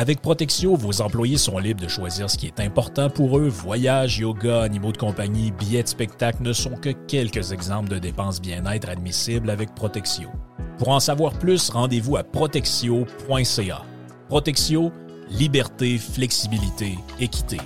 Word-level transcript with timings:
Avec 0.00 0.22
Protexio, 0.22 0.76
vos 0.76 1.00
employés 1.00 1.38
sont 1.38 1.58
libres 1.58 1.82
de 1.82 1.88
choisir 1.88 2.30
ce 2.30 2.38
qui 2.38 2.46
est 2.46 2.60
important 2.60 3.10
pour 3.10 3.36
eux. 3.36 3.48
Voyages, 3.48 4.18
yoga, 4.18 4.62
animaux 4.62 4.92
de 4.92 4.96
compagnie, 4.96 5.50
billets 5.50 5.82
de 5.82 5.88
spectacle 5.88 6.40
ne 6.42 6.52
sont 6.52 6.76
que 6.76 6.90
quelques 6.90 7.50
exemples 7.50 7.88
de 7.88 7.98
dépenses 7.98 8.40
bien-être 8.40 8.88
admissibles 8.88 9.50
avec 9.50 9.74
Protexio. 9.74 10.28
Pour 10.78 10.90
en 10.90 11.00
savoir 11.00 11.32
plus, 11.32 11.68
rendez-vous 11.68 12.16
à 12.16 12.22
protexio.ca. 12.22 13.82
Protexio, 14.28 14.92
liberté, 15.30 15.98
flexibilité, 15.98 16.96
équité. 17.18 17.58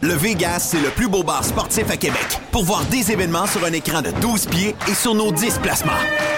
Le 0.00 0.14
Vegas, 0.14 0.60
c'est 0.60 0.80
le 0.80 0.88
plus 0.88 1.08
beau 1.08 1.22
bar 1.22 1.44
sportif 1.44 1.90
à 1.90 1.98
Québec. 1.98 2.40
Pour 2.50 2.64
voir 2.64 2.82
des 2.86 3.12
événements 3.12 3.46
sur 3.46 3.62
un 3.66 3.74
écran 3.74 4.00
de 4.00 4.10
12 4.22 4.46
pieds 4.46 4.74
et 4.90 4.94
sur 4.94 5.14
nos 5.14 5.32
10 5.32 5.58
placements. 5.58 6.37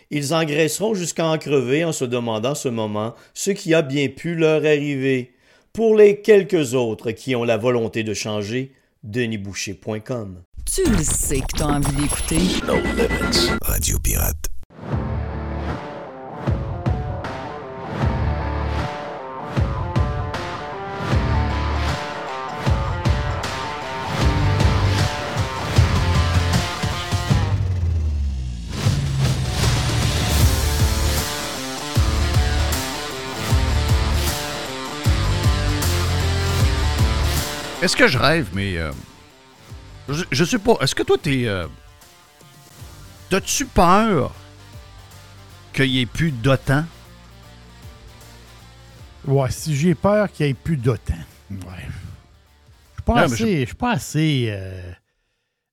ils 0.11 0.33
engraisseront 0.33 0.93
jusqu'à 0.93 1.25
en 1.25 1.37
crever 1.37 1.83
en 1.85 1.93
se 1.93 2.05
demandant 2.05 2.53
ce 2.53 2.67
moment 2.67 3.15
ce 3.33 3.51
qui 3.51 3.73
a 3.73 3.81
bien 3.81 4.09
pu 4.09 4.35
leur 4.35 4.63
arriver. 4.65 5.33
Pour 5.73 5.95
les 5.95 6.21
quelques 6.21 6.73
autres 6.73 7.11
qui 7.11 7.33
ont 7.35 7.45
la 7.45 7.57
volonté 7.57 8.03
de 8.03 8.13
changer, 8.13 8.73
denisboucher.com. 9.03 10.43
Tu 10.65 10.83
le 10.83 11.03
sais 11.03 11.39
que 11.39 11.57
t'as 11.57 11.65
envie 11.65 11.95
d'écouter. 11.95 12.39
No 12.67 12.75
Limits. 12.75 13.51
Radio 13.61 13.97
Pirate. 13.99 14.50
Est-ce 37.81 37.95
que 37.95 38.07
je 38.07 38.17
rêve, 38.17 38.49
mais. 38.53 38.77
Euh, 38.77 38.91
je, 40.07 40.43
sais 40.43 40.59
pas. 40.59 40.73
Est-ce 40.81 40.93
que 40.93 41.03
toi, 41.03 41.17
t'es. 41.17 41.47
Euh, 41.47 41.67
t'as-tu 43.29 43.65
peur 43.65 44.33
qu'il 45.73 45.89
n'y 45.89 46.01
ait 46.01 46.05
plus 46.05 46.31
d'OTAN? 46.31 46.85
Ouais, 49.25 49.49
si 49.51 49.75
j'ai 49.75 49.95
peur 49.95 50.31
qu'il 50.31 50.45
n'y 50.45 50.51
ait 50.51 50.55
plus 50.55 50.77
d'OTAN. 50.77 51.15
Ouais. 51.49 51.87
Je 53.27 53.35
suis 53.35 53.65
suis 53.65 53.75
pas 53.75 53.91
assez 53.91 54.47
euh, 54.49 54.91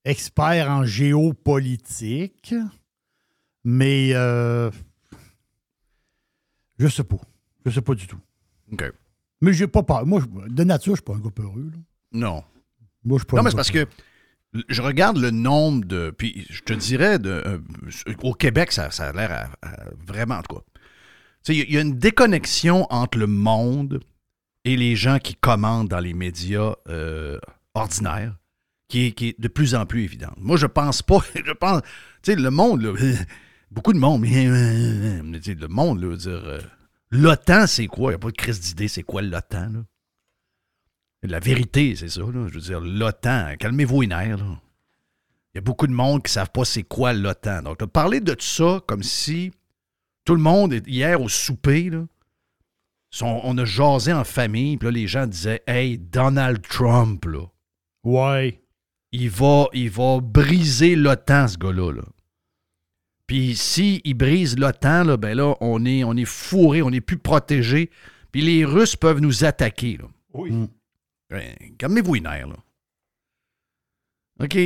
expert 0.04 0.70
en 0.70 0.84
géopolitique, 0.84 2.54
mais 3.64 4.10
euh, 4.14 4.70
je 6.78 6.88
sais 6.88 7.04
pas. 7.04 7.18
Je 7.64 7.70
sais 7.70 7.82
pas 7.82 7.94
du 7.94 8.06
tout. 8.06 8.18
OK. 8.72 8.84
Mais 9.40 9.52
j'ai 9.52 9.66
pas 9.66 9.82
peur. 9.82 10.06
Moi, 10.06 10.22
de 10.48 10.64
nature, 10.64 10.96
je 10.96 11.00
suis 11.00 11.04
pas 11.04 11.14
un 11.14 11.20
gars 11.20 11.30
peureux. 11.30 11.70
Là. 11.72 11.78
Non. 12.12 12.42
Moi, 13.04 13.18
je 13.18 13.24
pas 13.24 13.36
Non, 13.36 13.42
mais 13.42 13.50
c'est 13.50 13.56
parce 13.56 13.70
que 13.70 13.86
je 14.68 14.82
regarde 14.82 15.18
le 15.18 15.30
nombre 15.30 15.84
de. 15.84 16.10
Puis 16.16 16.46
je 16.50 16.62
te 16.62 16.72
dirais, 16.72 17.18
de, 17.18 17.42
euh, 17.46 17.58
au 18.22 18.34
Québec, 18.34 18.72
ça, 18.72 18.88
a 18.98 19.12
l'air 19.12 19.56
vraiment, 20.06 20.36
en 20.36 20.42
tout 20.42 20.56
cas. 20.56 20.62
Il 21.48 21.72
y, 21.72 21.78
a 21.78 21.80
une 21.80 21.98
déconnexion 21.98 22.86
entre 22.90 23.16
le 23.16 23.26
monde 23.26 24.00
et 24.64 24.76
les 24.76 24.96
gens 24.96 25.18
qui 25.18 25.34
commandent 25.34 25.88
dans 25.88 26.00
les 26.00 26.12
médias 26.12 26.74
euh, 26.88 27.38
ordinaires 27.74 28.36
qui 28.88 29.06
est, 29.06 29.40
de 29.40 29.48
plus 29.48 29.74
en 29.74 29.86
plus 29.86 30.02
évidente. 30.02 30.34
Moi, 30.36 30.56
je 30.56 30.66
pense 30.66 31.00
pas. 31.02 31.20
Je 31.34 31.52
pense. 31.52 31.82
Tu 32.22 32.32
sais, 32.32 32.36
le 32.36 32.50
monde, 32.50 32.94
beaucoup 33.70 33.92
de 33.92 33.98
monde, 33.98 34.22
le 34.24 35.66
monde, 35.68 36.02
là, 36.02 36.16
dire. 36.16 36.42
Euh, 36.44 36.60
L'OTAN, 37.10 37.66
c'est 37.66 37.86
quoi? 37.86 38.10
Il 38.10 38.16
n'y 38.16 38.16
a 38.16 38.18
pas 38.18 38.30
de 38.30 38.36
crise 38.36 38.60
d'idée, 38.60 38.86
c'est 38.86 39.02
quoi 39.02 39.22
l'OTAN, 39.22 39.70
là? 39.72 39.80
La 41.22 41.40
vérité, 41.40 41.96
c'est 41.96 42.08
ça. 42.08 42.20
Là. 42.20 42.46
Je 42.48 42.54
veux 42.54 42.60
dire, 42.60 42.80
l'OTAN, 42.80 43.54
calmez-vous 43.58 44.02
les 44.02 44.06
nerfs. 44.06 44.38
Il 45.52 45.56
y 45.56 45.58
a 45.58 45.60
beaucoup 45.60 45.86
de 45.86 45.92
monde 45.92 46.22
qui 46.22 46.30
ne 46.30 46.34
savent 46.34 46.50
pas 46.50 46.64
c'est 46.64 46.84
quoi 46.84 47.12
l'OTAN. 47.12 47.62
Donc, 47.62 47.84
parler 47.86 48.20
de 48.20 48.36
ça 48.38 48.80
comme 48.86 49.02
si 49.02 49.50
tout 50.24 50.34
le 50.34 50.40
monde, 50.40 50.80
hier 50.86 51.20
au 51.20 51.28
souper, 51.28 51.90
là, 51.90 52.04
on 53.22 53.56
a 53.58 53.64
jasé 53.64 54.12
en 54.12 54.24
famille, 54.24 54.76
puis 54.76 54.86
là, 54.86 54.92
les 54.92 55.06
gens 55.06 55.26
disaient 55.26 55.62
Hey, 55.66 55.98
Donald 55.98 56.60
Trump, 56.62 57.24
là. 57.24 57.46
Ouais. 58.04 58.62
Il 59.10 59.30
va, 59.30 59.66
il 59.72 59.90
va 59.90 60.20
briser 60.20 60.94
l'OTAN, 60.94 61.48
ce 61.48 61.56
gars-là. 61.56 61.92
Là. 61.92 62.02
Puis 63.26 63.56
s'il 63.56 64.00
il 64.04 64.14
brise 64.14 64.58
l'OTAN, 64.58 65.04
là, 65.04 65.16
ben 65.16 65.36
là, 65.36 65.54
on 65.60 65.84
est, 65.84 66.04
on 66.04 66.14
est 66.14 66.24
fourré, 66.24 66.82
on 66.82 66.90
n'est 66.90 67.00
plus 67.00 67.18
protégé. 67.18 67.90
Puis 68.32 68.42
les 68.42 68.64
Russes 68.64 68.96
peuvent 68.96 69.20
nous 69.20 69.44
attaquer. 69.44 69.96
Là. 69.96 70.04
Oui. 70.34 70.50
Mm. 70.50 70.68
Ben, 71.30 71.54
calmez-vous 71.78 72.14
les 72.14 72.20
nerfs, 72.20 72.48
là. 72.48 72.56
OK. 74.40 74.58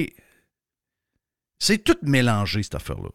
C'est 1.58 1.78
tout 1.78 1.96
mélangé, 2.02 2.62
cette 2.62 2.74
affaire-là. 2.74 3.10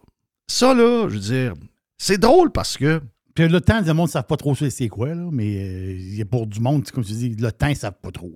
Ça, 0.48 0.74
là, 0.74 1.08
je 1.10 1.14
veux 1.14 1.20
dire, 1.20 1.54
c'est 1.98 2.18
drôle 2.18 2.52
parce 2.52 2.78
que. 2.78 3.02
Puis 3.36 3.48
le 3.48 3.62
temps, 3.62 3.82
le 3.82 3.94
monde 3.94 4.08
ne 4.08 4.12
savent 4.12 4.26
pas 4.26 4.38
trop 4.38 4.56
c'est 4.56 4.88
quoi, 4.88 5.14
là, 5.14 5.30
mais 5.32 5.46
euh, 5.46 5.92
il 5.92 6.16
y 6.16 6.22
a 6.22 6.26
pour 6.26 6.48
du 6.48 6.60
monde, 6.60 6.90
comme 6.90 7.04
tu 7.04 7.14
dis, 7.14 7.30
le 7.36 7.52
temps, 7.52 7.68
ils 7.68 7.72
ne 7.72 7.76
savent 7.76 8.00
pas 8.02 8.12
trop. 8.12 8.34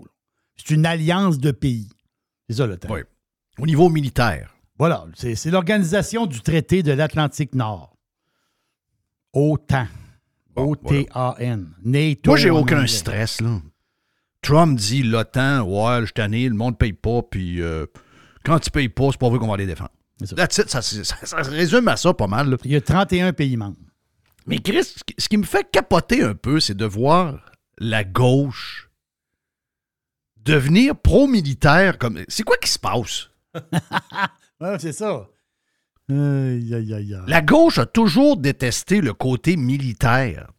C'est 0.56 0.70
une 0.76 0.86
alliance 0.86 1.40
de 1.40 1.50
pays. 1.52 1.90
C'est 2.48 2.58
ça, 2.58 2.68
le 2.68 2.78
temps. 2.78 2.94
Oui. 2.94 3.00
Au 3.58 3.66
niveau 3.66 3.90
militaire. 3.90 4.56
Voilà, 4.78 5.06
c'est 5.16 5.46
l'organisation 5.52 6.26
du 6.26 6.42
traité 6.42 6.84
de 6.84 6.92
l'Atlantique 6.92 7.56
Nord. 7.56 7.96
OTAN. 9.34 9.88
O-T-A-N. 10.56 11.74
Moi, 12.26 12.38
j'ai 12.38 12.50
aucun 12.50 12.86
stress, 12.86 13.42
là. 13.42 13.62
Trump 14.42 14.78
dit 14.78 15.04
l'OTAN, 15.04 15.62
ouais, 15.62 16.06
je 16.06 16.14
tanné, 16.14 16.50
le 16.50 16.56
monde 16.56 16.74
ne 16.74 16.78
paye 16.78 16.94
pas, 16.94 17.22
puis 17.22 17.62
euh, 17.62 17.86
quand 18.44 18.60
tu 18.60 18.72
payes 18.72 18.90
pas, 18.90 19.10
c'est 19.12 19.20
pas 19.20 19.30
vrai 19.30 19.40
qu'on 19.40 19.48
va 19.48 19.58
les 19.58 19.68
défendre. 19.68 19.92
Ça. 20.24 20.66
Ça, 20.68 20.82
ça, 20.82 21.38
résume 21.38 21.88
à 21.88 21.98
ça 21.98 22.14
pas 22.14 22.28
mal. 22.28 22.58
Il 22.64 22.72
y 22.72 22.76
a 22.76 22.82
31 22.82 23.34
pays 23.34 23.58
membres. 23.58 23.78
Mais 24.46 24.60
Chris, 24.60 24.96
ce 25.18 25.30
qui 25.30 25.38
me 25.38 25.44
fait 25.44 25.68
capoter 25.72 26.24
un 26.24 26.36
peu, 26.36 26.60
c'est 26.60 26.76
de 26.76 26.86
voir 26.86 27.40
la 27.80 28.04
gauche 28.04 28.90
devenir 30.38 30.96
pro-militaire. 30.96 31.98
comme 31.98 32.20
C'est 32.28 32.44
quoi 32.44 32.58
qui 32.58 32.70
se 32.70 32.80
passe? 32.80 33.30
ouais, 34.62 34.80
c'est 34.80 34.94
ça. 34.94 35.28
La 36.08 37.42
gauche 37.42 37.78
a 37.78 37.86
toujours 37.86 38.38
détesté 38.38 39.02
le 39.02 39.14
côté 39.14 39.56
militaire 39.56 40.52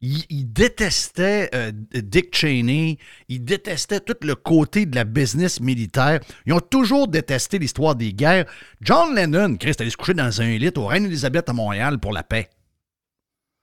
il, 0.00 0.52
détestait 0.52 1.50
euh, 1.54 1.72
Dick 1.92 2.34
Cheney, 2.34 2.98
il 3.28 3.44
détestait 3.44 4.00
tout 4.00 4.16
le 4.22 4.34
côté 4.34 4.86
de 4.86 4.94
la 4.94 5.04
business 5.04 5.60
militaire. 5.60 6.20
Ils 6.46 6.52
ont 6.52 6.60
toujours 6.60 7.08
détesté 7.08 7.58
l'histoire 7.58 7.96
des 7.96 8.12
guerres. 8.12 8.46
John 8.80 9.14
Lennon, 9.14 9.56
Christ, 9.56 9.80
allait 9.80 9.90
se 9.90 9.96
coucher 9.96 10.14
dans 10.14 10.40
un 10.40 10.56
lit 10.56 10.72
au 10.76 10.86
Reine-Élisabeth 10.86 11.48
à 11.48 11.52
Montréal 11.52 11.98
pour 11.98 12.12
la 12.12 12.22
paix. 12.22 12.48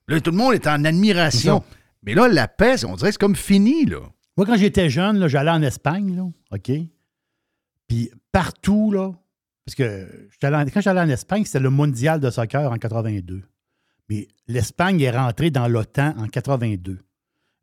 Là, 0.08 0.20
tout 0.20 0.32
le 0.32 0.38
monde 0.38 0.54
est 0.54 0.68
en 0.68 0.84
admiration. 0.84 1.64
Mais 2.04 2.14
là, 2.14 2.28
la 2.28 2.48
paix, 2.48 2.84
on 2.86 2.96
dirait 2.96 3.10
que 3.10 3.14
c'est 3.14 3.20
comme 3.20 3.36
fini, 3.36 3.86
là. 3.86 4.00
Moi, 4.38 4.46
quand 4.46 4.58
j'étais 4.58 4.90
jeune, 4.90 5.28
j'allais 5.28 5.52
en 5.52 5.62
Espagne, 5.62 6.16
là, 6.16 6.24
OK? 6.52 6.72
Puis 7.88 8.12
partout, 8.32 8.92
là, 8.92 9.14
parce 9.66 9.76
que 9.76 10.30
quand 10.42 10.82
j'allais 10.82 11.00
en 11.00 11.10
Espagne, 11.10 11.46
c'était 11.46 11.60
le 11.60 11.70
mondial 11.70 12.20
de 12.20 12.30
soccer 12.30 12.70
en 12.70 12.78
82. 12.78 13.42
Mais 14.10 14.28
l'Espagne 14.48 15.02
est 15.02 15.12
rentrée 15.12 15.52
dans 15.52 15.68
l'OTAN 15.68 16.14
en 16.18 16.28
82. 16.28 17.00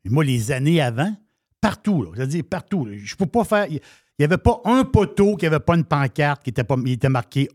Et 0.05 0.09
moi, 0.09 0.23
les 0.23 0.51
années 0.51 0.81
avant, 0.81 1.15
partout, 1.61 2.11
c'est-à-dire 2.15 2.43
partout, 2.49 2.87
je 2.91 3.13
ne 3.13 3.17
peux 3.17 3.25
pas 3.25 3.43
faire. 3.43 3.67
Il 3.69 3.79
n'y 4.19 4.25
avait 4.25 4.37
pas 4.37 4.61
un 4.65 4.83
poteau 4.83 5.37
qui 5.37 5.45
n'avait 5.45 5.59
pas 5.59 5.75
une 5.75 5.85
pancarte 5.85 6.43
qui 6.43 6.49
était, 6.49 6.63
pas, 6.63 6.75
était 6.85 7.09
marqué 7.09 7.49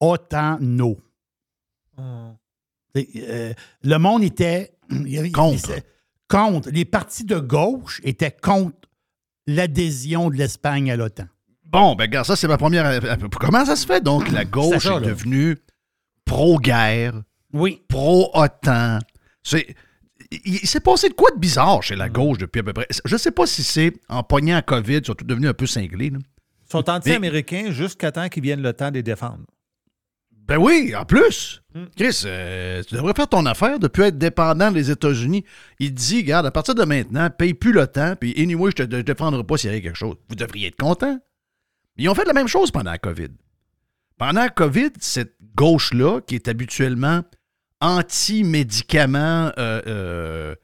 OTAN 0.00 0.58
no. 0.60 0.98
Ah. 1.96 2.34
Euh, 2.96 3.54
le 3.82 3.96
monde 3.96 4.22
était. 4.22 4.72
contre. 5.32 5.74
contre. 6.28 6.70
Les 6.70 6.84
partis 6.84 7.24
de 7.24 7.38
gauche 7.38 8.00
étaient 8.04 8.30
contre 8.30 8.76
l'adhésion 9.46 10.28
de 10.28 10.36
l'Espagne 10.36 10.90
à 10.90 10.96
l'OTAN. 10.96 11.26
Bon, 11.64 11.94
ben, 11.94 12.04
regarde, 12.04 12.26
ça, 12.26 12.36
c'est 12.36 12.48
ma 12.48 12.58
première. 12.58 12.84
Euh, 12.86 13.00
euh, 13.02 13.28
comment 13.40 13.64
ça 13.64 13.76
se 13.76 13.86
fait? 13.86 14.02
Donc, 14.02 14.30
la 14.30 14.44
gauche 14.44 14.84
est, 14.86 15.00
devenue 15.00 15.56
pro-guerre, 16.26 17.22
oui. 17.52 17.82
pro-OTAN. 17.88 18.98
C'est. 19.42 19.74
Il, 20.44 20.66
s'est 20.66 20.80
passé 20.80 21.10
de 21.10 21.14
quoi 21.14 21.30
de 21.30 21.38
bizarre 21.38 21.82
chez 21.82 21.94
la 21.94 22.08
mm. 22.08 22.12
gauche 22.12 22.38
depuis 22.38 22.60
à 22.60 22.62
peu 22.62 22.72
près? 22.72 22.86
Je 23.04 23.14
ne 23.14 23.18
sais 23.18 23.32
pas 23.32 23.46
si 23.46 23.62
c'est 23.62 23.92
en 24.08 24.22
pognant 24.22 24.56
à 24.56 24.62
COVID, 24.62 24.98
ils 24.98 25.06
sont 25.06 25.14
tous 25.14 25.26
devenus 25.26 25.50
un 25.50 25.54
peu 25.54 25.66
cinglés. 25.66 26.06
Ils 26.06 26.70
sont 26.70 26.88
anti-américains 26.88 27.70
jusqu'à 27.70 28.12
temps 28.12 28.28
qu'ils 28.28 28.42
viennent 28.42 28.62
le 28.62 28.72
temps 28.72 28.90
de 28.90 28.94
les 28.94 29.02
défendre. 29.02 29.44
Ben 30.46 30.58
oui, 30.58 30.94
en 30.96 31.04
plus. 31.04 31.62
Mm. 31.74 31.84
Chris, 31.96 32.22
euh, 32.24 32.82
tu 32.82 32.94
devrais 32.94 33.12
faire 33.14 33.28
ton 33.28 33.46
affaire 33.46 33.78
de 33.78 33.88
plus 33.88 34.04
être 34.04 34.18
dépendant 34.18 34.70
des 34.70 34.90
États-Unis. 34.90 35.44
Il 35.78 35.94
dit, 35.94 36.18
regarde, 36.18 36.46
à 36.46 36.50
partir 36.50 36.74
de 36.74 36.84
maintenant, 36.84 37.30
paye 37.30 37.54
plus 37.54 37.72
le 37.72 37.86
temps, 37.86 38.16
puis 38.18 38.34
anyway, 38.36 38.70
je 38.76 38.82
te 38.82 39.00
défendrai 39.00 39.44
pas 39.44 39.56
s'il 39.56 39.70
y 39.70 39.72
avait 39.72 39.82
quelque 39.82 39.98
chose. 39.98 40.16
Vous 40.28 40.34
devriez 40.34 40.68
être 40.68 40.76
content. 40.76 41.18
Ils 41.96 42.08
ont 42.08 42.14
fait 42.14 42.24
la 42.24 42.32
même 42.32 42.48
chose 42.48 42.70
pendant 42.70 42.90
la 42.90 42.98
COVID. 42.98 43.28
Pendant 44.18 44.40
la 44.40 44.48
COVID, 44.48 44.90
cette 45.00 45.36
gauche-là, 45.54 46.20
qui 46.22 46.34
est 46.34 46.48
habituellement 46.48 47.22
anti-médicaments, 47.82 49.52
euh, 49.58 49.82
euh, 49.86 50.54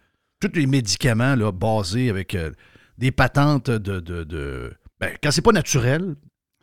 tous 0.40 0.52
les 0.54 0.66
médicaments 0.66 1.34
là, 1.34 1.52
basés 1.52 2.08
avec 2.08 2.34
euh, 2.34 2.52
des 2.96 3.10
patentes 3.10 3.70
de. 3.70 4.00
de, 4.00 4.72
ben, 5.00 5.14
quand 5.22 5.30
c'est 5.30 5.42
pas 5.42 5.52
naturel, 5.52 6.14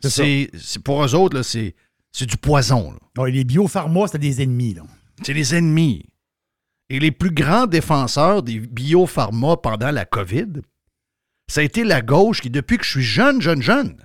c'est 0.02 0.50
pour 0.82 1.04
eux 1.04 1.14
autres, 1.14 1.42
c'est 1.42 1.74
du 2.20 2.36
poison. 2.38 2.94
les 3.26 3.44
biopharma, 3.44 4.08
c'est 4.08 4.18
des 4.18 4.42
ennemis. 4.42 4.76
C'est 5.22 5.34
des 5.34 5.54
ennemis. 5.54 6.06
Et 6.88 6.98
les 7.00 7.10
plus 7.10 7.30
grands 7.30 7.66
défenseurs 7.66 8.42
des 8.42 8.60
biopharma 8.60 9.56
pendant 9.56 9.90
la 9.90 10.04
COVID, 10.04 10.60
ça 11.48 11.60
a 11.60 11.64
été 11.64 11.84
la 11.84 12.00
gauche 12.00 12.40
qui, 12.40 12.50
depuis 12.50 12.78
que 12.78 12.84
je 12.84 12.90
suis 12.90 13.02
jeune, 13.02 13.40
jeune, 13.40 13.62
jeune, 13.62 13.96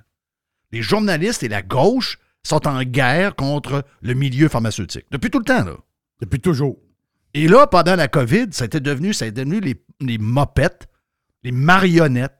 les 0.71 0.81
journalistes 0.81 1.43
et 1.43 1.47
la 1.47 1.61
gauche 1.61 2.17
sont 2.43 2.67
en 2.67 2.83
guerre 2.83 3.35
contre 3.35 3.85
le 4.01 4.13
milieu 4.13 4.47
pharmaceutique. 4.47 5.05
Depuis 5.11 5.29
tout 5.29 5.39
le 5.39 5.45
temps, 5.45 5.63
là. 5.63 5.77
Depuis 6.21 6.39
toujours. 6.39 6.77
Et 7.33 7.47
là, 7.47 7.67
pendant 7.67 7.95
la 7.95 8.07
COVID, 8.07 8.47
ça 8.51 8.63
a 8.63 8.67
été 8.67 8.79
devenu, 8.79 9.13
ça 9.13 9.29
devenu 9.31 9.59
les, 9.59 9.83
les 9.99 10.17
mopettes, 10.17 10.87
les 11.43 11.51
marionnettes 11.51 12.37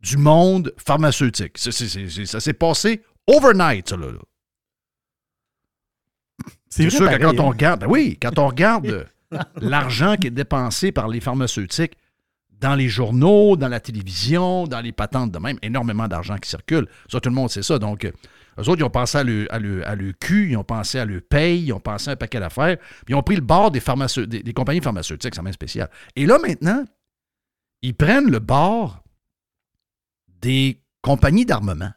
du 0.00 0.16
monde 0.16 0.74
pharmaceutique. 0.76 1.58
ça 1.58 2.40
s'est 2.40 2.52
passé 2.52 3.02
overnight, 3.26 3.88
ça, 3.88 3.96
là. 3.96 4.08
C'est 6.68 6.88
sûr 6.90 7.08
que 7.08 7.16
quand 7.18 7.38
on 7.38 7.48
hein? 7.48 7.50
regarde, 7.50 7.80
ben 7.80 7.86
oui, 7.86 8.18
quand 8.20 8.38
on 8.38 8.48
regarde 8.48 9.06
l'argent 9.60 10.16
qui 10.16 10.28
est 10.28 10.30
dépensé 10.30 10.90
par 10.90 11.06
les 11.06 11.20
pharmaceutiques 11.20 11.96
dans 12.60 12.74
les 12.74 12.88
journaux, 12.88 13.56
dans 13.56 13.68
la 13.68 13.80
télévision, 13.80 14.66
dans 14.66 14.80
les 14.80 14.92
patentes 14.92 15.32
de 15.32 15.38
même, 15.38 15.58
énormément 15.62 16.08
d'argent 16.08 16.38
qui 16.38 16.48
circule. 16.48 16.88
Ça, 17.10 17.20
tout 17.20 17.28
le 17.28 17.34
monde 17.34 17.50
sait 17.50 17.62
ça. 17.62 17.78
Donc, 17.78 18.10
eux 18.58 18.68
autres, 18.68 18.80
ils 18.80 18.84
ont 18.84 18.90
pensé 18.90 19.18
à 19.18 19.24
le, 19.24 19.46
à, 19.50 19.90
à 19.90 19.96
cul, 20.20 20.50
ils 20.50 20.56
ont 20.56 20.64
pensé 20.64 20.98
à 20.98 21.04
le 21.04 21.20
paye, 21.20 21.64
ils 21.64 21.72
ont 21.72 21.80
pensé 21.80 22.10
à 22.10 22.12
un 22.12 22.16
paquet 22.16 22.40
d'affaires, 22.40 22.76
puis 22.78 23.10
ils 23.10 23.14
ont 23.14 23.22
pris 23.22 23.36
le 23.36 23.42
bord 23.42 23.70
des, 23.70 23.80
des, 24.26 24.42
des 24.42 24.52
compagnies 24.52 24.80
pharmaceutiques, 24.80 25.34
ça 25.34 25.42
même 25.42 25.52
spécial. 25.52 25.88
Et 26.16 26.26
là, 26.26 26.38
maintenant, 26.38 26.84
ils 27.82 27.94
prennent 27.94 28.30
le 28.30 28.38
bord 28.38 29.02
des 30.40 30.82
compagnies 31.02 31.46
d'armement. 31.46 31.90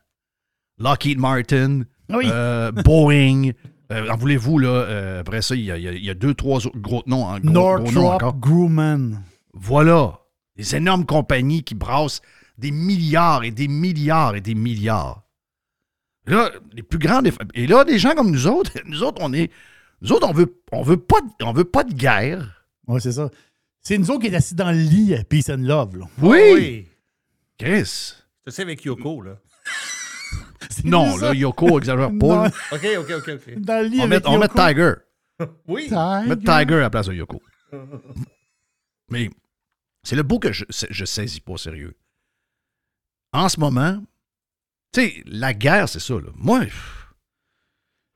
Lockheed 0.78 1.20
Martin, 1.20 1.84
euh, 2.12 2.72
Boeing, 2.72 3.52
euh, 3.92 4.10
en 4.10 4.18
voulez-vous, 4.18 4.60
là, 4.60 4.68
euh, 4.68 5.20
après 5.22 5.42
ça, 5.42 5.56
il 5.56 5.64
y, 5.64 6.10
a, 6.10 6.14
deux, 6.14 6.34
trois 6.34 6.60
gros 6.76 7.04
noms, 7.06 7.26
en 7.26 7.40
gros, 7.40 7.80
Northrop 7.92 8.40
Grumman. 8.40 9.22
Voilà. 9.54 10.20
Des 10.58 10.76
énormes 10.76 11.06
compagnies 11.06 11.64
qui 11.64 11.76
brassent 11.76 12.22
des 12.58 12.72
milliards 12.72 13.44
et 13.44 13.52
des 13.52 13.68
milliards 13.68 14.36
et 14.36 14.42
des 14.42 14.56
milliards. 14.56 15.25
Là, 16.28 16.52
les 16.74 16.84
plus 16.84 17.00
grandes. 17.00 17.30
Et 17.54 17.68
là, 17.68 17.84
des 17.84 18.00
gens 18.00 18.16
comme 18.16 18.32
nous 18.32 18.48
autres, 18.48 18.72
nous 18.86 19.04
autres, 19.04 19.22
on 19.22 19.34
est. 19.34 19.52
Nous 20.02 20.12
autres, 20.12 20.28
on 20.28 20.34
veut, 20.34 20.62
on 20.72 20.82
veut, 20.82 20.98
pas, 20.98 21.20
on 21.42 21.54
veut 21.54 21.64
pas 21.64 21.84
de 21.84 21.94
guerre. 21.94 22.66
Oui, 22.88 23.00
c'est 23.02 23.14
ça. 23.14 23.30
C'est 23.82 23.98
nous 23.98 24.10
autres 24.12 24.22
qui 24.22 24.28
est 24.28 24.36
assis 24.36 24.56
dans 24.56 24.72
le 24.72 24.78
lit 24.78 25.16
à 25.16 25.24
Peace 25.24 25.50
and 25.50 25.62
Love. 25.62 25.98
Là. 25.98 26.06
Oui. 26.22 26.40
oui. 26.54 26.88
Chris. 27.58 28.14
C'est 28.48 28.62
avec 28.64 28.84
Yoko, 28.84 29.22
là. 29.22 29.38
non, 30.84 31.18
là, 31.18 31.34
Yoko 31.34 31.80
exagère 31.80 32.12
pas. 32.20 32.48
OK, 32.72 32.88
OK, 33.00 33.12
OK. 33.12 33.30
ok. 33.30 33.60
Dans 33.60 33.82
le 33.82 33.88
lit 33.88 34.02
on, 34.02 34.08
met, 34.08 34.28
on 34.28 34.38
met 34.38 34.50
Tiger. 34.50 34.94
oui. 35.68 35.84
Tiger. 35.84 35.96
On 35.96 36.28
met 36.28 36.38
Tiger 36.38 36.76
à 36.76 36.80
la 36.82 36.90
place 36.90 37.08
de 37.08 37.14
Yoko. 37.14 37.42
Mais 39.10 39.30
c'est 40.04 40.16
le 40.16 40.24
bout 40.24 40.40
que 40.40 40.52
je, 40.52 40.66
je 40.70 41.06
saisis 41.06 41.42
pas 41.42 41.58
sérieux. 41.58 41.96
En 43.32 43.50
ce 43.50 43.60
moment, 43.60 44.02
tu 44.96 45.02
sais, 45.02 45.24
la 45.26 45.54
guerre, 45.54 45.90
c'est 45.90 46.00
ça. 46.00 46.14
Là. 46.14 46.30
Moi, 46.36 46.66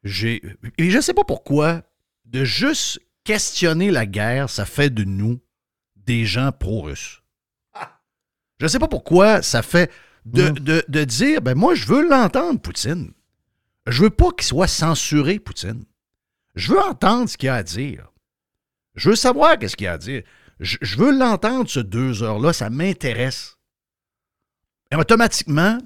j'ai. 0.03 0.41
Et 0.77 0.89
je 0.89 1.01
sais 1.01 1.13
pas 1.13 1.25
pourquoi, 1.25 1.83
de 2.25 2.45
juste 2.45 3.01
questionner 3.25 3.91
la 3.91 4.05
guerre, 4.05 4.49
ça 4.49 4.65
fait 4.65 4.89
de 4.89 5.03
nous 5.03 5.41
des 5.97 6.25
gens 6.25 6.51
pro-russes. 6.51 7.21
Je 8.61 8.67
sais 8.67 8.79
pas 8.79 8.87
pourquoi 8.87 9.41
ça 9.41 9.61
fait 9.61 9.91
de, 10.25 10.49
de, 10.49 10.83
de, 10.87 11.03
dire, 11.03 11.41
ben 11.41 11.55
moi, 11.55 11.75
je 11.75 11.85
veux 11.85 12.07
l'entendre, 12.07 12.59
Poutine. 12.59 13.13
Je 13.87 14.03
veux 14.03 14.09
pas 14.09 14.31
qu'il 14.31 14.45
soit 14.45 14.67
censuré, 14.67 15.39
Poutine. 15.39 15.85
Je 16.55 16.71
veux 16.71 16.79
entendre 16.79 17.29
ce 17.29 17.37
qu'il 17.37 17.49
a 17.49 17.55
à 17.55 17.63
dire. 17.63 18.11
Je 18.95 19.09
veux 19.09 19.15
savoir 19.15 19.57
qu'est-ce 19.57 19.77
qu'il 19.77 19.87
a 19.87 19.93
à 19.93 19.97
dire. 19.97 20.23
Je, 20.59 20.97
veux 20.97 21.17
l'entendre, 21.17 21.69
ce 21.69 21.79
deux 21.79 22.21
heures-là, 22.21 22.51
ça 22.51 22.69
m'intéresse. 22.69 23.57
Et 24.91 24.95
automatiquement, 24.95 25.77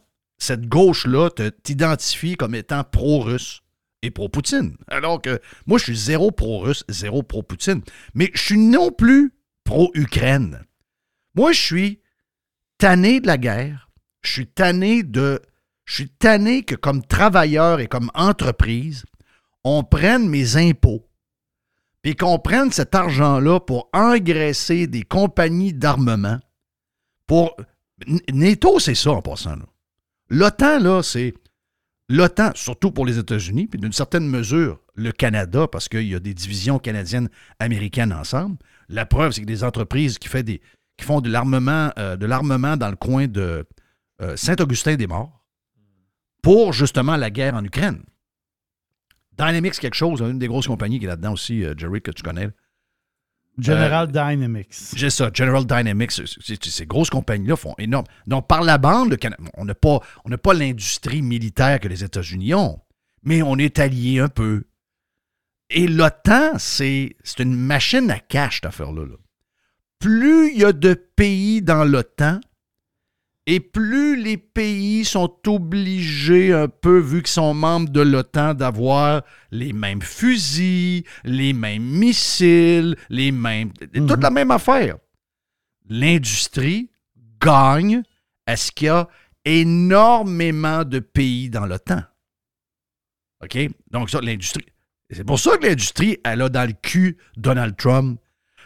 cette 0.43 0.67
gauche-là 0.67 1.29
t'identifie 1.63 2.35
comme 2.35 2.55
étant 2.55 2.83
pro-russe 2.83 3.61
et 4.01 4.11
pro-Poutine. 4.11 4.77
Alors 4.87 5.21
que 5.21 5.39
moi, 5.65 5.77
je 5.77 5.85
suis 5.85 5.97
zéro 5.97 6.31
pro-russe, 6.31 6.83
zéro 6.89 7.23
pro-Poutine. 7.23 7.81
Mais 8.13 8.29
je 8.33 8.41
suis 8.41 8.57
non 8.57 8.91
plus 8.91 9.33
pro-Ukraine. 9.63 10.65
Moi, 11.35 11.53
je 11.53 11.61
suis 11.61 12.01
tanné 12.77 13.21
de 13.21 13.27
la 13.27 13.37
guerre. 13.37 13.89
Je 14.21 14.31
suis 14.31 14.47
tanné 14.47 15.03
de. 15.03 15.41
Je 15.85 15.95
suis 15.95 16.09
tanné 16.09 16.63
que 16.63 16.75
comme 16.75 17.05
travailleur 17.05 17.79
et 17.79 17.87
comme 17.87 18.11
entreprise, 18.13 19.03
on 19.63 19.83
prenne 19.83 20.29
mes 20.29 20.55
impôts 20.55 21.05
puis 22.03 22.15
qu'on 22.17 22.37
prenne 22.37 22.71
cet 22.71 22.95
argent-là 22.95 23.61
pour 23.61 23.89
engraisser 23.93 24.87
des 24.87 25.03
compagnies 25.03 25.73
d'armement. 25.73 26.39
Pour. 27.25 27.55
C'est 28.79 28.95
ça 28.95 29.11
en 29.11 29.21
passant. 29.21 29.55
L'OTAN, 30.29 30.79
là, 30.79 31.01
c'est. 31.03 31.33
L'OTAN, 32.09 32.51
surtout 32.55 32.91
pour 32.91 33.05
les 33.05 33.17
États-Unis, 33.17 33.67
puis 33.67 33.79
d'une 33.79 33.93
certaine 33.93 34.27
mesure, 34.27 34.79
le 34.95 35.11
Canada, 35.11 35.67
parce 35.67 35.87
qu'il 35.87 36.07
y 36.07 36.15
a 36.15 36.19
des 36.19 36.33
divisions 36.33 36.77
canadiennes 36.79 37.29
américaines 37.59 38.13
ensemble. 38.13 38.57
La 38.89 39.05
preuve, 39.05 39.31
c'est 39.31 39.41
que 39.41 39.47
des 39.47 39.63
entreprises 39.63 40.19
qui, 40.19 40.27
font 40.27 41.21
de 41.21 41.29
l'armement, 41.29 41.91
euh, 41.97 42.15
de 42.17 42.25
l'armement 42.25 42.77
dans 42.77 42.89
le 42.89 42.95
coin 42.95 43.27
de 43.27 43.65
euh, 44.21 44.35
Saint-Augustin-des-Morts 44.35 45.43
pour 46.41 46.73
justement 46.73 47.15
la 47.15 47.31
guerre 47.31 47.55
en 47.55 47.63
Ukraine. 47.63 48.03
Dynamics 49.37 49.79
quelque 49.79 49.95
chose, 49.95 50.21
une 50.21 50.37
des 50.37 50.47
grosses 50.47 50.67
compagnies 50.67 50.99
qui 50.99 51.05
est 51.05 51.07
là-dedans 51.07 51.33
aussi, 51.33 51.63
euh, 51.63 51.73
Jerry, 51.75 52.01
que 52.01 52.11
tu 52.11 52.21
connais. 52.21 52.49
General 53.57 54.07
euh, 54.07 54.11
Dynamics. 54.11 54.73
J'ai 54.95 55.09
ça, 55.09 55.29
General 55.33 55.65
Dynamics. 55.65 56.11
Ces 56.11 56.85
grosses 56.85 57.09
compagnies-là 57.09 57.55
font 57.55 57.75
énorme. 57.77 58.05
Donc, 58.27 58.47
par 58.47 58.63
la 58.63 58.77
bande, 58.77 59.17
on 59.55 59.65
n'a 59.65 59.75
pas, 59.75 59.99
pas 60.41 60.53
l'industrie 60.53 61.21
militaire 61.21 61.79
que 61.79 61.87
les 61.87 62.03
États-Unis 62.03 62.53
ont, 62.53 62.79
mais 63.23 63.41
on 63.41 63.57
est 63.57 63.79
alliés 63.79 64.19
un 64.19 64.29
peu. 64.29 64.63
Et 65.69 65.87
l'OTAN, 65.87 66.57
c'est 66.57 67.15
une 67.39 67.55
machine 67.55 68.11
à 68.11 68.19
cash, 68.19 68.55
cette 68.55 68.65
affaire-là. 68.65 69.05
Plus 69.99 70.51
il 70.51 70.59
y 70.59 70.65
a 70.65 70.73
de 70.73 70.93
pays 70.93 71.61
dans 71.61 71.83
l'OTAN, 71.83 72.39
Et 73.45 73.59
plus 73.59 74.15
les 74.15 74.37
pays 74.37 75.03
sont 75.03 75.35
obligés, 75.47 76.53
un 76.53 76.69
peu, 76.69 76.97
vu 76.97 77.23
qu'ils 77.23 77.27
sont 77.27 77.53
membres 77.53 77.89
de 77.89 77.99
l'OTAN, 77.99 78.53
d'avoir 78.53 79.23
les 79.51 79.73
mêmes 79.73 80.01
fusils, 80.01 81.03
les 81.25 81.51
mêmes 81.51 81.83
missiles, 81.83 82.95
les 83.09 83.31
mêmes. 83.31 83.73
toute 83.73 84.23
la 84.23 84.29
même 84.29 84.51
affaire. 84.51 84.97
L'industrie 85.89 86.89
gagne 87.41 88.03
à 88.45 88.55
ce 88.55 88.71
qu'il 88.71 88.87
y 88.87 88.89
a 88.89 89.09
énormément 89.43 90.85
de 90.85 90.99
pays 90.99 91.49
dans 91.49 91.65
l'OTAN? 91.65 92.01
OK? 93.43 93.57
Donc, 93.91 94.09
ça, 94.09 94.21
l'industrie. 94.21 94.65
C'est 95.09 95.25
pour 95.25 95.39
ça 95.39 95.57
que 95.57 95.67
l'industrie, 95.67 96.17
elle 96.23 96.41
a 96.41 96.49
dans 96.49 96.67
le 96.67 96.73
cul 96.81 97.17
Donald 97.35 97.75
Trump. 97.75 98.19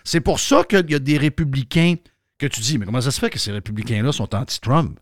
C'est 0.03 0.21
pour 0.21 0.39
ça 0.39 0.63
qu'il 0.63 0.91
y 0.91 0.95
a 0.95 0.99
des 0.99 1.17
républicains 1.17 1.95
que 2.37 2.47
tu 2.47 2.61
dis, 2.61 2.77
mais 2.77 2.85
comment 2.85 3.01
ça 3.01 3.11
se 3.11 3.19
fait 3.19 3.29
que 3.29 3.39
ces 3.39 3.51
républicains-là 3.51 4.11
sont 4.11 4.33
anti-Trump? 4.35 4.99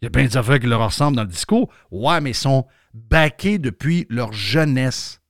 Il 0.00 0.04
y 0.04 0.08
a 0.08 0.10
plein 0.10 0.26
d'affaires 0.26 0.60
qui 0.60 0.66
leur 0.66 0.84
ressemblent 0.84 1.16
dans 1.16 1.22
le 1.22 1.28
discours. 1.28 1.70
Ouais, 1.90 2.20
mais 2.20 2.30
ils 2.30 2.34
sont 2.34 2.66
baqués 2.92 3.58
depuis 3.58 4.06
leur 4.10 4.32
jeunesse 4.32 5.20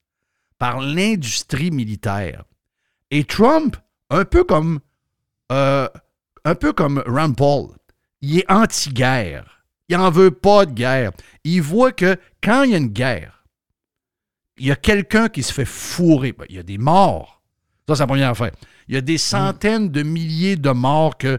par 0.59 0.81
l'industrie 0.81 1.71
militaire. 1.71 2.45
Et 3.11 3.25
Trump, 3.25 3.77
un 4.11 4.25
peu 4.25 4.45
comme 4.45 4.81
euh, 5.53 5.89
un 6.45 6.55
peu 6.55 6.73
comme 6.73 7.03
Rand 7.07 7.33
Paul, 7.33 7.69
il 8.21 8.39
est 8.39 8.51
anti-guerre. 8.51 9.65
Il 9.89 9.97
n'en 9.97 10.11
veut 10.11 10.31
pas 10.31 10.67
de 10.67 10.73
guerre. 10.73 11.13
Il 11.45 11.63
voit 11.63 11.93
que 11.93 12.17
quand 12.43 12.63
il 12.63 12.73
y 12.73 12.75
a 12.75 12.79
une 12.79 12.89
guerre, 12.89 13.45
il 14.57 14.67
y 14.67 14.73
a 14.73 14.77
quelqu'un 14.77 15.29
qui 15.29 15.43
se 15.43 15.53
fait 15.53 15.65
fourrer. 15.65 16.33
Ben, 16.33 16.47
il 16.49 16.57
y 16.57 16.59
a 16.59 16.63
des 16.63 16.79
morts. 16.79 17.43
Ça, 17.89 17.95
c'est 17.97 18.03
la 18.03 18.07
première 18.07 18.31
affaire. 18.31 18.53
Il 18.89 18.95
y 18.95 18.99
a 18.99 19.01
des 19.01 19.19
centaines 19.19 19.89
de 19.91 20.03
milliers 20.03 20.57
de 20.57 20.71
morts 20.71 21.17
que. 21.17 21.39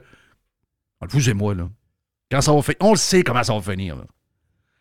Vous 1.10 1.30
et 1.30 1.34
moi, 1.34 1.54
là. 1.54 1.70
Quand 2.32 2.42
ça 2.42 2.54
va 2.54 2.62
finir. 2.62 2.78
On 2.82 2.92
le 2.92 2.98
sait 2.98 3.24
comment 3.24 3.44
ça 3.44 3.54
va 3.54 3.62
finir. 3.62 4.04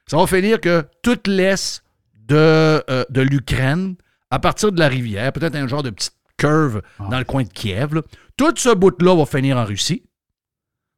Ça 0.06 0.16
va 0.16 0.26
finir 0.26 0.60
que 0.60 0.86
toute 1.02 1.26
l'Est 1.26 1.82
de, 2.14 2.82
euh, 2.88 3.04
de 3.10 3.20
l'Ukraine, 3.20 3.96
à 4.30 4.38
partir 4.38 4.72
de 4.72 4.78
la 4.78 4.88
rivière, 4.88 5.32
peut-être 5.32 5.54
un 5.56 5.66
genre 5.66 5.82
de 5.82 5.90
petite 5.90 6.16
curve 6.36 6.82
ah. 6.98 7.08
dans 7.10 7.18
le 7.18 7.24
coin 7.24 7.42
de 7.42 7.48
Kiev, 7.48 8.00
tout 8.36 8.54
ce 8.56 8.74
bout-là 8.74 9.14
va 9.16 9.26
finir 9.26 9.56
en 9.56 9.64
Russie. 9.64 10.02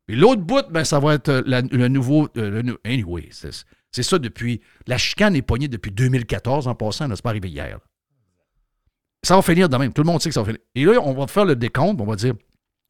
Et 0.09 0.15
l'autre 0.15 0.43
bout, 0.43 0.65
ben, 0.71 0.85
ça 0.85 1.01
va 1.01 1.15
être 1.15 1.29
euh, 1.29 1.43
le 1.45 1.89
nouveau. 1.89 2.29
Euh, 2.37 2.77
anyway, 2.85 3.29
c'est 3.33 4.03
ça 4.03 4.19
depuis. 4.19 4.61
La 4.87 4.99
chicane 4.99 5.35
est 5.35 5.43
poignée 5.43 5.69
depuis 5.69 5.91
2014 5.91 6.69
en 6.69 6.75
passant, 6.75 7.09
c'est 7.09 7.23
pas 7.23 7.31
arrivé 7.31 7.49
hier. 7.49 7.79
Ça 9.23 9.35
va 9.35 9.43
finir 9.43 9.69
de 9.69 9.77
même. 9.77 9.93
Tout 9.93 10.03
le 10.03 10.07
monde 10.07 10.21
sait 10.21 10.29
que 10.29 10.35
ça 10.35 10.43
va 10.43 10.47
finir. 10.47 10.61
Et 10.75 10.85
là, 10.85 11.01
on 11.03 11.13
va 11.15 11.27
faire 11.27 11.45
le 11.45 11.57
décompte. 11.57 12.01
On 12.01 12.07
va 12.07 12.17
dire 12.17 12.35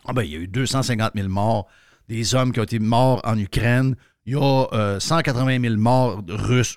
ah 0.07 0.13
ben, 0.13 0.23
il 0.23 0.31
y 0.31 0.37
a 0.37 0.39
eu 0.39 0.49
250 0.49 1.13
000 1.15 1.29
morts, 1.29 1.67
des 2.09 2.35
hommes 2.35 2.53
qui 2.53 2.61
ont 2.61 2.65
été 2.65 2.79
morts 2.79 3.21
en 3.25 3.37
Ukraine. 3.39 3.97
Il 4.25 4.35
y 4.35 4.37
a 4.37 4.99
180 5.01 5.47
euh, 5.47 5.61
000 5.61 5.77
morts 5.77 6.23
russes. 6.29 6.77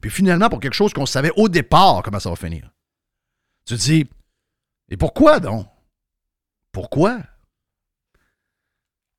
Puis 0.00 0.10
finalement, 0.10 0.48
pour 0.48 0.60
quelque 0.60 0.74
chose 0.74 0.92
qu'on 0.92 1.06
savait 1.06 1.32
au 1.36 1.48
départ 1.48 2.02
comment 2.02 2.18
ça 2.20 2.30
va 2.30 2.36
finir. 2.36 2.70
Tu 3.64 3.74
te 3.74 3.80
dis, 3.80 4.06
et 4.90 4.96
pourquoi 4.96 5.40
donc? 5.40 5.66
Pourquoi? 6.72 7.20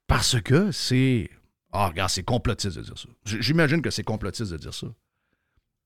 Parce 0.08 0.40
que 0.42 0.72
c'est. 0.72 1.30
Ah, 1.72 1.88
regarde, 1.88 2.10
c'est 2.10 2.24
complotiste 2.24 2.78
de 2.78 2.84
dire 2.84 2.98
ça. 2.98 3.10
J'imagine 3.26 3.82
que 3.82 3.90
c'est 3.90 4.04
complotiste 4.04 4.52
de 4.52 4.58
dire 4.58 4.74
ça. 4.74 4.88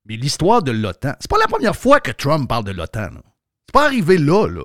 Mais 0.05 0.15
l'histoire 0.15 0.63
de 0.63 0.71
l'OTAN, 0.71 1.13
c'est 1.19 1.29
pas 1.29 1.37
la 1.37 1.47
première 1.47 1.75
fois 1.75 1.99
que 1.99 2.11
Trump 2.11 2.47
parle 2.49 2.63
de 2.65 2.71
l'OTAN. 2.71 3.09
C'est 3.67 3.73
pas 3.73 3.85
arrivé 3.85 4.17
là, 4.17 4.47
là. 4.47 4.63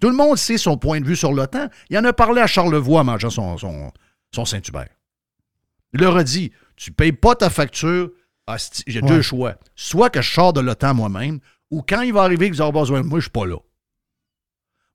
Tout 0.00 0.10
le 0.10 0.16
monde 0.16 0.36
sait 0.36 0.58
son 0.58 0.76
point 0.76 1.00
de 1.00 1.06
vue 1.06 1.16
sur 1.16 1.32
l'OTAN. 1.32 1.68
Il 1.88 1.96
en 1.96 2.04
a 2.04 2.12
parlé 2.12 2.40
à 2.40 2.46
Charlevoix 2.46 3.00
en 3.00 3.04
mangeant 3.04 3.30
son, 3.30 3.56
son, 3.56 4.44
Saint-Hubert. 4.44 4.88
Il 5.92 6.00
leur 6.00 6.16
a 6.16 6.24
dit 6.24 6.52
Tu 6.76 6.92
payes 6.92 7.12
pas 7.12 7.36
ta 7.36 7.48
facture, 7.48 8.10
j'ai 8.86 9.00
deux 9.00 9.22
choix. 9.22 9.54
Soit 9.76 10.10
que 10.10 10.20
je 10.20 10.30
sors 10.30 10.52
de 10.52 10.60
l'OTAN 10.60 10.94
moi-même, 10.94 11.38
ou 11.70 11.82
quand 11.82 12.02
il 12.02 12.12
va 12.12 12.22
arriver 12.22 12.50
que 12.50 12.54
vous 12.56 12.60
aurez 12.60 12.72
besoin 12.72 13.00
de 13.00 13.06
moi, 13.06 13.18
je 13.18 13.24
suis 13.24 13.30
pas 13.30 13.46
là. 13.46 13.56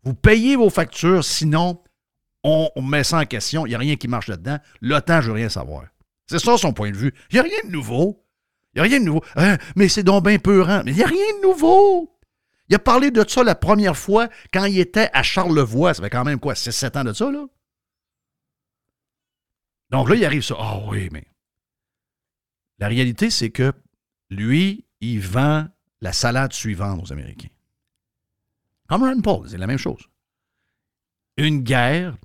Vous 0.03 0.13
payez 0.13 0.55
vos 0.55 0.69
factures, 0.69 1.23
sinon, 1.23 1.81
on, 2.43 2.69
met 2.81 3.03
ça 3.03 3.19
en 3.19 3.25
question. 3.25 3.65
Il 3.65 3.69
n'y 3.69 3.75
a 3.75 3.79
rien 3.79 3.95
qui 3.95 4.07
marche 4.07 4.27
là-dedans. 4.27 4.59
L'OTAN, 4.81 5.21
je 5.21 5.27
veux 5.27 5.33
rien 5.33 5.49
savoir. 5.49 5.85
C'est 6.27 6.39
ça 6.39 6.57
son 6.57 6.73
point 6.73 6.91
de 6.91 6.97
vue. 6.97 7.13
Il 7.31 7.35
n'y 7.35 7.39
a 7.39 7.43
rien 7.43 7.59
de 7.65 7.71
nouveau. 7.71 8.23
Il 8.73 8.81
n'y 8.81 8.87
a 8.87 8.89
rien 8.89 8.99
de 8.99 9.05
nouveau. 9.05 9.23
Hein, 9.35 9.57
mais 9.75 9.89
c'est 9.89 10.03
donc 10.03 10.25
bien 10.25 10.37
peurant. 10.37 10.83
Mais 10.85 10.91
il 10.91 10.97
n'y 10.97 11.03
a 11.03 11.07
rien 11.07 11.37
de 11.41 11.47
nouveau. 11.47 12.18
Il 12.69 12.75
a 12.75 12.79
parlé 12.79 13.09
de 13.09 13.27
ça 13.27 13.43
la 13.43 13.55
première 13.55 13.97
fois 13.97 14.29
quand 14.53 14.65
il 14.65 14.79
était 14.79 15.09
à 15.13 15.23
Charlevoix. 15.23 15.95
Ça 15.95 16.03
fait 16.03 16.09
quand 16.09 16.23
même 16.23 16.39
quoi, 16.39 16.53
6-7 16.53 16.99
ans 16.99 17.03
de 17.03 17.13
ça, 17.13 17.31
là? 17.31 17.45
Donc 19.89 20.07
là, 20.07 20.15
il 20.15 20.23
arrive 20.23 20.43
ça. 20.43 20.55
Ah 20.57 20.79
oui, 20.87 21.09
mais. 21.11 21.25
La 22.77 22.87
réalité, 22.87 23.31
c'est 23.31 23.49
que 23.49 23.73
lui, 24.29 24.85
il 25.01 25.19
vend 25.19 25.67
la 26.01 26.13
salade 26.13 26.53
suivante 26.53 27.01
aux 27.03 27.11
Américains. 27.11 27.49
Comme 28.87 29.21
Paul, 29.21 29.49
c'est 29.49 29.57
la 29.57 29.67
même 29.67 29.77
chose. 29.77 30.07
Une 31.37 31.61
guerre, 31.61 32.17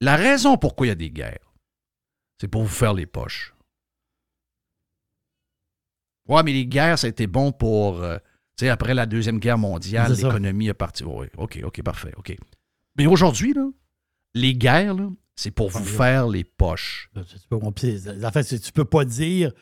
la 0.00 0.16
raison 0.16 0.56
pourquoi 0.56 0.86
il 0.86 0.88
y 0.90 0.92
a 0.92 0.96
des 0.96 1.10
guerres, 1.10 1.52
c'est 2.40 2.48
pour 2.48 2.62
vous 2.62 2.68
faire 2.68 2.94
les 2.94 3.06
poches. 3.06 3.54
Ouais, 6.26 6.42
mais 6.42 6.52
les 6.52 6.66
guerres, 6.66 6.98
ça 6.98 7.06
a 7.06 7.10
été 7.10 7.26
bon 7.26 7.52
pour. 7.52 8.02
Euh, 8.02 8.18
tu 8.56 8.66
sais, 8.66 8.68
après 8.68 8.94
la 8.94 9.06
Deuxième 9.06 9.38
Guerre 9.38 9.58
mondiale, 9.58 10.12
l'économie 10.12 10.68
est 10.68 10.74
partie. 10.74 11.04
Oui, 11.04 11.26
OK, 11.36 11.60
OK, 11.64 11.82
parfait, 11.82 12.12
OK. 12.16 12.36
Mais 12.96 13.06
aujourd'hui, 13.06 13.52
là, 13.52 13.66
les 14.34 14.54
guerres, 14.54 14.96
c'est 15.34 15.50
pour 15.50 15.70
vous 15.70 15.84
faire 15.84 16.28
les 16.28 16.44
poches. 16.44 17.10
En 17.16 18.30
fait, 18.30 18.60
tu 18.60 18.72
peux 18.72 18.84
pas 18.84 19.04
dire 19.04 19.52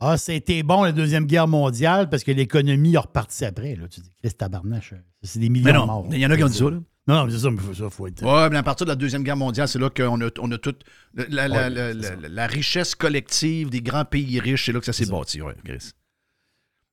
Ah, 0.00 0.16
c'était 0.16 0.62
bon 0.62 0.82
la 0.82 0.92
Deuxième 0.92 1.26
Guerre 1.26 1.48
mondiale 1.48 2.08
parce 2.08 2.24
que 2.24 2.32
l'économie 2.32 2.96
a 2.96 3.00
reparti 3.00 3.44
après. 3.44 3.76
Là. 3.76 3.86
Tu 3.88 4.00
dis, 4.00 4.10
Christ 4.20 4.38
tabarnache, 4.38 4.94
c'est 5.22 5.38
des 5.38 5.48
millions 5.48 5.66
mais 5.66 5.72
non, 5.72 5.82
de 5.82 5.86
morts. 5.86 6.06
Il 6.10 6.18
y 6.18 6.26
en 6.26 6.30
a 6.30 6.36
qui 6.36 6.44
ont 6.44 6.48
dit 6.48 6.58
ça. 6.58 6.70
Là. 6.70 6.78
Non, 7.06 7.24
non, 7.24 7.30
c'est 7.30 7.38
ça, 7.38 7.50
mais 7.50 7.74
ça, 7.74 7.90
faut 7.90 8.06
être. 8.06 8.22
Oui, 8.22 8.48
mais 8.50 8.58
à 8.58 8.62
partir 8.62 8.86
de 8.86 8.90
la 8.90 8.96
Deuxième 8.96 9.22
Guerre 9.22 9.36
mondiale, 9.36 9.68
c'est 9.68 9.78
là 9.78 9.90
qu'on 9.90 10.20
a, 10.20 10.28
on 10.38 10.50
a 10.52 10.58
toute. 10.58 10.82
La, 11.14 11.48
la, 11.48 11.68
la, 11.70 12.46
richesse 12.46 12.94
collective 12.94 13.70
des 13.70 13.80
grands 13.80 14.04
pays 14.04 14.38
riches, 14.38 14.66
c'est 14.66 14.72
là 14.72 14.80
que 14.80 14.86
ça 14.86 14.92
s'est 14.92 15.06
bâti, 15.06 15.40
oui, 15.40 15.52
Chris. 15.64 15.90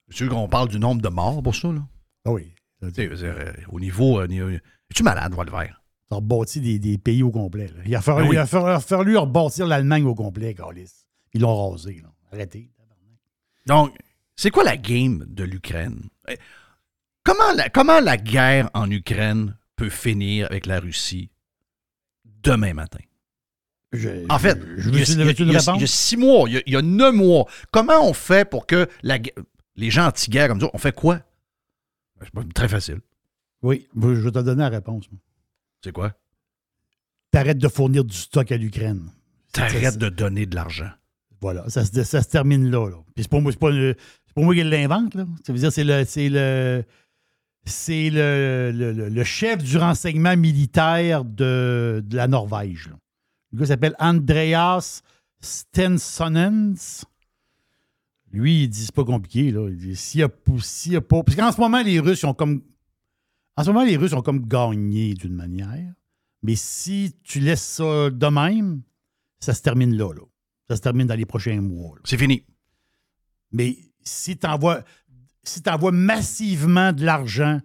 C'est 0.09 0.17
sûr 0.17 0.29
qu'on 0.29 0.47
parle 0.47 0.69
du 0.69 0.79
nombre 0.79 1.01
de 1.01 1.09
morts 1.09 1.41
pour 1.43 1.55
ça, 1.55 1.69
là. 1.69 1.81
Ah 2.25 2.31
oui. 2.31 2.53
Euh, 2.83 3.53
au 3.69 3.79
niveau. 3.79 4.19
Euh, 4.19 4.59
es-tu 4.89 5.03
malade, 5.03 5.33
Valvert? 5.33 5.81
Ça 6.09 6.15
a 6.15 6.17
rebâti 6.17 6.61
des, 6.61 6.79
des, 6.79 6.97
pays 6.97 7.23
au 7.23 7.31
complet. 7.31 7.67
Là. 7.67 7.83
Il 7.85 7.95
a 7.95 8.01
fallu, 8.01 8.29
il 8.33 8.45
fallu, 8.81 9.17
rebâtir 9.17 9.67
l'Allemagne 9.67 10.05
au 10.05 10.15
complet, 10.15 10.53
Carlis. 10.53 10.91
Ils 11.33 11.41
l'ont 11.41 11.71
rasé. 11.71 11.99
Là. 12.01 12.09
Arrêtez. 12.31 12.69
Donc, 13.65 13.97
c'est 14.35 14.51
quoi 14.51 14.63
la 14.63 14.77
game 14.77 15.25
de 15.27 15.43
l'Ukraine? 15.43 16.03
Eh, 16.29 16.37
comment 17.23 17.51
la, 17.55 17.69
comment 17.69 17.99
la 17.99 18.15
guerre 18.15 18.69
en 18.73 18.89
Ukraine 18.89 19.57
peut 19.75 19.89
finir 19.89 20.47
avec 20.49 20.65
la 20.65 20.79
Russie 20.79 21.29
demain 22.23 22.73
matin? 22.73 22.99
en 24.29 24.39
fait, 24.39 24.59
il, 24.77 25.51
y 25.51 25.55
a, 25.55 25.87
six 25.87 26.17
mois, 26.17 26.49
il 26.49 26.61
y 26.67 26.75
a, 26.75 26.81
neuf 26.81 27.15
mois. 27.15 27.45
Comment 27.71 28.07
on 28.07 28.13
fait 28.13 28.47
pour 28.47 28.67
que 28.67 28.87
la, 29.01 29.17
les 29.77 29.91
gens 29.91 30.07
anti-guerre 30.07 30.49
comme 30.49 30.59
ça, 30.59 30.69
on 30.73 30.77
fait 30.77 30.93
quoi? 30.93 31.21
Ben, 32.33 32.47
très 32.53 32.67
facile. 32.67 32.99
Oui, 33.61 33.87
je 33.95 34.07
vais 34.07 34.31
te 34.31 34.39
donner 34.39 34.63
la 34.63 34.69
réponse. 34.69 35.05
C'est 35.83 35.91
quoi? 35.91 36.13
T'arrêtes 37.31 37.59
de 37.59 37.67
fournir 37.67 38.03
du 38.03 38.15
stock 38.15 38.51
à 38.51 38.57
l'Ukraine. 38.57 39.11
T'arrêtes 39.53 39.97
de 39.97 40.09
donner 40.09 40.45
de 40.45 40.55
l'argent. 40.55 40.89
Voilà, 41.39 41.69
ça, 41.69 41.85
ça, 41.85 42.21
se 42.23 42.27
termine 42.27 42.69
là. 42.71 42.89
Puis 43.15 43.23
c'est 43.23 43.29
pas 43.29 43.39
moi, 43.39 43.51
c'est 43.51 43.59
pas, 43.59 44.41
moi 44.41 44.55
qui 44.55 44.63
l'invente. 44.63 45.15
Ça 45.45 45.53
veut 45.53 45.59
dire 45.59 45.71
c'est 45.71 45.83
le 45.83 46.03
c'est 46.05 46.29
le 46.29 46.83
c'est 47.65 48.09
le, 48.09 48.71
le, 48.71 49.23
chef 49.23 49.61
du 49.61 49.77
renseignement 49.77 50.37
militaire 50.37 51.25
de, 51.25 52.01
de 52.05 52.15
la 52.15 52.27
Norvège. 52.27 52.89
Le 53.51 53.59
gars 53.59 53.65
s'appelle 53.65 53.95
Andreas 53.99 55.01
Stensonens. 55.41 57.05
Lui, 58.31 58.63
il 58.63 58.69
dit 58.69 58.85
c'est 58.85 58.95
pas 58.95 59.05
compliqué. 59.05 59.51
Là. 59.51 59.69
Il 59.69 59.77
dit 59.77 59.95
s'il 59.95 60.21
y 60.21 60.23
a, 60.23 60.29
pas. 60.29 61.23
Parce 61.23 61.35
qu'en 61.35 61.51
ce 61.51 61.59
moment, 61.59 61.81
les 61.81 61.99
Russes 61.99 62.23
ont 62.23 62.33
comme. 62.33 62.61
En 63.55 63.63
ce 63.63 63.69
moment, 63.69 63.85
les 63.85 63.97
Russes 63.97 64.13
ont 64.13 64.21
comme 64.21 64.47
gagné 64.47 65.13
d'une 65.13 65.33
manière. 65.33 65.93
Mais 66.43 66.55
si 66.55 67.15
tu 67.23 67.39
laisses 67.39 67.65
ça 67.65 68.09
de 68.09 68.27
même, 68.27 68.81
ça 69.39 69.53
se 69.53 69.61
termine 69.61 69.95
là. 69.95 70.13
là. 70.13 70.21
Ça 70.69 70.75
se 70.75 70.81
termine 70.81 71.07
dans 71.07 71.15
les 71.15 71.25
prochains 71.25 71.59
mois. 71.61 71.95
C'est 72.03 72.17
fini. 72.17 72.43
Mais 73.51 73.77
si 74.01 74.37
tu 74.37 74.45
envoies, 74.45 74.83
si 75.43 75.61
envoies 75.67 75.91
massivement 75.91 76.91
de 76.93 77.05
l'argent, 77.05 77.59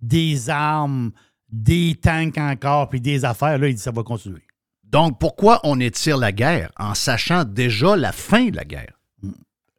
des 0.00 0.50
armes, 0.50 1.12
des 1.48 1.94
tanks 1.94 2.38
encore, 2.38 2.88
puis 2.88 3.00
des 3.00 3.24
affaires, 3.24 3.58
là, 3.58 3.68
il 3.68 3.74
dit 3.74 3.80
ça 3.80 3.90
va 3.90 4.02
continuer. 4.02 4.42
Donc, 4.84 5.18
pourquoi 5.20 5.60
on 5.64 5.78
étire 5.80 6.16
la 6.16 6.32
guerre 6.32 6.72
en 6.78 6.94
sachant 6.94 7.44
déjà 7.44 7.96
la 7.96 8.12
fin 8.12 8.46
de 8.46 8.56
la 8.56 8.64
guerre? 8.64 8.97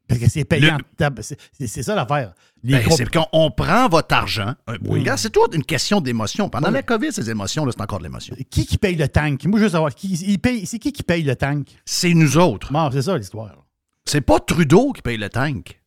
Parce 0.09 0.19
que 0.19 0.29
c'est 0.29 0.43
payant. 0.43 0.77
C'est 1.53 1.83
ça 1.83 1.95
l'affaire. 1.95 2.33
Ben, 2.63 2.83
c'est 2.89 3.09
qu'on 3.09 3.51
prend 3.51 3.87
votre 3.87 4.13
argent. 4.13 4.55
Oui, 4.85 5.07
c'est 5.15 5.29
tout 5.29 5.47
une 5.53 5.63
question 5.63 6.01
d'émotion. 6.01 6.49
Pendant 6.49 6.71
la 6.71 6.81
COVID, 6.83 7.13
ces 7.13 7.29
émotions, 7.29 7.65
c'est 7.69 7.81
encore 7.81 7.99
de 7.99 8.03
l'émotion. 8.03 8.35
Qui 8.49 8.65
qui 8.65 8.77
paye 8.77 8.95
le 8.95 9.07
tank? 9.07 9.45
Moi, 9.45 9.59
je 9.59 9.65
veux 9.65 9.69
savoir, 9.69 9.91
c'est 9.95 10.79
qui 10.79 10.91
qui 10.91 11.03
paye 11.03 11.23
le 11.23 11.35
tank? 11.35 11.67
C'est 11.85 12.13
nous 12.13 12.37
autres. 12.37 12.71
c'est 12.91 13.03
ça 13.03 13.17
l'histoire. 13.17 13.55
C'est 14.05 14.21
pas 14.21 14.39
Trudeau 14.39 14.91
qui 14.91 15.03
paye 15.03 15.17
le 15.17 15.29
tank. 15.29 15.79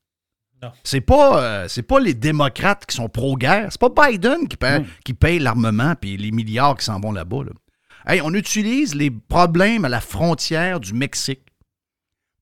C'est 0.84 1.00
pas, 1.00 1.42
euh, 1.42 1.66
c'est 1.68 1.82
pas 1.82 1.98
les 1.98 2.14
démocrates 2.14 2.86
qui 2.86 2.94
sont 2.94 3.08
pro-guerre. 3.08 3.66
C'est 3.70 3.80
pas 3.80 4.08
Biden 4.08 4.46
qui 4.46 4.56
paye, 4.56 4.84
qui 5.04 5.12
paye 5.12 5.40
l'armement 5.40 5.94
puis 6.00 6.16
les 6.16 6.30
milliards 6.30 6.76
qui 6.76 6.84
s'en 6.84 7.00
vont 7.00 7.10
là-bas. 7.10 7.40
Hey, 8.06 8.20
on 8.22 8.32
utilise 8.32 8.94
les 8.94 9.10
problèmes 9.10 9.84
à 9.84 9.88
la 9.88 10.00
frontière 10.00 10.78
du 10.78 10.94
Mexique 10.94 11.42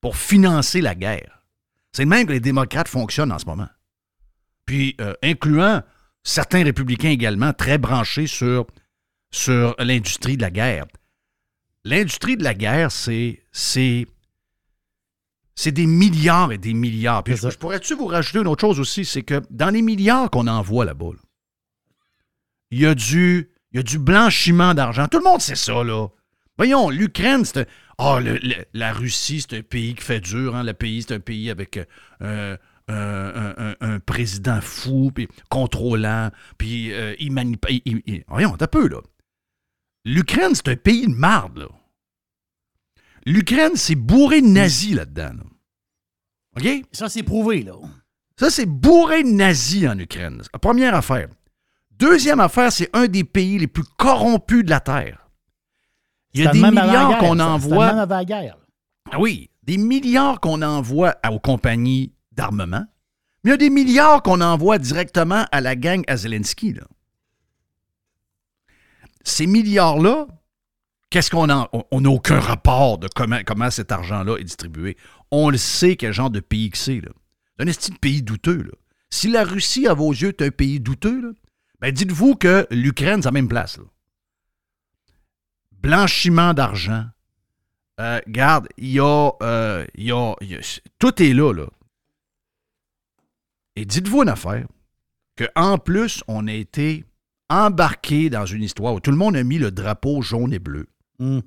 pour 0.02 0.16
financer 0.16 0.82
la 0.82 0.94
guerre. 0.94 1.39
C'est 1.92 2.02
le 2.02 2.08
même 2.08 2.26
que 2.26 2.32
les 2.32 2.40
démocrates 2.40 2.88
fonctionnent 2.88 3.32
en 3.32 3.38
ce 3.38 3.46
moment. 3.46 3.68
Puis, 4.66 4.94
euh, 5.00 5.14
incluant 5.22 5.82
certains 6.22 6.62
républicains 6.62 7.10
également 7.10 7.52
très 7.52 7.78
branchés 7.78 8.26
sur, 8.26 8.66
sur 9.30 9.74
l'industrie 9.78 10.36
de 10.36 10.42
la 10.42 10.50
guerre. 10.50 10.86
L'industrie 11.84 12.36
de 12.36 12.44
la 12.44 12.54
guerre, 12.54 12.92
c'est, 12.92 13.42
c'est, 13.52 14.06
c'est 15.54 15.72
des 15.72 15.86
milliards 15.86 16.52
et 16.52 16.58
des 16.58 16.74
milliards. 16.74 17.24
Puis, 17.24 17.36
je, 17.36 17.48
pourrais-tu 17.56 17.94
vous 17.94 18.06
rajouter 18.06 18.38
une 18.38 18.46
autre 18.46 18.60
chose 18.60 18.78
aussi, 18.78 19.04
c'est 19.04 19.22
que 19.22 19.42
dans 19.50 19.70
les 19.70 19.82
milliards 19.82 20.30
qu'on 20.30 20.46
envoie 20.46 20.84
là-bas, 20.84 21.10
il 22.70 22.80
y 22.80 22.86
a 22.86 22.94
du, 22.94 23.50
il 23.72 23.78
y 23.78 23.80
a 23.80 23.82
du 23.82 23.98
blanchiment 23.98 24.74
d'argent. 24.74 25.08
Tout 25.08 25.18
le 25.18 25.24
monde 25.24 25.40
sait 25.40 25.56
ça, 25.56 25.82
là. 25.82 26.08
Voyons, 26.56 26.90
l'Ukraine, 26.90 27.44
c'est 27.44 27.66
oh, 28.00 28.18
la 28.74 28.92
Russie, 28.92 29.40
c'est 29.40 29.58
un 29.58 29.62
pays 29.62 29.94
qui 29.94 30.02
fait 30.02 30.20
dur. 30.20 30.56
Hein? 30.56 30.64
Le 30.64 30.74
pays, 30.74 31.02
c'est 31.02 31.14
un 31.14 31.20
pays 31.20 31.50
avec 31.50 31.78
euh, 32.22 32.56
un, 32.88 33.98
président 34.00 34.60
fou, 34.60 35.10
puis 35.14 35.28
contrôlant, 35.48 36.30
puis 36.58 36.92
euh, 36.92 37.14
il 37.18 37.32
manipule. 37.32 37.80
Voyons, 38.28 38.56
t'as 38.56 38.66
peu, 38.66 38.88
là. 38.88 39.00
L'Ukraine, 40.04 40.54
c'est 40.54 40.68
un 40.68 40.76
pays 40.76 41.06
de 41.06 41.14
marde, 41.14 41.58
là. 41.58 41.68
L'Ukraine, 43.26 43.76
c'est 43.76 43.94
bourré 43.94 44.40
de 44.40 44.46
nazis 44.46 44.94
là-dedans. 44.94 45.32
OK? 46.56 46.66
Ça, 46.90 47.08
c'est 47.08 47.22
prouvé, 47.22 47.62
là. 47.62 47.74
Ça, 48.38 48.48
c'est 48.48 48.66
bourré 48.66 49.22
de 49.22 49.28
nazis 49.28 49.86
en 49.86 49.98
Ukraine. 49.98 50.42
La 50.52 50.58
première 50.58 50.94
affaire. 50.94 51.28
Deuxième 51.90 52.40
affaire, 52.40 52.72
c'est 52.72 52.88
un 52.94 53.06
des 53.06 53.24
pays 53.24 53.58
les 53.58 53.66
plus 53.66 53.84
corrompus 53.98 54.64
de 54.64 54.70
la 54.70 54.80
Terre. 54.80 55.19
Il 56.34 56.44
y 56.44 56.46
a 56.46 56.52
des 56.52 56.60
milliards 56.60 57.18
qu'on 57.18 57.40
envoie. 57.40 57.92
Même 57.92 58.08
la 58.08 58.24
guerre. 58.24 58.56
Ah 59.10 59.18
oui, 59.18 59.50
des 59.62 59.76
milliards 59.76 60.40
qu'on 60.40 60.62
envoie 60.62 61.16
aux 61.30 61.40
compagnies 61.40 62.12
d'armement, 62.32 62.84
mais 63.42 63.50
il 63.50 63.52
y 63.52 63.54
a 63.54 63.56
des 63.56 63.70
milliards 63.70 64.22
qu'on 64.22 64.40
envoie 64.40 64.78
directement 64.78 65.44
à 65.50 65.60
la 65.60 65.74
gang 65.74 66.04
à 66.06 66.16
Zelensky. 66.16 66.74
Ces 69.24 69.46
milliards-là, 69.46 70.26
qu'est-ce 71.10 71.30
qu'on 71.30 71.50
a? 71.50 71.68
On 71.90 72.00
n'a 72.02 72.10
aucun 72.10 72.38
rapport 72.38 72.98
de 72.98 73.08
comment, 73.14 73.40
comment 73.44 73.70
cet 73.70 73.92
argent-là 73.92 74.36
est 74.38 74.44
distribué. 74.44 74.96
On 75.30 75.50
le 75.50 75.58
sait 75.58 75.96
quel 75.96 76.12
genre 76.12 76.30
de 76.30 76.40
pays 76.40 76.70
que 76.70 76.78
c'est. 76.78 77.00
C'est 77.02 77.64
un 77.64 77.66
estime 77.66 77.94
de 77.94 77.98
pays 77.98 78.22
douteux. 78.22 78.70
Si 79.10 79.28
la 79.28 79.44
Russie, 79.44 79.86
à 79.86 79.94
vos 79.94 80.12
yeux, 80.12 80.28
est 80.28 80.42
un 80.42 80.50
pays 80.50 80.80
douteux, 80.80 81.34
ben 81.80 81.92
dites-vous 81.92 82.36
que 82.36 82.66
l'Ukraine, 82.70 83.22
c'est 83.22 83.28
la 83.28 83.32
même 83.32 83.48
place. 83.48 83.78
Blanchiment 85.82 86.54
d'argent. 86.54 87.04
Euh, 88.00 88.20
garde, 88.28 88.68
il 88.78 88.92
y, 88.92 89.00
euh, 89.00 89.84
y, 89.96 90.12
a, 90.12 90.34
Tout 90.98 91.22
est 91.22 91.34
là, 91.34 91.52
là. 91.52 91.66
Et 93.76 93.84
dites-vous 93.84 94.22
une 94.22 94.28
affaire, 94.28 94.66
qu'en 95.36 95.78
plus, 95.78 96.22
on 96.28 96.46
a 96.48 96.52
été 96.52 97.04
embarqué 97.48 98.30
dans 98.30 98.46
une 98.46 98.62
histoire 98.62 98.94
où 98.94 99.00
tout 99.00 99.10
le 99.10 99.16
monde 99.16 99.36
a 99.36 99.42
mis 99.42 99.58
le 99.58 99.70
drapeau 99.70 100.22
jaune 100.22 100.52
et 100.52 100.58
bleu. 100.58 100.86
Hmm. 101.18 101.40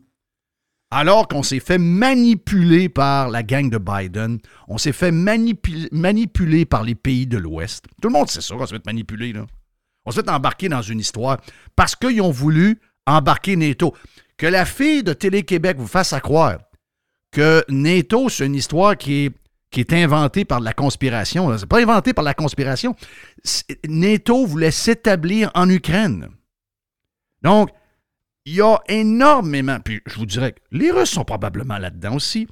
Alors 0.92 1.28
qu'on 1.28 1.42
s'est 1.42 1.60
fait 1.60 1.80
manipuler 1.80 2.88
par 2.88 3.30
la 3.30 3.42
gang 3.42 3.70
de 3.70 3.80
Biden, 3.80 4.38
on 4.68 4.78
s'est 4.78 4.92
fait 4.92 5.12
manipuler 5.12 6.66
par 6.66 6.84
les 6.84 6.94
pays 6.94 7.26
de 7.26 7.38
l'Ouest. 7.38 7.86
Tout 8.00 8.10
le 8.10 8.14
monde 8.14 8.30
sait 8.30 8.42
ça, 8.42 8.56
qu'on 8.56 8.68
s'est 8.68 8.76
fait 8.76 8.86
manipuler, 8.86 9.34
là. 9.34 9.48
On 10.06 10.12
s'est 10.12 10.22
fait 10.22 10.30
embarquer 10.30 10.70
dans 10.70 10.82
une 10.84 11.00
histoire 11.00 11.40
parce 11.76 11.96
qu'ils 11.96 12.22
ont 12.22 12.30
voulu 12.30 12.80
embarquer 13.08 13.56
NATO. 13.56 13.96
Que 14.38 14.48
la 14.48 14.66
fille 14.66 15.04
de 15.04 15.14
Télé-Québec 15.14 15.78
vous 15.78 15.88
fasse 15.88 16.14
à 16.14 16.20
croire 16.20 16.60
que 17.32 17.64
NATO, 17.70 18.30
c'est 18.30 18.46
une 18.46 18.56
histoire 18.56 18.98
qui 18.98 19.26
est, 19.26 19.32
qui 19.72 19.80
est 19.80 19.94
inventée 19.94 20.46
par 20.46 20.60
la 20.60 20.74
conspiration. 20.74 21.56
C'est 21.58 21.66
pas 21.66 21.82
inventé 21.82 22.14
par 22.14 22.24
la 22.24 22.34
conspiration. 22.34 22.96
NATO 23.88 24.46
voulait 24.46 24.72
s'établir 24.72 25.52
en 25.56 25.70
Ukraine. 25.70 26.30
Donc, 27.42 27.70
il 28.46 28.56
y 28.56 28.62
a 28.62 28.78
énormément. 28.88 29.80
Puis 29.80 30.02
je 30.06 30.16
vous 30.16 30.26
dirais 30.26 30.54
que 30.54 30.60
les 30.72 30.92
Russes 30.92 31.12
sont 31.12 31.26
probablement 31.26 31.78
là-dedans 31.78 32.16
aussi. 32.16 32.48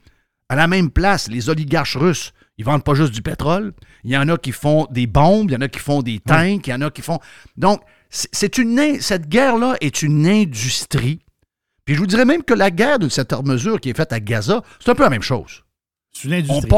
À 0.50 0.56
la 0.56 0.68
même 0.68 0.90
place, 0.90 1.28
les 1.30 1.50
oligarches 1.50 1.96
russes 1.96 2.34
ils 2.62 2.64
vendent 2.64 2.84
pas 2.84 2.94
juste 2.94 3.12
du 3.12 3.24
pétrole. 3.24 3.74
Il 4.04 4.12
y 4.12 4.18
en 4.18 4.30
a 4.30 4.38
qui 4.38 4.52
font 4.52 4.86
des 4.92 5.08
bombes, 5.08 5.50
il 5.50 5.54
y 5.54 5.58
en 5.58 5.62
a 5.62 5.68
qui 5.68 5.80
font 5.80 6.04
des 6.04 6.20
tanks, 6.20 6.68
il 6.68 6.70
y 6.70 6.74
en 6.74 6.82
a 6.82 6.92
qui 6.92 7.02
font. 7.02 7.20
Donc, 7.58 7.82
c'est 8.10 8.60
une 8.60 9.00
cette 9.00 9.28
guerre-là 9.28 9.78
est 9.82 10.04
une 10.04 10.28
industrie. 10.28 11.22
Puis 11.92 11.98
je 11.98 12.00
vous 12.00 12.08
dirais 12.08 12.24
même 12.24 12.42
que 12.42 12.54
la 12.54 12.72
guerre 12.72 13.00
de 13.00 13.10
cette 13.10 13.34
mesure 13.44 13.82
qui 13.82 13.90
est 13.90 13.98
faite 13.98 14.14
à 14.14 14.22
Gaza, 14.22 14.64
c'est 14.80 14.92
un 14.92 14.96
peu 14.96 15.04
la 15.04 15.10
même 15.10 15.22
chose. 15.22 15.66
C'est 16.14 16.30
une 16.30 16.36
industrie. 16.36 16.72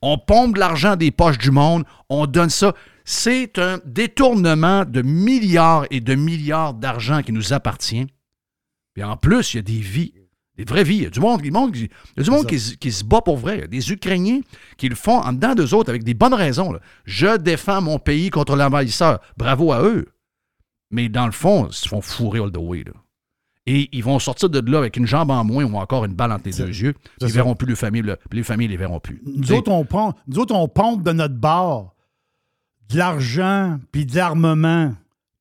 On 0.00 0.16
pompe, 0.16 0.54
de 0.54 0.58
l'argent 0.58 0.96
des 0.96 1.10
poches 1.10 1.36
du 1.36 1.50
monde, 1.50 1.84
on 2.08 2.26
donne 2.26 2.48
ça. 2.48 2.74
C'est 3.04 3.58
un 3.58 3.80
détournement 3.84 4.86
de 4.86 5.02
milliards 5.02 5.84
et 5.90 6.00
de 6.00 6.14
milliards 6.14 6.72
d'argent 6.72 7.20
qui 7.20 7.32
nous 7.32 7.52
appartient. 7.52 8.06
Puis 8.94 9.04
en 9.04 9.18
plus, 9.18 9.52
il 9.52 9.56
y 9.56 9.60
a 9.60 9.62
des 9.62 9.78
vies 9.78 10.14
des 10.56 10.64
vraies 10.64 10.84
vies. 10.84 10.96
Il 10.96 11.02
y 11.02 11.06
a 11.06 11.10
du 11.10 11.20
monde, 11.20 11.42
du 11.42 11.50
monde 11.50 11.76
qui, 12.46 12.92
se 12.92 13.04
bat 13.04 13.20
pour 13.20 13.36
vrai. 13.36 13.56
Il 13.56 13.60
y 13.60 13.64
a 13.64 13.66
des 13.66 13.92
Ukrainiens 13.92 14.40
qui 14.78 14.88
le 14.88 14.96
font 14.96 15.18
en 15.18 15.34
dedans 15.34 15.54
d'eux 15.54 15.74
autres 15.74 15.90
avec 15.90 16.02
des 16.02 16.14
bonnes 16.14 16.32
raisons. 16.32 16.78
Je 17.04 17.36
défends 17.36 17.82
mon 17.82 17.98
pays 17.98 18.30
contre 18.30 18.56
l'envahisseur. 18.56 19.20
Bravo 19.36 19.72
à 19.72 19.82
eux. 19.82 20.06
Mais 20.90 21.10
dans 21.10 21.26
le 21.26 21.32
fond, 21.32 21.66
ils 21.66 21.74
se 21.74 21.86
font 21.86 22.00
fourrer 22.00 22.38
all 22.38 22.50
the 22.50 22.56
way. 22.56 22.84
Et 23.66 23.88
ils 23.92 24.04
vont 24.04 24.18
sortir 24.18 24.48
de 24.48 24.70
là 24.70 24.78
avec 24.78 24.96
une 24.96 25.06
jambe 25.06 25.30
en 25.30 25.42
moins 25.44 25.64
ou 25.64 25.76
encore 25.76 26.04
une 26.04 26.14
balle 26.14 26.30
entre 26.30 26.44
les 26.46 26.52
deux 26.52 26.68
yeux. 26.68 26.94
Ils 27.20 27.26
ne 27.26 27.32
verront 27.32 27.56
plus 27.56 27.66
les 27.66 27.74
familles, 27.74 28.14
les 28.30 28.42
familles 28.44 28.68
ne 28.68 28.72
les 28.72 28.76
verront 28.76 29.00
plus. 29.00 29.20
Nous 29.26 29.52
autres, 29.52 29.72
on 29.72 29.84
pompe, 29.84 30.16
nous 30.28 30.38
autres, 30.38 30.54
on 30.54 30.68
pompe 30.68 31.02
de 31.02 31.12
notre 31.12 31.34
bord 31.34 31.96
de 32.88 32.98
l'argent 32.98 33.78
puis 33.90 34.06
de 34.06 34.14
l'armement 34.14 34.94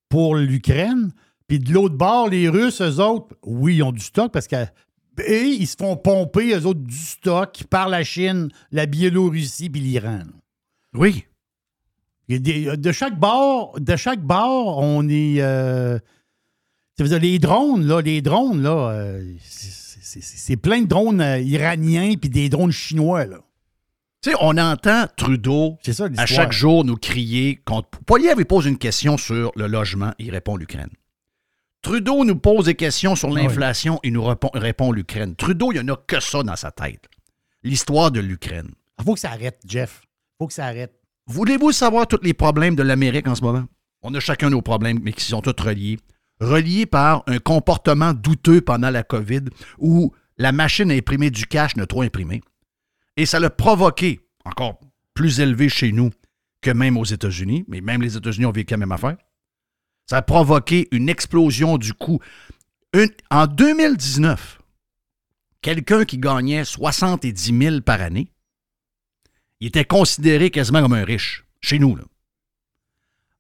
pour 0.10 0.36
l'Ukraine. 0.36 1.12
Puis 1.48 1.60
de 1.60 1.72
l'autre 1.72 1.96
bord, 1.96 2.30
les 2.30 2.50
Russes, 2.50 2.82
eux 2.82 3.00
autres, 3.00 3.36
oui, 3.44 3.76
ils 3.76 3.84
ont 3.84 3.92
du 3.92 4.02
stock 4.02 4.32
parce 4.32 4.48
que 4.48 4.66
et 5.24 5.44
ils 5.44 5.68
se 5.68 5.78
font 5.78 5.96
pomper, 5.96 6.56
eux 6.56 6.66
autres, 6.66 6.82
du 6.82 6.98
stock 6.98 7.64
par 7.70 7.88
la 7.88 8.04
Chine, 8.04 8.50
la 8.72 8.86
Biélorussie 8.86 9.70
puis 9.70 9.82
l'Iran. 9.82 10.24
Oui. 10.94 11.26
de 12.28 12.92
chaque 12.92 13.18
bord, 13.18 13.80
de 13.80 13.96
chaque 13.96 14.22
bord, 14.22 14.80
on 14.80 15.08
est. 15.08 15.42
Euh, 15.42 16.00
les 17.00 17.40
drones, 17.40 17.86
là, 17.86 18.02
les 18.02 18.22
drones, 18.22 18.62
là, 18.62 18.90
euh, 18.92 19.34
c'est 19.42 20.58
plein 20.58 20.82
de 20.82 20.88
drones 20.88 21.22
euh, 21.22 21.40
iraniens 21.40 22.14
puis 22.16 22.30
des 22.30 22.50
drones 22.50 22.72
chinois, 22.72 23.26
là. 23.26 23.40
Tu 24.22 24.32
sais, 24.32 24.38
on 24.42 24.58
entend 24.58 25.06
Trudeau 25.16 25.78
à 26.18 26.26
chaque 26.26 26.52
jour 26.52 26.84
nous 26.84 26.96
crier 26.96 27.62
contre. 27.64 27.90
Poiliev 28.08 28.44
pose 28.46 28.66
une 28.66 28.80
question 28.80 29.18
sur 29.18 29.52
le 29.56 29.68
logement, 29.68 30.14
il 30.18 30.32
répond 30.32 30.58
l'Ukraine. 30.58 30.90
Trudeau 31.84 32.26
nous 32.26 32.36
pose 32.36 32.66
des 32.66 32.74
questions 32.74 33.16
sur 33.16 33.30
ah 33.30 33.40
l'inflation, 33.40 34.00
et 34.02 34.10
nous 34.10 34.24
répond, 34.24 34.92
l'Ukraine. 34.92 35.36
Trudeau, 35.36 35.72
il 35.72 35.76
n'y 35.76 35.92
en 35.92 35.94
a 35.94 35.98
que 35.98 36.20
ça 36.20 36.42
dans 36.42 36.56
sa 36.56 36.72
tête. 36.72 37.06
L'histoire 37.62 38.10
de 38.10 38.20
l'Ukraine. 38.20 38.70
Il 38.72 38.96
ah, 38.98 39.04
faut 39.04 39.14
que 39.14 39.20
ça 39.20 39.30
arrête, 39.30 39.60
Jeff. 39.68 40.02
Il 40.04 40.36
faut 40.40 40.48
que 40.48 40.54
ça 40.54 40.66
arrête. 40.66 41.00
Voulez-vous 41.28 41.72
savoir 41.72 42.08
tous 42.08 42.22
les 42.24 42.34
problèmes 42.34 42.76
de 42.76 42.82
l'Amérique 42.82 43.28
en 43.28 43.36
ce 43.36 43.44
moment? 43.44 43.66
On 44.02 44.12
a 44.16 44.20
chacun 44.20 44.50
nos 44.50 44.64
problèmes, 44.64 45.00
mais 45.04 45.14
qui 45.14 45.24
sont 45.24 45.42
tous 45.42 45.62
reliés. 45.62 46.00
Reliés 46.40 46.86
par 46.86 47.24
un 47.28 47.40
comportement 47.40 48.14
douteux 48.14 48.62
pendant 48.62 48.90
la 48.90 49.04
COVID 49.04 49.44
où 49.78 50.14
la 50.38 50.52
machine 50.52 50.92
à 50.92 50.94
imprimer 50.94 51.32
du 51.32 51.46
cash 51.46 51.76
n'a 51.76 51.86
trop 51.86 52.02
imprimé. 52.02 52.42
Et 53.18 53.26
ça 53.26 53.40
l'a 53.40 53.50
provoqué, 53.50 54.20
encore 54.44 54.80
plus 55.14 55.40
élevé 55.40 55.70
chez 55.70 55.92
nous 55.92 56.12
que 56.62 56.72
même 56.72 56.98
aux 56.98 57.06
États-Unis, 57.06 57.64
mais 57.68 57.80
même 57.80 58.02
les 58.02 58.18
États-Unis 58.18 58.46
ont 58.46 58.52
vécu 58.52 58.74
la 58.74 58.78
même 58.78 58.92
affaire. 58.92 59.18
Ça 60.08 60.18
a 60.18 60.22
provoqué 60.22 60.88
une 60.92 61.10
explosion 61.10 61.78
du 61.78 61.94
coût. 61.94 62.20
en 63.32 63.48
2019, 63.48 64.60
quelqu'un 65.62 66.06
qui 66.06 66.18
gagnait 66.18 66.66
70 66.66 67.58
000 67.58 67.82
par 67.82 68.02
année, 68.02 68.32
il 69.60 69.68
était 69.68 69.86
considéré 69.86 70.52
quasiment 70.52 70.82
comme 70.82 70.94
un 70.94 71.06
riche, 71.06 71.46
chez 71.62 71.80
nous. 71.80 71.98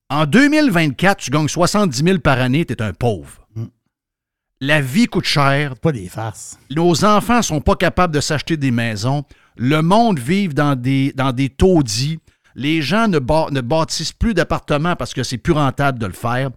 En 0.09 0.27
2024, 0.27 1.17
tu 1.17 1.31
gagnes 1.31 1.47
70 1.47 2.03
000 2.03 2.19
par 2.19 2.39
année, 2.39 2.63
tu 2.63 2.73
es 2.73 2.81
un 2.81 2.93
pauvre. 2.93 3.47
Mm. 3.55 3.65
La 4.61 4.79
vie 4.79 5.07
coûte 5.07 5.25
cher. 5.25 5.75
Pas 5.77 5.91
des 5.91 6.07
farces. 6.07 6.59
Nos 6.69 7.03
enfants 7.03 7.41
sont 7.41 7.59
pas 7.59 7.75
capables 7.75 8.13
de 8.13 8.21
s'acheter 8.21 8.55
des 8.55 8.69
maisons. 8.69 9.23
Le 9.57 9.81
monde 9.81 10.19
vit 10.19 10.47
dans 10.47 10.75
des, 10.75 11.11
dans 11.13 11.31
des 11.31 11.49
taudis. 11.49 12.19
Les 12.53 12.83
gens 12.83 13.07
ne, 13.07 13.17
ne 13.17 13.61
bâtissent 13.61 14.13
plus 14.13 14.35
d'appartements 14.35 14.95
parce 14.95 15.13
que 15.13 15.23
c'est 15.23 15.39
plus 15.39 15.53
rentable 15.53 15.97
de 15.97 16.05
le 16.05 16.13
faire. 16.13 16.51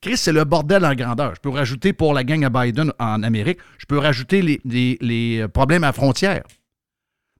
Chris, 0.00 0.16
c'est 0.16 0.32
le 0.32 0.44
bordel 0.44 0.84
en 0.84 0.94
grandeur. 0.94 1.34
Je 1.34 1.40
peux 1.40 1.50
rajouter 1.50 1.92
pour 1.92 2.14
la 2.14 2.22
gang 2.22 2.44
à 2.44 2.50
Biden 2.50 2.92
en 2.98 3.22
Amérique, 3.22 3.58
je 3.78 3.86
peux 3.86 3.98
rajouter 3.98 4.42
les, 4.42 4.98
les 5.00 5.46
problèmes 5.48 5.84
à 5.84 5.92
frontières. 5.92 6.42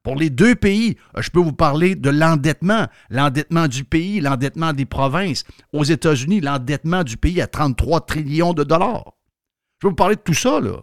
Pour 0.03 0.17
les 0.17 0.31
deux 0.31 0.57
pays, 0.57 0.97
je 1.17 1.31
peux 1.31 1.41
vous 1.41 1.53
parler 1.53 1.95
de 1.95 2.11
l'endettement, 2.11 2.89
l'endettement 3.09 3.69
du 3.69 3.85
pays, 3.85 4.21
l'endettement 4.21 4.73
des 4.73 4.85
provinces. 4.85 5.45
Aux 5.73 5.85
États-Unis, 5.85 6.41
l'endettement 6.41 7.05
du 7.05 7.17
pays 7.17 7.41
à 7.41 7.47
33 7.47 8.07
trillions 8.07 8.53
de 8.53 8.65
dollars. 8.65 9.13
Je 9.81 9.87
vais 9.87 9.91
vous 9.91 9.97
parler 9.97 10.17
de 10.17 10.21
tout 10.21 10.35
ça, 10.35 10.61
là. 10.61 10.83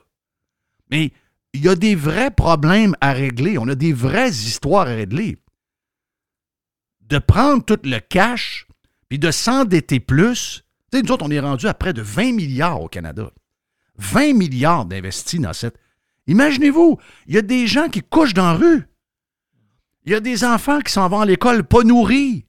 Mais 0.89 1.11
il 1.53 1.61
y 1.61 1.69
a 1.69 1.75
des 1.75 1.95
vrais 1.95 2.31
problèmes 2.31 2.95
à 3.01 3.11
régler. 3.11 3.57
On 3.57 3.67
a 3.67 3.75
des 3.75 3.93
vraies 3.93 4.29
histoires 4.29 4.87
à 4.87 4.95
régler. 4.95 5.37
De 7.01 7.17
prendre 7.17 7.63
tout 7.63 7.79
le 7.83 7.99
cash, 7.99 8.67
puis 9.09 9.19
de 9.19 9.31
s'endetter 9.31 9.99
plus. 9.99 10.63
Tu 10.91 10.97
sais, 10.97 11.03
nous 11.03 11.11
autres, 11.11 11.25
on 11.25 11.31
est 11.31 11.39
rendu 11.39 11.67
à 11.67 11.73
près 11.73 11.93
de 11.93 12.01
20 12.01 12.33
milliards 12.33 12.81
au 12.81 12.87
Canada. 12.87 13.31
20 13.97 14.33
milliards 14.33 14.85
d'investis 14.85 15.41
dans 15.41 15.53
cette. 15.53 15.77
Imaginez-vous, 16.27 16.99
il 17.27 17.35
y 17.35 17.37
a 17.37 17.41
des 17.41 17.67
gens 17.67 17.89
qui 17.89 18.01
couchent 18.01 18.35
dans 18.35 18.45
la 18.45 18.53
rue. 18.53 18.88
Il 20.09 20.13
y 20.13 20.15
a 20.15 20.21
des 20.21 20.43
enfants 20.43 20.79
qui 20.79 20.91
s'en 20.91 21.07
vont 21.07 21.21
à 21.21 21.25
l'école 21.27 21.63
pas 21.63 21.83
nourris. 21.83 22.43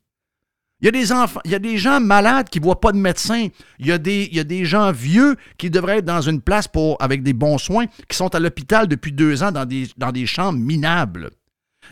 Il 0.81 0.87
y, 0.87 0.89
a 0.89 0.93
des 0.93 1.13
enfants, 1.13 1.41
il 1.45 1.51
y 1.51 1.55
a 1.55 1.59
des 1.59 1.77
gens 1.77 2.01
malades 2.01 2.49
qui 2.49 2.59
ne 2.59 2.65
voient 2.65 2.81
pas 2.81 2.91
de 2.91 2.97
médecin. 2.97 3.49
Il 3.79 3.87
y, 3.87 3.93
a 3.93 3.99
des, 3.99 4.31
il 4.31 4.35
y 4.35 4.41
a 4.41 4.45
des 4.45 4.65
gens 4.65 4.91
vieux 4.93 5.37
qui 5.59 5.69
devraient 5.69 5.99
être 5.99 6.07
dans 6.07 6.23
une 6.23 6.41
place 6.41 6.67
pour, 6.67 6.97
avec 7.03 7.23
des 7.23 7.35
bons 7.35 7.59
soins, 7.59 7.85
qui 8.09 8.17
sont 8.17 8.35
à 8.35 8.41
l'hôpital 8.41 8.89
depuis 8.89 9.13
deux 9.13 9.43
ans 9.43 9.53
dans 9.53 9.67
des, 9.67 9.91
dans 9.99 10.11
des 10.11 10.25
chambres 10.25 10.59
minables. 10.59 11.33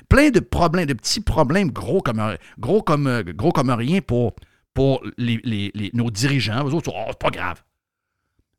Plein 0.09 0.31
de 0.31 0.41
problèmes, 0.41 0.87
de 0.87 0.95
petits 0.95 1.21
problèmes 1.21 1.71
gros 1.71 2.01
comme, 2.01 2.39
gros 2.59 2.81
comme, 2.81 3.23
gros 3.37 3.53
comme 3.53 3.69
rien 3.69 4.01
pour, 4.01 4.37
pour 4.73 5.05
les, 5.19 5.91
nos 5.93 6.11
dirigeants. 6.11 6.67
Eux 6.67 6.73
autres, 6.73 6.91
oh, 6.97 7.09
c'est 7.09 7.19
pas 7.19 7.31
grave. 7.31 7.63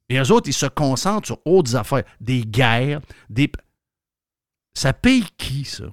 Et 0.10 0.19
eux 0.19 0.32
autres, 0.32 0.48
ils 0.48 0.54
se 0.54 0.67
concentrent 0.67 1.26
sur 1.26 1.39
autres 1.48 1.76
affaires. 1.76 2.04
Des 2.22 2.41
guerres, 2.41 3.02
des. 3.32 3.52
Ça 4.76 4.93
paye 4.93 5.26
qui, 5.39 5.65
ça? 5.65 5.86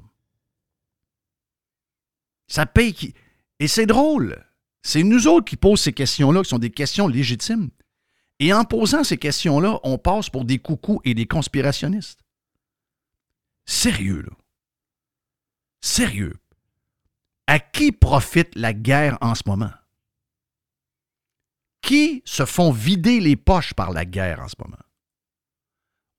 Ça 2.49 2.67
paye 2.67 2.93
qui. 2.93 3.15
Et 3.59 3.69
c'est 3.69 3.87
drôle. 3.87 4.45
C'est 4.83 5.03
nous 5.03 5.27
autres 5.27 5.47
qui 5.47 5.57
posons 5.57 5.77
ces 5.77 5.93
questions-là, 5.93 6.43
qui 6.43 6.49
sont 6.49 6.59
des 6.59 6.71
questions 6.71 7.09
légitimes. 7.09 7.71
Et 8.39 8.53
en 8.53 8.65
posant 8.65 9.03
ces 9.03 9.17
questions-là, 9.17 9.81
on 9.83 9.99
passe 9.99 10.31
pour 10.31 10.45
des 10.45 10.59
coucous 10.59 11.01
et 11.05 11.15
des 11.15 11.27
conspirationnistes. 11.27 12.21
Sérieux, 13.65 14.23
là. 14.23 14.37
Sérieux. 15.81 16.35
À 17.47 17.59
qui 17.59 17.93
profite 17.93 18.55
la 18.55 18.73
guerre 18.73 19.19
en 19.21 19.35
ce 19.35 19.43
moment? 19.47 19.73
Qui 21.81 22.23
se 22.25 22.45
font 22.45 22.73
vider 22.73 23.21
les 23.21 23.37
poches 23.37 23.75
par 23.75 23.93
la 23.93 24.05
guerre 24.05 24.41
en 24.41 24.49
ce 24.49 24.57
moment? 24.59 24.83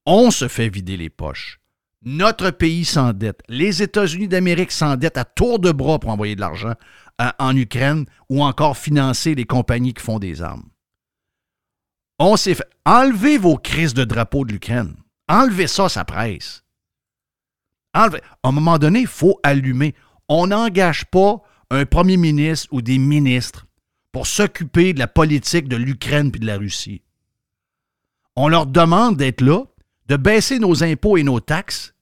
On 0.05 0.31
se 0.31 0.47
fait 0.47 0.69
vider 0.69 0.95
les 0.97 1.09
poches. 1.09 1.59
Notre 2.09 2.51
pays 2.51 2.85
s'endette. 2.85 3.41
Les 3.49 3.83
États-Unis 3.83 4.29
d'Amérique 4.29 4.71
s'endettent 4.71 5.17
à 5.17 5.25
tour 5.25 5.59
de 5.59 5.73
bras 5.73 5.99
pour 5.99 6.09
envoyer 6.09 6.37
de 6.37 6.39
l'argent 6.39 6.73
en 7.19 7.53
Ukraine 7.53 8.05
ou 8.29 8.45
encore 8.45 8.77
financer 8.77 9.35
les 9.35 9.43
compagnies 9.43 9.93
qui 9.93 10.01
font 10.01 10.17
des 10.17 10.41
armes. 10.41 10.69
On 12.17 12.37
s'est 12.37 12.55
fait. 12.55 12.69
Enlevez 12.85 13.37
vos 13.37 13.57
crises 13.57 13.93
de 13.93 14.05
drapeau 14.05 14.45
de 14.45 14.53
l'Ukraine. 14.53 14.95
Enlevez 15.27 15.67
ça, 15.67 15.89
ça 15.89 16.05
presse. 16.05 16.63
Enlevez. 17.93 18.21
À 18.41 18.47
un 18.47 18.51
moment 18.53 18.77
donné, 18.77 19.01
il 19.01 19.07
faut 19.07 19.37
allumer. 19.43 19.93
On 20.29 20.47
n'engage 20.47 21.03
pas 21.07 21.41
un 21.71 21.85
premier 21.85 22.15
ministre 22.15 22.69
ou 22.71 22.81
des 22.81 22.99
ministres 22.99 23.67
pour 24.13 24.27
s'occuper 24.27 24.93
de 24.93 24.99
la 24.99 25.07
politique 25.07 25.67
de 25.67 25.75
l'Ukraine 25.75 26.31
puis 26.31 26.39
de 26.39 26.47
la 26.47 26.57
Russie. 26.57 27.01
On 28.37 28.47
leur 28.47 28.65
demande 28.65 29.17
d'être 29.17 29.41
là, 29.41 29.65
de 30.05 30.15
baisser 30.15 30.57
nos 30.59 30.85
impôts 30.85 31.17
et 31.17 31.23
nos 31.23 31.41
taxes 31.41 31.93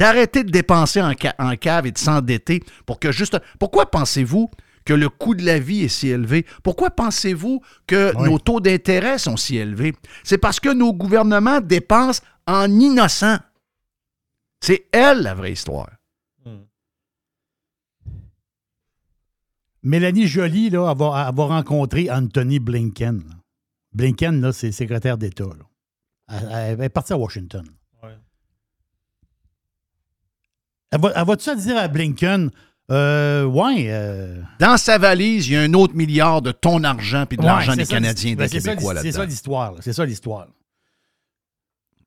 d'arrêter 0.00 0.44
de 0.44 0.50
dépenser 0.50 1.02
en, 1.02 1.56
cave 1.56 1.86
et 1.86 1.92
de 1.92 1.98
s'endetter 1.98 2.62
pour 2.86 2.98
que 2.98 3.12
juste. 3.12 3.38
Pourquoi 3.58 3.90
pensez-vous 3.90 4.50
que 4.86 4.94
le 4.94 5.10
coût 5.10 5.34
de 5.34 5.44
la 5.44 5.58
vie 5.58 5.84
est 5.84 5.88
si 5.88 6.08
élevé? 6.08 6.46
Pourquoi 6.62 6.88
pensez-vous 6.90 7.60
que 7.86 8.16
nos 8.26 8.38
taux 8.38 8.60
d'intérêt 8.60 9.18
sont 9.18 9.36
si 9.36 9.58
élevés? 9.58 9.94
C'est 10.24 10.38
parce 10.38 10.58
que 10.58 10.70
nos 10.70 10.94
gouvernements 10.94 11.60
dépensent 11.60 12.22
en 12.46 12.70
innocent. 12.70 13.36
C'est 14.62 14.86
elle 14.90 15.20
la 15.20 15.34
vraie 15.34 15.52
histoire. 15.52 15.90
Hmm. 16.46 16.64
Mélanie 19.82 20.26
Joly 20.26 20.70
là, 20.70 20.94
va, 20.94 21.30
rencontré 21.30 22.10
Anthony 22.10 22.58
Blinken. 22.58 23.22
Blinken, 23.92 24.50
c'est 24.52 24.72
secrétaire 24.72 25.18
d'État. 25.18 25.44
Elle, 26.28 26.80
est 26.80 26.88
partie 26.88 27.12
à 27.12 27.18
Washington. 27.18 27.66
Elle 30.92 31.00
va-tu 31.00 31.56
dire 31.56 31.76
à 31.76 31.88
Blinken, 31.88 32.50
euh, 32.90 33.44
ouais. 33.44 33.86
Euh, 33.88 34.42
Dans 34.58 34.76
sa 34.76 34.98
valise, 34.98 35.48
il 35.48 35.52
y 35.54 35.56
a 35.56 35.60
un 35.60 35.74
autre 35.74 35.94
milliard 35.94 36.42
de 36.42 36.50
ton 36.50 36.82
argent 36.82 37.24
puis 37.26 37.38
de 37.38 37.44
l'argent 37.44 37.76
des 37.76 37.86
Canadiens, 37.86 38.32
des 38.32 38.36
ben, 38.36 38.48
Québécois 38.48 38.94
là-dedans. 38.94 39.10
C'est 39.10 39.16
ça 39.16 39.24
l'histoire. 39.24 39.74
C'est 39.80 39.92
ça 39.92 40.04
l'histoire. 40.04 40.48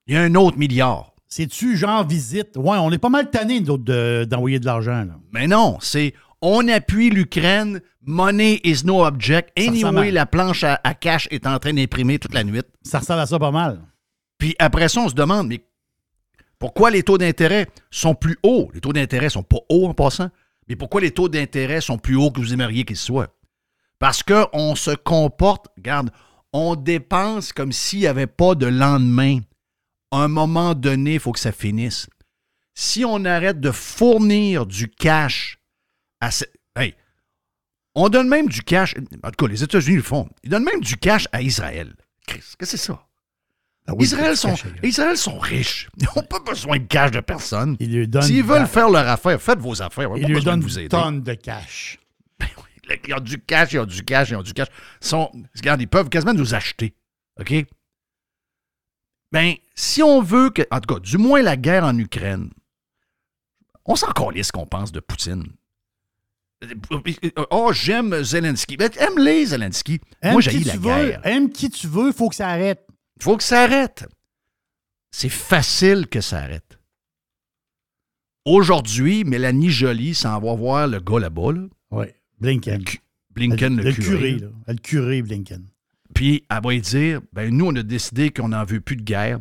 Il 0.06 0.14
y 0.14 0.18
a 0.18 0.22
un 0.22 0.34
autre 0.34 0.58
milliard. 0.58 1.12
C'est-tu 1.26 1.76
genre 1.76 2.06
visite? 2.06 2.56
Ouais, 2.56 2.76
on 2.78 2.92
est 2.92 2.98
pas 2.98 3.08
mal 3.08 3.30
tanné 3.30 3.60
d'envoyer 3.60 4.60
de, 4.60 4.66
l'argent. 4.66 5.06
Mais 5.32 5.46
non, 5.46 5.78
c'est 5.80 6.12
on 6.42 6.68
appuie 6.68 7.08
l'Ukraine, 7.08 7.80
money 8.02 8.60
is 8.62 8.84
no 8.84 9.04
object. 9.06 9.50
Anyway, 9.58 10.10
la 10.10 10.26
planche 10.26 10.62
à, 10.62 10.78
à 10.84 10.92
cash 10.92 11.26
est 11.30 11.46
en 11.46 11.58
train 11.58 11.72
d'imprimer 11.72 12.18
toute 12.18 12.34
la 12.34 12.44
nuit. 12.44 12.60
Ça 12.82 12.98
ressemble 12.98 13.20
à 13.20 13.26
ça 13.26 13.38
pas 13.38 13.50
mal. 13.50 13.80
Puis 14.36 14.54
après 14.58 14.88
ça, 14.90 15.00
on 15.00 15.08
se 15.08 15.14
demande, 15.14 15.48
mais 15.48 15.64
pourquoi 16.64 16.90
les 16.90 17.02
taux 17.02 17.18
d'intérêt 17.18 17.68
sont 17.90 18.14
plus 18.14 18.38
hauts? 18.42 18.70
Les 18.72 18.80
taux 18.80 18.94
d'intérêt 18.94 19.28
sont 19.28 19.42
pas 19.42 19.58
hauts 19.68 19.86
en 19.86 19.92
passant, 19.92 20.30
mais 20.66 20.76
pourquoi 20.76 21.02
les 21.02 21.10
taux 21.10 21.28
d'intérêt 21.28 21.82
sont 21.82 21.98
plus 21.98 22.16
hauts 22.16 22.30
que 22.30 22.40
vous 22.40 22.54
aimeriez 22.54 22.86
qu'ils 22.86 22.96
soient? 22.96 23.36
Parce 23.98 24.22
qu'on 24.22 24.74
se 24.74 24.92
comporte, 24.92 25.68
regarde, 25.76 26.10
on 26.54 26.74
dépense 26.74 27.52
comme 27.52 27.70
s'il 27.70 27.98
n'y 27.98 28.06
avait 28.06 28.26
pas 28.26 28.54
de 28.54 28.64
lendemain. 28.64 29.40
À 30.10 30.22
un 30.22 30.28
moment 30.28 30.74
donné, 30.74 31.12
il 31.14 31.20
faut 31.20 31.32
que 31.32 31.38
ça 31.38 31.52
finisse. 31.52 32.06
Si 32.72 33.04
on 33.04 33.26
arrête 33.26 33.60
de 33.60 33.70
fournir 33.70 34.64
du 34.64 34.88
cash 34.88 35.58
à... 36.22 36.30
Hey, 36.76 36.94
on 37.94 38.08
donne 38.08 38.28
même 38.28 38.48
du 38.48 38.62
cash... 38.62 38.94
En 39.22 39.30
tout 39.32 39.44
cas, 39.44 39.52
les 39.52 39.62
États-Unis 39.62 39.96
le 39.96 40.02
font. 40.02 40.30
Ils 40.42 40.48
donnent 40.48 40.64
même 40.64 40.80
du 40.80 40.96
cash 40.96 41.28
à 41.30 41.42
Israël. 41.42 41.94
Qu'est-ce 42.26 42.56
que 42.56 42.64
c'est 42.64 42.78
ça? 42.78 43.06
Ah 43.86 43.92
Israël, 43.98 44.34
sont, 44.34 44.54
Israël 44.82 45.16
sont 45.16 45.38
riches. 45.38 45.88
Ils 45.98 46.06
n'ont 46.16 46.22
pas 46.22 46.40
besoin 46.40 46.78
de 46.78 46.84
cash 46.84 47.10
de 47.10 47.20
personne. 47.20 47.76
S'ils 47.78 48.42
veulent 48.42 48.66
faire 48.66 48.88
leur 48.88 49.06
affaire, 49.06 49.40
faites 49.40 49.58
vos 49.58 49.82
affaires. 49.82 50.10
Ils 50.16 50.26
lui 50.26 50.42
donnent 50.42 50.60
vous 50.60 50.88
tonnes 50.88 51.22
de 51.22 51.34
cash. 51.34 51.98
Ben 52.38 52.48
ils 53.06 53.14
ont 53.14 53.20
du 53.20 53.38
cash, 53.38 53.72
ils 53.72 53.78
ont 53.78 53.86
du 53.86 54.02
cash, 54.02 54.30
ils 54.30 54.36
ont 54.36 54.42
du 54.42 54.52
cash. 54.52 54.68
Ils, 55.02 55.06
sont, 55.06 55.30
regarde, 55.56 55.80
ils 55.80 55.88
peuvent 55.88 56.08
quasiment 56.08 56.34
nous 56.34 56.54
acheter. 56.54 56.94
OK? 57.40 57.54
Ben, 59.32 59.54
si 59.74 60.02
on 60.02 60.22
veut 60.22 60.50
que. 60.50 60.62
En 60.70 60.80
tout 60.80 60.94
cas, 60.94 61.00
du 61.00 61.18
moins 61.18 61.42
la 61.42 61.56
guerre 61.56 61.84
en 61.84 61.96
Ukraine, 61.98 62.50
on 63.84 63.96
s'en 63.96 64.12
calisse 64.12 64.48
ce 64.48 64.52
qu'on 64.52 64.66
pense 64.66 64.92
de 64.92 65.00
Poutine. 65.00 65.44
Oh, 67.50 67.72
j'aime 67.72 68.22
Zelensky. 68.22 68.76
Ben, 68.76 68.90
aime-les, 68.96 69.46
Zelensky. 69.46 70.00
Moi, 70.22 70.40
j'ai 70.40 70.60
la 70.60 70.76
guerre. 70.76 71.20
Aime 71.24 71.50
qui 71.50 71.68
tu 71.68 71.86
veux, 71.86 72.08
il 72.08 72.12
faut 72.14 72.28
que 72.28 72.34
ça 72.34 72.48
arrête. 72.48 72.86
Il 73.16 73.22
faut 73.22 73.36
que 73.36 73.42
ça 73.42 73.62
arrête. 73.62 74.04
C'est 75.10 75.28
facile 75.28 76.06
que 76.08 76.20
ça 76.20 76.38
arrête. 76.38 76.78
Aujourd'hui, 78.44 79.24
Mélanie 79.24 79.70
Joly 79.70 80.14
s'en 80.14 80.38
va 80.40 80.54
voir 80.54 80.88
le 80.88 81.00
gars 81.00 81.20
là-bas. 81.20 81.52
Oui, 81.90 82.06
Blinken. 82.38 82.84
Blinken, 83.30 83.80
le, 83.80 83.92
curé. 83.92 84.38
là. 84.38 84.48
le 84.68 84.74
curé 84.74 85.22
Blinken. 85.22 85.66
Puis, 86.14 86.44
elle 86.50 86.60
va 86.62 86.70
lui 86.70 86.80
dire 86.80 87.20
ben, 87.32 87.54
nous, 87.54 87.66
on 87.66 87.76
a 87.76 87.82
décidé 87.82 88.30
qu'on 88.30 88.48
n'en 88.48 88.64
veut 88.64 88.80
plus 88.80 88.96
de 88.96 89.02
guerre. 89.02 89.40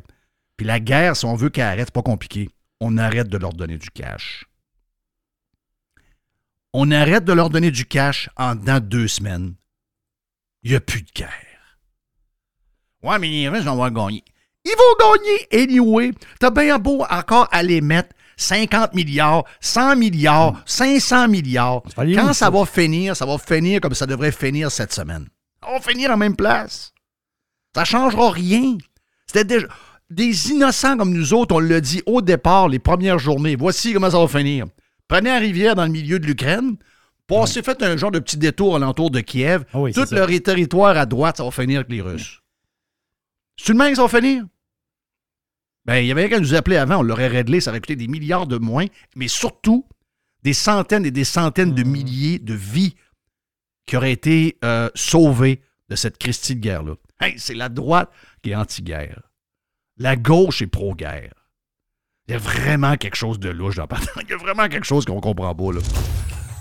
Puis 0.58 0.66
la 0.66 0.80
guerre, 0.80 1.16
si 1.16 1.26
on 1.26 1.36
veut 1.36 1.50
qu'elle 1.50 1.66
arrête, 1.66 1.88
c'est 1.88 1.94
pas 1.94 2.02
compliqué. 2.02 2.50
On 2.80 2.98
arrête 2.98 3.28
de 3.28 3.38
leur 3.38 3.54
donner 3.54 3.78
du 3.78 3.90
cash. 3.90 4.46
On 6.74 6.90
arrête 6.92 7.26
de 7.26 7.34
leur 7.34 7.50
donner 7.50 7.72
du 7.72 7.86
cash 7.86 8.30
en 8.36 8.56
dans 8.56 8.84
deux 8.84 9.08
semaines. 9.08 9.56
Il 10.64 10.72
n'y 10.72 10.76
a 10.76 10.82
plus 10.82 11.02
de 11.02 11.12
guerre. 11.14 11.53
Ouais, 13.04 13.20
mais 13.20 13.28
les 13.28 13.50
Russes 13.50 13.64
vont 13.64 13.90
gagner. 13.90 14.24
Ils 14.66 14.76
vont 14.78 15.14
gagner 15.14 15.64
anyway. 15.64 16.12
T'as 16.40 16.50
bien 16.50 16.80
beau 16.80 17.04
encore 17.10 17.50
aller 17.52 17.82
mettre 17.82 18.10
50 18.38 18.94
milliards, 18.94 19.44
100 19.60 19.98
milliards, 19.98 20.62
500 20.66 21.28
milliards. 21.28 21.84
Quand 21.96 22.34
ça, 22.34 22.50
va 22.50 22.66
finir, 22.66 23.16
ça 23.16 23.26
va 23.26 23.38
finir 23.38 23.82
comme 23.82 23.94
ça 23.94 24.06
devrait 24.06 24.32
finir 24.32 24.72
cette 24.72 24.94
semaine. 24.94 25.28
On 25.68 25.74
va 25.74 25.80
finir 25.82 26.12
en 26.12 26.18
même 26.18 26.36
place. 26.36 26.94
Ça 27.76 27.86
changera 27.86 28.32
rien. 28.32 28.78
C'était 29.28 29.46
déjà 29.46 29.68
des 30.10 30.52
innocents 30.52 30.98
comme 30.98 31.14
nous 31.14 31.34
autres, 31.34 31.56
on 31.56 31.60
l'a 31.60 31.82
dit 31.82 32.02
au 32.06 32.22
départ, 32.22 32.70
les 32.70 32.80
premières 32.80 33.20
journées. 33.20 33.56
Voici 33.56 33.94
comment 33.94 34.12
ça 34.12 34.20
va 34.20 34.28
finir. 34.28 34.66
Prenez 35.08 35.30
la 35.30 35.40
rivière 35.40 35.76
dans 35.76 35.86
le 35.86 35.92
milieu 35.92 36.20
de 36.20 36.26
l'Ukraine, 36.26 36.78
passez, 37.28 37.62
faites 37.62 37.82
un 37.84 37.98
genre 37.98 38.12
de 38.12 38.20
petit 38.20 38.38
détour 38.38 38.76
alentour 38.76 39.10
de 39.10 39.20
Kiev. 39.22 39.64
Ah 39.74 39.80
oui, 39.80 39.94
Tout 39.94 40.06
leur 40.12 40.28
territoire 40.28 40.98
à 40.98 41.06
droite, 41.06 41.38
ça 41.38 41.44
va 41.44 41.52
finir 41.52 41.80
avec 41.80 41.92
les 41.92 42.02
Russes. 42.02 42.43
C'est 43.58 43.74
le 43.74 43.78
même 43.78 43.92
que 43.92 43.96
ça 43.98 44.06
va 44.06 44.20
finir? 44.20 44.46
Ben, 45.86 45.98
il 45.98 46.08
y 46.08 46.12
avait 46.12 46.30
qu'à 46.30 46.40
nous 46.40 46.54
appeler 46.56 46.78
avant, 46.78 46.98
on 46.98 47.02
l'aurait 47.02 47.28
réglé, 47.28 47.60
ça 47.60 47.72
aurait 47.72 47.82
coûté 47.82 47.96
des 47.96 48.08
milliards 48.08 48.48
de 48.48 48.58
moins, 48.58 48.86
mais 49.16 49.28
surtout 49.28 49.86
des 50.44 50.54
centaines 50.54 51.06
et 51.06 51.12
des 51.12 51.24
centaines 51.24 51.74
de 51.74 51.84
milliers 51.84 52.40
de 52.40 52.54
vies 52.54 52.96
qui 53.86 53.98
auraient 53.98 54.12
été 54.12 54.58
euh, 54.64 54.90
sauvées 54.96 55.62
de 55.90 55.96
cette 55.96 56.18
Christie 56.18 56.56
de 56.56 56.62
guerre-là. 56.62 56.96
Hey, 57.20 57.36
c'est 57.38 57.54
la 57.54 57.70
droite 57.70 58.10
qui 58.42 58.52
est 58.52 58.56
anti-guerre. 58.56 59.22
La 59.98 60.16
gauche 60.16 60.62
est 60.62 60.68
pro-guerre. 60.68 61.34
Il 62.28 62.32
y 62.32 62.36
a 62.36 62.38
vraiment 62.38 62.96
quelque 62.96 63.16
chose 63.16 63.40
de 63.40 63.50
louche 63.50 63.76
dans 63.76 63.84
le 63.84 64.22
Il 64.24 64.30
y 64.30 64.34
a 64.34 64.38
vraiment 64.38 64.68
quelque 64.70 64.86
chose 64.86 65.06
qu'on 65.06 65.20
comprend 65.20 65.54
pas, 65.54 65.74
là. 65.74 65.82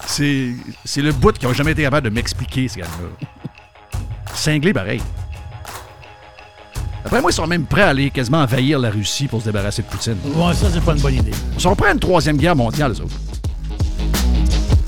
C'est, 0.07 0.52
c'est 0.85 1.02
le 1.02 1.12
bout 1.12 1.38
qui 1.38 1.46
n'a 1.46 1.52
jamais 1.52 1.72
été 1.72 1.83
capable 1.83 2.09
de 2.09 2.14
m'expliquer, 2.14 2.66
ce 2.66 2.78
gars-là. 2.78 3.28
Cinglé 4.35 4.72
pareil. 4.72 5.00
Après 7.04 7.20
moi, 7.20 7.30
ils 7.30 7.34
sont 7.34 7.46
même 7.46 7.66
prêts 7.66 7.82
à 7.82 7.88
aller 7.88 8.10
quasiment 8.10 8.38
envahir 8.38 8.78
la 8.78 8.90
Russie 8.90 9.26
pour 9.28 9.40
se 9.40 9.46
débarrasser 9.46 9.82
de 9.82 9.86
Poutine. 9.88 10.16
Ouais, 10.34 10.54
ça, 10.54 10.68
c'est 10.72 10.80
pas 10.80 10.92
une 10.92 11.00
bonne 11.00 11.14
idée. 11.14 11.32
Ils 11.54 11.60
sont 11.60 11.74
prêts 11.74 11.88
à 11.88 11.92
une 11.92 12.00
troisième 12.00 12.36
guerre 12.36 12.56
mondiale, 12.56 12.92
eux 12.92 13.00
autres. 13.02 13.14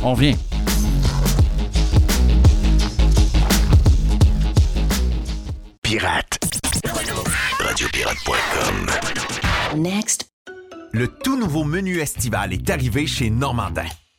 On 0.03 0.15
vient. 0.15 0.35
Pirate. 5.83 6.39
Radiopirate.com. 7.59 9.81
Next. 9.81 10.27
Le 10.93 11.09
tout 11.09 11.39
nouveau 11.39 11.65
menu 11.65 11.99
estival 11.99 12.53
est 12.53 12.71
arrivé 12.71 13.07
chez 13.07 13.31
Normandin. 13.31 13.85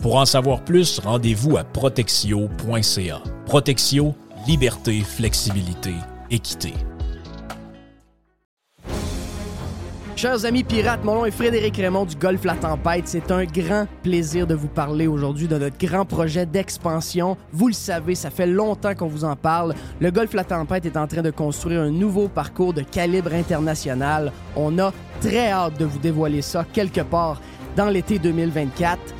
Pour 0.00 0.16
en 0.16 0.24
savoir 0.24 0.62
plus, 0.62 0.98
rendez-vous 0.98 1.58
à 1.58 1.64
protexio.ca. 1.64 3.22
Protexio, 3.44 4.14
liberté, 4.46 5.00
flexibilité, 5.00 5.92
équité. 6.30 6.72
Chers 10.16 10.46
amis 10.46 10.64
pirates, 10.64 11.04
mon 11.04 11.16
nom 11.16 11.24
est 11.26 11.30
Frédéric 11.30 11.76
Raymond 11.76 12.06
du 12.06 12.16
Golfe 12.16 12.44
La 12.44 12.54
Tempête. 12.54 13.08
C'est 13.08 13.30
un 13.30 13.44
grand 13.44 13.86
plaisir 14.02 14.46
de 14.46 14.54
vous 14.54 14.68
parler 14.68 15.06
aujourd'hui 15.06 15.48
de 15.48 15.58
notre 15.58 15.78
grand 15.78 16.06
projet 16.06 16.46
d'expansion. 16.46 17.36
Vous 17.52 17.68
le 17.68 17.74
savez, 17.74 18.14
ça 18.14 18.30
fait 18.30 18.46
longtemps 18.46 18.94
qu'on 18.94 19.06
vous 19.06 19.24
en 19.24 19.36
parle. 19.36 19.74
Le 20.00 20.10
Golfe 20.10 20.32
La 20.32 20.44
Tempête 20.44 20.86
est 20.86 20.96
en 20.96 21.06
train 21.06 21.22
de 21.22 21.30
construire 21.30 21.82
un 21.82 21.90
nouveau 21.90 22.28
parcours 22.28 22.72
de 22.72 22.82
calibre 22.82 23.34
international. 23.34 24.32
On 24.56 24.78
a 24.78 24.94
très 25.20 25.50
hâte 25.50 25.78
de 25.78 25.84
vous 25.84 25.98
dévoiler 25.98 26.40
ça 26.40 26.64
quelque 26.72 27.02
part 27.02 27.40
dans 27.76 27.88
l'été 27.88 28.18
2024. 28.18 29.19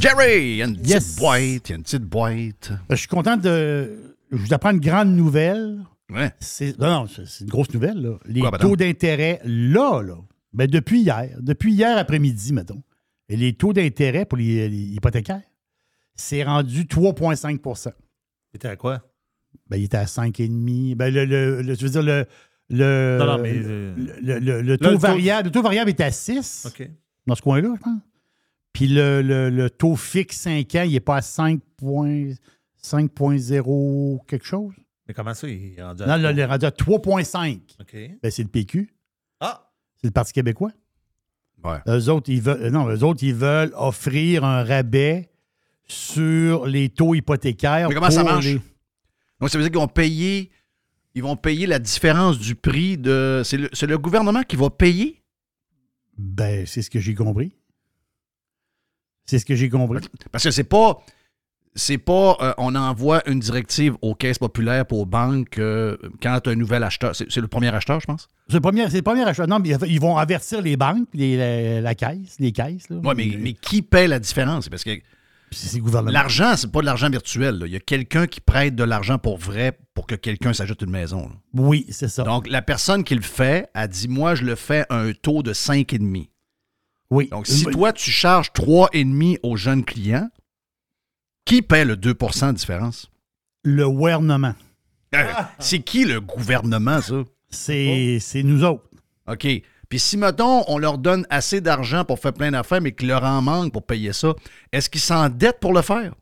Jerry, 0.00 0.50
il 0.52 0.56
y 0.56 0.62
a 0.62 0.66
une 0.66 0.76
petite 0.76 0.88
Yes. 0.88 1.16
boîte. 1.16 1.40
Il 1.68 1.70
y 1.70 1.72
a 1.72 1.76
une 1.76 1.82
petite 1.82 2.02
boîte. 2.04 2.70
Euh, 2.70 2.76
Je 2.90 2.94
suis 2.96 3.08
content 3.08 3.36
de. 3.36 4.14
Je 4.30 4.36
vous 4.36 4.52
apprends 4.54 4.70
une 4.70 4.80
grande 4.80 5.08
nouvelle. 5.16 5.80
Ouais. 6.10 6.30
C'est, 6.40 6.78
non, 6.78 7.02
non, 7.02 7.06
c'est 7.08 7.44
une 7.44 7.50
grosse 7.50 7.72
nouvelle. 7.74 8.00
Là. 8.00 8.18
Les 8.26 8.40
Quoi, 8.40 8.50
madame? 8.50 8.68
taux 8.68 8.76
d'intérêt, 8.76 9.40
là, 9.44 10.00
là, 10.02 10.16
ben 10.52 10.66
depuis 10.66 11.00
hier, 11.02 11.36
depuis 11.40 11.72
hier 11.74 11.98
après-midi, 11.98 12.52
mettons, 12.52 12.82
et 13.28 13.36
les 13.36 13.52
taux 13.54 13.72
d'intérêt 13.74 14.24
pour 14.24 14.38
les, 14.38 14.68
les 14.68 14.76
hypothécaires, 14.94 15.42
c'est 16.14 16.42
rendu 16.44 16.84
3,5% 16.86 17.92
C'était 18.52 18.68
à 18.68 18.76
quoi? 18.76 19.02
ben, 19.68 19.76
Il 19.76 19.84
était 19.84 19.98
à 19.98 20.04
5,5 20.06 20.94
ben, 20.94 21.12
le, 21.12 21.24
le, 21.26 21.60
le- 21.62 21.74
Je 21.74 21.82
veux 21.84 21.90
dire, 21.90 22.02
le. 22.02 22.24
Le, 22.70 23.16
Non, 23.18 23.26
non, 23.26 23.38
mais, 23.42 23.52
euh, 23.54 23.94
le, 24.22 24.38
le- 24.38 24.60
le 24.60 24.62
là, 24.62 24.78
taux 24.78 24.84
le 24.90 24.92
taux- 24.94 24.98
variable, 24.98 25.48
le 25.48 25.50
taux 25.52 25.62
variable 25.62 25.90
était 25.90 26.04
à 26.04 26.10
6 26.12 26.66
OK. 26.68 26.88
dans 27.26 27.34
ce 27.34 27.42
coin-là, 27.42 27.72
je 27.76 27.80
pense. 27.80 28.00
Puis 28.74 28.88
le, 28.88 29.22
le- 29.22 29.48
le 29.50 29.70
taux 29.70 29.96
fixe 29.96 30.36
5 30.38 30.74
ans, 30.74 30.82
il 30.82 30.92
n'est 30.92 31.00
pas 31.00 31.16
à 31.16 31.22
5 31.22 31.60
points- 31.76 32.34
5,0 32.82 34.20
quelque 34.26 34.44
chose. 34.46 34.74
Mais 35.06 35.14
comment 35.14 35.34
ça, 35.34 35.48
il 35.48 35.74
est 35.78 35.82
rendu 35.82 36.02
à 36.02 36.18
Non, 36.18 36.30
il 36.30 36.38
est 36.38 36.44
rendu 36.44 36.66
à 36.66 36.70
3,5. 36.70 37.60
OK. 37.80 37.96
Ben, 38.22 38.30
c'est 38.30 38.42
le 38.42 38.48
PQ. 38.48 38.92
Ah! 39.40 39.70
C'est 39.96 40.06
le 40.08 40.12
Parti 40.12 40.32
québécois. 40.32 40.70
Ouais. 41.64 41.78
Eux 41.88 42.08
autres, 42.10 42.30
ils 42.30 42.40
veulent, 42.42 42.68
non, 42.70 42.88
eux 42.88 43.02
autres, 43.02 43.22
ils 43.24 43.34
veulent 43.34 43.72
offrir 43.74 44.44
un 44.44 44.62
rabais 44.62 45.30
sur 45.88 46.66
les 46.66 46.88
taux 46.90 47.14
hypothécaires. 47.14 47.88
Mais 47.88 47.94
comment 47.94 48.10
ça 48.10 48.22
marche? 48.22 48.44
les- 48.44 48.60
Donc, 49.40 49.50
ça 49.50 49.58
veut 49.58 49.64
dire 49.64 49.70
qu'ils 49.72 49.80
vont 49.80 49.88
payer, 49.88 50.50
ils 51.18 51.22
vont 51.22 51.36
payer 51.36 51.66
la 51.66 51.78
différence 51.80 52.38
du 52.38 52.54
prix 52.54 52.96
de. 52.96 53.42
C'est 53.44 53.56
le, 53.56 53.68
le 53.86 53.98
gouvernement 53.98 54.42
qui 54.44 54.54
va 54.56 54.70
payer? 54.70 55.20
Ben, 56.16 56.64
c'est 56.64 56.82
ce 56.82 56.90
que 56.90 57.00
j'ai 57.00 57.14
compris. 57.14 57.52
C'est 59.26 59.38
ce 59.38 59.44
que 59.44 59.54
j'ai 59.56 59.68
compris. 59.68 60.00
Parce 60.32 60.44
que 60.44 60.50
c'est 60.52 60.64
pas. 60.64 60.98
C'est 61.74 61.98
pas. 61.98 62.36
euh, 62.40 62.54
on 62.58 62.74
envoie 62.74 63.28
une 63.28 63.40
directive 63.40 63.96
aux 64.00 64.14
caisses 64.14 64.38
populaires 64.38 64.86
pour 64.86 65.00
aux 65.00 65.06
banques 65.06 65.58
euh, 65.58 65.96
quand 66.22 66.46
un 66.46 66.54
nouvel 66.54 66.82
acheteur. 66.82 67.14
C'est, 67.14 67.36
le 67.36 67.48
premier 67.48 67.68
acheteur, 67.74 68.00
je 68.00 68.06
pense? 68.06 68.28
C'est 68.48 68.54
le 68.54 68.60
premier, 68.60 68.86
le 68.86 69.02
premier 69.02 69.22
achat. 69.24 69.46
Non, 69.46 69.58
mais 69.58 69.70
ils 69.86 70.00
vont 70.00 70.16
avertir 70.16 70.62
les 70.62 70.76
banques, 70.76 71.08
les- 71.14 71.36
la, 71.36 71.80
la 71.80 71.94
caisse, 71.94 72.36
les 72.38 72.52
caisses. 72.52 72.88
Là. 72.90 72.96
Oui, 73.04 73.14
mais, 73.16 73.36
mais 73.38 73.52
qui 73.52 73.82
paie 73.82 74.08
la 74.08 74.18
différence? 74.18 74.64
C'est 74.64 74.70
Parce 74.70 74.84
que 74.84 74.90
Puis 75.50 75.58
c'est 75.60 75.76
le 75.78 75.82
gouvernement. 75.82 76.12
l'argent, 76.12 76.54
c'est 76.56 76.70
pas 76.70 76.80
de 76.80 76.86
l'argent 76.86 77.08
virtuel. 77.10 77.58
là. 77.58 77.66
Il 77.66 77.72
y 77.72 77.76
a 77.76 77.80
quelqu'un 77.80 78.26
qui 78.26 78.40
prête 78.40 78.74
de 78.74 78.84
l'argent 78.84 79.18
pour 79.18 79.38
vrai 79.38 79.78
pour 79.94 80.06
que 80.06 80.14
quelqu'un 80.14 80.52
s'ajoute 80.52 80.82
une 80.82 80.90
maison. 80.90 81.28
là. 81.28 81.34
Oui, 81.54 81.86
c'est 81.90 82.08
ça. 82.08 82.22
Donc, 82.24 82.46
la 82.48 82.62
personne 82.62 83.04
qui 83.04 83.14
le 83.14 83.22
fait 83.22 83.68
a 83.74 83.88
dit 83.88 84.08
Moi, 84.08 84.34
je 84.34 84.44
le 84.44 84.54
fais 84.54 84.84
à 84.90 84.98
un 85.00 85.12
taux 85.12 85.42
de 85.42 85.52
5,5. 85.52 86.28
oui. 87.10 87.28
Donc, 87.30 87.46
si 87.46 87.64
toi, 87.64 87.92
tu 87.92 88.10
charges 88.10 88.52
3,5 88.52 89.38
aux 89.42 89.56
jeunes 89.56 89.84
clients, 89.84 90.28
qui 91.44 91.62
paie 91.62 91.84
le 91.84 91.96
2% 91.96 92.48
de 92.48 92.56
différence? 92.56 93.10
Le 93.64 93.88
gouvernement, 93.88 94.54
Euh, 95.14 95.24
C'est 95.58 95.80
qui 95.80 96.04
le 96.04 96.20
gouvernement, 96.20 97.00
ça? 97.00 97.24
c'est 97.48 98.18
c'est 98.20 98.42
nous 98.42 98.62
autres. 98.64 98.84
OK. 99.26 99.46
Puis 99.88 99.98
si, 99.98 100.16
mettons, 100.16 100.64
on 100.68 100.78
leur 100.78 100.98
donne 100.98 101.26
assez 101.30 101.60
d'argent 101.60 102.04
pour 102.04 102.18
faire 102.18 102.34
plein 102.34 102.50
d'affaires, 102.50 102.80
mais 102.80 102.92
qu'il 102.92 103.08
leur 103.08 103.24
en 103.24 103.40
manque 103.40 103.72
pour 103.72 103.86
payer 103.86 104.12
ça, 104.12 104.34
est-ce 104.72 104.90
qu'ils 104.90 105.00
s'endettent 105.00 105.60
pour 105.60 105.72
le 105.72 105.82
faire? 105.82 106.14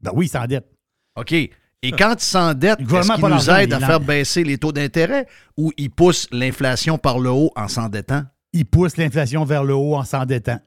Ben 0.00 0.12
oui, 0.14 0.28
c'est 0.28 0.38
en 0.38 0.46
dette. 0.46 0.70
OK. 1.16 1.32
Et 1.32 1.92
quand 1.92 2.14
ils 2.14 2.24
s'endettent, 2.24 2.80
est-ce 2.80 3.12
qu'ils 3.12 3.28
nous 3.28 3.50
aident 3.50 3.72
à 3.72 3.80
faire 3.80 4.00
baisser 4.00 4.44
les 4.44 4.58
taux 4.58 4.72
d'intérêt 4.72 5.26
ou 5.56 5.72
ils 5.76 5.90
poussent 5.90 6.28
l'inflation 6.32 6.98
par 6.98 7.18
le 7.18 7.30
haut 7.30 7.52
en 7.56 7.68
s'endettant? 7.68 8.22
Ils 8.52 8.66
poussent 8.66 8.96
l'inflation 8.96 9.44
vers 9.44 9.64
le 9.64 9.74
haut 9.74 9.96
en 9.96 10.04
s'endettant. 10.04 10.60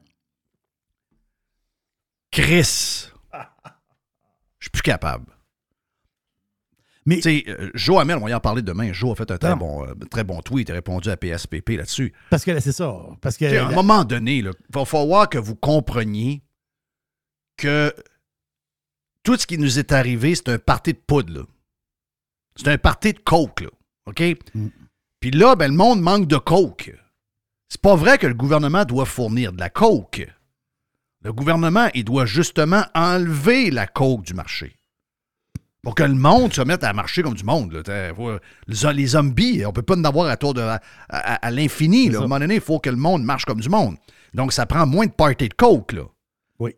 Chris. 2.30 3.08
Je 4.58 4.66
suis 4.66 4.70
plus 4.70 4.82
capable. 4.82 5.26
Mais, 7.04 7.16
tu 7.16 7.22
sais, 7.22 7.44
euh, 7.48 7.70
Joe 7.74 8.00
Hamel, 8.00 8.16
on 8.18 8.24
va 8.24 8.30
y 8.30 8.34
en 8.34 8.40
parler 8.40 8.62
demain. 8.62 8.92
Joe 8.92 9.12
a 9.12 9.14
fait 9.16 9.30
un 9.30 9.38
très 9.38 9.56
bon, 9.56 9.84
euh, 9.84 9.94
très 10.10 10.24
bon 10.24 10.40
tweet, 10.40 10.68
il 10.68 10.72
a 10.72 10.74
répondu 10.76 11.10
à 11.10 11.16
PSPP 11.16 11.70
là-dessus. 11.70 12.12
Parce 12.30 12.44
que 12.44 12.58
c'est 12.60 12.72
ça. 12.72 12.94
Parce 13.20 13.36
que, 13.36 13.44
à 13.44 13.66
un 13.66 13.72
moment 13.72 14.04
donné, 14.04 14.36
il 14.36 14.50
va 14.72 14.84
falloir 14.84 15.28
que 15.28 15.38
vous 15.38 15.56
compreniez 15.56 16.42
que 17.56 17.92
tout 19.22 19.36
ce 19.36 19.46
qui 19.46 19.58
nous 19.58 19.78
est 19.78 19.92
arrivé, 19.92 20.34
c'est 20.34 20.48
un 20.48 20.58
parti 20.58 20.92
de 20.92 20.98
poudre. 21.04 21.46
C'est 22.56 22.68
un 22.68 22.78
parti 22.78 23.12
de 23.12 23.18
coke. 23.18 23.62
Là, 23.62 23.70
OK? 24.06 24.22
Mm. 24.54 24.68
Puis 25.20 25.30
là, 25.30 25.56
ben, 25.56 25.70
le 25.70 25.76
monde 25.76 26.00
manque 26.00 26.26
de 26.26 26.36
coke. 26.36 26.92
C'est 27.68 27.80
pas 27.80 27.96
vrai 27.96 28.18
que 28.18 28.26
le 28.26 28.34
gouvernement 28.34 28.84
doit 28.84 29.06
fournir 29.06 29.52
de 29.52 29.58
la 29.58 29.70
coke. 29.70 30.26
Le 31.22 31.32
gouvernement, 31.32 31.88
il 31.94 32.04
doit 32.04 32.26
justement 32.26 32.84
enlever 32.94 33.70
la 33.70 33.86
coke 33.86 34.24
du 34.24 34.34
marché. 34.34 34.76
Pour 35.82 35.96
que 35.96 36.04
le 36.04 36.14
monde 36.14 36.52
se 36.52 36.62
mette 36.62 36.84
à 36.84 36.92
marcher 36.92 37.22
comme 37.22 37.34
du 37.34 37.42
monde. 37.44 37.82
Les 38.94 39.06
zombies, 39.06 39.66
on 39.66 39.72
peut 39.72 39.82
pas 39.82 39.96
en 39.96 40.04
avoir 40.04 40.28
à 40.28 40.36
tour 40.36 40.54
de, 40.54 40.62
à, 41.08 41.50
l'infini. 41.50 42.14
À 42.14 42.18
un 42.18 42.20
moment 42.22 42.38
donné, 42.38 42.54
il 42.56 42.60
faut 42.60 42.78
que 42.78 42.90
le 42.90 42.96
monde 42.96 43.24
marche 43.24 43.44
comme 43.44 43.60
du 43.60 43.68
monde. 43.68 43.96
Donc, 44.32 44.52
ça 44.52 44.64
prend 44.64 44.86
moins 44.86 45.06
de 45.06 45.12
party 45.12 45.48
de 45.48 45.54
coke. 45.54 45.92
Là. 45.92 46.04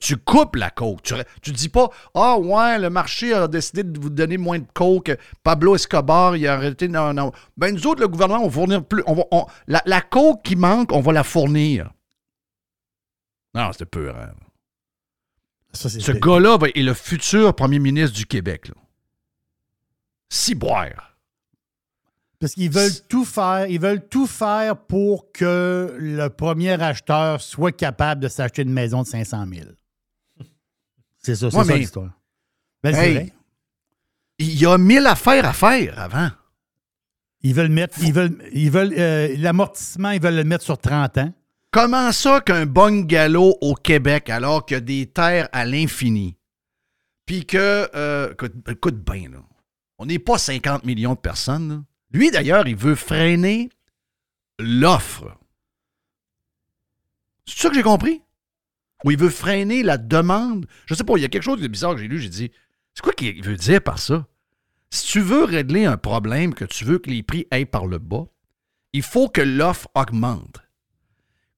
Tu 0.00 0.16
coupes 0.16 0.56
la 0.56 0.70
coke. 0.70 1.02
Tu 1.02 1.50
ne 1.50 1.54
dis 1.54 1.68
pas 1.68 1.90
Ah 2.14 2.38
ouais, 2.38 2.78
le 2.78 2.88
marché 2.88 3.34
a 3.34 3.46
décidé 3.46 3.82
de 3.82 4.00
vous 4.00 4.08
donner 4.08 4.38
moins 4.38 4.58
de 4.58 4.66
coke. 4.72 5.12
Pablo 5.42 5.74
Escobar, 5.74 6.36
il 6.36 6.46
a 6.46 6.54
arrêté. 6.54 6.88
Non, 6.88 7.12
non. 7.12 7.30
Ben 7.58 7.74
nous 7.74 7.86
autres, 7.86 8.00
le 8.00 8.08
gouvernement, 8.08 8.42
on 8.42 8.48
va 8.48 8.52
fournir 8.52 8.82
plus. 8.82 9.02
On 9.06 9.46
la, 9.66 9.82
la, 9.84 10.00
coke 10.00 10.42
qui 10.42 10.56
manque, 10.56 10.92
on 10.92 11.00
va 11.00 11.12
la 11.12 11.24
fournir. 11.24 11.92
Non, 13.54 13.70
c'était 13.72 13.84
peur. 13.84 14.16
Hein. 14.16 14.32
Ce 15.74 16.12
gars-là 16.12 16.56
est 16.74 16.82
le 16.82 16.94
futur 16.94 17.54
premier 17.54 17.80
ministre 17.80 18.16
du 18.16 18.26
Québec. 18.26 18.68
Là. 18.68 18.74
Ciboire. 20.34 21.16
Parce 22.40 22.54
qu'ils 22.54 22.70
veulent 22.70 23.06
tout 23.08 23.24
faire, 23.24 23.68
ils 23.68 23.80
veulent 23.80 24.06
tout 24.08 24.26
faire 24.26 24.76
pour 24.76 25.30
que 25.30 25.96
le 25.96 26.28
premier 26.28 26.72
acheteur 26.82 27.40
soit 27.40 27.70
capable 27.70 28.20
de 28.20 28.26
s'acheter 28.26 28.62
une 28.62 28.72
maison 28.72 29.02
de 29.02 29.06
500 29.06 29.46
000. 29.46 29.68
C'est 31.20 31.36
ça, 31.36 31.50
c'est 31.52 31.64
ça 31.64 31.76
l'histoire. 31.76 32.10
Ben, 32.82 33.30
il 34.38 34.60
y 34.60 34.66
a 34.66 34.76
mille 34.76 35.06
affaires 35.06 35.46
à 35.46 35.52
faire 35.52 35.98
avant. 36.00 36.30
Ils 37.42 37.54
veulent 37.54 37.68
mettre, 37.68 37.96
ils 38.02 38.12
veulent, 38.12 38.36
ils 38.52 38.72
veulent 38.72 38.94
euh, 38.98 39.36
l'amortissement, 39.38 40.10
ils 40.10 40.20
veulent 40.20 40.34
le 40.34 40.44
mettre 40.44 40.64
sur 40.64 40.78
30 40.78 41.18
ans. 41.18 41.32
Comment 41.70 42.10
ça 42.10 42.40
qu'un 42.40 42.66
bungalow 42.66 43.56
au 43.60 43.74
Québec, 43.74 44.30
alors 44.30 44.66
qu'il 44.66 44.74
y 44.74 44.78
a 44.78 44.80
des 44.80 45.06
terres 45.06 45.48
à 45.52 45.64
l'infini, 45.64 46.36
puis 47.24 47.46
que, 47.46 47.88
euh, 47.94 48.32
écoute, 48.32 48.54
écoute 48.68 48.96
bien, 48.96 49.30
là, 49.30 49.38
on 50.04 50.06
n'est 50.06 50.18
pas 50.18 50.36
50 50.36 50.84
millions 50.84 51.14
de 51.14 51.18
personnes. 51.18 51.86
Lui, 52.10 52.30
d'ailleurs, 52.30 52.68
il 52.68 52.76
veut 52.76 52.94
freiner 52.94 53.70
l'offre. 54.58 55.34
C'est 57.46 57.58
ça 57.58 57.68
que 57.70 57.74
j'ai 57.74 57.82
compris? 57.82 58.20
Ou 59.02 59.12
il 59.12 59.16
veut 59.16 59.30
freiner 59.30 59.82
la 59.82 59.96
demande? 59.96 60.66
Je 60.84 60.92
sais 60.92 61.04
pas, 61.04 61.14
il 61.16 61.22
y 61.22 61.24
a 61.24 61.28
quelque 61.28 61.42
chose 61.42 61.60
de 61.62 61.68
bizarre 61.68 61.94
que 61.94 62.02
j'ai 62.02 62.08
lu, 62.08 62.20
j'ai 62.20 62.28
dit, 62.28 62.52
c'est 62.92 63.02
quoi 63.02 63.14
qu'il 63.14 63.42
veut 63.42 63.56
dire 63.56 63.82
par 63.82 63.98
ça? 63.98 64.26
Si 64.90 65.06
tu 65.06 65.20
veux 65.20 65.44
régler 65.44 65.86
un 65.86 65.96
problème, 65.96 66.52
que 66.52 66.66
tu 66.66 66.84
veux 66.84 66.98
que 66.98 67.08
les 67.08 67.22
prix 67.22 67.46
aillent 67.50 67.64
par 67.64 67.86
le 67.86 67.96
bas, 67.96 68.26
il 68.92 69.02
faut 69.02 69.30
que 69.30 69.40
l'offre 69.40 69.88
augmente. 69.94 70.60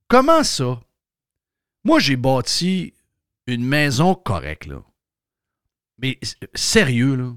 Comment 0.07 0.45
ça? 0.45 0.81
Moi, 1.83 1.99
j'ai 1.99 2.17
bâti 2.17 2.95
une 3.49 3.65
maison 3.65 4.15
correcte, 4.15 4.67
là. 4.67 4.85
Mais 5.99 6.21
sérieux, 6.55 7.17
là 7.17 7.33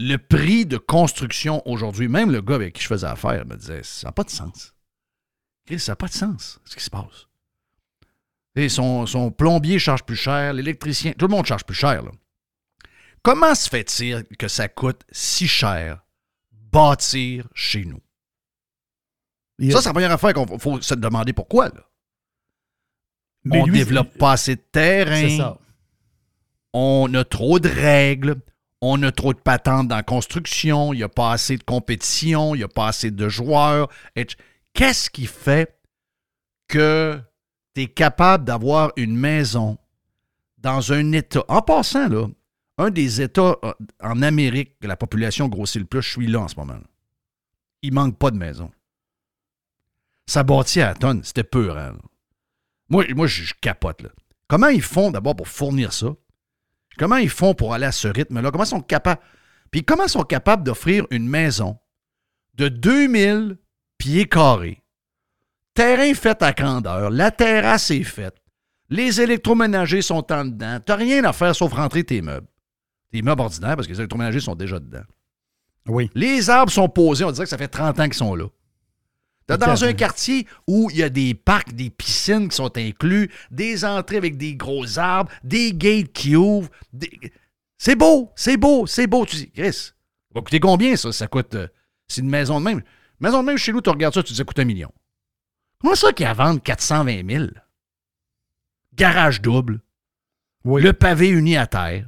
le 0.00 0.16
prix 0.16 0.64
de 0.64 0.78
construction 0.78 1.62
aujourd'hui, 1.68 2.08
même 2.08 2.32
le 2.32 2.40
gars 2.40 2.54
avec 2.54 2.74
qui 2.74 2.82
je 2.82 2.88
faisais 2.88 3.06
affaire 3.06 3.44
me 3.46 3.54
disait 3.56 3.82
ça 3.82 4.08
n'a 4.08 4.12
pas 4.12 4.24
de 4.24 4.30
sens. 4.30 4.74
ça 5.76 5.92
n'a 5.92 5.96
pas 5.96 6.08
de 6.08 6.12
sens, 6.12 6.58
ce 6.64 6.74
qui 6.74 6.82
se 6.82 6.90
passe. 6.90 7.28
Et 8.56 8.70
son, 8.70 9.04
son, 9.06 9.30
plombier 9.30 9.78
charge 9.78 10.02
plus 10.02 10.16
cher, 10.16 10.54
l'électricien, 10.54 11.12
tout 11.12 11.26
le 11.26 11.30
monde 11.30 11.44
charge 11.44 11.64
plus 11.64 11.76
cher. 11.76 12.02
Comment 13.22 13.54
se 13.54 13.68
fait-il 13.68 14.24
que 14.38 14.48
ça 14.48 14.68
coûte 14.68 15.02
si 15.12 15.46
cher 15.46 16.02
bâtir 16.50 17.46
chez 17.54 17.84
nous? 17.84 18.00
Ça, 19.70 19.82
c'est 19.82 19.88
la 19.90 19.92
première 19.92 20.12
affaire 20.12 20.32
qu'on 20.32 20.58
faut 20.58 20.80
se 20.80 20.94
demander 20.94 21.34
pourquoi. 21.34 21.68
Là. 21.68 21.86
on 23.50 23.66
ne 23.66 23.72
développe 23.72 24.16
pas 24.16 24.32
assez 24.32 24.56
de 24.56 24.64
terrain. 24.72 25.56
On 26.72 27.12
a 27.12 27.24
trop 27.24 27.60
de 27.60 27.68
règles 27.68 28.40
on 28.80 29.02
a 29.02 29.12
trop 29.12 29.34
de 29.34 29.38
patentes 29.38 29.88
dans 29.88 29.96
la 29.96 30.02
construction, 30.02 30.94
il 30.94 30.98
n'y 30.98 31.02
a 31.02 31.08
pas 31.08 31.32
assez 31.32 31.56
de 31.56 31.62
compétition, 31.62 32.54
il 32.54 32.58
n'y 32.58 32.64
a 32.64 32.68
pas 32.68 32.88
assez 32.88 33.10
de 33.10 33.28
joueurs. 33.28 33.88
Qu'est-ce 34.72 35.10
qui 35.10 35.26
fait 35.26 35.78
que 36.68 37.20
tu 37.74 37.82
es 37.82 37.86
capable 37.86 38.44
d'avoir 38.44 38.92
une 38.96 39.16
maison 39.16 39.78
dans 40.58 40.92
un 40.92 41.12
État? 41.12 41.44
En 41.48 41.60
passant, 41.60 42.30
un 42.78 42.90
des 42.90 43.20
États 43.20 43.56
euh, 43.62 43.72
en 44.02 44.22
Amérique 44.22 44.78
que 44.80 44.86
la 44.86 44.96
population 44.96 45.48
grossit 45.48 45.82
le 45.82 45.86
plus, 45.86 46.02
je 46.02 46.10
suis 46.10 46.26
là 46.26 46.40
en 46.40 46.48
ce 46.48 46.56
moment. 46.56 46.80
Il 47.82 47.92
manque 47.92 48.16
pas 48.16 48.30
de 48.30 48.38
maison. 48.38 48.70
Ça 50.26 50.42
bâtit 50.42 50.80
à 50.80 50.88
la 50.88 50.94
tonne, 50.94 51.22
c'était 51.22 51.44
peur. 51.44 51.76
Hein. 51.76 51.96
Moi, 52.88 53.04
moi 53.14 53.26
je 53.26 53.52
capote. 53.60 54.02
Là. 54.02 54.10
Comment 54.48 54.68
ils 54.68 54.82
font 54.82 55.10
d'abord 55.10 55.36
pour 55.36 55.48
fournir 55.48 55.92
ça? 55.92 56.14
Comment 56.98 57.16
ils 57.16 57.30
font 57.30 57.54
pour 57.54 57.74
aller 57.74 57.86
à 57.86 57.92
ce 57.92 58.08
rythme-là? 58.08 58.50
Comment 58.50 58.64
ils 58.64 58.68
sont 58.68 58.80
capables? 58.80 59.20
Puis 59.70 59.84
comment 59.84 60.04
ils 60.04 60.10
sont 60.10 60.22
capables 60.22 60.64
d'offrir 60.64 61.06
une 61.10 61.28
maison 61.28 61.78
de 62.54 62.68
2000 62.68 63.56
pieds 63.98 64.26
carrés, 64.26 64.82
terrain 65.74 66.12
fait 66.14 66.42
à 66.42 66.52
grandeur, 66.52 67.10
la 67.10 67.30
terrasse 67.30 67.90
est 67.90 68.02
faite, 68.02 68.36
les 68.88 69.20
électroménagers 69.20 70.02
sont 70.02 70.30
en 70.32 70.44
dedans, 70.44 70.80
tu 70.84 70.90
n'as 70.90 70.96
rien 70.96 71.24
à 71.24 71.32
faire 71.32 71.54
sauf 71.54 71.72
rentrer 71.72 72.04
tes 72.04 72.22
meubles. 72.22 72.48
Tes 73.12 73.22
meubles 73.22 73.40
ordinaires, 73.40 73.76
parce 73.76 73.86
que 73.86 73.92
les 73.92 73.98
électroménagers 73.98 74.40
sont 74.40 74.54
déjà 74.54 74.78
dedans. 74.78 75.02
Oui. 75.86 76.10
Les 76.14 76.50
arbres 76.50 76.72
sont 76.72 76.88
posés, 76.88 77.24
on 77.24 77.32
dirait 77.32 77.44
que 77.44 77.50
ça 77.50 77.58
fait 77.58 77.68
30 77.68 78.00
ans 78.00 78.04
qu'ils 78.04 78.14
sont 78.14 78.34
là 78.34 78.46
dans 79.56 79.84
un 79.84 79.92
quartier 79.92 80.46
où 80.66 80.90
il 80.90 80.98
y 80.98 81.02
a 81.02 81.08
des 81.08 81.34
parcs, 81.34 81.72
des 81.72 81.90
piscines 81.90 82.48
qui 82.48 82.56
sont 82.56 82.76
inclus, 82.76 83.30
des 83.50 83.84
entrées 83.84 84.16
avec 84.16 84.36
des 84.36 84.54
gros 84.54 84.98
arbres, 84.98 85.30
des 85.42 85.72
gates 85.72 86.12
qui 86.12 86.36
ouvrent. 86.36 86.70
C'est 87.78 87.96
beau, 87.96 88.30
c'est 88.36 88.56
beau, 88.56 88.86
c'est 88.86 89.06
beau. 89.06 89.24
Tu 89.24 89.36
dis, 89.36 89.50
Chris, 89.50 89.72
ça 89.72 89.92
va 90.34 90.42
coûter 90.42 90.60
combien 90.60 90.96
ça? 90.96 91.12
Ça 91.12 91.26
coûte. 91.26 91.54
Euh, 91.54 91.68
c'est 92.08 92.20
une 92.20 92.28
maison 92.28 92.60
de 92.60 92.64
même. 92.64 92.82
maison 93.20 93.40
de 93.40 93.46
même 93.46 93.56
chez 93.56 93.72
nous, 93.72 93.80
tu 93.80 93.90
regardes 93.90 94.14
ça, 94.14 94.22
tu 94.22 94.32
dis, 94.32 94.36
ça 94.38 94.44
coûte 94.44 94.58
un 94.58 94.64
million. 94.64 94.92
Comment 95.80 95.94
ça 95.94 96.12
qui 96.12 96.24
a 96.24 96.34
vendre 96.34 96.60
420 96.62 97.28
000? 97.28 97.46
Garage 98.94 99.40
double. 99.40 99.80
Le 100.64 100.92
pavé 100.92 101.28
uni 101.28 101.56
à 101.56 101.66
terre. 101.66 102.06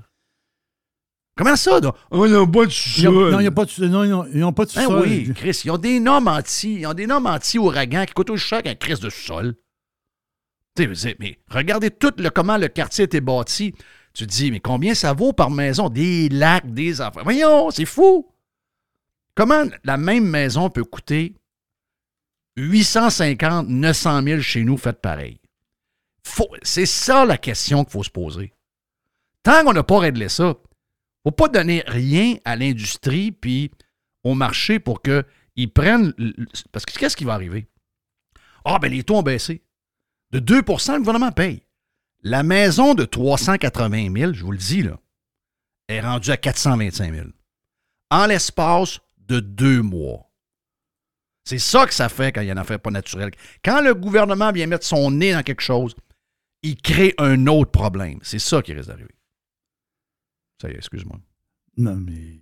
Comment 1.36 1.56
ça, 1.56 1.80
là? 1.80 1.94
Oh, 2.10 2.26
ils 2.26 2.32
n'ont 2.32 2.46
pas 2.46 2.66
de 2.66 2.70
sol. 2.70 3.30
Non, 3.30 3.38
il 3.38 3.42
n'y 3.42 3.46
a 3.46 3.50
pas 3.50 3.64
de 3.64 3.86
Non, 3.86 4.26
ils 4.26 4.38
n'ont 4.40 4.52
pas 4.52 4.66
de 4.66 4.72
ben 4.74 4.86
sol. 4.86 5.02
oui, 5.02 5.32
Chris, 5.34 5.62
ils 5.64 5.70
ont 5.70 5.78
des 5.78 5.98
normes 5.98 6.28
anti, 6.28 6.80
ils 6.80 6.86
ont 6.86 6.92
des 6.92 7.06
normes 7.06 7.26
anti-ouragan 7.26 8.04
qui 8.04 8.12
coûtent 8.12 8.30
aussi 8.30 8.46
cher 8.46 8.62
qu'un 8.62 8.74
Chris 8.74 8.98
de 9.00 9.08
sol. 9.08 9.54
mais 10.78 11.38
regardez 11.48 11.90
tout 11.90 12.12
le, 12.18 12.28
comment 12.28 12.58
le 12.58 12.68
quartier 12.68 13.02
a 13.02 13.06
été 13.06 13.20
bâti. 13.20 13.74
Tu 14.12 14.26
te 14.26 14.30
dis, 14.30 14.50
mais 14.50 14.60
combien 14.60 14.94
ça 14.94 15.14
vaut 15.14 15.32
par 15.32 15.50
maison? 15.50 15.88
Des 15.88 16.28
lacs, 16.28 16.70
des 16.70 17.00
affaires. 17.00 17.24
Voyons, 17.24 17.70
c'est 17.70 17.86
fou. 17.86 18.28
Comment 19.34 19.64
la 19.84 19.96
même 19.96 20.26
maison 20.26 20.68
peut 20.68 20.84
coûter 20.84 21.34
850, 22.56 23.68
900 23.68 24.22
000 24.22 24.40
chez 24.42 24.64
nous, 24.64 24.76
faites 24.76 25.00
pareil? 25.00 25.38
C'est 26.62 26.86
ça 26.86 27.24
la 27.24 27.38
question 27.38 27.84
qu'il 27.84 27.92
faut 27.92 28.02
se 28.02 28.10
poser. 28.10 28.52
Tant 29.42 29.64
qu'on 29.64 29.72
n'a 29.72 29.82
pas 29.82 29.98
réglé 29.98 30.28
ça, 30.28 30.54
faut 31.24 31.30
pas 31.30 31.48
donner 31.48 31.84
rien 31.86 32.36
à 32.44 32.56
l'industrie 32.56 33.32
puis 33.32 33.70
au 34.24 34.34
marché 34.34 34.78
pour 34.78 35.02
qu'ils 35.02 35.72
prennent. 35.72 36.12
Parce 36.72 36.84
que 36.84 36.98
qu'est-ce 36.98 37.16
qui 37.16 37.24
va 37.24 37.34
arriver? 37.34 37.68
Ah, 38.64 38.78
ben 38.78 38.90
les 38.90 39.02
taux 39.02 39.16
ont 39.16 39.22
baissé. 39.22 39.62
De 40.30 40.40
2% 40.40 40.92
le 40.92 40.98
gouvernement 40.98 41.32
paye. 41.32 41.62
La 42.22 42.42
maison 42.42 42.94
de 42.94 43.04
380 43.04 44.14
000, 44.16 44.32
je 44.32 44.44
vous 44.44 44.52
le 44.52 44.58
dis, 44.58 44.82
là, 44.82 44.98
est 45.88 46.00
rendue 46.00 46.30
à 46.30 46.36
425 46.36 47.12
000. 47.12 47.26
En 48.10 48.26
l'espace 48.26 49.00
de 49.18 49.40
deux 49.40 49.82
mois. 49.82 50.30
C'est 51.44 51.58
ça 51.58 51.86
que 51.86 51.94
ça 51.94 52.08
fait 52.08 52.30
quand 52.32 52.40
il 52.40 52.46
y 52.46 52.50
a 52.50 52.54
une 52.54 52.78
pas 52.78 52.90
naturelle. 52.90 53.32
Quand 53.64 53.80
le 53.80 53.94
gouvernement 53.94 54.52
vient 54.52 54.66
mettre 54.66 54.86
son 54.86 55.10
nez 55.10 55.32
dans 55.32 55.42
quelque 55.42 55.62
chose, 55.62 55.94
il 56.62 56.76
crée 56.76 57.14
un 57.18 57.46
autre 57.48 57.72
problème. 57.72 58.20
C'est 58.22 58.38
ça 58.38 58.62
qui 58.62 58.72
risque 58.72 58.88
d'arriver. 58.88 59.14
Ça 60.62 60.68
y 60.68 60.74
est, 60.74 60.76
excuse-moi. 60.76 61.18
Non, 61.76 61.96
mais. 61.96 62.38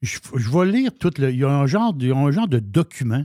Je, 0.00 0.16
je, 0.34 0.50
vais 0.50 0.64
lire 0.64 0.92
tout 0.98 1.10
le. 1.18 1.30
Il 1.30 1.36
y 1.36 1.44
a 1.44 1.50
un 1.50 1.66
genre 1.66 1.92
de, 1.92 2.10
un 2.10 2.30
genre 2.30 2.48
de 2.48 2.58
document. 2.58 3.22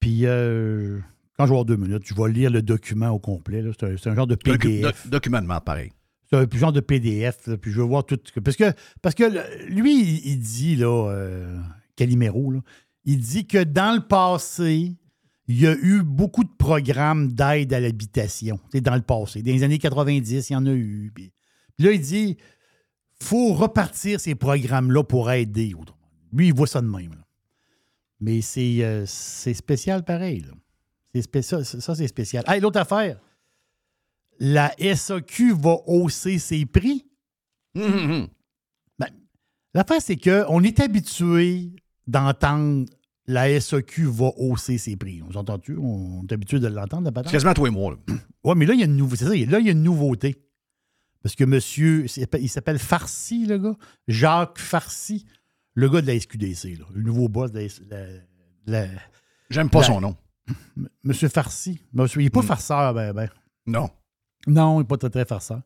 Puis, 0.00 0.26
euh, 0.26 0.98
quand 1.36 1.44
je 1.44 1.50
vais 1.50 1.54
avoir 1.54 1.64
deux 1.64 1.76
minutes, 1.76 2.02
je 2.04 2.14
vais 2.14 2.32
lire 2.32 2.50
le 2.50 2.62
document 2.62 3.10
au 3.10 3.20
complet. 3.20 3.62
C'est 3.78 4.08
un, 4.08 4.14
genre 4.16 4.26
de 4.26 4.34
PDF. 4.34 4.82
doc- 4.82 5.08
document 5.08 5.40
de 5.40 5.60
pareil. 5.60 5.92
C'est 6.28 6.36
un 6.36 6.58
genre 6.58 6.72
de 6.72 6.80
PDF, 6.80 7.46
là, 7.46 7.56
puis 7.56 7.70
je 7.70 7.80
veux 7.80 7.86
voir 7.86 8.04
tout. 8.04 8.18
Parce 8.42 8.56
que, 8.56 8.72
parce 9.02 9.14
que 9.14 9.22
le- 9.22 9.68
lui, 9.68 10.00
il, 10.02 10.26
il 10.26 10.38
dit, 10.40 10.74
là, 10.74 11.10
euh, 11.12 11.60
Calimero, 11.94 12.50
là, 12.50 12.60
il 13.04 13.20
dit 13.20 13.46
que 13.46 13.62
dans 13.62 13.94
le 13.94 14.04
passé, 14.04 14.96
il 15.46 15.60
y 15.60 15.68
a 15.68 15.76
eu 15.76 16.02
beaucoup 16.02 16.42
de 16.42 16.50
programmes 16.58 17.34
d'aide 17.34 17.72
à 17.72 17.78
l'habitation. 17.78 18.58
C'est 18.72 18.80
dans 18.80 18.96
le 18.96 19.02
passé. 19.02 19.42
Dans 19.42 19.52
les 19.52 19.62
années 19.62 19.78
90, 19.78 20.50
il 20.50 20.52
y 20.52 20.56
en 20.56 20.66
a 20.66 20.72
eu. 20.72 21.12
Puis, 21.14 21.32
puis 21.76 21.86
là, 21.86 21.92
il 21.92 22.00
dit 22.00 22.36
faut 23.22 23.52
repartir 23.54 24.20
ces 24.20 24.34
programmes-là 24.34 25.04
pour 25.04 25.30
aider. 25.30 25.74
Lui, 26.32 26.48
il 26.48 26.54
voit 26.54 26.66
ça 26.66 26.80
de 26.80 26.86
même. 26.86 27.10
là. 27.10 27.24
Mais 28.20 28.40
c'est 28.42 28.78
euh, 28.84 29.04
c'est 29.06 29.54
spécial 29.54 30.04
pareil. 30.04 30.44
C'est 31.14 31.22
spé- 31.22 31.42
ça, 31.42 31.64
ça, 31.64 31.94
c'est 31.94 32.06
spécial. 32.08 32.44
Hey, 32.46 32.60
l'autre 32.60 32.78
affaire 32.80 33.18
la 34.42 34.72
SAQ 34.78 35.52
va 35.54 35.76
hausser 35.86 36.38
ses 36.38 36.64
prix. 36.64 37.04
Hum, 37.76 38.26
Ben, 38.98 39.08
L'affaire, 39.74 40.00
c'est 40.00 40.16
qu'on 40.16 40.62
est 40.62 40.80
habitué 40.80 41.72
d'entendre 42.06 42.86
la 43.26 43.60
SAQ 43.60 44.06
va 44.06 44.30
hausser 44.38 44.78
ses 44.78 44.96
prix. 44.96 45.22
On 45.22 45.30
s'entend-tu? 45.32 45.76
On 45.76 46.22
est 46.28 46.32
habitué 46.32 46.58
de 46.58 46.68
l'entendre, 46.68 47.02
la 47.04 47.10
C'est 47.10 47.14
patente? 47.14 47.32
quasiment 47.32 47.54
tous 47.54 47.64
les 47.66 47.70
mois. 47.70 47.92
là. 48.08 48.14
Oui, 48.44 48.54
mais 48.56 48.64
là, 48.66 48.72
il 48.74 48.80
y 48.80 48.82
a 48.82 48.86
une 48.86 48.96
nouveauté. 48.96 49.16
C'est 49.18 49.24
ça, 49.26 49.30
là, 49.50 49.58
il 49.60 49.66
y 49.66 49.68
a 49.68 49.72
une 49.72 49.82
nouveauté. 49.82 50.36
Parce 51.22 51.34
que 51.34 51.44
monsieur, 51.44 52.06
il 52.40 52.48
s'appelle 52.48 52.78
Farcy, 52.78 53.46
le 53.46 53.58
gars. 53.58 53.76
Jacques 54.08 54.58
Farcy, 54.58 55.26
le 55.74 55.88
gars 55.88 56.00
de 56.00 56.06
la 56.06 56.18
SQDC, 56.18 56.78
là, 56.78 56.86
le 56.94 57.02
nouveau 57.02 57.28
boss 57.28 57.52
de 57.52 57.60
la, 57.90 57.98
la- 58.66 58.86
la- 58.86 59.00
J'aime 59.50 59.68
pas 59.70 59.80
La- 59.80 59.86
son 59.86 60.00
nom. 60.00 60.16
Monsieur 61.04 61.28
Farcy. 61.28 61.80
Monsieur, 61.92 62.20
il 62.20 62.24
n'est 62.24 62.30
pas 62.30 62.40
Mm. 62.42 62.46
farceur, 62.46 62.94
ben, 62.94 63.12
ben. 63.12 63.28
Non. 63.66 63.90
Non, 64.46 64.76
il 64.76 64.78
n'est 64.80 64.86
pas 64.86 64.96
très, 64.96 65.10
très 65.10 65.24
farceur. 65.24 65.60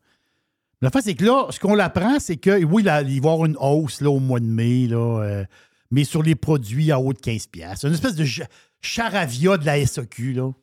La 0.82 0.90
fait, 0.90 1.00
c'est 1.02 1.14
que 1.14 1.24
là, 1.24 1.46
ce 1.50 1.58
qu'on 1.60 1.78
apprend, 1.78 2.18
c'est 2.18 2.36
que 2.36 2.62
oui, 2.64 2.82
là, 2.82 3.02
il 3.02 3.20
va 3.20 3.30
y 3.30 3.32
avoir 3.32 3.46
une 3.46 3.56
hausse 3.58 4.00
là, 4.00 4.10
au 4.10 4.18
mois 4.20 4.40
de 4.40 4.46
mai, 4.46 4.86
là, 4.88 5.22
euh, 5.22 5.44
mais 5.90 6.04
sur 6.04 6.22
les 6.22 6.34
produits 6.34 6.90
à 6.90 6.98
haut 6.98 7.12
de 7.12 7.18
15$. 7.20 7.46
piastres. 7.48 7.82
C'est 7.82 7.88
une 7.88 7.94
espèce 7.94 8.16
de 8.16 8.24
ch- 8.24 8.48
charavia 8.80 9.56
de 9.56 9.64
la 9.64 9.78
SAQ. 9.86 10.32
Là. 10.34 10.50
Tu 10.52 10.60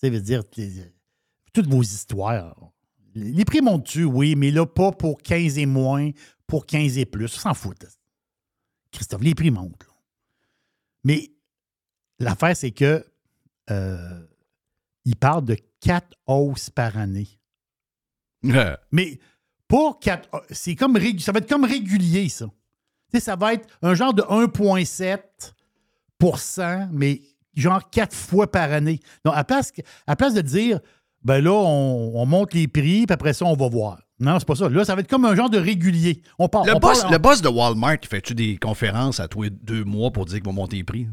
sais, 0.00 0.10
veut 0.10 0.20
dire, 0.20 0.42
toutes 1.52 1.66
vos 1.68 1.82
histoires. 1.82 2.56
Les 3.14 3.44
prix 3.44 3.60
montent-tu, 3.60 4.04
oui, 4.04 4.34
mais 4.36 4.50
là, 4.50 4.66
pas 4.66 4.92
pour 4.92 5.18
15 5.22 5.58
et 5.58 5.66
moins, 5.66 6.10
pour 6.46 6.66
15 6.66 6.98
et 6.98 7.06
plus. 7.06 7.24
On 7.24 7.28
s'en 7.40 7.54
fout. 7.54 7.76
Christophe, 8.92 9.22
les 9.22 9.34
prix 9.34 9.50
montent. 9.50 9.82
là. 9.84 9.92
Mais 11.04 11.30
l'affaire, 12.18 12.56
c'est 12.56 12.70
que 12.72 13.04
euh, 13.70 14.26
il 15.04 15.16
parle 15.16 15.44
de 15.44 15.56
4 15.80 16.16
hausses 16.26 16.70
par 16.70 16.96
année. 16.98 17.28
Mais 18.92 19.18
pour 19.68 20.00
4. 20.00 20.28
C'est 20.50 20.74
comme 20.74 20.98
ça 21.18 21.32
va 21.32 21.38
être 21.38 21.48
comme 21.48 21.64
régulier, 21.64 22.28
ça. 22.28 22.46
Ça 23.18 23.36
va 23.36 23.54
être 23.54 23.68
un 23.82 23.94
genre 23.94 24.14
de 24.14 24.22
1,7% 24.22 26.88
mais 26.92 27.22
genre 27.54 27.88
quatre 27.90 28.14
fois 28.14 28.50
par 28.50 28.70
année. 28.72 29.00
Donc, 29.24 29.34
à 29.36 29.44
place, 29.44 29.70
que- 29.72 29.82
à 30.06 30.16
place 30.16 30.34
de 30.34 30.40
dire, 30.42 30.80
ben 31.22 31.40
là, 31.42 31.52
on, 31.52 32.12
on 32.14 32.26
monte 32.26 32.54
les 32.54 32.68
prix, 32.68 33.06
puis 33.06 33.12
après 33.14 33.32
ça, 33.32 33.44
on 33.44 33.54
va 33.54 33.68
voir. 33.68 34.00
Non, 34.18 34.38
c'est 34.38 34.46
pas 34.46 34.54
ça. 34.54 34.68
Là, 34.68 34.84
ça 34.84 34.94
va 34.94 35.00
être 35.00 35.08
comme 35.08 35.24
un 35.24 35.34
genre 35.34 35.48
de 35.50 35.58
régulier. 35.58 36.20
On 36.38 36.48
part. 36.48 36.64
Le 36.64 36.74
on 36.76 36.78
boss, 36.78 37.04
le 37.10 37.18
boss 37.18 37.40
de 37.40 37.48
Walmart, 37.48 37.96
fait-tu 38.08 38.34
des 38.34 38.58
conférences 38.58 39.18
à 39.18 39.28
tous 39.28 39.42
les 39.44 39.50
deux 39.50 39.84
mois 39.84 40.10
pour 40.10 40.26
dire 40.26 40.36
qu'il 40.36 40.46
va 40.46 40.52
monter 40.52 40.76
les 40.76 40.84
prix? 40.84 41.08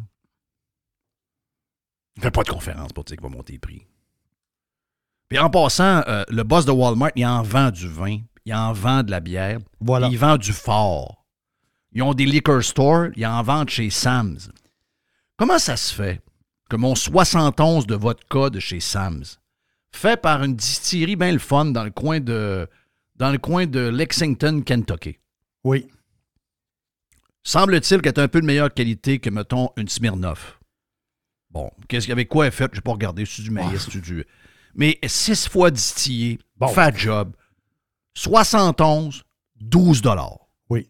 Il 2.16 2.24
fait 2.24 2.32
pas 2.32 2.44
de 2.44 2.50
conférence 2.50 2.92
pour 2.94 3.04
dire 3.04 3.16
qu'il 3.18 3.24
va 3.30 3.34
monter 3.36 3.54
les 3.54 3.60
prix. 3.60 3.86
Puis 5.30 5.40
en 5.40 5.50
passant, 5.50 6.04
euh, 6.08 6.24
le 6.30 6.44
boss 6.44 6.66
de 6.66 6.72
Walmart, 6.72 7.12
il 7.16 7.26
en 7.26 7.44
vend 7.44 7.70
du 7.70 7.88
vin, 7.88 8.20
il 8.46 8.54
en 8.54 8.74
vend 8.74 9.04
de 9.04 9.12
la 9.12 9.20
bière, 9.20 9.60
Voilà. 9.80 10.08
il 10.08 10.18
vend 10.18 10.38
du 10.38 10.52
fort. 10.54 11.26
Ils 11.92 12.02
ont 12.02 12.14
des 12.14 12.26
liquor 12.26 12.64
stores, 12.64 13.08
ils 13.16 13.26
en 13.26 13.42
vendent 13.44 13.70
chez 13.70 13.90
Sam's. 13.90 14.50
Comment 15.38 15.60
ça 15.60 15.78
se 15.78 15.94
fait 15.94 16.22
que 16.70 16.76
mon 16.76 16.96
71 16.96 17.88
de 17.88 17.96
vodka 17.96 18.50
de 18.50 18.60
chez 18.60 18.80
Sam's, 18.80 19.40
fait 19.92 20.22
par 20.22 20.44
une 20.44 20.56
distillerie 20.56 21.16
bien 21.16 21.32
le 21.32 21.40
fun 21.40 21.66
dans 21.66 21.84
le 21.84 21.92
coin 21.92 22.20
de, 22.20 22.68
dans 23.16 23.32
le 23.32 23.38
coin 23.38 23.66
de 23.66 23.80
Lexington, 23.88 24.62
Kentucky, 24.66 25.18
Oui. 25.64 25.88
semble-t-il 27.44 28.02
qu'elle 28.02 28.14
est 28.14 28.20
un 28.20 28.28
peu 28.28 28.42
de 28.42 28.46
meilleure 28.46 28.74
qualité 28.74 29.20
que, 29.20 29.30
mettons, 29.30 29.70
une 29.78 29.88
Smirnoff. 29.88 30.60
Bon, 31.50 31.72
qu'est-ce 31.88 32.06
qu'il 32.06 32.10
y 32.10 32.14
avait 32.14 32.26
quoi 32.26 32.46
elle 32.48 32.52
fait? 32.52 32.70
Je 32.74 32.78
n'ai 32.78 32.82
pas 32.82 32.92
regardé. 32.92 33.26
C'est 33.26 33.42
du 33.42 33.52
maïs, 33.52 33.88
c'est 33.92 34.02
du. 34.02 34.26
Mais 34.76 35.00
six 35.08 35.48
fois 35.48 35.72
distillé, 35.72 36.40
Bon. 36.58 36.68
fat 36.68 36.92
job, 36.96 37.34
71, 38.16 39.24
12 39.56 40.02
dollars. 40.02 40.38
Oui. 40.70 40.90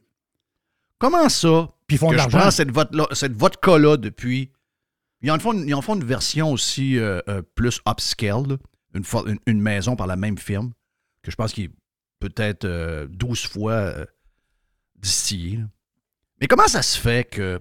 Comment 0.97 1.29
ça 1.29 1.69
Puis 1.85 1.95
ils 1.95 1.99
font 1.99 2.09
que 2.09 2.15
de 2.15 2.21
je 2.21 2.27
prends 2.27 2.51
cette, 2.51 2.71
vodka- 2.71 3.13
cette 3.13 3.33
vodka-là 3.33 3.97
depuis? 3.97 4.51
Ils 5.21 5.31
en 5.31 5.39
font, 5.39 5.53
ils 5.53 5.73
en 5.73 5.81
font 5.81 5.95
une 5.95 6.03
version 6.03 6.51
aussi 6.51 6.97
euh, 6.97 7.19
euh, 7.29 7.41
plus 7.55 7.79
upscale, 7.87 8.47
là. 8.47 8.57
Une, 8.97 9.03
fo- 9.03 9.27
une- 9.27 9.39
une 9.45 9.61
maison 9.61 9.95
par 9.95 10.07
la 10.07 10.15
même 10.15 10.37
firme, 10.37 10.73
que 11.23 11.31
je 11.31 11.35
pense 11.35 11.53
qu'il 11.53 11.65
est 11.65 11.71
peut-être 12.19 12.65
euh, 12.65 13.07
12 13.09 13.45
fois 13.47 13.71
euh, 13.73 14.05
distillé. 14.97 15.59
Mais 16.41 16.47
comment 16.47 16.67
ça 16.67 16.81
se 16.81 16.97
fait 16.99 17.29
que 17.29 17.59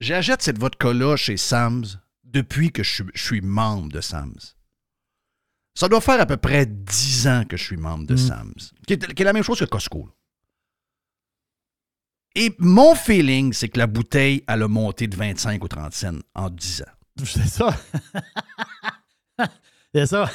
j'achète 0.00 0.42
cette 0.42 0.58
vodka-là 0.58 1.16
chez 1.16 1.36
Sam's 1.36 1.98
depuis 2.24 2.70
que 2.72 2.82
je 2.82 2.90
suis, 2.94 3.04
je 3.14 3.22
suis 3.24 3.40
membre 3.40 3.88
de 3.90 4.00
Sam's? 4.00 4.56
Ça 5.74 5.88
doit 5.88 6.00
faire 6.00 6.20
à 6.20 6.26
peu 6.26 6.36
près 6.38 6.64
10 6.66 7.26
ans 7.28 7.44
que 7.44 7.56
je 7.56 7.64
suis 7.64 7.76
membre 7.76 8.06
de 8.06 8.14
Mm. 8.14 8.18
Sam's, 8.18 8.72
qui 8.86 8.94
est, 8.94 9.14
qui 9.14 9.22
est 9.22 9.24
la 9.26 9.32
même 9.34 9.42
chose 9.42 9.58
que 9.58 9.64
Costco. 9.66 10.06
là. 10.06 10.12
Et 12.34 12.54
mon 12.58 12.94
feeling, 12.94 13.52
c'est 13.54 13.68
que 13.70 13.78
la 13.78 13.86
bouteille, 13.86 14.42
elle 14.46 14.62
a 14.62 14.68
monté 14.68 15.06
de 15.06 15.16
25 15.16 15.62
ou 15.64 15.68
30 15.68 15.92
cents 15.94 16.18
en 16.34 16.50
10 16.50 16.82
ans. 16.82 17.24
C'est 17.24 17.46
ça. 17.48 17.74
c'est 19.96 20.06
ça. 20.06 20.30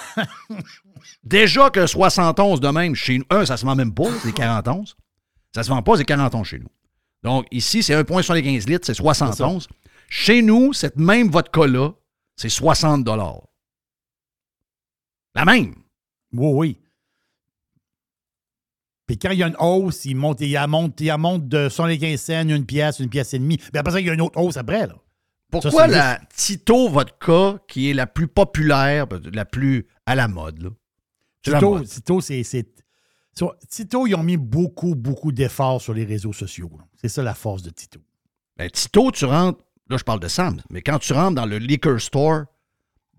Déjà 1.23 1.69
que 1.69 1.85
71 1.85 2.59
de 2.59 2.67
même, 2.69 2.95
chez 2.95 3.19
nous, 3.19 3.25
un, 3.29 3.45
ça 3.45 3.57
se 3.57 3.65
vend 3.65 3.75
même 3.75 3.93
pas, 3.93 4.09
c'est 4.23 4.33
41. 4.33 4.83
Ça 5.53 5.61
se 5.61 5.69
vend 5.69 5.83
pas, 5.83 5.97
c'est 5.97 6.05
41 6.05 6.43
chez 6.43 6.57
nous. 6.59 6.69
Donc 7.21 7.45
ici, 7.51 7.83
c'est 7.83 7.93
1,75 7.93 8.67
litres, 8.67 8.85
c'est 8.87 8.95
71. 8.95 9.67
Chez 10.09 10.41
nous, 10.41 10.73
cette 10.73 10.97
même 10.97 11.29
vodka-là, 11.29 11.91
c'est 12.35 12.49
60 12.49 13.07
La 15.35 15.45
même. 15.45 15.75
Oui, 16.33 16.51
oui. 16.53 16.77
Puis 19.05 19.19
quand 19.19 19.31
il 19.31 19.39
y 19.39 19.43
a 19.43 19.47
une 19.47 19.57
hausse, 19.59 20.05
il 20.05 20.15
monte, 20.15 20.41
il 20.41 20.57
monte, 20.67 20.99
il 21.01 21.15
monte 21.17 21.47
de 21.47 21.69
75 21.69 22.19
cents, 22.19 22.49
une 22.49 22.65
pièce, 22.65 22.99
une 22.99 23.09
pièce 23.09 23.33
et 23.33 23.39
demie. 23.39 23.59
Mais 23.73 23.79
après 23.79 23.93
ça, 23.93 23.99
il 23.99 24.07
y 24.07 24.09
a 24.09 24.13
une 24.13 24.21
autre 24.21 24.39
hausse 24.39 24.57
après, 24.57 24.87
là. 24.87 24.95
Pourquoi 25.51 25.71
Ça, 25.71 25.87
la 25.87 26.19
Tito 26.35 26.89
vodka, 26.89 27.59
qui 27.67 27.89
est 27.89 27.93
la 27.93 28.07
plus 28.07 28.27
populaire, 28.27 29.05
la 29.33 29.45
plus 29.45 29.85
à 30.05 30.15
la 30.15 30.27
mode, 30.27 30.61
là? 30.63 30.69
Tito, 31.43 31.73
mode. 31.75 31.87
Tito, 31.87 32.21
c'est. 32.21 32.43
sur- 33.35 33.55
Tito, 33.69 34.07
ils 34.07 34.15
ont 34.15 34.23
mis 34.23 34.37
beaucoup, 34.37 34.95
beaucoup 34.95 35.31
d'efforts 35.31 35.81
sur 35.81 35.93
les 35.93 36.05
réseaux 36.05 36.33
sociaux. 36.33 36.71
C'est 36.95 37.09
ça 37.09 37.21
la 37.23 37.33
force 37.33 37.61
de 37.63 37.69
Tito. 37.69 37.99
Ben, 38.57 38.69
Tito, 38.69 39.11
tu 39.11 39.25
rentres, 39.25 39.59
là 39.89 39.97
je 39.97 40.03
parle 40.03 40.19
de 40.19 40.27
Sam's, 40.27 40.61
mais 40.69 40.81
quand 40.81 40.99
tu 40.99 41.13
rentres 41.13 41.35
dans 41.35 41.45
le 41.45 41.57
liquor 41.57 41.99
store 41.99 42.43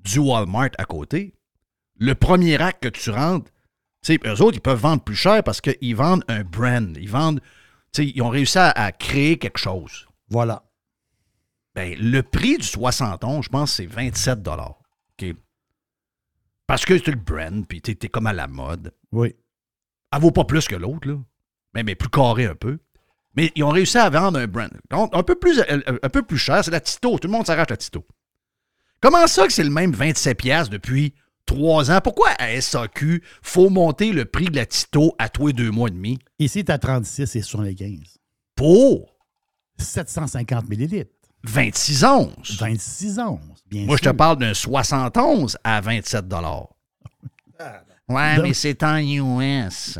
du 0.04 0.18
Walmart 0.18 0.70
à 0.78 0.84
côté, 0.84 1.34
le 1.96 2.14
premier 2.14 2.60
acte 2.60 2.82
que 2.84 2.88
tu 2.88 3.10
rentres, 3.10 3.50
tu 4.02 4.14
sais, 4.14 4.18
eux 4.26 4.40
autres, 4.42 4.56
ils 4.56 4.60
peuvent 4.60 4.80
vendre 4.80 5.02
plus 5.02 5.14
cher 5.14 5.42
parce 5.44 5.60
qu'ils 5.60 5.94
vendent 5.94 6.24
un 6.28 6.42
brand. 6.42 6.96
Ils 7.00 7.08
vendent, 7.08 7.40
ils 7.98 8.20
ont 8.22 8.28
réussi 8.30 8.58
à, 8.58 8.70
à 8.70 8.90
créer 8.92 9.38
quelque 9.38 9.58
chose. 9.58 10.06
Voilà. 10.28 10.64
Ben, 11.74 11.96
le 11.98 12.22
prix 12.22 12.58
du 12.58 12.66
71, 12.66 13.44
je 13.44 13.48
pense, 13.48 13.72
c'est 13.72 13.86
27 13.86 14.46
OK? 14.46 15.34
Parce 16.66 16.84
que 16.84 16.98
c'est 16.98 17.10
le 17.10 17.16
brand, 17.16 17.66
puis 17.66 17.80
t'es 17.80 17.94
t'es 17.94 18.08
comme 18.08 18.26
à 18.26 18.32
la 18.32 18.46
mode. 18.46 18.92
Oui. 19.10 19.34
Elle 20.12 20.20
vaut 20.20 20.30
pas 20.30 20.44
plus 20.44 20.68
que 20.68 20.76
l'autre, 20.76 21.08
là. 21.08 21.18
Mais, 21.74 21.82
mais 21.82 21.94
plus 21.94 22.10
carré 22.10 22.46
un 22.46 22.54
peu. 22.54 22.78
Mais 23.34 23.50
ils 23.54 23.64
ont 23.64 23.70
réussi 23.70 23.96
à 23.96 24.10
vendre 24.10 24.38
un 24.38 24.46
brand. 24.46 24.70
Un 24.90 25.22
peu 25.22 25.34
plus, 25.34 25.60
un, 25.60 25.80
un 26.02 26.08
peu 26.10 26.22
plus 26.22 26.36
cher, 26.36 26.62
c'est 26.62 26.70
la 26.70 26.80
Tito. 26.80 27.18
Tout 27.18 27.28
le 27.28 27.32
monde 27.32 27.46
s'arrache 27.46 27.70
la 27.70 27.78
Tito. 27.78 28.06
Comment 29.00 29.26
ça 29.26 29.46
que 29.46 29.52
c'est 29.52 29.64
le 29.64 29.70
même 29.70 29.92
27$ 29.92 30.34
piastres 30.34 30.70
depuis 30.70 31.14
trois 31.46 31.90
ans? 31.90 32.00
Pourquoi 32.02 32.28
à 32.38 32.60
SAQ, 32.60 33.22
faut 33.42 33.70
monter 33.70 34.12
le 34.12 34.26
prix 34.26 34.44
de 34.46 34.56
la 34.56 34.66
Tito 34.66 35.14
à 35.18 35.30
tous 35.30 35.48
les 35.48 35.52
deux 35.54 35.70
mois 35.70 35.88
et 35.88 35.92
demi? 35.92 36.18
Ici, 36.38 36.64
tu 36.64 36.70
as 36.70 36.78
36 36.78 37.34
et 37.34 37.42
sur 37.42 37.62
les 37.62 37.74
15. 37.74 38.18
Pour 38.54 39.16
750 39.78 40.68
millilitres. 40.68 41.10
26 41.44 42.04
onces. 42.04 42.56
26 42.58 43.18
onces, 43.18 43.64
bien 43.66 43.86
Moi, 43.86 43.96
je 43.96 44.02
te 44.02 44.10
parle 44.10 44.38
d'un 44.38 44.54
71 44.54 45.58
à 45.64 45.80
27 45.80 46.26
Ouais, 48.08 48.36
Donc- 48.36 48.44
mais 48.46 48.54
c'est 48.54 48.82
en 48.82 48.96
US. 48.98 49.98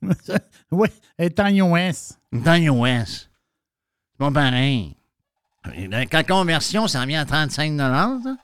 oui, 0.70 0.88
elle 1.16 1.26
est 1.26 1.40
en 1.40 1.48
US. 1.48 2.18
Dans 2.32 2.54
US. 2.56 3.28
C'est 4.12 4.18
pas 4.18 4.30
pareil. 4.30 4.96
En 5.64 6.22
conversion, 6.24 6.86
ça 6.88 7.02
en 7.02 7.06
vient 7.06 7.20
à 7.22 7.24
35 7.24 7.76
ça? 7.78 8.36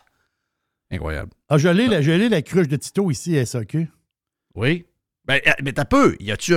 Incroyable. 0.90 1.30
Ah, 1.49 1.59
je 1.59 1.68
l'ai, 1.68 1.86
la, 1.88 2.03
je 2.03 2.11
l'ai, 2.12 2.28
la 2.28 2.42
cruche 2.42 2.68
de 2.68 2.76
Tito 2.76 3.11
ici 3.11 3.38
à 3.38 3.47
SAQ. 3.47 3.90
Oui. 4.55 4.86
Ben, 5.24 5.40
euh, 5.47 5.53
mais 5.62 5.72
t'as 5.72 5.84
peu. 5.84 6.16
Y 6.20 6.32
a-tu. 6.32 6.55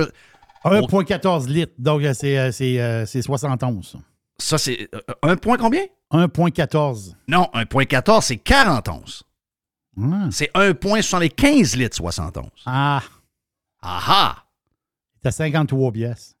1,14 0.64 1.48
litres. 1.48 1.72
Donc, 1.78 2.02
euh, 2.02 2.14
c'est, 2.14 2.38
euh, 2.38 2.52
c'est, 2.52 3.06
c'est 3.06 3.22
71. 3.22 3.96
Ça, 4.38 4.58
c'est. 4.58 4.88
un 5.22 5.36
point 5.36 5.56
combien? 5.56 5.84
1,14. 6.12 7.14
Non, 7.28 7.48
1,14, 7.54 8.22
c'est 8.22 8.36
41. 8.36 9.02
Ah. 10.00 10.28
C'est 10.30 10.50
1,75 10.54 11.76
litres 11.76 11.96
71. 11.96 12.50
Ah. 12.66 13.02
Aha! 13.82 14.44
C'est 15.22 15.28
à 15.28 15.32
53 15.32 15.92
pièces. 15.92 16.36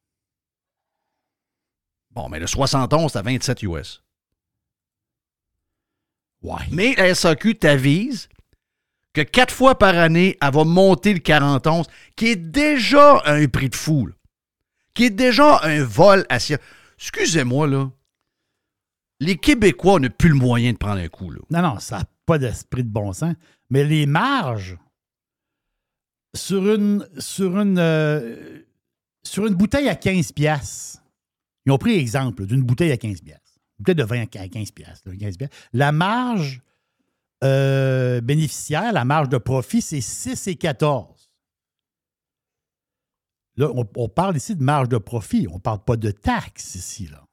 Bon, 2.10 2.28
mais 2.28 2.38
le 2.38 2.46
71, 2.46 3.12
c'est 3.12 3.18
à 3.18 3.22
27 3.22 3.62
US. 3.64 4.02
Ouais. 6.42 6.62
Mais 6.70 6.94
la 6.96 7.14
SAQ 7.14 7.56
t'avise 7.56 8.28
quatre 9.24 9.54
fois 9.54 9.78
par 9.78 9.96
année, 9.96 10.36
elle 10.40 10.52
va 10.52 10.64
monter 10.64 11.12
le 11.12 11.20
41, 11.20 11.82
qui 12.16 12.28
est 12.28 12.36
déjà 12.36 13.22
un 13.26 13.46
prix 13.46 13.68
de 13.68 13.74
fou, 13.74 14.08
qui 14.94 15.04
est 15.04 15.10
déjà 15.10 15.60
un 15.62 15.82
vol 15.82 16.26
à 16.28 16.38
Excusez-moi, 16.98 17.66
là. 17.66 17.90
Les 19.20 19.36
Québécois 19.36 20.00
n'ont 20.00 20.10
plus 20.16 20.28
le 20.28 20.36
moyen 20.36 20.72
de 20.72 20.78
prendre 20.78 21.00
un 21.00 21.08
coup. 21.08 21.30
Là. 21.30 21.40
Non, 21.50 21.62
non, 21.62 21.78
ça 21.80 21.98
n'a 21.98 22.04
pas 22.26 22.38
d'esprit 22.38 22.84
de 22.84 22.88
bon 22.88 23.12
sens. 23.12 23.34
Mais 23.70 23.84
les 23.84 24.06
marges 24.06 24.78
sur 26.34 26.72
une, 26.72 27.06
sur 27.18 27.58
une, 27.58 27.78
euh, 27.78 28.62
sur 29.24 29.46
une 29.46 29.54
bouteille 29.54 29.88
à 29.88 29.96
15 29.96 30.32
pièces. 30.32 31.02
Ils 31.66 31.72
ont 31.72 31.78
pris 31.78 31.96
exemple 31.96 32.46
d'une 32.46 32.62
bouteille 32.62 32.92
à 32.92 32.96
15 32.96 33.20
pièces. 33.20 33.60
Bouteille 33.78 33.94
de 33.96 34.04
vin 34.04 34.22
à 34.22 34.26
15 34.26 34.70
pièces. 34.70 35.02
La 35.72 35.92
marge 35.92 36.62
euh, 37.44 38.20
bénéficiaire, 38.20 38.92
la 38.92 39.04
marge 39.04 39.28
de 39.28 39.38
profit, 39.38 39.80
c'est 39.80 40.00
6 40.00 40.48
et 40.48 40.56
14. 40.56 41.30
Là, 43.56 43.70
on, 43.74 44.08
parle 44.08 44.36
ici 44.36 44.54
de 44.54 44.62
marge 44.62 44.88
de 44.88 44.98
profit. 44.98 45.48
On 45.50 45.56
ne 45.56 45.60
parle 45.60 45.82
pas 45.82 45.96
de 45.96 46.12
taxes 46.12 46.76
ici. 46.76 47.08
Là. 47.08 47.24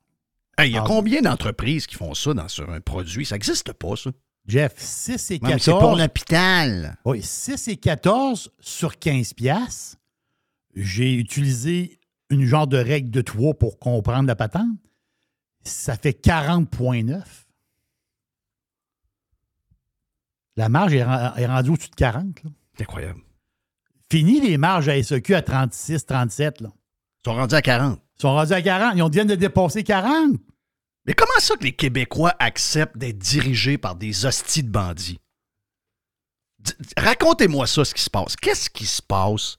Il 0.66 0.72
y 0.72 0.78
a 0.78 0.82
combien 0.82 1.22
d'entreprises 1.22 1.86
qui 1.86 1.96
font 1.96 2.16
ça 2.16 2.34
dans, 2.34 2.48
sur 2.48 2.70
un 2.72 2.82
produit? 2.82 3.26
Ça 3.26 3.36
n'existe 3.36 3.74
pas, 3.74 3.96
ça. 3.96 4.10
Jeff, 4.48 4.74
6 4.78 5.32
et 5.32 5.40
14. 5.40 5.62
C'est 5.62 5.72
pour 5.72 5.96
l'hôpital. 5.96 6.98
Oui, 7.06 7.22
6 7.22 7.68
et 7.68 7.78
14 7.78 8.52
sur 8.60 8.98
15 8.98 9.34
piastres. 9.34 9.98
J'ai 10.76 11.14
utilisé 11.14 12.00
une 12.30 12.46
genre 12.46 12.68
de 12.68 12.78
règle 12.78 13.12
de 13.12 13.22
3 13.22 13.54
pour 13.56 13.80
comprendre 13.80 14.28
la 14.28 14.36
patente. 14.36 14.78
Ça 15.64 15.96
fait 15.96 16.20
40,9. 16.20 17.22
La 20.58 20.70
marge 20.70 20.94
est, 20.94 21.04
rendue 21.04 21.72
au-dessus 21.72 21.90
de 21.90 21.96
40. 21.96 22.42
C'est 22.76 22.84
incroyable. 22.84 23.22
Fini 24.12 24.40
les 24.40 24.58
marges 24.58 24.88
à 24.88 25.02
SEQ 25.02 25.36
à 25.36 25.42
36, 25.42 26.06
37. 26.06 26.62
Là. 26.62 26.70
Ils 26.74 27.30
sont 27.30 27.36
rendus 27.36 27.56
à 27.56 27.62
40. 27.62 28.00
Ils 28.18 28.22
sont 28.22 28.34
rendus 28.34 28.54
à 28.54 28.62
40. 28.62 28.94
Ils 28.96 29.04
ont 29.04 29.10
viennent 29.10 29.28
de 29.28 29.36
dépasser 29.36 29.84
40. 29.84 30.38
Mais 31.06 31.14
comment 31.14 31.40
ça 31.40 31.56
que 31.56 31.64
les 31.64 31.74
Québécois 31.74 32.34
acceptent 32.40 32.98
d'être 32.98 33.18
dirigés 33.18 33.78
par 33.78 33.96
des 33.96 34.26
hosties 34.26 34.64
de 34.64 34.70
bandits? 34.70 35.20
Racontez-moi 36.98 37.68
ça, 37.68 37.86
ce 37.86 37.94
qui 37.94 38.02
se 38.02 38.10
passe. 38.10 38.36
Qu'est-ce 38.36 38.70
qui 38.70 38.86
se 38.86 39.02
passe 39.02 39.58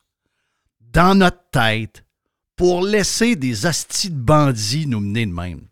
dans 0.80 1.16
notre 1.16 1.48
tête 1.50 2.04
pour 2.56 2.82
laisser 2.82 3.36
des 3.36 3.66
hosties 3.66 4.10
de 4.10 4.18
bandits 4.18 4.86
nous 4.86 5.00
mener 5.00 5.26
de 5.26 5.32
même? 5.32 5.68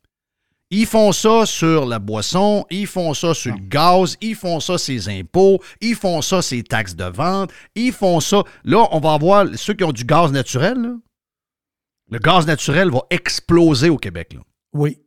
Ils 0.70 0.86
font 0.86 1.12
ça 1.12 1.46
sur 1.46 1.86
la 1.86 1.98
boisson, 1.98 2.66
ils 2.70 2.86
font 2.86 3.14
ça 3.14 3.34
sur 3.34 3.54
le 3.54 3.60
gaz, 3.60 4.16
ils 4.20 4.34
font 4.34 4.60
ça 4.60 4.78
ses 4.78 5.08
impôts, 5.08 5.60
ils 5.80 5.94
font 5.94 6.22
ça 6.22 6.42
ses 6.42 6.62
taxes 6.62 6.96
de 6.96 7.04
vente, 7.04 7.52
ils 7.74 7.92
font 7.92 8.20
ça. 8.20 8.42
Là, 8.64 8.88
on 8.90 8.98
va 8.98 9.12
avoir 9.12 9.46
ceux 9.56 9.74
qui 9.74 9.84
ont 9.84 9.92
du 9.92 10.04
gaz 10.04 10.32
naturel. 10.32 10.94
Le 12.10 12.18
gaz 12.18 12.46
naturel 12.46 12.90
va 12.90 13.02
exploser 13.10 13.88
au 13.88 13.98
Québec. 13.98 14.32
Là. 14.34 14.40
Oui. 14.72 14.98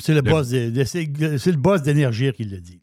C'est 0.00 0.14
le, 0.14 0.22
boss, 0.22 0.52
le 0.52 1.56
boss 1.56 1.82
d'énergie 1.82 2.32
qui 2.32 2.44
le 2.44 2.60
dit. 2.60 2.80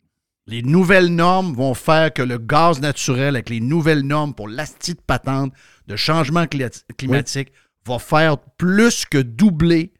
Les 0.47 0.61
nouvelles 0.61 1.07
normes 1.07 1.55
vont 1.55 1.73
faire 1.73 2.13
que 2.13 2.21
le 2.21 2.37
gaz 2.37 2.81
naturel, 2.81 3.35
avec 3.35 3.49
les 3.49 3.61
nouvelles 3.61 4.01
normes 4.01 4.33
pour 4.33 4.47
l'astite 4.47 5.01
patente 5.01 5.53
de 5.87 5.95
changement 5.95 6.45
climatique, 6.45 7.51
va 7.85 7.99
faire 7.99 8.37
plus 8.37 9.05
que 9.05 9.17
doubler 9.17 9.93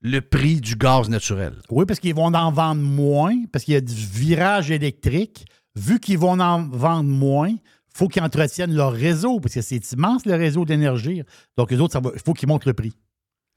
le 0.00 0.20
prix 0.20 0.60
du 0.60 0.76
gaz 0.76 1.08
naturel. 1.08 1.54
Oui, 1.70 1.84
parce 1.86 2.00
qu'ils 2.00 2.14
vont 2.14 2.32
en 2.32 2.52
vendre 2.52 2.82
moins, 2.82 3.44
parce 3.52 3.64
qu'il 3.64 3.74
y 3.74 3.76
a 3.76 3.80
du 3.80 3.94
virage 3.94 4.70
électrique. 4.70 5.46
Vu 5.74 6.00
qu'ils 6.00 6.18
vont 6.18 6.38
en 6.40 6.68
vendre 6.68 7.08
moins, 7.08 7.50
il 7.50 7.60
faut 7.94 8.08
qu'ils 8.08 8.22
entretiennent 8.22 8.74
leur 8.74 8.92
réseau, 8.92 9.40
parce 9.40 9.54
que 9.54 9.62
c'est 9.62 9.92
immense 9.92 10.26
le 10.26 10.34
réseau 10.34 10.64
d'énergie. 10.64 11.22
Donc, 11.56 11.70
les 11.70 11.80
autres, 11.80 12.00
il 12.14 12.20
faut 12.20 12.32
qu'ils 12.32 12.48
montent 12.48 12.66
le 12.66 12.74
prix. 12.74 12.92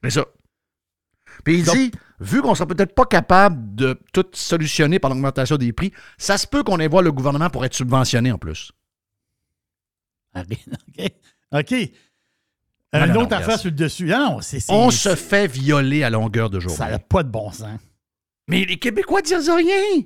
C'est 0.02 0.10
ça. 0.10 0.26
Puis 1.44 1.58
il 1.58 1.64
dit, 1.64 1.90
vu 2.20 2.42
qu'on 2.42 2.50
ne 2.50 2.54
sera 2.54 2.66
peut-être 2.66 2.94
pas 2.94 3.06
capable 3.06 3.74
de 3.74 3.98
tout 4.12 4.26
solutionner 4.32 4.98
par 4.98 5.10
l'augmentation 5.10 5.56
des 5.56 5.72
prix, 5.72 5.92
ça 6.18 6.38
se 6.38 6.46
peut 6.46 6.62
qu'on 6.62 6.78
ait 6.78 6.88
voir 6.88 7.02
le 7.02 7.12
gouvernement 7.12 7.50
pour 7.50 7.64
être 7.64 7.74
subventionné 7.74 8.30
en 8.30 8.38
plus. 8.38 8.72
OK. 10.36 11.12
OK. 11.52 11.74
Une 12.92 13.16
autre 13.16 13.34
affaire 13.34 13.58
sur 13.58 13.70
le 13.70 13.76
dessus. 13.76 14.04
Non, 14.06 14.38
On 14.68 14.90
se 14.90 15.14
fait 15.14 15.46
violer 15.46 16.02
à 16.02 16.10
longueur 16.10 16.50
de 16.50 16.60
journée. 16.60 16.76
Ça 16.76 16.90
n'a 16.90 16.98
pas 16.98 17.22
de 17.22 17.30
bon 17.30 17.50
sens. 17.50 17.80
Mais 18.48 18.64
les 18.64 18.76
Québécois 18.76 19.22
disent 19.22 19.48
rien. 19.50 20.02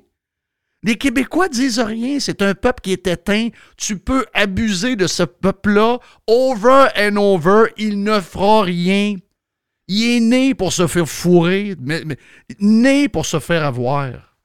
Les 0.83 0.95
Québécois 0.95 1.49
disent 1.49 1.79
rien. 1.79 2.19
C'est 2.19 2.41
un 2.41 2.53
peuple 2.53 2.81
qui 2.81 2.93
est 2.93 3.07
éteint. 3.07 3.49
Tu 3.75 3.97
peux 3.97 4.25
abuser 4.33 4.95
de 4.95 5.07
ce 5.07 5.23
peuple-là 5.23 5.99
over 6.27 6.87
and 6.97 7.17
over. 7.17 7.65
Il 7.77 8.03
ne 8.03 8.21
fera 8.21 8.61
rien. 8.61 9.15
Il 9.89 10.17
est 10.17 10.19
né 10.19 10.53
pour 10.53 10.73
se 10.73 10.85
faire 10.85 11.07
fourrer, 11.07 11.75
mais, 11.79 12.03
né 12.59 13.07
pour 13.07 13.25
se 13.25 13.39
faire 13.39 13.63
avoir. 13.63 14.37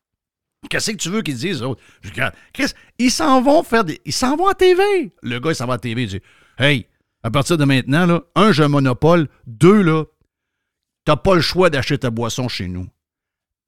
Qu'est-ce 0.71 0.93
que 0.93 0.97
tu 0.97 1.11
veux 1.11 1.23
qu'ils 1.23 1.37
disent, 1.37 1.65
Chris, 2.53 2.73
ils 2.99 3.11
s'en 3.11 3.43
vont 3.43 3.65
faire 3.65 3.85
des. 3.85 4.01
Ils 4.05 4.13
s'en 4.13 4.37
vont 4.37 4.47
à 4.47 4.55
TV. 4.55 4.83
Le 5.23 5.41
gars, 5.41 5.51
il 5.51 5.57
s'en 5.57 5.67
va 5.67 5.75
à 5.75 5.79
TV. 5.79 6.03
Il 6.05 6.09
dit 6.09 6.21
Hey, 6.59 6.87
à 7.23 7.31
partir 7.31 7.57
de 7.57 7.65
maintenant, 7.65 8.07
là, 8.07 8.23
un, 8.35 8.53
j'ai 8.53 8.65
un 8.65 8.69
monopole. 8.69 9.29
Deux, 9.47 9.83
là, 9.83 10.05
t'as 11.05 11.17
pas 11.17 11.35
le 11.35 11.41
choix 11.41 11.71
d'acheter 11.71 11.99
ta 11.99 12.11
boisson 12.11 12.49
chez 12.49 12.69
nous. 12.69 12.89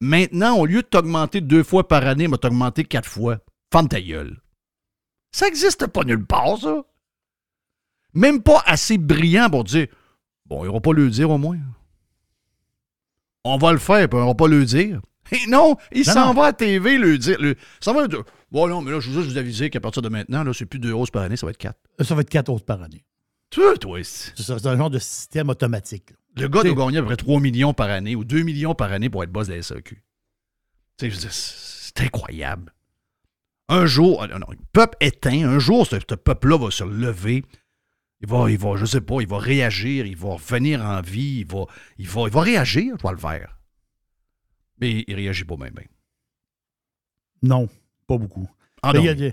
Maintenant, 0.01 0.57
au 0.59 0.67
lieu 0.67 0.83
de 0.83 0.87
t'augmenter 0.87 1.41
deux 1.41 1.63
fois 1.63 1.87
par 1.87 2.07
année, 2.07 2.29
m'a 2.29 2.37
t'augmenter 2.37 2.85
quatre 2.85 3.09
fois. 3.09 3.39
Femme 3.73 3.89
ta 3.89 4.01
gueule. 4.01 4.41
Ça 5.33 5.47
n'existe 5.47 5.87
pas 5.87 6.05
nulle 6.05 6.27
part, 6.27 6.59
ça. 6.59 6.85
Même 8.13 8.43
pas 8.43 8.63
assez 8.67 8.99
brillant 8.99 9.51
pour 9.51 9.65
dire 9.65 9.89
Bon, 10.47 10.65
il 10.65 10.71
va 10.71 10.81
pas 10.81 10.93
le 10.93 11.09
dire 11.11 11.31
au 11.31 11.39
moins. 11.39 11.59
On 13.45 13.57
va 13.57 13.73
le 13.73 13.79
faire, 13.79 14.09
puis 14.09 14.19
on 14.19 14.27
va 14.27 14.35
pas 14.35 14.49
le 14.49 14.65
dire. 14.65 15.01
non, 15.49 15.77
il 15.93 16.05
s'en 16.05 16.35
va 16.35 16.47
à 16.47 16.53
TV 16.53 16.99
le 16.99 17.19
dire. 17.19 17.41
Le, 17.41 17.57
ça 17.81 17.93
va 17.93 18.07
dire, 18.07 18.23
bon, 18.51 18.69
non, 18.69 18.83
mais 18.83 18.91
là, 18.91 19.01
je 19.01 19.11
veux 19.11 19.23
juste 19.23 19.33
vous 19.33 19.39
aviser 19.39 19.71
qu'à 19.71 19.81
partir 19.81 20.03
de 20.03 20.09
maintenant, 20.09 20.45
là, 20.45 20.53
c'est 20.53 20.67
plus 20.67 20.79
deux 20.79 20.93
hausses 20.93 21.11
par 21.11 21.23
année, 21.23 21.37
ça 21.37 21.47
va 21.47 21.51
être 21.51 21.59
quatre. 21.59 21.81
Ça 22.01 22.15
va 22.15 22.21
être 22.21 22.31
quatre 22.31 22.51
hausses 22.51 22.63
par 22.63 22.83
année. 22.83 23.05
Tu 23.55 23.79
toi. 23.79 24.01
C'est 24.03 24.67
un 24.67 24.77
genre 24.77 24.91
de 24.91 24.99
système 24.99 25.49
automatique. 25.49 26.13
Le 26.37 26.49
gars 26.49 26.65
doit 26.65 26.75
gagner 26.75 26.99
à 26.99 27.03
peu 27.03 27.07
près 27.07 27.17
3 27.17 27.41
millions 27.41 27.73
par 27.73 27.89
année 27.89 28.17
ou 28.17 28.25
2 28.25 28.43
millions 28.43 28.75
par 28.75 28.91
année 28.91 29.09
pour 29.09 29.23
être 29.23 29.31
boss 29.31 29.47
de 29.47 29.55
la 29.55 29.63
SAQ. 29.63 30.03
C'est 30.99 32.01
incroyable. 32.01 32.75
Un 33.69 33.87
jour, 33.87 34.27
non, 34.27 34.47
le 34.51 34.59
peuple 34.73 34.97
éteint, 35.01 35.49
un 35.49 35.59
jour, 35.59 35.87
ce 35.87 35.97
peuple-là 35.97 36.59
va 36.59 36.71
se 36.71 36.85
lever 36.85 37.45
il 38.25 38.31
va, 38.31 38.51
il 38.51 38.57
va, 38.57 38.77
je 38.77 38.87
sais 38.87 39.03
pas, 39.03 39.21
il 39.21 39.29
va 39.29 39.39
réagir, 39.39 40.07
il 40.07 40.17
va 40.17 40.35
revenir 40.35 40.83
en 40.83 41.03
vie, 41.03 41.41
il 41.41 41.47
va, 41.47 41.67
il 41.99 42.09
va, 42.09 42.23
il 42.23 42.31
va 42.31 42.41
réagir, 42.41 42.97
toi, 42.97 43.13
le 43.13 43.19
faire. 43.19 43.59
Mais 44.81 45.05
il 45.07 45.15
réagit 45.15 45.45
pas 45.45 45.57
même 45.57 45.75
bien. 45.75 45.85
Non, 47.43 47.69
pas 48.07 48.17
beaucoup. 48.17 48.49
Ah 48.83 48.93
il, 48.95 49.05
y 49.05 49.09
a 49.09 49.33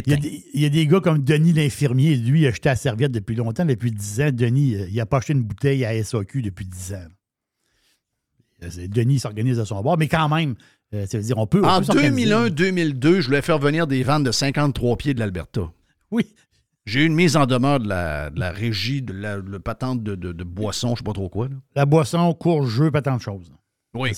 des, 0.00 0.44
il, 0.54 0.60
y 0.60 0.64
a 0.64 0.68
des, 0.68 0.86
gars 0.86 1.00
comme 1.00 1.22
Denis 1.22 1.52
l'infirmier, 1.52 2.16
lui, 2.16 2.40
il 2.40 2.46
a 2.46 2.48
acheté 2.48 2.68
la 2.70 2.76
serviette 2.76 3.12
depuis 3.12 3.36
longtemps, 3.36 3.64
depuis 3.64 3.92
10 3.92 4.20
ans. 4.22 4.30
Denis, 4.32 4.74
euh, 4.74 4.86
il 4.88 4.96
n'a 4.96 5.06
pas 5.06 5.18
acheté 5.18 5.34
une 5.34 5.42
bouteille 5.42 5.84
à 5.84 6.02
SAQ 6.02 6.42
depuis 6.42 6.64
10 6.64 6.94
ans. 6.94 7.06
Euh, 8.62 8.86
Denis 8.88 9.18
s'organise 9.18 9.60
à 9.60 9.64
son 9.64 9.82
bord, 9.82 9.98
mais 9.98 10.08
quand 10.08 10.28
même, 10.28 10.54
euh, 10.94 11.06
ça 11.06 11.18
veut 11.18 11.24
dire 11.24 11.38
on 11.38 11.46
peut. 11.46 11.64
en 11.64 11.80
2001-2002, 11.80 13.20
je 13.20 13.26
voulais 13.26 13.42
faire 13.42 13.58
venir 13.58 13.86
des 13.86 14.02
ventes 14.02 14.24
de 14.24 14.32
53 14.32 14.96
pieds 14.96 15.14
de 15.14 15.20
l'Alberta. 15.20 15.70
Oui, 16.10 16.26
j'ai 16.84 17.02
eu 17.02 17.06
une 17.06 17.14
mise 17.14 17.36
en 17.36 17.46
demeure 17.46 17.78
de 17.78 17.88
la, 17.88 18.50
régie, 18.50 19.02
de 19.02 19.12
la 19.12 19.36
le 19.36 19.58
patente 19.60 20.02
de, 20.02 20.14
de, 20.14 20.44
boisson, 20.44 20.88
je 20.88 20.92
ne 20.92 20.96
sais 20.98 21.04
pas 21.04 21.12
trop 21.12 21.28
quoi. 21.28 21.48
La 21.76 21.86
boisson, 21.86 22.32
court 22.34 22.66
jeu, 22.66 22.90
patente 22.90 23.18
de 23.18 23.22
choses. 23.22 23.52
Oui. 23.94 24.12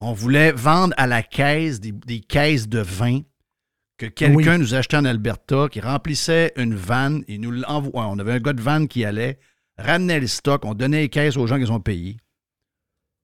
On 0.00 0.12
voulait 0.12 0.52
vendre 0.52 0.94
à 0.96 1.06
la 1.06 1.22
caisse 1.22 1.80
des, 1.80 2.20
caisses 2.20 2.68
de 2.68 2.78
vin 2.78 3.20
que 3.98 4.06
quelqu'un 4.06 4.58
nous 4.58 4.74
achetait 4.74 4.96
en 4.96 5.04
Alberta, 5.04 5.68
qui 5.70 5.80
remplissait 5.80 6.52
une 6.56 6.74
vanne 6.74 7.24
et 7.28 7.36
nous 7.36 7.50
l'envoyait. 7.50 8.08
On 8.10 8.18
avait 8.18 8.32
un 8.32 8.38
gars 8.38 8.52
de 8.52 8.62
vanne 8.62 8.88
qui 8.88 9.04
allait, 9.04 9.38
ramenait 9.76 10.20
le 10.20 10.28
stock, 10.28 10.64
on 10.64 10.74
donnait 10.74 11.02
les 11.02 11.08
caisses 11.08 11.36
aux 11.36 11.46
gens 11.46 11.58
qui 11.58 11.70
ont 11.70 11.80
payé. 11.80 12.16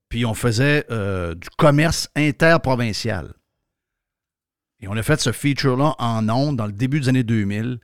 puis 0.08 0.26
on 0.26 0.34
faisait 0.34 0.84
euh, 0.90 1.34
du 1.34 1.48
commerce 1.56 2.08
interprovincial. 2.14 3.34
Et 4.80 4.88
on 4.88 4.92
a 4.92 5.02
fait 5.02 5.20
ce 5.20 5.32
feature-là 5.32 5.94
en 5.98 6.28
ondes 6.28 6.56
dans 6.56 6.66
le 6.66 6.72
début 6.72 7.00
des 7.00 7.08
années 7.08 7.24
2000. 7.24 7.78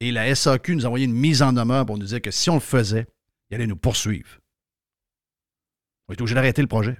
Et 0.00 0.12
la 0.12 0.32
SAQ 0.34 0.76
nous 0.76 0.84
a 0.84 0.88
envoyé 0.88 1.06
une 1.06 1.14
mise 1.14 1.42
en 1.42 1.52
demeure 1.52 1.86
pour 1.86 1.98
nous 1.98 2.04
dire 2.04 2.20
que 2.20 2.30
si 2.30 2.50
on 2.50 2.54
le 2.54 2.60
faisait, 2.60 3.06
il 3.50 3.56
allait 3.56 3.66
nous 3.66 3.76
poursuivre. 3.76 4.38
On 6.08 6.12
est 6.12 6.20
obligé 6.20 6.34
d'arrêter 6.34 6.62
le 6.62 6.68
projet. 6.68 6.98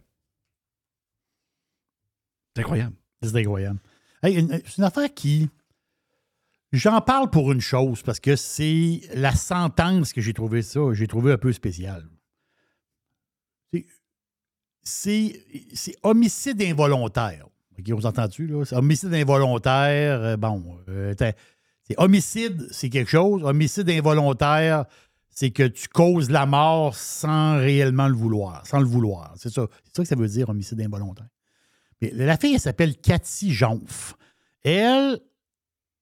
C'est 2.55 2.63
incroyable. 2.63 2.97
C'est 3.23 3.37
incroyable. 3.37 3.79
C'est 4.35 4.79
une 4.79 4.85
affaire 4.85 5.13
qui. 5.15 5.49
J'en 6.73 7.01
parle 7.01 7.31
pour 7.31 7.53
une 7.53 7.61
chose, 7.61 8.03
parce 8.03 8.21
que 8.21 8.37
c'est 8.37 9.01
la 9.15 9.35
sentence 9.35 10.13
que 10.13 10.21
j'ai 10.21 10.35
trouvé 10.35 10.63
ça, 10.63 10.81
j'ai 10.93 11.07
trouvé 11.07 11.33
un 11.33 11.39
peu 11.39 11.53
spécial. 11.53 12.05
C'est 14.83 15.97
homicide 16.03 16.63
involontaire. 16.63 17.47
OK, 17.79 17.91
vous 17.91 18.07
entendez-tu, 18.07 18.47
là? 18.47 18.65
C'est 18.65 18.77
homicide 18.77 19.13
involontaire. 19.15 20.21
Euh, 20.23 20.37
bon, 20.37 20.79
euh, 20.89 21.15
c'est 21.19 21.99
homicide, 21.99 22.67
c'est 22.71 22.89
quelque 22.89 23.11
chose. 23.11 23.43
Homicide 23.45 23.89
involontaire, 23.91 24.85
c'est 25.31 25.51
que 25.51 25.65
tu 25.65 25.89
causes 25.89 26.31
la 26.31 26.47
mort 26.47 26.95
sans 26.95 27.59
réellement 27.59 28.09
le 28.09 28.15
vouloir, 28.15 28.67
sans 28.67 28.81
le 28.81 28.87
vouloir. 28.87 29.35
C'est 29.37 29.51
ça. 29.51 29.67
C'est 29.85 29.97
ça 29.97 30.03
que 30.03 30.09
ça 30.09 30.17
veut 30.17 30.29
dire, 30.29 30.49
homicide 30.49 30.81
involontaire. 30.81 31.29
La 32.01 32.37
fille, 32.37 32.55
elle 32.55 32.61
s'appelle 32.61 32.97
Cathy 32.97 33.53
Jonf. 33.53 34.15
Elle, 34.63 35.21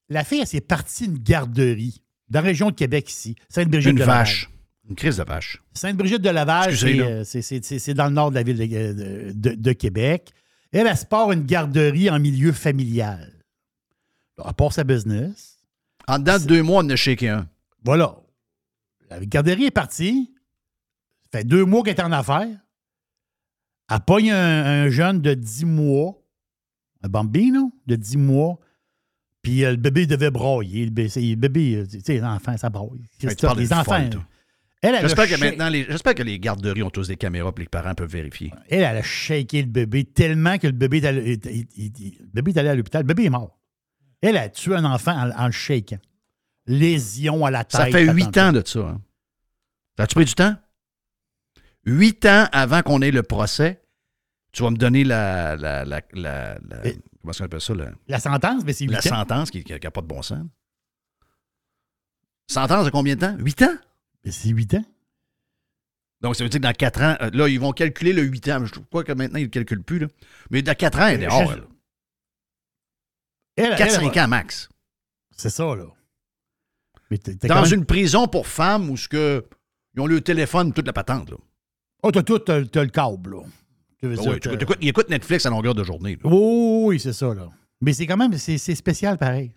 la 0.09 0.25
fille, 0.25 0.41
elle 0.41 0.47
s'est 0.47 0.61
partie 0.61 1.09
d'une 1.09 1.19
garderie 1.19 2.03
dans 2.29 2.41
la 2.41 2.47
région 2.47 2.71
de 2.71 2.75
Québec 2.75 3.11
ici, 3.11 3.37
Sainte-Brigitte 3.49 3.93
Une 3.93 3.99
de 3.99 4.05
vache. 4.05 4.51
Une 4.89 4.97
crise 4.97 5.19
de 5.19 5.23
vache. 5.23 5.63
Sainte-Brigitte 5.73 6.21
de 6.21 6.31
Lavage, 6.31 6.81
c'est 7.25 7.95
dans 7.95 8.07
le 8.07 8.13
nord 8.13 8.31
de 8.31 8.35
la 8.35 8.43
ville 8.43 8.59
de, 8.59 9.73
Québec. 9.73 10.33
Elle, 10.73 10.87
elle 10.87 10.97
se 10.97 11.07
part 11.07 11.31
une 11.33 11.45
garderie 11.45 12.11
en 12.11 12.19
milieu 12.19 12.53
familial. 12.53 13.33
Elle 14.45 14.53
part 14.55 14.73
sa 14.73 14.85
business. 14.85 15.59
En 16.09 16.19
dedans 16.19 16.39
de 16.39 16.45
deux 16.45 16.63
mois, 16.63 16.83
on 16.85 16.89
a 16.91 16.97
shaké 16.97 17.29
un. 17.29 17.49
Voilà. 17.83 18.17
La 19.09 19.25
garderie 19.25 19.67
est 19.67 19.71
partie. 19.71 20.35
Ça 21.23 21.39
fait 21.39 21.45
deux 21.45 21.65
mois 21.65 21.83
qu'elle 21.83 21.95
est 21.95 22.03
en 22.03 22.13
affaires. 22.13 22.59
Elle 23.91 24.01
pogne 24.01 24.31
un, 24.31 24.89
jeune 24.89 25.21
de 25.21 25.35
10 25.35 25.67
mois, 25.67 26.19
un 27.03 27.09
bambino 27.09 27.73
de 27.87 27.97
10 27.97 28.17
mois, 28.17 28.59
puis 29.43 29.65
euh, 29.65 29.73
le 29.73 29.77
bébé 29.77 30.07
devait 30.07 30.31
broyer. 30.31 30.87
Le 30.87 31.35
bébé, 31.37 31.77
euh, 31.77 31.87
tu 31.87 32.01
sais, 32.01 32.15
les 32.15 32.23
enfants, 32.23 32.57
ça 32.57 32.71
broye. 32.71 32.99
les 33.23 33.73
enfants. 33.73 34.11
J'espère 34.83 35.29
que 35.29 35.41
maintenant, 35.41 35.69
les, 35.69 35.85
j'espère 35.85 36.15
que 36.15 36.23
les 36.23 36.39
garderies 36.39 36.83
ont 36.83 36.91
tous 36.91 37.09
des 37.09 37.17
caméras 37.17 37.51
et 37.51 37.53
que 37.53 37.61
les 37.61 37.69
parents 37.69 37.95
peuvent 37.95 38.11
vérifier. 38.11 38.53
Elle, 38.69 38.81
elle 38.81 38.97
a 38.97 39.03
shaké 39.03 39.63
le 39.63 39.69
bébé 39.69 40.05
tellement 40.05 40.59
que 40.59 40.67
le 40.67 40.73
bébé 40.73 40.99
est 40.99 41.07
allé, 41.07 41.37
le 41.37 42.31
bébé 42.33 42.53
est 42.53 42.59
allé 42.59 42.69
à 42.69 42.75
l'hôpital. 42.75 43.03
Le 43.03 43.07
bébé 43.07 43.25
est 43.25 43.31
mort. 43.31 43.59
Elle 44.21 44.37
a 44.37 44.49
tué 44.49 44.75
un 44.75 44.85
enfant 44.85 45.31
en, 45.37 45.47
le 45.47 45.53
shakant. 45.53 45.99
Lésion 46.67 47.45
à 47.45 47.51
la 47.51 47.65
tête. 47.65 47.81
Ça 47.81 47.87
fait 47.87 48.11
huit 48.11 48.37
ans 48.39 48.53
de 48.53 48.63
ça. 48.65 48.81
Hein. 48.81 49.01
Ça 49.97 50.05
a-tu 50.05 50.15
pris 50.15 50.25
du 50.25 50.35
temps? 50.35 50.57
Huit 51.87 52.25
ans 52.27 52.49
avant 52.53 52.83
qu'on 52.83 53.03
ait 53.03 53.11
le 53.11 53.23
procès, 53.23 53.83
tu 54.53 54.63
vas 54.63 54.71
me 54.71 54.77
donner 54.77 55.05
la. 55.05 55.57
la, 55.57 55.85
la, 55.85 56.01
la, 56.13 56.59
comment 57.21 57.33
appelle 57.39 57.61
ça? 57.61 57.75
La 58.09 58.21
sentence, 58.21 58.65
mais 58.65 58.73
c'est 58.73 58.87
La 58.87 59.03
sentence 59.03 59.51
qui 59.51 59.65
n'a 59.69 59.91
pas 59.91 60.01
de 60.01 60.07
bon 60.07 60.23
sens. 60.23 60.47
Sentence 62.47 62.85
de 62.85 62.91
combien 62.91 63.17
de 63.17 63.21
temps? 63.21 63.37
Huit 63.39 63.63
ans? 63.63 63.77
Mais 64.25 64.31
c'est 64.31 64.51
huit 64.51 64.75
ans. 64.75 64.85
Donc, 66.21 66.37
ça 66.37 66.45
veut 66.45 66.51
dire 66.51 66.61
que 66.61 66.67
dans 66.67 66.73
quatre 66.73 67.03
ans, 67.03 67.17
euh, 67.21 67.31
là, 67.35 67.49
ils 67.49 67.61
vont 67.61 67.73
calculer 67.73 68.13
le 68.13 68.23
huit 68.23 68.49
ans. 68.49 68.65
Je 68.65 68.73
trouve 68.73 68.87
pas 68.87 69.03
que 69.03 69.13
maintenant, 69.13 69.39
ils 69.39 69.43
ne 69.43 69.47
le 69.47 69.51
calculent 69.51 69.83
plus. 69.83 69.99
Là. 69.99 70.07
Mais 70.51 70.63
dans 70.63 70.75
quatre 70.75 70.99
ans, 70.99 71.07
elle 71.09 71.23
est 71.23 71.27
dehors. 71.27 71.53
Elle. 73.57 73.75
4-5 73.75 74.25
ans 74.25 74.29
max. 74.29 74.69
C'est 75.37 75.51
ça, 75.51 75.75
là. 75.75 75.85
dans 77.43 77.65
une 77.65 77.85
prison 77.85 78.27
pour 78.27 78.47
femmes 78.47 78.89
où 78.91 78.97
ce 78.97 79.09
que, 79.09 79.45
ils 79.95 80.01
ont 80.01 80.07
le 80.07 80.21
téléphone, 80.21 80.73
toute 80.73 80.87
la 80.87 80.93
patente. 80.93 81.31
Là. 81.31 81.37
Oh, 82.07 82.13
t'as 82.13 82.23
tout, 82.23 82.39
t'as, 82.39 82.59
le 82.59 82.87
câble, 82.89 83.31
là. 83.31 83.43
Tu 83.99 84.07
veux 84.07 84.17
ah 84.19 84.39
dire, 84.39 84.77
il 84.83 84.89
écoute 84.89 85.09
Netflix 85.09 85.47
à 85.47 85.51
longueur 85.51 85.75
de 85.75 85.83
journée. 85.83 86.19
oui, 86.23 87.01
c'est 87.01 87.15
ça, 87.15 87.33
là. 87.33 87.49
Mais 87.81 87.95
c'est 87.95 88.07
quand 88.07 88.19
même, 88.19 88.37
c'est, 88.37 88.59
spécial 88.59 89.17
pareil. 89.17 89.53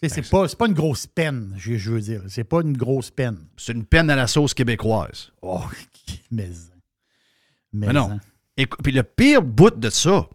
C'est, 0.00 0.14
ben, 0.14 0.28
pas, 0.30 0.48
pas 0.48 0.66
une 0.68 0.74
grosse 0.74 1.08
peine, 1.08 1.54
je, 1.58 1.90
veux 1.90 2.00
dire. 2.00 2.22
C'est 2.28 2.44
pas 2.44 2.60
une 2.60 2.76
grosse 2.76 3.10
peine. 3.10 3.48
C'est 3.56 3.72
une 3.72 3.84
peine 3.84 4.10
à 4.10 4.16
la 4.16 4.28
sauce 4.28 4.54
québécoise. 4.54 5.32
Oh, 5.42 5.64
mais. 6.30 6.50
Mais, 7.72 7.92
non. 7.92 8.20
Et 8.56 8.66
puis 8.66 8.92
le 8.92 9.02
pire 9.02 9.42
bout 9.42 9.70
de 9.70 9.90
ça, 9.90 10.28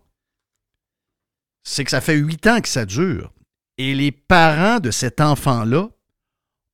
c'est 1.64 1.86
que 1.86 1.92
ça 1.92 2.02
fait 2.02 2.16
huit 2.16 2.46
ans 2.46 2.60
que 2.60 2.68
ça 2.68 2.86
dure. 2.86 3.32
Et 3.78 3.96
les 3.96 4.12
parents 4.12 4.80
de 4.80 4.92
cet 4.92 5.22
enfant-là 5.22 5.88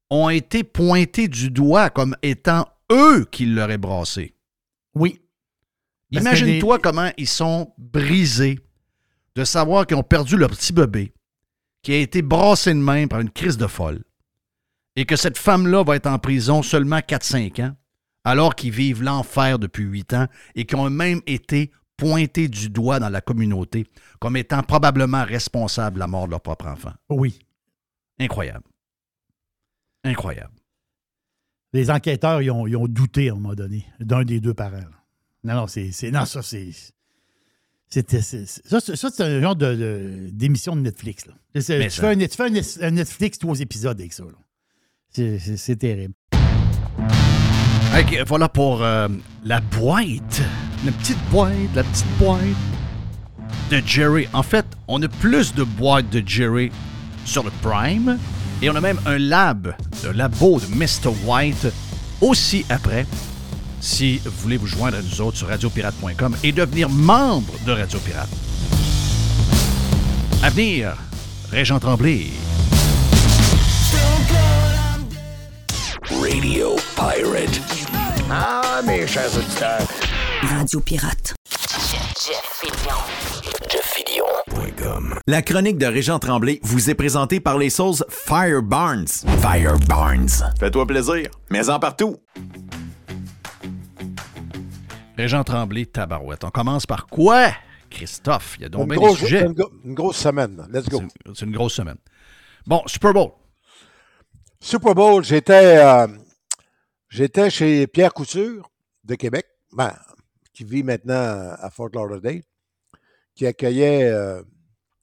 ont 0.09 0.29
été 0.29 0.63
pointés 0.63 1.27
du 1.27 1.51
doigt 1.51 1.91
comme 1.91 2.15
étant 2.23 2.67
eux 2.91 3.25
qui 3.25 3.45
l'auraient 3.45 3.77
brassé. 3.77 4.35
Oui. 4.93 5.21
Imagine-toi 6.11 6.79
comment 6.79 7.09
ils 7.17 7.27
sont 7.27 7.73
brisés 7.77 8.59
de 9.35 9.45
savoir 9.45 9.87
qu'ils 9.87 9.97
ont 9.97 10.03
perdu 10.03 10.35
leur 10.35 10.49
petit 10.49 10.73
bébé, 10.73 11.13
qui 11.81 11.93
a 11.93 11.97
été 11.97 12.21
brassé 12.21 12.73
de 12.73 12.79
main 12.79 13.07
par 13.07 13.21
une 13.21 13.29
crise 13.29 13.57
de 13.57 13.67
folle, 13.67 14.03
et 14.97 15.05
que 15.05 15.15
cette 15.15 15.37
femme-là 15.37 15.83
va 15.83 15.95
être 15.95 16.07
en 16.07 16.19
prison 16.19 16.61
seulement 16.63 16.99
4-5 16.99 17.63
ans, 17.63 17.75
alors 18.25 18.55
qu'ils 18.55 18.71
vivent 18.71 19.01
l'enfer 19.01 19.57
depuis 19.57 19.85
8 19.85 20.13
ans 20.13 20.27
et 20.55 20.65
qui 20.65 20.75
ont 20.75 20.89
même 20.89 21.21
été 21.25 21.71
pointés 21.95 22.49
du 22.49 22.69
doigt 22.69 22.99
dans 22.99 23.09
la 23.09 23.21
communauté 23.21 23.87
comme 24.19 24.35
étant 24.35 24.63
probablement 24.63 25.23
responsables 25.23 25.95
de 25.95 25.99
la 25.99 26.07
mort 26.07 26.25
de 26.25 26.31
leur 26.31 26.41
propre 26.41 26.67
enfant. 26.67 26.93
Oui. 27.09 27.39
Incroyable. 28.19 28.65
Incroyable 30.03 30.60
les 31.73 31.89
enquêteurs, 31.89 32.41
ils 32.41 32.51
ont, 32.51 32.65
ont, 32.65 32.87
douté 32.87 33.29
à 33.29 33.33
un 33.33 33.35
moment 33.35 33.55
donné 33.55 33.85
d'un 33.99 34.23
des 34.23 34.39
deux 34.39 34.53
parents. 34.53 34.79
Non, 35.43 35.55
non, 35.55 35.67
c'est. 35.67 36.11
Non, 36.11 36.25
ça, 36.25 36.41
c'est. 36.41 36.69
C'était, 37.87 38.21
ça, 38.21 38.79
c'est 38.79 39.21
un 39.21 39.41
genre 39.41 39.55
de, 39.55 40.29
d'émission 40.31 40.77
de, 40.77 40.81
Netflix. 40.81 41.25
Là. 41.25 41.33
Tu, 41.53 41.61
fais 41.61 42.07
un, 42.07 42.17
tu, 42.17 42.27
fais 42.29 42.85
un, 42.85 42.91
Netflix 42.91 43.37
trois 43.37 43.59
épisodes 43.59 43.99
avec 43.99 44.13
ça. 44.13 44.23
C'est, 45.09 45.75
terrible. 45.75 46.13
voilà 48.27 48.47
pour 48.47 48.81
euh, 48.81 49.09
la 49.43 49.59
boîte. 49.59 50.41
La 50.85 50.91
petite 50.93 51.19
boîte, 51.29 51.53
la 51.75 51.83
petite 51.83 52.17
boîte 52.17 52.39
de 53.69 53.81
Jerry. 53.85 54.25
En 54.31 54.43
fait, 54.43 54.65
on 54.87 55.01
a 55.03 55.09
plus 55.09 55.53
de 55.53 55.63
boîtes 55.63 56.09
de 56.09 56.25
Jerry 56.25 56.71
sur 57.25 57.43
le 57.43 57.51
Prime 57.61 58.17
et 58.61 58.69
on 58.69 58.75
a 58.75 58.81
même 58.81 58.99
un 59.05 59.17
lab, 59.17 59.75
le 60.03 60.11
labo 60.11 60.59
de 60.59 60.67
Mr. 60.67 61.13
White, 61.25 61.67
aussi 62.21 62.65
après. 62.69 63.05
Si 63.79 64.21
vous 64.23 64.31
voulez 64.43 64.57
vous 64.57 64.67
joindre 64.67 64.97
à 64.97 65.01
nous 65.01 65.21
autres 65.21 65.37
sur 65.37 65.47
radiopirate.com 65.47 66.35
et 66.43 66.51
devenir 66.51 66.87
membre 66.87 67.53
de 67.65 67.71
Radio 67.71 67.99
Pirate. 67.99 68.29
À 70.43 70.49
venir, 70.51 70.95
Régent 71.51 71.79
Tremblay. 71.79 72.27
Radio 76.09 76.75
Pirate. 76.95 77.61
Ah, 78.29 78.81
mes 78.85 79.07
chers 79.07 79.35
auditeurs. 79.35 79.87
Radio 80.43 80.79
Pirate. 80.79 81.33
La 85.27 85.41
chronique 85.41 85.77
de 85.77 85.85
Régent 85.85 86.19
Tremblay 86.19 86.59
vous 86.63 86.89
est 86.89 86.95
présentée 86.95 87.39
par 87.39 87.57
les 87.57 87.69
sauces 87.69 88.03
Fire 88.09 88.61
Barnes. 88.61 89.07
Fire 89.41 89.77
Barnes. 89.87 90.29
Fais-toi 90.59 90.85
plaisir, 90.87 91.29
mais 91.49 91.69
en 91.69 91.79
partout. 91.79 92.17
Régent 95.17 95.43
Tremblay, 95.43 95.85
tabarouette. 95.85 96.43
On 96.43 96.49
commence 96.49 96.85
par 96.85 97.07
quoi, 97.07 97.51
Christophe? 97.89 98.55
Il 98.57 98.63
y 98.63 98.65
a 98.65 98.69
donc 98.69 98.91
une 98.91 98.99
bien 98.99 99.09
des 99.09 99.15
sujets. 99.15 99.45
Une, 99.85 99.93
grosse 99.93 100.17
semaine. 100.17 100.67
Let's 100.71 100.89
go. 100.89 101.01
C'est 101.33 101.45
une, 101.45 101.51
grosse 101.51 101.73
semaine. 101.73 101.97
Bon, 102.65 102.81
Super 102.87 103.13
Bowl. 103.13 103.31
Super 104.59 104.95
Bowl, 104.95 105.23
j'étais 105.23 105.77
euh, 105.77 106.07
j'étais 107.09 107.49
chez 107.49 107.87
Pierre 107.87 108.13
Couture 108.13 108.69
de 109.03 109.15
Québec, 109.15 109.45
ben, 109.73 109.93
qui 110.53 110.63
vit 110.63 110.83
maintenant 110.83 111.55
à 111.59 111.69
Fort 111.69 111.89
Lauderdale 111.93 112.41
qui 113.35 113.47
accueillait 113.47 114.03
euh, 114.03 114.43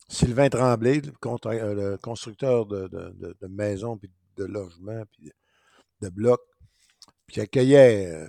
Sylvain 0.08 0.48
Tremblay, 0.48 1.02
euh, 1.02 1.74
le, 1.74 1.96
constructeur 1.98 2.66
de, 2.66 3.46
maisons, 3.48 3.98
puis 3.98 4.10
de 4.36 4.44
logements, 4.44 5.02
puis 5.12 5.30
de, 6.00 6.08
blocs, 6.08 6.40
puis 7.26 7.40
accueillait 7.40 8.10
euh, 8.10 8.28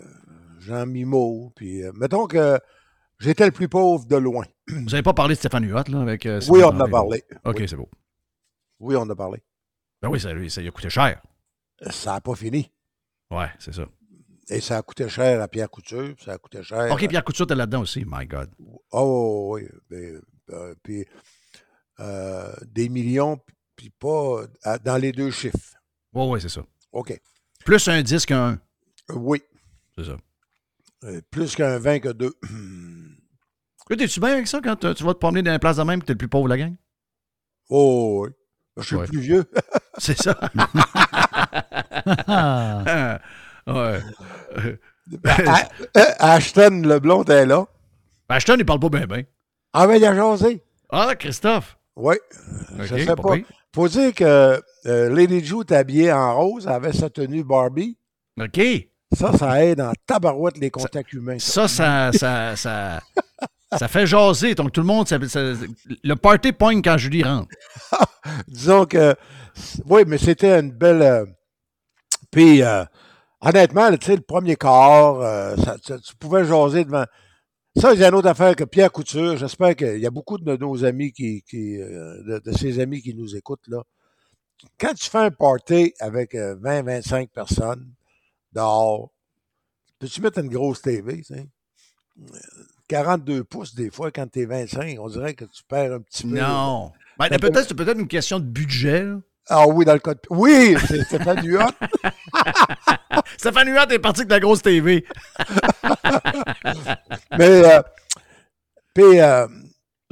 Jean 0.59 0.85
Mimo, 0.85 1.51
puis 1.55 1.83
mettons 1.93 2.27
que 2.27 2.59
j'étais 3.19 3.45
le 3.45 3.51
plus 3.51 3.69
pauvre 3.69 4.05
de 4.05 4.17
loin. 4.17 4.45
Vous 4.67 4.81
n'avez 4.81 5.03
pas 5.03 5.13
parlé 5.13 5.35
de 5.35 5.39
Stéphane 5.39 5.65
Huot, 5.65 5.83
là, 5.87 6.01
avec 6.01 6.27
Oui, 6.49 6.61
on 6.63 6.67
en 6.67 6.79
a 6.79 6.87
parlé. 6.87 7.23
OK, 7.45 7.63
c'est 7.67 7.77
beau. 7.77 7.89
Oui, 8.79 8.95
on 8.95 9.01
en 9.01 9.09
a 9.09 9.15
parlé. 9.15 9.41
Ben 10.01 10.09
oui, 10.09 10.19
ça, 10.19 10.33
lui, 10.33 10.49
ça 10.49 10.61
lui 10.61 10.69
a 10.69 10.71
coûté 10.71 10.89
cher. 10.89 11.21
Ça 11.89 12.13
n'a 12.13 12.21
pas 12.21 12.35
fini. 12.35 12.71
Ouais, 13.31 13.47
c'est 13.59 13.73
ça. 13.73 13.85
et 14.49 14.59
ça 14.59 14.77
a 14.77 14.81
coûté 14.81 15.07
cher 15.07 15.41
à 15.41 15.47
Pierre 15.47 15.69
Couture, 15.69 16.15
ça 16.19 16.33
a 16.33 16.37
coûté 16.37 16.63
cher. 16.63 16.91
OK, 16.91 17.07
Pierre 17.07 17.23
Couture, 17.23 17.45
t'es 17.45 17.55
là-dedans 17.55 17.81
aussi, 17.81 18.03
my 18.05 18.25
God. 18.25 18.49
Oh, 18.91 19.51
oui. 19.53 19.67
Euh, 20.51 20.75
puis 20.81 21.05
euh, 21.99 22.51
des 22.65 22.89
millions, 22.89 23.39
puis 23.75 23.89
pas 23.89 24.41
dans 24.83 24.97
les 24.97 25.11
deux 25.11 25.31
chiffres. 25.31 25.57
Oui, 26.13 26.25
oui, 26.27 26.41
c'est 26.41 26.49
ça. 26.49 26.61
OK. 26.91 27.19
Plus 27.65 27.87
un 27.87 28.01
10 28.01 28.25
qu'un 28.25 28.59
Oui. 29.09 29.41
C'est 29.97 30.05
ça. 30.05 30.17
plus 31.31 31.55
qu'un 31.55 31.77
20 31.79 31.99
que 31.99 32.09
deux. 32.09 32.33
T'es-tu 33.89 34.19
bien 34.19 34.33
avec 34.33 34.47
ça 34.47 34.59
quand 34.63 34.75
tu 34.75 35.03
vas 35.03 35.13
te 35.13 35.19
promener 35.19 35.41
dans 35.41 35.51
une 35.51 35.59
place 35.59 35.77
de 35.77 35.83
même 35.83 35.99
et 35.99 36.03
t'es 36.03 36.13
le 36.13 36.17
plus 36.17 36.27
pauvre 36.27 36.45
de 36.45 36.49
la 36.49 36.57
gang? 36.57 36.75
Oh, 37.69 38.25
oui. 38.27 38.33
Je 38.77 38.83
suis 38.83 38.95
Ouais. 38.95 39.07
plus 39.07 39.19
vieux. 39.19 39.45
C'est 39.97 40.17
ça. 40.21 40.37
ouais. 43.67 44.01
Euh, 45.97 46.05
Ashton 46.19 46.81
Leblond 46.85 47.23
est 47.25 47.45
là. 47.45 47.65
Ben, 48.27 48.35
Ashton, 48.35 48.55
il 48.59 48.65
parle 48.65 48.79
pas 48.79 48.89
bien, 48.89 49.07
bien. 49.07 49.23
Ah, 49.73 49.87
ben, 49.87 49.95
il 49.95 50.05
a 50.05 50.15
jasé. 50.15 50.63
Ah, 50.89 51.15
Christophe. 51.15 51.77
Oui. 51.99 52.15
Je 52.79 52.95
sais 52.95 53.05
pas 53.15 53.33
pire. 53.35 53.45
Faut 53.75 53.87
dire 53.87 54.13
que 54.13 54.59
euh, 54.87 55.09
Lady 55.15 55.43
Ju 55.43 55.59
est 55.61 55.71
habillée 55.73 56.11
en 56.11 56.35
rose, 56.35 56.65
elle 56.67 56.73
avait 56.73 56.93
sa 56.93 57.09
tenue 57.09 57.43
Barbie. 57.43 57.97
OK. 58.39 58.59
Ça, 59.15 59.35
ça 59.37 59.63
aide 59.65 59.81
en 59.81 59.91
tabarouette 60.05 60.57
les 60.57 60.69
contacts 60.71 61.13
humains. 61.13 61.39
Ça, 61.39 61.67
ça, 61.67 62.11
ça, 62.13 62.55
ça, 62.55 62.99
ça 63.77 63.87
fait 63.87 64.05
jaser. 64.07 64.55
Donc, 64.55 64.71
tout 64.71 64.81
le 64.81 64.87
monde, 64.87 65.07
ça- 65.07 65.17
le 65.19 66.15
party 66.15 66.51
pogne 66.51 66.81
quand 66.81 66.97
Julie 66.97 67.23
rentre. 67.23 67.49
Disons 68.47 68.85
que, 68.85 69.15
oui, 69.85 70.03
mais 70.07 70.17
c'était 70.17 70.59
une 70.59 70.71
belle. 70.71 71.01
euh, 71.01 71.25
puis, 72.31 72.61
euh, 72.63 72.85
honnêtement, 73.41 73.89
tu 73.97 74.05
sais, 74.05 74.15
le 74.15 74.21
premier 74.21 74.55
quart, 74.55 75.21
ça- 75.57 75.77
tu 75.79 76.15
pouvais 76.19 76.45
jaser 76.45 76.85
devant. 76.85 77.05
Ça, 77.75 77.93
il 77.93 77.99
y 77.99 78.03
a 78.03 78.09
une 78.09 78.15
autre 78.15 78.27
affaire 78.27 78.55
que 78.55 78.63
Pierre 78.63 78.91
Couture. 78.91 79.37
J'espère 79.37 79.75
qu'il 79.75 79.99
y 79.99 80.05
a 80.05 80.11
beaucoup 80.11 80.37
de 80.37 80.55
nos 80.57 80.83
amis 80.83 81.11
qui, 81.11 81.43
qui 81.43 81.79
euh, 81.79 82.23
de, 82.23 82.39
de 82.39 82.51
ses 82.57 82.79
amis 82.79 83.01
qui 83.01 83.13
nous 83.13 83.35
écoutent 83.35 83.67
là. 83.67 83.83
Quand 84.77 84.93
tu 84.93 85.09
fais 85.09 85.19
un 85.19 85.31
party 85.31 85.93
avec 85.99 86.33
20-25 86.33 87.29
personnes 87.29 87.93
dehors, 88.51 89.11
peux-tu 89.99 90.21
mettre 90.21 90.39
une 90.39 90.49
grosse 90.49 90.81
TV, 90.81 91.17
tu 91.17 91.35
sais? 91.35 91.47
42 92.89 93.43
pouces 93.45 93.75
des 93.75 93.91
fois 93.91 94.11
quand 94.11 94.27
t'es 94.27 94.45
25, 94.45 94.97
on 94.99 95.07
dirait 95.07 95.33
que 95.33 95.45
tu 95.45 95.63
perds 95.63 95.93
un 95.93 96.01
petit 96.01 96.23
peu. 96.23 96.37
Non. 96.39 96.91
Ben, 97.17 97.29
peut-être, 97.39 97.67
c'est 97.67 97.75
peut-être 97.75 97.99
une 97.99 98.07
question 98.07 98.39
de 98.39 98.45
budget. 98.45 99.03
là. 99.03 99.19
Ah 99.49 99.67
oui, 99.67 99.83
dans 99.85 99.93
le 99.93 99.99
cas 99.99 100.13
de... 100.13 100.19
Oui, 100.29 100.75
c'est 100.87 101.03
Stéphane 101.03 101.43
Huot. 101.45 101.59
Stéphane 103.37 103.69
Huot 103.69 103.89
est 103.89 103.99
parti 103.99 104.21
avec 104.21 104.31
la 104.31 104.39
grosse 104.39 104.61
TV. 104.61 105.03
Mais, 107.37 107.63
euh, 107.65 107.81
puis, 108.93 109.19
euh, 109.19 109.47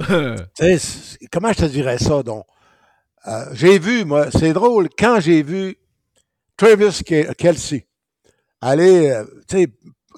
tu 0.00 0.06
sais, 0.54 0.78
c'est- 0.78 1.18
comment 1.30 1.52
je 1.52 1.58
te 1.58 1.64
dirais 1.66 1.98
ça, 1.98 2.22
donc? 2.22 2.44
Euh, 3.26 3.44
j'ai 3.52 3.78
vu, 3.78 4.04
moi, 4.04 4.30
c'est 4.30 4.52
drôle, 4.52 4.88
quand 4.98 5.20
j'ai 5.20 5.42
vu 5.42 5.76
Travis 6.56 7.02
Ke- 7.04 7.34
Kelsey 7.34 7.86
aller, 8.60 9.10
euh, 9.10 9.24
tu 9.48 9.58
sais, 9.62 9.68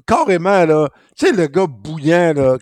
carrément, 0.07 0.65
là, 0.65 0.89
tu 1.17 1.27
sais, 1.27 1.33
le 1.33 1.47
gars 1.47 1.67
bouillant, 1.67 2.33
là, 2.35 2.59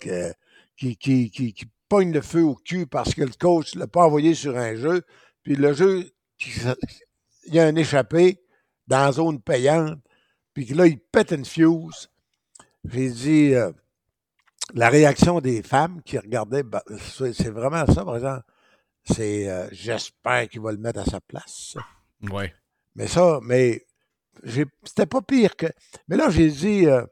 qui, 0.77 0.97
qui, 0.97 1.31
qui, 1.31 1.53
qui 1.53 1.67
pogne 1.89 2.13
le 2.13 2.21
feu 2.23 2.43
au 2.43 2.55
cul 2.55 2.87
parce 2.87 3.15
que 3.15 3.23
le 3.23 3.33
coach 3.39 3.75
l'a 3.75 3.87
pas 3.87 4.05
envoyé 4.05 4.35
sur 4.35 4.57
un 4.57 4.75
jeu, 4.77 5.03
puis 5.43 5.57
le 5.57 5.73
jeu, 5.73 6.05
il 6.47 7.55
y 7.55 7.59
a 7.59 7.67
un 7.67 7.77
échappé 7.77 8.43
dans 8.87 9.01
la 9.01 9.13
zone 9.13 9.41
payante, 9.41 9.99
puis 10.55 10.67
que 10.67 10.75
là, 10.75 10.87
il 10.87 10.99
pète 10.99 11.33
une 11.33 11.45
fuse. 11.45 12.11
J'ai 12.85 13.11
dit, 13.11 13.55
euh, 13.55 13.71
la 14.75 14.89
réaction 14.89 15.41
des 15.41 15.63
femmes 15.63 16.03
qui 16.03 16.19
regardaient, 16.19 16.63
ben, 16.63 16.83
c'est 16.99 17.51
vraiment 17.51 17.87
ça, 17.87 18.05
par 18.05 18.17
exemple. 18.17 18.45
C'est, 19.05 19.49
euh, 19.49 19.69
j'espère 19.73 20.49
qu'il 20.49 20.61
va 20.61 20.73
le 20.73 20.79
mettre 20.79 21.01
à 21.01 21.05
sa 21.05 21.21
place. 21.21 21.77
Ouais. 22.31 22.55
Mais 22.95 23.07
ça, 23.07 23.41
mais 23.43 23.87
c'était 24.85 25.07
pas 25.07 25.23
pire 25.23 25.57
que. 25.57 25.67
Mais 26.09 26.17
là, 26.17 26.29
j'ai 26.31 26.51
dit, 26.51 26.87
euh, 26.87 27.05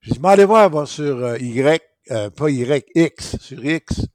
j'ai 0.00 0.12
dit, 0.12 0.20
m'en 0.20 0.30
aller 0.30 0.44
voir 0.44 0.70
va 0.70 0.86
sur 0.86 1.18
euh, 1.18 1.38
Y, 1.38 1.82
pas 2.36 2.50
Y, 2.50 2.86
X, 2.94 3.36
sur 3.38 3.64
X. 3.64 4.06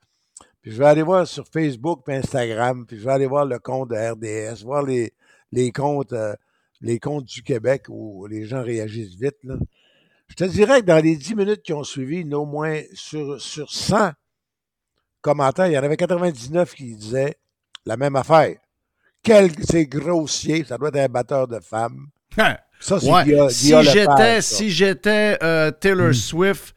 Puis 0.61 0.71
je 0.71 0.77
vais 0.77 0.85
aller 0.85 1.03
voir 1.03 1.25
sur 1.27 1.45
Facebook 1.47 2.01
puis 2.05 2.15
Instagram, 2.15 2.85
puis 2.85 2.97
je 2.99 3.05
vais 3.05 3.11
aller 3.11 3.27
voir 3.27 3.45
le 3.45 3.59
compte 3.59 3.89
de 3.91 3.95
RDS, 3.95 4.63
voir 4.63 4.83
les, 4.83 5.13
les 5.51 5.71
comptes, 5.71 6.13
euh, 6.13 6.33
les 6.81 6.99
comptes 6.99 7.25
du 7.25 7.43
Québec 7.43 7.85
où 7.89 8.25
les 8.27 8.45
gens 8.45 8.61
réagissent 8.63 9.15
vite. 9.15 9.37
Là. 9.43 9.55
Je 10.27 10.35
te 10.35 10.43
dirais 10.43 10.81
que 10.81 10.85
dans 10.85 11.03
les 11.03 11.15
10 11.15 11.35
minutes 11.35 11.61
qui 11.61 11.73
ont 11.73 11.83
suivi, 11.83 12.23
au 12.33 12.45
moins 12.45 12.81
sur, 12.93 13.39
sur 13.41 13.71
100 13.71 14.11
commentaires, 15.21 15.67
il 15.67 15.73
y 15.73 15.77
en 15.77 15.83
avait 15.83 15.97
99 15.97 16.73
qui 16.75 16.95
disaient 16.95 17.35
la 17.85 17.97
même 17.97 18.15
affaire. 18.15 18.55
Quel 19.23 19.51
c'est 19.65 19.85
grossier, 19.85 20.63
ça 20.63 20.77
doit 20.77 20.89
être 20.89 20.97
un 20.97 21.07
batteur 21.09 21.47
de 21.47 21.59
femmes. 21.59 22.07
Ça, 22.79 22.99
c'est 22.99 23.11
Ouais. 23.11 23.23
Guilla- 23.25 23.49
si 23.49 23.65
Guilla 23.67 23.81
Lepage, 23.81 23.93
j'étais, 23.93 24.41
ça. 24.41 24.55
si 24.55 24.69
j'étais 24.69 25.37
euh, 25.43 25.71
Taylor 25.71 26.13
Swift, 26.13 26.73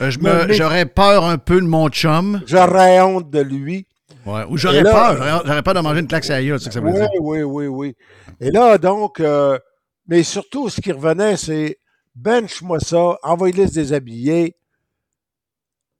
euh, 0.00 0.46
j'aurais 0.50 0.86
peur 0.86 1.24
un 1.24 1.38
peu 1.38 1.60
de 1.60 1.66
mon 1.66 1.88
chum. 1.88 2.42
J'aurais 2.46 3.00
honte 3.00 3.30
de 3.30 3.40
lui. 3.40 3.86
Ouais, 4.26 4.44
ou 4.48 4.56
j'aurais 4.56 4.82
peur. 4.82 5.42
J'aurais, 5.44 5.62
peur 5.62 5.74
de 5.74 5.80
manger 5.80 6.00
une 6.00 6.06
claque 6.06 6.28
à 6.30 6.42
gueule, 6.42 6.58
c'est 6.58 6.64
ce 6.64 6.68
que 6.68 6.74
ça 6.74 6.80
veut 6.80 6.90
Oui, 6.92 6.98
dire. 6.98 7.08
oui, 7.20 7.42
oui, 7.42 7.66
oui. 7.66 7.96
Et 8.40 8.50
là, 8.50 8.78
donc, 8.78 9.20
euh, 9.20 9.58
mais 10.06 10.22
surtout, 10.22 10.68
ce 10.68 10.80
qui 10.80 10.92
revenait, 10.92 11.36
c'est 11.36 11.78
bench-moi 12.14 12.80
ça, 12.80 13.18
envoie-les 13.22 13.68
se 13.68 13.74
déshabiller. 13.74 14.56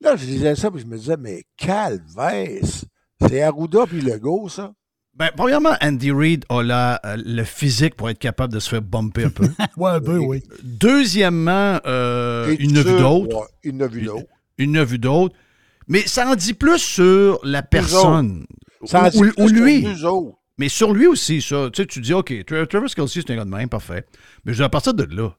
Là, 0.00 0.16
je 0.16 0.24
disais 0.24 0.54
ça, 0.54 0.70
puis 0.70 0.80
je 0.80 0.86
me 0.86 0.96
disais, 0.96 1.16
mais 1.16 1.44
calvaise! 1.56 2.84
C'est 3.20 3.42
Arruda 3.42 3.86
puis 3.86 4.00
Legault, 4.00 4.48
ça? 4.48 4.72
Ben, 5.16 5.30
premièrement, 5.36 5.74
Andy 5.80 6.10
Reid 6.10 6.44
a 6.48 6.62
la- 6.62 7.00
euh, 7.06 7.16
le 7.24 7.44
physique 7.44 7.94
pour 7.94 8.10
être 8.10 8.18
capable 8.18 8.52
de 8.52 8.58
se 8.58 8.68
faire 8.68 8.82
bumper 8.82 9.24
un 9.24 9.30
peu. 9.30 9.44
ouais, 9.76 9.90
un 9.92 10.00
peu, 10.00 10.18
oui. 10.18 10.42
Deuxièmement, 10.62 11.78
euh, 11.86 12.48
Et 12.50 12.56
il 12.60 12.72
n'a 12.72 12.82
vu 12.82 12.88
sûr, 12.90 12.98
d'autres. 12.98 13.36
ouais, 13.36 13.46
il 13.64 13.76
n'a 13.76 13.86
vu 13.86 14.02
d'autres. 14.02 14.26
Il 14.58 14.70
n'a 14.70 14.84
vu 14.84 14.98
d'autres. 14.98 15.34
Mais 15.88 16.00
ça 16.06 16.28
en 16.28 16.34
dit 16.34 16.54
plus 16.54 16.78
sur 16.78 17.38
la 17.44 17.62
personne. 17.62 18.44
Ça 18.84 19.04
en 19.04 19.08
dit 19.08 19.18
ou, 19.18 19.20
plus 19.20 19.32
ou 19.42 19.46
que 19.46 19.52
lui. 19.52 19.82
nous 19.82 20.04
autres. 20.04 20.36
Mais 20.58 20.68
sur 20.68 20.92
lui 20.92 21.06
aussi, 21.06 21.40
ça. 21.42 21.68
Tu 21.72 21.82
sais, 21.82 21.86
tu 21.86 22.00
dis, 22.00 22.12
OK, 22.12 22.30
Tra- 22.30 22.66
Travis 22.66 22.92
Kelsey, 22.94 23.22
c'est 23.26 23.32
un 23.32 23.36
gars 23.36 23.44
de 23.44 23.50
même, 23.50 23.68
parfait. 23.68 24.06
Mais 24.44 24.60
à 24.60 24.68
partir 24.68 24.94
de 24.94 25.04
là, 25.04 25.30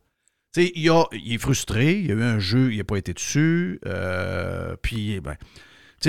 tu 0.53 0.63
sais, 0.65 0.71
il, 0.76 0.89
a- 0.89 1.05
il 1.13 1.34
est 1.34 1.38
frustré, 1.38 1.99
il 1.99 2.07
y 2.07 2.11
a 2.11 2.15
eu 2.15 2.23
un 2.23 2.39
jeu, 2.39 2.71
il 2.71 2.78
n'a 2.78 2.84
pas 2.84 2.97
été 2.97 3.13
dessus, 3.13 3.80
euh, 3.86 4.76
puis, 4.82 5.19
ben, 5.21 5.36
tu 5.36 5.45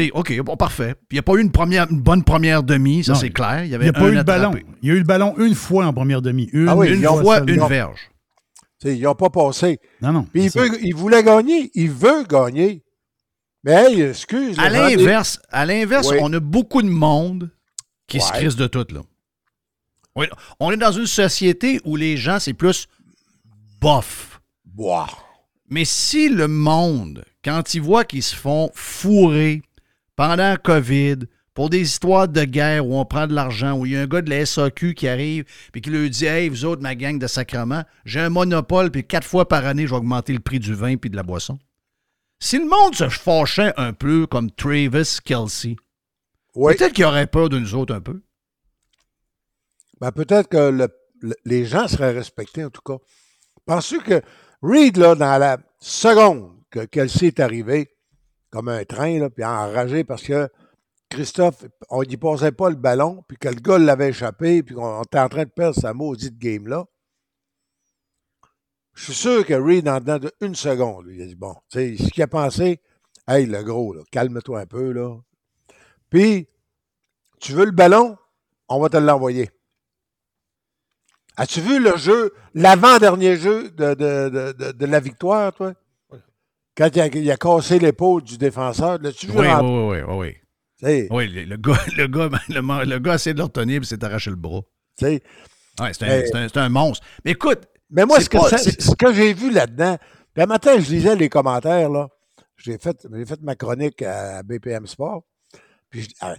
sais, 0.04 0.10
OK, 0.12 0.38
bon, 0.40 0.56
parfait. 0.56 0.94
Puis 0.94 1.06
il 1.12 1.14
n'y 1.16 1.18
a 1.20 1.22
pas 1.22 1.34
eu 1.34 1.40
une, 1.40 1.52
première, 1.52 1.90
une 1.90 2.00
bonne 2.00 2.24
première 2.24 2.62
demi, 2.62 3.04
ça 3.04 3.14
c'est 3.14 3.30
clair. 3.30 3.64
Il 3.64 3.68
n'y 3.78 3.88
a 3.88 3.92
pas 3.92 4.08
eu 4.08 4.14
le 4.14 4.22
ballon. 4.22 4.52
Il 4.82 4.88
y 4.88 4.92
a 4.92 4.94
eu 4.94 4.98
le 4.98 5.04
ballon 5.04 5.34
une 5.38 5.54
fois 5.54 5.86
en 5.86 5.92
première 5.92 6.22
demi. 6.22 6.48
Une, 6.52 6.68
Ah 6.68 6.76
oui, 6.76 6.88
Une 6.94 7.02
fois, 7.04 7.40
une 7.46 7.66
verge. 7.66 8.00
Tu 8.80 8.88
sais, 8.88 8.96
ils 8.98 9.02
n'ont 9.02 9.14
pas 9.14 9.30
passé. 9.30 9.78
Non, 10.02 10.12
non. 10.12 10.24
Puis 10.24 10.44
il, 10.44 10.50
veut- 10.50 10.84
il 10.84 10.94
voulait 10.94 11.22
gagner. 11.22 11.70
Il 11.74 11.90
veut 11.90 12.24
gagner. 12.24 12.84
Mais 13.64 13.72
hey, 13.72 14.00
excuse. 14.02 14.58
À 14.58 14.68
l'inverse, 14.68 15.40
à 15.50 15.64
l'inverse, 15.64 16.08
Oui. 16.10 16.18
on 16.20 16.32
a 16.32 16.40
beaucoup 16.40 16.82
de 16.82 16.88
monde 16.88 17.50
qui 18.06 18.20
se 18.20 18.30
crisse 18.32 18.54
de 18.56 18.66
tout, 18.66 18.86
là. 18.92 19.00
Oui, 20.14 20.26
on 20.60 20.70
est 20.70 20.76
dans 20.76 20.92
une 20.92 21.06
société 21.06 21.80
où 21.84 21.96
les 21.96 22.16
gens, 22.16 22.38
c'est 22.38 22.54
plus 22.54 22.86
bof. 23.80 24.40
Boah. 24.64 25.08
Mais 25.68 25.84
si 25.84 26.28
le 26.28 26.48
monde, 26.48 27.24
quand 27.44 27.74
ils 27.74 27.82
voient 27.82 28.04
qu'ils 28.04 28.22
se 28.22 28.36
font 28.36 28.70
fourrer 28.74 29.62
pendant 30.16 30.36
la 30.36 30.56
COVID 30.56 31.18
pour 31.54 31.70
des 31.70 31.80
histoires 31.80 32.28
de 32.28 32.44
guerre 32.44 32.86
où 32.86 32.98
on 32.98 33.04
prend 33.06 33.26
de 33.26 33.34
l'argent, 33.34 33.78
où 33.78 33.86
il 33.86 33.92
y 33.92 33.96
a 33.96 34.02
un 34.02 34.06
gars 34.06 34.20
de 34.22 34.28
la 34.30 34.44
SAQ 34.44 34.94
qui 34.94 35.08
arrive 35.08 35.44
et 35.74 35.80
qui 35.80 35.88
lui 35.90 36.10
dit 36.10 36.26
Hey, 36.26 36.48
vous 36.48 36.64
autres, 36.66 36.82
ma 36.82 36.94
gang 36.94 37.18
de 37.18 37.26
sacrement, 37.26 37.82
j'ai 38.04 38.20
un 38.20 38.28
monopole, 38.28 38.90
puis 38.90 39.06
quatre 39.06 39.26
fois 39.26 39.48
par 39.48 39.64
année, 39.64 39.84
je 39.86 39.90
vais 39.90 39.96
augmenter 39.96 40.32
le 40.34 40.40
prix 40.40 40.58
du 40.58 40.74
vin 40.74 40.96
puis 40.96 41.08
de 41.10 41.16
la 41.16 41.22
boisson. 41.22 41.58
Si 42.38 42.58
le 42.58 42.66
monde 42.66 42.94
se 42.94 43.08
fâchait 43.08 43.72
un 43.78 43.94
peu 43.94 44.26
comme 44.26 44.50
Travis 44.50 45.18
Kelsey, 45.24 45.76
Oui. 46.54 46.74
peut-être 46.76 46.92
qu'il 46.92 47.04
aurait 47.06 47.26
peur 47.26 47.48
de 47.48 47.58
nous 47.58 47.74
autres 47.74 47.94
un 47.94 48.00
peu. 48.02 48.20
Ben, 50.00 50.12
peut-être 50.12 50.48
que 50.48 50.70
le- 50.70 50.88
le- 51.22 51.36
les 51.46 51.64
gens 51.64 51.88
seraient 51.88 52.12
respectés, 52.12 52.64
en 52.64 52.70
tout 52.70 52.82
cas. 52.82 52.98
Penses-tu 53.64 54.00
que 54.00 54.20
Reed, 54.62 54.98
là, 54.98 55.14
dans 55.14 55.38
la 55.38 55.58
seconde 55.80 56.52
que 56.70 56.84
Kelsey 56.84 57.28
est 57.28 57.40
arrivé, 57.40 57.88
comme 58.56 58.68
un 58.68 58.86
train, 58.86 59.18
là, 59.18 59.28
puis 59.28 59.44
enragé 59.44 60.02
parce 60.02 60.22
que 60.22 60.48
Christophe, 61.10 61.66
on 61.90 62.02
n'y 62.02 62.16
passait 62.16 62.52
pas 62.52 62.70
le 62.70 62.76
ballon, 62.76 63.22
puis 63.28 63.36
que 63.36 63.48
le 63.48 63.56
gars 63.56 63.76
l'avait 63.76 64.08
échappé, 64.08 64.62
puis 64.62 64.74
qu'on 64.74 65.02
était 65.02 65.18
en 65.18 65.28
train 65.28 65.44
de 65.44 65.50
perdre 65.50 65.78
sa 65.78 65.92
maudite 65.92 66.38
game-là. 66.38 66.86
Je 68.94 69.04
suis 69.04 69.14
sûr 69.14 69.44
que 69.44 69.52
Reed, 69.52 69.86
en 69.86 70.00
dedans 70.00 70.18
d'une 70.40 70.54
seconde, 70.54 71.04
il 71.10 71.20
a 71.20 71.26
dit 71.26 71.34
Bon, 71.34 71.54
tu 71.68 71.98
sais, 71.98 72.02
ce 72.02 72.10
qu'il 72.10 72.22
a 72.22 72.28
pensé, 72.28 72.80
hey, 73.28 73.44
le 73.44 73.62
gros, 73.62 73.94
calme-toi 74.10 74.60
un 74.60 74.66
peu, 74.66 74.92
là. 74.92 75.14
Puis, 76.08 76.48
tu 77.38 77.52
veux 77.52 77.66
le 77.66 77.72
ballon, 77.72 78.16
on 78.70 78.80
va 78.80 78.88
te 78.88 78.96
l'envoyer. 78.96 79.50
As-tu 81.36 81.60
vu 81.60 81.78
le 81.78 81.98
jeu, 81.98 82.32
l'avant-dernier 82.54 83.36
jeu 83.36 83.70
de, 83.72 83.92
de, 83.92 84.86
la 84.86 85.00
victoire, 85.00 85.52
toi? 85.52 85.74
Quand 86.76 86.88
il 86.94 87.00
a, 87.00 87.06
il 87.06 87.30
a 87.30 87.36
cassé 87.36 87.78
l'épaule 87.78 88.22
du 88.22 88.36
défenseur, 88.36 88.98
l'as-tu 89.00 89.28
vu? 89.28 89.38
Oui, 89.38 89.46
oui, 89.46 89.62
oui, 89.62 89.98
oui, 90.06 90.36
oui. 90.82 91.08
Oui, 91.10 91.28
le, 91.28 91.44
le, 91.44 91.56
gars, 91.56 91.78
le, 91.96 92.06
gars, 92.06 92.28
le, 92.48 92.84
le 92.84 92.98
gars 92.98 93.14
essayé 93.14 93.32
de 93.32 93.38
le 93.38 93.44
retenir 93.44 93.80
et 93.80 93.84
s'est 93.84 94.04
arraché 94.04 94.30
le 94.30 94.36
bras. 94.36 94.60
Oui, 95.02 95.20
c'est 95.92 96.34
un, 96.34 96.46
un, 96.46 96.62
un, 96.62 96.68
monstre. 96.68 97.06
Mais 97.24 97.32
écoute. 97.32 97.66
Mais 97.90 98.04
moi, 98.04 98.20
ce 98.20 98.28
que, 98.28 98.38
ce 98.38 98.94
que 98.94 99.14
j'ai 99.14 99.32
vu 99.32 99.50
là-dedans, 99.50 99.96
un 100.36 100.46
matin, 100.46 100.78
je 100.78 100.90
lisais 100.90 101.16
les 101.16 101.28
commentaires, 101.28 101.88
là. 101.88 102.08
J'ai 102.56 102.78
fait, 102.78 103.06
fait 103.26 103.40
ma 103.42 103.54
chronique 103.54 104.02
à 104.02 104.42
BPM 104.42 104.86
Sport. 104.86 105.22
Puis 105.90 106.02
je, 106.02 106.08
ah, 106.20 106.34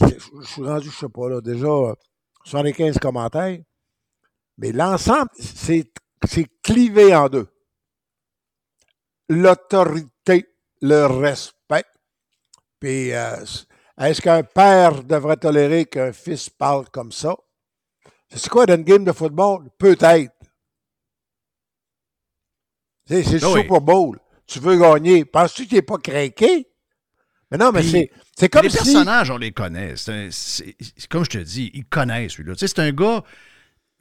je 0.00 0.46
suis 0.46 0.62
rendu, 0.62 0.90
je 0.90 0.96
sais 0.96 1.08
pas, 1.08 1.28
là, 1.28 1.40
déjà 1.40 1.94
75 2.44 2.98
commentaires. 2.98 3.58
Mais 4.58 4.72
l'ensemble, 4.72 5.28
c'est 5.36 5.86
clivé 6.62 7.14
en 7.14 7.28
deux. 7.28 7.46
L'autorité, 9.28 10.46
le 10.82 11.06
respect. 11.06 11.84
Puis, 12.78 13.12
euh, 13.12 13.36
est-ce 13.98 14.20
qu'un 14.20 14.42
père 14.42 15.02
devrait 15.02 15.36
tolérer 15.36 15.86
qu'un 15.86 16.12
fils 16.12 16.50
parle 16.50 16.88
comme 16.90 17.12
ça? 17.12 17.34
C'est 18.34 18.48
quoi 18.48 18.66
dans 18.66 18.74
une 18.74 18.82
game 18.82 19.04
de 19.04 19.12
football? 19.12 19.70
Peut-être. 19.78 20.32
C'est 23.06 23.22
le 23.22 23.44
ah 23.44 23.60
Super 23.60 23.80
Bowl. 23.80 24.18
Tu 24.46 24.58
veux 24.58 24.76
gagner. 24.76 25.24
Penses-tu 25.24 25.66
qu'il 25.66 25.76
n'est 25.76 25.82
pas 25.82 25.98
craqué? 25.98 26.68
Mais 27.50 27.58
non, 27.58 27.70
mais 27.70 28.10
c'est 28.36 28.48
comme 28.48 28.62
les 28.62 28.70
si... 28.70 28.76
personnages, 28.76 29.30
on 29.30 29.36
les 29.36 29.52
connaît. 29.52 29.94
C'est 29.96 30.30
comme 31.08 31.24
je 31.24 31.30
te 31.30 31.38
dis, 31.38 31.70
ils 31.74 31.84
connaissent 31.84 32.36
lui-là. 32.36 32.54
Tu 32.54 32.60
sais, 32.60 32.68
c'est 32.68 32.80
un 32.80 32.92
gars... 32.92 33.22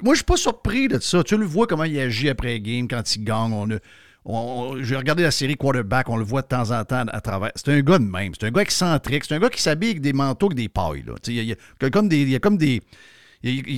Moi, 0.02 0.16
je 0.16 0.18
suis 0.18 0.26
pas 0.26 0.38
surpris 0.38 0.88
de 0.88 1.00
ça. 1.00 1.24
Tu 1.24 1.38
le 1.38 1.46
vois 1.46 1.68
comment 1.68 1.84
il 1.84 1.98
agit 2.00 2.28
après 2.30 2.60
game, 2.60 2.88
quand 2.88 3.16
il 3.16 3.24
gagne. 3.24 3.54
On, 3.54 3.70
on, 3.72 3.80
J'ai 4.26 4.96
regardé 4.96 5.24
la 5.24 5.32
série 5.32 5.56
Quarterback, 5.56 6.10
on 6.10 6.18
le 6.18 6.24
voit 6.24 6.42
de 6.42 6.48
temps 6.48 6.72
en 6.72 6.84
temps 6.86 7.06
à 7.08 7.22
travers. 7.22 7.52
C'est 7.56 7.70
un 7.70 7.82
gars 7.82 8.00
de 8.00 8.06
même. 8.06 8.34
C'est 8.40 8.48
un 8.48 8.52
gars 8.52 8.62
excentrique. 8.62 9.26
C'est 9.26 9.36
un 9.36 9.40
gars 9.40 9.50
qui 9.50 9.62
s'habille 9.62 9.92
avec 9.92 10.02
des 10.02 10.14
manteaux 10.14 10.48
avec 10.48 10.58
des 10.58 10.70
pailles. 10.70 11.04
Là. 11.06 11.14
Il, 11.28 11.34
y 11.34 11.40
a, 11.40 11.44
il, 11.44 11.50
y 11.50 11.86
a, 11.86 11.90
comme 11.90 12.08
des, 12.08 12.22
il 12.22 12.30
y 12.30 12.36
a 12.36 12.40
comme 12.40 12.58
des 12.58 12.82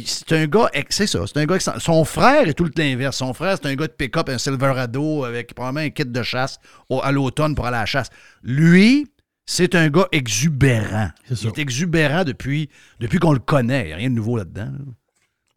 c'est 0.05 0.31
un 0.33 0.45
gars, 0.45 0.69
c'est 0.89 1.07
ça, 1.07 1.25
c'est 1.25 1.37
un 1.37 1.45
gars, 1.45 1.57
son 1.59 2.05
frère 2.05 2.47
est 2.47 2.53
tout 2.53 2.69
l'inverse. 2.77 3.17
Son 3.17 3.33
frère, 3.33 3.57
c'est 3.59 3.67
un 3.67 3.75
gars 3.75 3.87
de 3.87 3.93
pick-up, 3.93 4.29
un 4.29 4.37
Silverado 4.37 5.23
avec 5.23 5.55
probablement 5.55 5.87
un 5.87 5.89
kit 5.89 6.05
de 6.05 6.23
chasse 6.23 6.59
à 7.01 7.11
l'automne 7.11 7.55
pour 7.55 7.65
aller 7.65 7.77
à 7.77 7.81
la 7.81 7.85
chasse. 7.87 8.09
Lui, 8.43 9.07
c'est 9.47 9.73
un 9.73 9.89
gars 9.89 10.07
exubérant. 10.11 11.09
il 11.29 11.47
est 11.47 11.57
exubérant 11.57 12.23
depuis, 12.23 12.69
depuis 12.99 13.17
qu'on 13.17 13.33
le 13.33 13.39
connaît. 13.39 13.85
Il 13.85 13.87
n'y 13.87 13.93
a 13.93 13.95
rien 13.97 14.09
de 14.09 14.15
nouveau 14.15 14.37
là-dedans. 14.37 14.71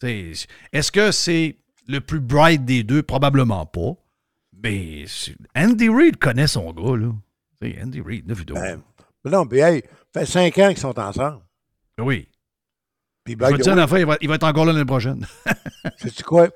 Est-ce 0.03 0.91
que 0.91 1.12
c'est 1.12 1.57
le 1.86 2.01
plus 2.01 2.20
bright 2.20 2.64
des 2.64 2.84
deux? 2.84 3.03
Probablement 3.03 3.66
pas. 3.66 3.93
Mais 4.62 5.04
Andy 5.54 5.88
Reid 5.88 6.16
connaît 6.16 6.46
son 6.46 6.72
gars, 6.72 6.96
là. 6.96 7.12
Andy 7.82 8.00
Reid, 8.00 8.26
9 8.26 8.44
ben, 8.46 8.82
non, 9.24 9.44
mais 9.50 9.59
hey, 9.59 9.82
ça 10.14 10.20
fait 10.20 10.26
cinq 10.26 10.59
ans 10.59 10.68
qu'ils 10.68 10.78
sont 10.78 10.98
ensemble. 10.98 11.42
Oui. 11.98 12.28
Puis 13.24 13.36
ben, 13.36 13.50
je 13.50 13.56
vais 13.56 14.00
il, 14.00 14.06
va, 14.06 14.16
il 14.20 14.28
va 14.28 14.34
être 14.36 14.44
encore 14.44 14.64
là 14.64 14.72
l'année 14.72 14.84
prochaine. 14.84 15.26
C'est 15.98 16.22
quoi? 16.22 16.48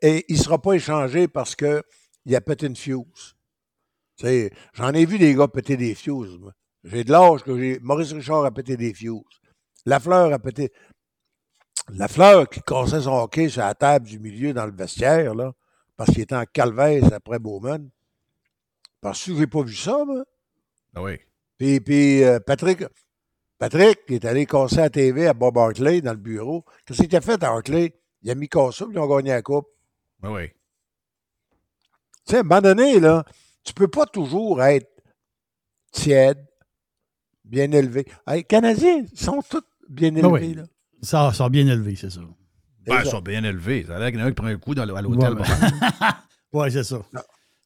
Et 0.00 0.24
il 0.28 0.36
ne 0.36 0.42
sera 0.42 0.60
pas 0.60 0.74
échangé 0.74 1.28
parce 1.28 1.56
qu'il 1.56 2.36
a 2.36 2.40
pété 2.40 2.66
une 2.66 2.76
fuse. 2.76 3.34
J'en 4.74 4.92
ai 4.92 5.04
vu 5.04 5.18
des 5.18 5.34
gars 5.34 5.48
péter 5.48 5.76
des 5.76 5.94
fuses. 5.94 6.38
J'ai 6.84 7.04
de 7.04 7.10
l'âge 7.10 7.42
que 7.42 7.58
j'ai. 7.58 7.80
Maurice 7.80 8.12
Richard 8.12 8.44
a 8.44 8.50
pété 8.52 8.76
des 8.76 8.94
fuses. 8.94 9.20
Lafleur 9.84 10.32
a 10.32 10.38
pété. 10.38 10.72
La 11.90 12.06
fleur 12.06 12.48
qui 12.48 12.60
cassait 12.62 13.02
son 13.02 13.14
hockey 13.14 13.48
sur 13.48 13.62
la 13.62 13.74
table 13.74 14.06
du 14.06 14.20
milieu 14.20 14.52
dans 14.52 14.66
le 14.66 14.72
vestiaire, 14.72 15.34
là, 15.34 15.52
parce 16.02 16.14
qu'il 16.14 16.22
était 16.22 16.34
en 16.34 16.46
calvaise 16.52 17.12
après 17.12 17.38
Bowman. 17.38 17.88
Parce 19.00 19.24
que 19.24 19.36
j'ai 19.36 19.46
pas 19.46 19.62
vu 19.62 19.76
ça, 19.76 20.04
moi. 20.04 20.24
Ah 20.96 21.02
oui. 21.04 21.20
Puis, 21.56 21.78
puis 21.78 22.24
euh, 22.24 22.40
Patrick, 22.40 22.82
Patrick 23.56 24.00
est 24.08 24.24
allé 24.24 24.44
casser 24.44 24.78
la 24.78 24.90
TV 24.90 25.28
à 25.28 25.32
Bob 25.32 25.56
Hartley 25.56 26.00
dans 26.00 26.10
le 26.10 26.18
bureau. 26.18 26.64
Qu'est-ce 26.84 27.04
qu'il 27.04 27.14
a 27.14 27.20
fait 27.20 27.40
à 27.44 27.50
Hartley? 27.50 27.94
Il 28.22 28.32
a 28.32 28.34
mis 28.34 28.48
cassé, 28.48 28.84
puis 28.84 28.94
ils 28.96 28.98
ont 28.98 29.06
gagné 29.06 29.30
la 29.30 29.42
coupe. 29.42 29.68
Ah 30.24 30.32
oui. 30.32 30.48
Tu 30.48 32.32
sais, 32.32 32.38
à 32.38 32.40
un 32.40 32.42
moment 32.42 32.60
donné, 32.60 32.98
là, 32.98 33.24
tu 33.62 33.72
peux 33.72 33.86
pas 33.86 34.06
toujours 34.06 34.60
être 34.60 34.90
tiède, 35.92 36.44
bien 37.44 37.70
élevé. 37.70 38.06
les 38.26 38.42
Canadiens 38.42 39.06
sont 39.14 39.40
tous 39.48 39.62
bien 39.88 40.10
ah 40.16 40.18
élevés. 40.18 40.54
Là. 40.54 40.64
Ça, 41.00 41.32
sont 41.32 41.48
bien 41.48 41.68
élevés, 41.68 41.94
c'est 41.94 42.10
ça. 42.10 42.22
Ben, 42.86 43.00
ils 43.04 43.10
sont 43.10 43.20
bien 43.20 43.44
élevés. 43.44 43.84
Ça 43.86 43.96
a 43.96 43.98
l'air 43.98 44.10
qu'il 44.10 44.20
y 44.20 44.22
en 44.22 44.26
a 44.26 44.28
qui 44.30 44.34
prend 44.34 44.46
un 44.46 44.56
coup 44.56 44.74
dans 44.74 44.82
à 44.82 45.02
l'hôtel. 45.02 45.34
Oui, 46.52 46.70
c'est 46.72 46.84
ça. 46.84 46.98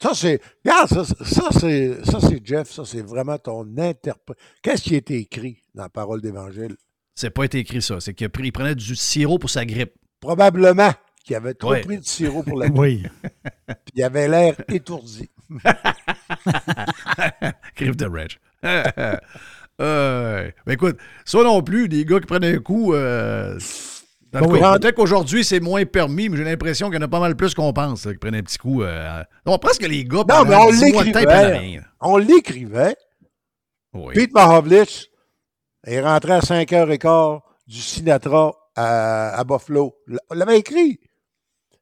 Ça, 0.03 0.11
c'est. 0.15 0.41
Regarde, 0.65 0.89
ça, 0.89 1.05
ça 1.05 1.49
c'est, 1.59 2.05
ça, 2.05 2.21
c'est 2.21 2.47
Jeff, 2.47 2.71
ça, 2.71 2.85
c'est 2.85 3.01
vraiment 3.01 3.39
ton 3.39 3.67
interprète. 3.79 4.37
Qu'est-ce 4.63 4.83
qui 4.83 4.95
a 4.95 4.99
été 4.99 5.17
écrit 5.17 5.63
dans 5.75 5.85
la 5.85 5.89
parole 5.89 6.21
d'Évangile? 6.21 6.77
C'est 7.15 7.31
pas 7.31 7.45
été 7.45 7.59
écrit, 7.59 7.81
ça. 7.81 7.99
C'est 8.01 8.13
qu'il 8.13 8.29
pris, 8.29 8.45
il 8.45 8.53
prenait 8.53 8.75
du 8.75 8.95
sirop 8.95 9.39
pour 9.39 9.49
sa 9.49 9.65
grippe. 9.65 9.95
Probablement 10.21 10.93
qu'il 11.25 11.35
avait 11.35 11.55
trop 11.55 11.75
pris 11.77 11.99
de 11.99 12.05
sirop 12.05 12.43
pour 12.43 12.59
la 12.59 12.69
grippe. 12.69 12.79
oui. 12.79 13.03
Puis 13.67 13.95
il 13.95 14.03
avait 14.03 14.29
l'air 14.29 14.55
étourdi. 14.69 15.31
grippe 17.77 17.97
de 17.97 18.07
Reg. 18.07 18.33
euh, 19.81 20.51
ben 20.67 20.73
écoute, 20.73 20.99
ça 21.25 21.43
non 21.43 21.63
plus, 21.63 21.89
des 21.89 22.05
gars 22.05 22.21
qui 22.21 22.27
prennent 22.27 22.45
un 22.45 22.59
coup. 22.59 22.93
Euh, 22.93 23.59
Peut-être 24.41 24.95
qu'aujourd'hui, 24.95 25.45
c'est 25.45 25.61
moins 25.61 25.85
permis, 25.85 26.29
mais 26.29 26.37
j'ai 26.37 26.45
l'impression 26.45 26.89
qu'il 26.89 26.97
y 26.97 26.99
en 26.99 27.07
a 27.07 27.09
pas 27.09 27.21
mal 27.21 27.37
plus 27.37 27.55
qu'on 27.55 27.73
pense, 27.73 28.03
qui 28.03 28.17
prennent 28.19 28.35
un 28.35 28.43
petit 28.43 28.59
coup. 28.59 28.83
Euh... 28.83 29.23
Non, 29.45 29.59
presque 29.59 29.83
les 29.83 30.05
gars, 30.05 30.25
non, 30.29 30.45
mais 30.45 30.57
on 30.57 30.71
l'écrivait. 30.71 31.81
On 32.01 32.17
l'écrivait. 32.17 32.97
Oui. 33.95 34.15
Pete 34.15 34.35
Mahovlich 34.35 35.11
est 35.85 36.01
rentré 36.01 36.33
à 36.33 36.41
5h15 36.41 37.41
du 37.67 37.81
Sinatra 37.81 38.53
à, 38.75 39.43
Buffalo. 39.45 39.97
On 40.31 40.35
l'avait 40.35 40.59
écrit. 40.59 41.01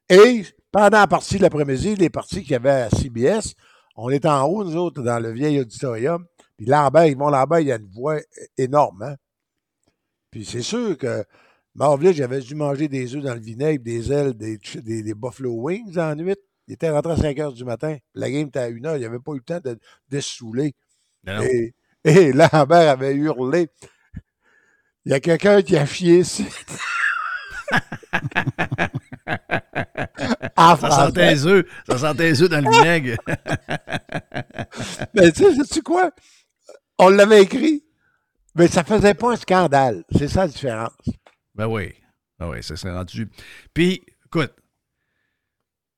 Et 0.08 0.44
pendant 0.70 0.98
la 0.98 1.06
partie 1.06 1.38
de 1.38 1.42
l'après-midi, 1.42 1.96
les 1.96 2.10
parties 2.10 2.42
qu'il 2.42 2.52
y 2.52 2.54
avait 2.54 2.70
à 2.70 2.90
CBS, 2.90 3.54
on 3.96 4.10
était 4.10 4.28
en 4.28 4.44
haut, 4.44 4.64
nous 4.64 4.76
autres, 4.76 5.02
dans 5.02 5.18
le 5.18 5.32
vieil 5.32 5.60
auditorium. 5.60 6.26
Puis 6.56 6.66
Lambert, 6.66 7.06
Yvon 7.06 7.30
Lambert, 7.30 7.60
il 7.60 7.72
a 7.72 7.76
une 7.76 7.90
voix 7.90 8.18
énorme. 8.56 9.02
Hein? 9.02 9.16
Puis 10.30 10.44
c'est 10.44 10.62
sûr 10.62 10.96
que 10.98 11.24
Marvlich, 11.74 12.16
j'avais 12.16 12.40
dû 12.40 12.54
manger 12.54 12.86
des 12.88 13.16
œufs 13.16 13.22
dans 13.22 13.34
le 13.34 13.40
vinaigre, 13.40 13.82
des 13.82 14.12
ailes, 14.12 14.34
des, 14.34 14.58
des, 14.76 15.14
Buffalo 15.14 15.52
Wings 15.52 15.98
en 15.98 16.14
nuit. 16.14 16.36
Il 16.68 16.74
était 16.74 16.88
rentré 16.88 17.12
à 17.12 17.16
5 17.16 17.38
heures 17.40 17.52
du 17.52 17.64
matin. 17.64 17.96
La 18.14 18.30
game 18.30 18.46
était 18.46 18.60
à 18.60 18.66
1 18.66 18.84
heure. 18.84 18.96
Il 18.96 19.02
n'avait 19.02 19.18
pas 19.18 19.32
eu 19.32 19.38
le 19.38 19.42
temps 19.42 19.60
de, 19.62 19.78
de 20.08 20.20
se 20.20 20.36
saouler. 20.36 20.74
Et, 21.26 21.74
et, 22.04 22.32
Lambert 22.52 22.90
avait 22.90 23.14
hurlé. 23.14 23.68
Il 25.04 25.12
y 25.12 25.14
a 25.14 25.20
quelqu'un 25.20 25.62
qui 25.62 25.76
a 25.76 25.84
fié 25.84 26.20
ici. 26.20 26.46
ça 30.56 30.90
sentait 30.90 31.34
les 31.34 31.46
œufs. 31.46 31.66
Ça 31.88 31.98
sentait 31.98 32.30
les 32.30 32.42
œufs 32.42 32.48
dans 32.48 32.64
le 32.64 32.70
vinaigre. 32.70 33.16
Mais 35.14 35.32
tu 35.32 35.42
sais, 35.42 35.54
sais-tu 35.56 35.82
quoi? 35.82 36.10
On 36.98 37.08
l'avait 37.08 37.42
écrit, 37.42 37.84
mais 38.54 38.68
ça 38.68 38.84
faisait 38.84 39.14
pas 39.14 39.32
un 39.32 39.36
scandale. 39.36 40.04
C'est 40.16 40.28
ça 40.28 40.42
la 40.42 40.48
différence. 40.48 40.92
Ben 41.54 41.66
oui. 41.66 41.94
Ben 42.38 42.48
oui, 42.48 42.62
ça 42.62 42.76
s'est 42.76 42.90
rendu. 42.90 43.28
Puis, 43.72 44.02
écoute, 44.26 44.52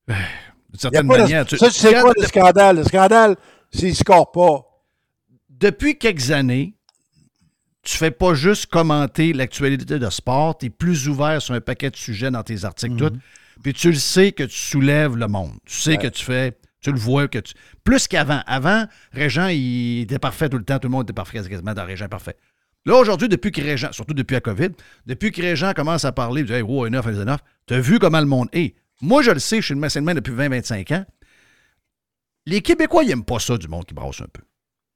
d'une 0.09 0.17
certaine 0.79 1.07
manière. 1.07 1.49
ça, 1.49 1.71
c'est 1.71 2.01
quoi 2.01 2.13
le 2.17 2.27
scandale? 2.27 2.77
Le 2.77 2.85
scandale, 2.85 3.37
s'il 3.73 3.89
ne 3.89 3.95
score 3.95 4.31
pas. 4.33 4.63
Depuis 5.49 5.97
quelques 5.97 6.31
années, 6.31 6.75
tu 7.83 7.97
fais 7.97 8.11
pas 8.11 8.35
juste 8.35 8.67
commenter 8.67 9.33
l'actualité 9.33 9.99
de 9.99 10.11
sport, 10.11 10.59
tu 10.59 10.67
es 10.67 10.71
plus 10.71 11.09
ouvert 11.09 11.41
sur 11.41 11.55
un 11.55 11.61
paquet 11.61 11.91
de 11.91 11.97
sujets 11.97 12.31
dans 12.31 12.43
tes 12.43 12.65
articles, 12.65 12.95
mhm. 12.95 13.11
tout. 13.11 13.17
Puis 13.63 13.73
tu 13.73 13.91
le 13.91 13.97
sais 13.97 14.33
que 14.33 14.43
tu 14.43 14.59
soulèves 14.59 15.17
le 15.17 15.29
monde. 15.29 15.55
Tu 15.65 15.77
sais 15.77 15.97
que 15.97 16.09
tu 16.09 16.23
fais. 16.23 16.59
Tu 16.81 16.93
le 16.93 16.99
vois 16.99 17.27
que 17.27 17.39
tu. 17.39 17.55
Plus 17.85 18.07
qu'avant. 18.07 18.43
Avant, 18.47 18.85
Régent, 19.13 19.49
il 19.49 20.03
était 20.03 20.19
parfait 20.19 20.49
tout 20.49 20.59
le 20.59 20.65
temps. 20.65 20.79
Tout 20.79 20.89
le 20.89 20.93
monde 20.93 21.05
était 21.05 21.15
parfait 21.15 21.43
quasiment 21.43 21.73
dans 21.73 21.87
Régent 21.87 22.09
parfait. 22.09 22.37
Là, 22.87 22.97
aujourd'hui, 22.97 23.29
depuis 23.29 23.51
que 23.51 23.61
Régent, 23.61 23.91
surtout 23.91 24.15
depuis 24.15 24.35
la 24.35 24.41
COVID, 24.41 24.71
depuis 25.07 25.33
que 25.33 25.43
Régent 25.43 25.73
commence 25.75 26.05
à 26.05 26.13
parler, 26.13 26.43
tu 26.43 26.49
dis, 26.49 26.53
hey, 26.55 26.63
wow, 26.63 26.87
enough, 26.87 27.07
enough, 27.07 27.41
tu 27.67 27.75
as 27.75 27.81
vu 27.81 27.99
comment 27.99 28.21
le 28.21 28.27
monde 28.27 28.49
est? 28.53 28.77
Moi, 29.03 29.23
je 29.23 29.33
le 29.33 29.41
sais, 29.41 29.57
je 29.61 29.67
suis 29.67 29.75
le 29.75 29.81
main 29.81 30.15
depuis 30.15 30.33
20-25 30.33 30.95
ans. 30.95 31.05
Les 32.47 32.63
Québécois, 32.63 33.03
ils 33.03 33.09
n'aiment 33.09 33.25
pas 33.25 33.41
ça 33.41 33.59
du 33.59 33.67
monde 33.67 33.85
qui 33.85 33.93
brasse 33.93 34.21
un 34.21 34.29
peu. 34.33 34.43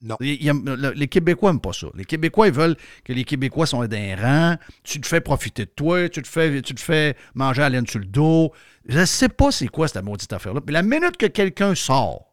Non. 0.03 0.16
les 0.20 1.09
Québécois 1.09 1.51
n'aiment 1.51 1.61
pas 1.61 1.72
ça. 1.72 1.88
Les 1.95 2.05
Québécois, 2.05 2.47
ils 2.47 2.55
veulent 2.55 2.76
que 3.05 3.12
les 3.12 3.24
Québécois 3.24 3.66
sont 3.66 3.84
d'un 3.84 4.16
rang. 4.16 4.57
Tu 4.84 5.01
te 5.01 5.07
fais 5.07 5.20
profiter 5.20 5.64
de 5.64 5.70
toi, 5.70 6.09
tu 6.09 6.22
te 6.22 6.28
fais, 6.28 6.62
tu 6.62 6.74
te 6.74 6.80
fais 6.80 7.16
manger 7.34 7.62
à 7.62 7.68
laine 7.68 7.88
sur 7.88 7.99
le 7.99 8.07
dos. 8.07 8.53
Je 8.88 9.01
ne 9.01 9.05
sais 9.05 9.28
pas 9.28 9.51
c'est 9.51 9.66
quoi 9.66 9.88
cette 9.88 10.03
maudite 10.05 10.32
affaire-là. 10.32 10.61
Mais 10.64 10.72
la 10.72 10.82
minute 10.82 11.16
que 11.16 11.26
quelqu'un 11.26 11.74
sort, 11.74 12.30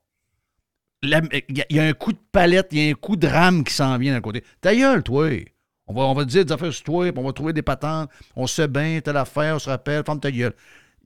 il 1.03 1.65
y, 1.69 1.79
a 1.79 1.83
un 1.83 1.93
coup 1.93 2.11
de 2.11 2.19
palette, 2.31 2.69
il 2.71 2.79
y 2.79 2.87
a 2.87 2.91
un 2.91 2.95
coup 2.95 3.15
de 3.15 3.27
rame 3.27 3.63
qui 3.63 3.73
s'en 3.73 3.97
vient 3.97 4.13
d'un 4.13 4.21
côté. 4.21 4.43
Ta 4.61 4.75
gueule, 4.75 5.03
toi. 5.03 5.29
On 5.85 5.93
va, 5.93 6.01
on 6.03 6.13
va 6.13 6.25
dire 6.25 6.43
des 6.43 6.51
affaires 6.51 6.73
sur 6.73 6.83
toi, 6.83 7.11
puis 7.11 7.21
on 7.21 7.25
va 7.25 7.33
trouver 7.33 7.53
des 7.53 7.61
patentes. 7.61 8.09
On 8.35 8.47
se 8.47 8.63
bien, 8.63 8.99
telle 9.01 9.17
affaire, 9.17 9.55
on 9.55 9.59
se 9.59 9.69
rappelle, 9.69 10.03
ferme 10.03 10.19
ta 10.19 10.31
gueule. 10.31 10.53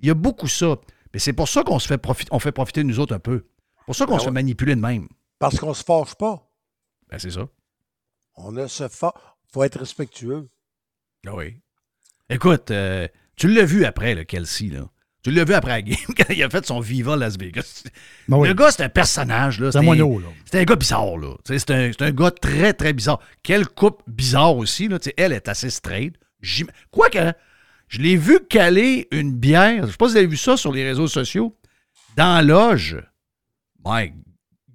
Il 0.02 0.08
y 0.08 0.10
a 0.10 0.14
beaucoup 0.14 0.48
ça. 0.48 0.78
Mais 1.14 1.20
c'est 1.20 1.34
pour 1.34 1.48
ça 1.48 1.64
qu'on 1.64 1.78
se 1.78 1.88
fait 1.88 1.98
profiter, 1.98 2.30
on 2.34 2.40
fait 2.40 2.52
profiter 2.52 2.84
nous 2.84 3.00
autres 3.00 3.14
un 3.14 3.20
peu. 3.20 3.46
C'est 3.80 3.86
pour 3.86 3.96
ça 3.96 4.06
qu'on 4.06 4.14
Ben 4.14 4.20
se 4.20 4.24
fait 4.24 4.30
ouais. 4.30 4.34
manipuler 4.34 4.76
de 4.76 4.82
même. 4.82 5.08
Parce 5.40 5.60
qu'on 5.60 5.74
se 5.74 5.84
fâche 5.84 6.16
pas. 6.16 6.50
Ben, 7.10 7.20
c'est 7.20 7.32
ça. 7.32 7.48
On 8.36 8.52
ne 8.52 8.68
se 8.68 8.88
fâche. 8.88 9.12
faut 9.52 9.64
être 9.64 9.80
respectueux. 9.80 10.50
Ah 11.28 11.36
oui. 11.36 11.58
Écoute, 12.30 12.72
euh, 12.72 13.08
tu 13.36 13.50
l'as 13.50 13.66
vu 13.66 13.86
après, 13.86 14.16
le 14.16 14.24
Kelsey, 14.24 14.70
là. 14.70 14.90
Tu 15.24 15.30
l'as 15.32 15.44
vu 15.44 15.54
après 15.54 15.72
la 15.72 15.82
game, 15.84 15.98
quand 16.18 16.34
il 16.34 16.42
a 16.44 16.50
fait 16.50 16.66
son 16.66 16.80
Viva 16.80 17.16
Las 17.16 17.38
Vegas. 17.38 17.84
Ben 18.28 18.38
oui. 18.38 18.48
Le 18.48 18.54
gars, 18.56 18.72
c'est 18.72 18.84
un 18.84 18.90
personnage, 18.90 19.60
là. 19.60 19.72
C'est 19.72 19.78
un 19.78 19.82
moineau, 19.84 20.20
là. 20.20 20.28
C'est 20.46 20.60
un 20.60 20.64
gars 20.64 20.76
bizarre, 20.76 21.18
là. 21.18 21.36
C'est 21.46 21.70
un, 21.70 21.92
c'est 21.92 22.02
un 22.02 22.12
gars 22.12 22.32
très, 22.32 22.74
très 22.74 22.92
bizarre. 22.94 23.20
Quelle 23.44 23.68
coupe 23.68 24.02
bizarre 24.08 24.56
aussi, 24.56 24.88
là. 24.88 24.98
Elle 25.18 25.34
est 25.34 25.48
assez 25.48 25.70
straight. 25.70 26.16
J'im- 26.42 26.70
Quoique, 26.90 27.34
je 27.88 28.00
l'ai 28.00 28.16
vu 28.18 28.40
caler 28.50 29.08
une 29.12 29.32
bière. 29.34 29.86
Je 29.86 29.92
sais 29.92 29.98
pas 29.98 30.08
si 30.08 30.14
vous 30.14 30.18
avez 30.18 30.28
vu 30.28 30.38
ça 30.38 30.58
sur 30.58 30.72
les 30.72 30.84
réseaux 30.84 31.08
sociaux. 31.08 31.56
Dans 32.18 32.36
la 32.38 32.42
loge. 32.42 32.98
My 33.86 34.12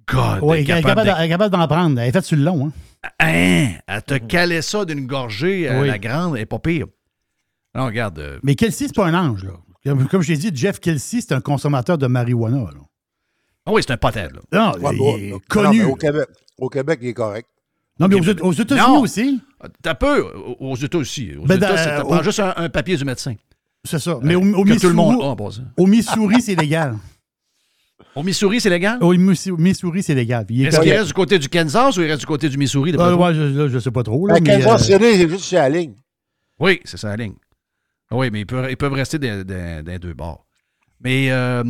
God. 0.07 0.39
Elle 0.53 0.61
est 0.61 0.65
capable 0.65 1.51
de- 1.51 1.57
d'en 1.57 1.67
prendre. 1.67 1.99
Elle 1.99 2.07
est 2.07 2.11
faite 2.13 2.23
sur 2.25 2.37
le 2.37 2.43
long. 2.43 2.67
Hein. 2.67 3.09
Hein? 3.19 3.73
Elle 3.85 4.01
te 4.03 4.15
calait 4.17 4.61
ça 4.61 4.85
d'une 4.85 5.05
gorgée 5.07 5.67
à 5.67 5.79
Oui. 5.81 5.87
la 5.87 5.99
grande. 5.99 6.35
Elle 6.37 6.43
est 6.43 6.45
pas 6.45 6.59
pire. 6.59 6.87
Non, 7.75 7.85
regarde. 7.87 8.17
euh, 8.19 8.39
Mais 8.43 8.55
Kelsey, 8.55 8.87
c'est 8.87 8.95
pas 8.95 9.05
un 9.07 9.13
ange. 9.13 9.43
Là. 9.43 9.51
Comme, 9.87 10.07
comme 10.07 10.21
je 10.21 10.31
l'ai 10.33 10.37
dit, 10.37 10.51
Jeff 10.53 10.79
Kelsey, 10.79 11.21
c'est 11.21 11.33
un 11.33 11.41
consommateur 11.41 11.97
de 11.97 12.07
marijuana. 12.07 12.57
Là. 12.57 12.79
Ah 13.65 13.71
oui, 13.73 13.81
c'est 13.85 13.93
un 13.93 13.97
potel, 13.97 14.31
là. 14.33 14.41
Non, 14.73 14.79
Ouais, 14.81 14.91
il 14.93 14.97
bon, 14.97 15.17
est 15.17 15.31
non, 15.31 15.39
connu. 15.49 15.83
au, 15.83 15.95
Québec, 15.95 16.27
au 16.57 16.69
Québec, 16.69 16.99
il 17.01 17.07
est 17.09 17.13
correct. 17.13 17.47
Non, 17.99 18.07
mais 18.07 18.15
aux, 18.15 18.53
États-Unis 18.53 18.97
aussi, 19.01 19.41
T'as 19.81 19.95
peu 19.95 20.23
aux- 20.59 20.75
États 20.75 20.97
aussi. 20.99 21.31
Aux 21.35 21.45
Ben, 21.45 21.57
États, 21.57 21.75
c'est- 21.77 21.99
au- 22.01 22.05
prend 22.05 22.21
juste 22.21 22.39
un, 22.39 22.53
un 22.55 22.69
papier 22.69 22.95
du 22.95 23.03
médecin. 23.03 23.33
c'est 23.83 23.97
ça. 23.99 24.19
Mais 24.21 24.35
au, 24.35 24.41
au 24.41 24.63
que 24.63 24.79
tout 24.79 24.87
le 24.87 24.93
monde 24.93 25.15
Missouri, 25.15 25.59
a 25.77 25.81
au 25.81 25.87
Missouri, 25.87 26.41
c'est 26.41 26.55
légal. 26.55 26.95
Au 28.15 28.23
Missouri, 28.23 28.61
c'est 28.61 28.69
légal? 28.69 28.99
Au 29.01 29.13
Missouri, 29.13 30.03
c'est 30.03 30.13
légal. 30.15 30.45
Puis 30.45 30.55
il 30.57 30.65
est 30.65 30.67
Est-ce 30.67 30.79
qu'il 30.81 30.91
reste 30.91 31.07
du 31.07 31.13
côté 31.13 31.39
du 31.39 31.49
Kansas 31.49 31.97
ou 31.97 32.01
il 32.01 32.07
reste 32.07 32.21
du 32.21 32.25
côté 32.27 32.49
du 32.49 32.57
Missouri? 32.57 32.93
Euh, 32.95 33.15
ouais, 33.15 33.33
je, 33.33 33.67
je 33.67 33.79
sais 33.79 33.91
pas 33.91 34.03
trop. 34.03 34.27
Là, 34.27 34.35
mais, 34.41 34.59
Kansas 34.61 34.89
euh, 34.91 34.97
c'est 34.99 35.29
juste 35.29 35.43
sur 35.45 35.57
la 35.57 35.69
ligne. 35.69 35.93
Oui, 36.59 36.79
c'est 36.83 36.97
ça 36.97 37.09
la 37.09 37.15
ligne. 37.23 37.35
Oui, 38.11 38.29
mais 38.31 38.41
ils 38.41 38.45
peuvent, 38.45 38.69
ils 38.69 38.77
peuvent 38.77 38.93
rester 38.93 39.17
les 39.17 39.99
deux 39.99 40.13
bords. 40.13 40.45
Mais, 41.01 41.29
euh, 41.31 41.63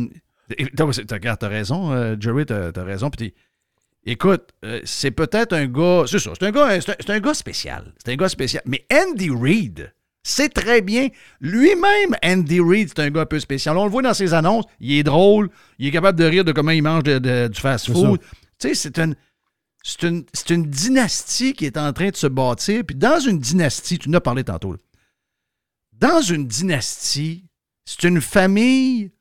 regarde, 1.10 1.38
t'as 1.40 1.48
raison, 1.48 1.92
euh, 1.92 2.16
Jerry, 2.18 2.46
t'as 2.46 2.70
as 2.74 2.84
raison. 2.84 3.10
Puis 3.10 3.34
écoute, 4.06 4.48
euh, 4.64 4.80
c'est 4.84 5.10
peut-être 5.10 5.52
un 5.52 5.66
gars, 5.66 6.04
c'est 6.06 6.18
ça, 6.18 6.30
c'est 6.38 6.46
un 6.46 6.50
gars, 6.50 6.80
c'est 6.80 7.10
un, 7.10 7.20
gars 7.20 7.34
spécial. 7.34 7.92
C'est 7.98 8.12
un 8.12 8.16
gars 8.16 8.28
spécial. 8.28 8.62
Mais 8.66 8.86
Andy 8.92 9.30
Reid, 9.30 9.92
c'est 10.22 10.48
très 10.52 10.80
bien. 10.80 11.08
Lui-même, 11.40 12.14
Andy 12.24 12.60
Reid, 12.60 12.88
c'est 12.88 13.00
un 13.02 13.10
gars 13.10 13.22
un 13.22 13.26
peu 13.26 13.40
spécial. 13.40 13.76
On 13.76 13.84
le 13.84 13.90
voit 13.90 14.02
dans 14.02 14.14
ses 14.14 14.32
annonces, 14.32 14.64
il 14.80 14.92
est 14.94 15.02
drôle, 15.02 15.50
il 15.78 15.88
est 15.88 15.90
capable 15.90 16.18
de 16.18 16.24
rire 16.24 16.44
de 16.44 16.52
comment 16.52 16.70
il 16.70 16.82
mange 16.82 17.02
de- 17.02 17.18
de- 17.18 17.48
du 17.48 17.60
fast-food. 17.60 18.20
Tu 18.58 18.68
sais, 18.68 18.74
c'est 18.74 18.98
une, 18.98 19.14
c'est 19.82 20.02
une, 20.04 20.24
c'est 20.32 20.50
une 20.50 20.64
dynastie 20.64 21.52
qui 21.52 21.66
est 21.66 21.76
en 21.76 21.92
train 21.92 22.08
de 22.08 22.16
se 22.16 22.26
bâtir. 22.26 22.82
Puis 22.86 22.96
dans 22.96 23.20
une 23.20 23.38
dynastie, 23.38 23.98
tu 23.98 24.08
en 24.08 24.14
as 24.14 24.20
parlé 24.20 24.44
tantôt, 24.44 24.72
là. 24.72 24.78
Dans 25.98 26.20
une 26.22 26.46
dynastie, 26.46 27.44
c'est 27.84 28.04
une 28.04 28.20
famille 28.20 29.12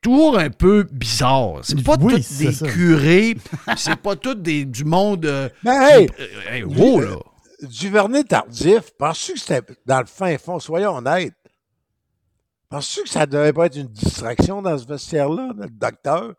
toujours 0.00 0.38
un 0.38 0.50
peu 0.50 0.86
bizarre. 0.90 1.60
C'est 1.62 1.82
pas 1.82 1.96
Oui, 2.00 2.14
tous 2.16 2.38
des 2.38 2.52
ça. 2.52 2.66
curés, 2.66 3.36
c'est 3.76 3.96
pas 3.96 4.16
tout 4.16 4.34
des, 4.34 4.64
du 4.64 4.84
monde... 4.84 5.24
euh, 5.26 5.48
Ben, 5.64 5.80
hey, 5.80 6.10
euh, 6.20 6.26
hey, 6.50 6.62
wow, 6.64 7.00
là. 7.00 7.16
Duvernay 7.62 8.24
tardif, 8.24 8.90
penses-tu 8.98 9.32
que 9.34 9.38
c'était 9.40 9.74
dans 9.86 10.00
le 10.00 10.06
fin 10.06 10.36
fond? 10.36 10.58
Soyons 10.58 10.96
honnêtes. 10.96 11.32
Penses-tu 12.68 13.04
que 13.04 13.08
ça 13.08 13.24
devait 13.26 13.52
pas 13.52 13.66
être 13.66 13.76
une 13.76 13.88
distraction 13.88 14.60
dans 14.60 14.76
ce 14.76 14.86
vestiaire-là, 14.86 15.52
le 15.56 15.68
docteur? 15.70 16.34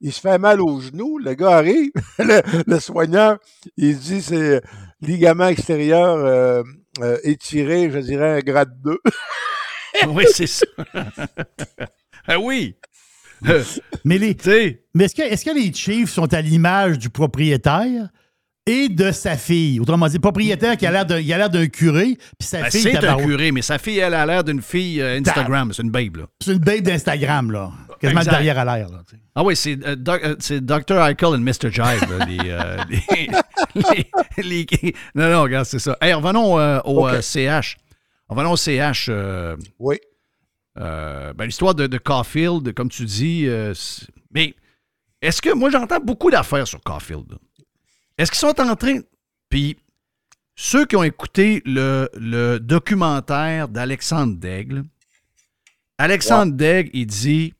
Il 0.00 0.12
se 0.12 0.20
fait 0.20 0.38
mal 0.38 0.60
au 0.60 0.80
genou, 0.80 1.18
le 1.18 1.34
gars 1.34 1.56
arrive, 1.56 1.90
le, 2.18 2.40
le 2.66 2.80
soigneur, 2.80 3.38
il 3.76 3.98
dit 3.98 4.22
c'est 4.22 4.62
ligament 5.00 5.48
extérieur 5.48 6.16
euh, 6.18 6.62
euh, 7.00 7.18
étiré, 7.24 7.90
je 7.90 7.98
dirais 7.98 8.38
un 8.38 8.40
grade 8.40 8.72
2. 8.82 8.98
Oui, 10.08 10.24
c'est 10.30 10.46
ça. 10.46 10.66
ah 12.26 12.38
oui. 12.38 12.76
Euh, 13.46 13.62
mais 14.04 14.18
les, 14.18 14.36
mais 14.94 15.04
est-ce 15.04 15.44
que, 15.44 15.54
les 15.54 15.72
Chiefs 15.72 16.10
sont 16.10 16.32
à 16.32 16.40
l'image 16.40 16.98
du 16.98 17.10
propriétaire 17.10 18.08
et 18.66 18.88
de 18.88 19.12
sa 19.12 19.36
fille? 19.36 19.80
Autrement 19.80 20.06
dit, 20.08 20.14
le 20.14 20.20
propriétaire 20.20 20.76
qui 20.76 20.86
a 20.86 20.90
l'air 20.90 21.06
d'un, 21.06 21.18
il 21.18 21.32
a 21.32 21.38
l'air 21.38 21.50
d'un 21.50 21.66
curé, 21.66 22.16
puis 22.38 22.48
sa 22.48 22.62
ben, 22.62 22.70
fille, 22.70 22.82
c'est 22.82 23.04
un 23.04 23.16
curé, 23.16 23.52
mais 23.52 23.62
sa 23.62 23.78
fille, 23.78 23.98
elle 23.98 24.14
a 24.14 24.24
l'air 24.26 24.44
d'une 24.44 24.62
fille 24.62 25.00
euh, 25.00 25.18
Instagram. 25.18 25.72
C'est 25.72 25.82
une 25.82 25.90
babe, 25.90 26.16
là. 26.16 26.24
C'est 26.42 26.52
une 26.52 26.58
babe 26.58 26.80
d'Instagram, 26.80 27.50
là. 27.50 27.72
Quasiment 28.00 28.20
Exact. 28.20 28.32
derrière 28.32 28.58
à 28.58 28.64
l'air, 28.76 28.88
là. 28.88 29.02
Ah 29.34 29.42
oui, 29.44 29.56
c'est 29.56 29.78
euh, 29.86 29.96
doc- 29.96 30.22
euh, 30.24 30.36
c'est 30.38 30.60
Dr. 30.64 30.92
Eichel 31.04 31.34
et 31.34 31.38
Mr. 31.38 31.70
Jive. 31.70 32.18
là, 32.18 32.24
les, 32.26 32.38
euh, 32.44 32.76
les- 33.74 34.10
les- 34.42 34.66
les- 34.82 34.94
Non, 35.14 35.30
non, 35.30 35.42
regarde, 35.42 35.66
c'est 35.66 35.78
ça. 35.78 35.96
Hey, 36.00 36.12
revenons 36.14 36.58
euh, 36.58 36.80
au 36.84 37.06
euh, 37.08 37.20
CH. 37.20 37.76
Revenons 38.28 38.52
au 38.52 38.56
CH. 38.56 39.06
euh, 39.08 39.56
Oui. 39.78 39.98
euh, 40.78 41.32
ben, 41.32 41.44
L'histoire 41.46 41.74
de, 41.74 41.86
de 41.86 41.98
Caulfield, 41.98 42.72
comme 42.74 42.88
tu 42.88 43.04
dis. 43.04 43.46
euh, 43.46 43.72
mais 44.32 44.54
est-ce 45.22 45.40
que. 45.40 45.52
Moi, 45.54 45.70
j'entends 45.70 46.00
beaucoup 46.00 46.30
d'affaires 46.30 46.66
sur 46.66 46.80
Caulfield. 46.82 47.34
Est-ce 48.18 48.30
qu'ils 48.30 48.38
sont 48.40 48.60
en 48.60 48.76
train. 48.76 49.00
Puis, 49.48 49.76
ceux 50.54 50.86
qui 50.86 50.96
ont 50.96 51.02
écouté 51.02 51.62
le, 51.66 52.08
le 52.14 52.58
documentaire 52.58 53.68
d'Alexandre 53.68 54.36
Daigle, 54.36 54.84
Alexandre 55.98 56.52
Daigle, 56.52 56.90
il 56.94 57.06
dit 57.06 57.54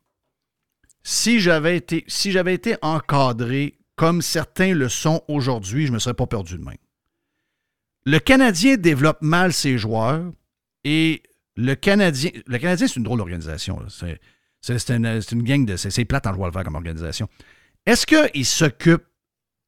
si 1.09 1.39
j'avais 1.39 1.77
été, 1.77 2.03
si 2.09 2.33
j'avais 2.33 2.53
été 2.53 2.75
encadré 2.81 3.79
comme 3.95 4.21
certains 4.21 4.73
le 4.73 4.89
sont 4.89 5.23
aujourd'hui, 5.29 5.85
je 5.85 5.91
ne 5.91 5.93
me 5.93 5.99
serais 5.99 6.13
pas 6.13 6.27
perdu 6.27 6.57
de 6.57 6.65
même. 6.65 6.75
Le 8.03 8.19
Canadien 8.19 8.75
développe 8.75 9.21
mal 9.21 9.53
ses 9.53 9.77
joueurs 9.77 10.33
et 10.83 11.23
le 11.55 11.75
Canadien. 11.75 12.31
Le 12.45 12.57
Canadien, 12.57 12.87
c'est 12.87 12.97
une 12.97 13.03
drôle 13.03 13.19
d'organisation. 13.19 13.81
C'est, 13.87 14.89
une, 14.89 15.43
gang 15.43 15.65
de. 15.65 15.77
C'est, 15.77 16.03
plate 16.03 16.27
en 16.27 16.33
jouant 16.33 16.47
le 16.47 16.51
faire 16.51 16.65
comme 16.65 16.75
organisation. 16.75 17.29
Est-ce 17.85 18.05
qu'il 18.05 18.45
s'occupe. 18.45 19.05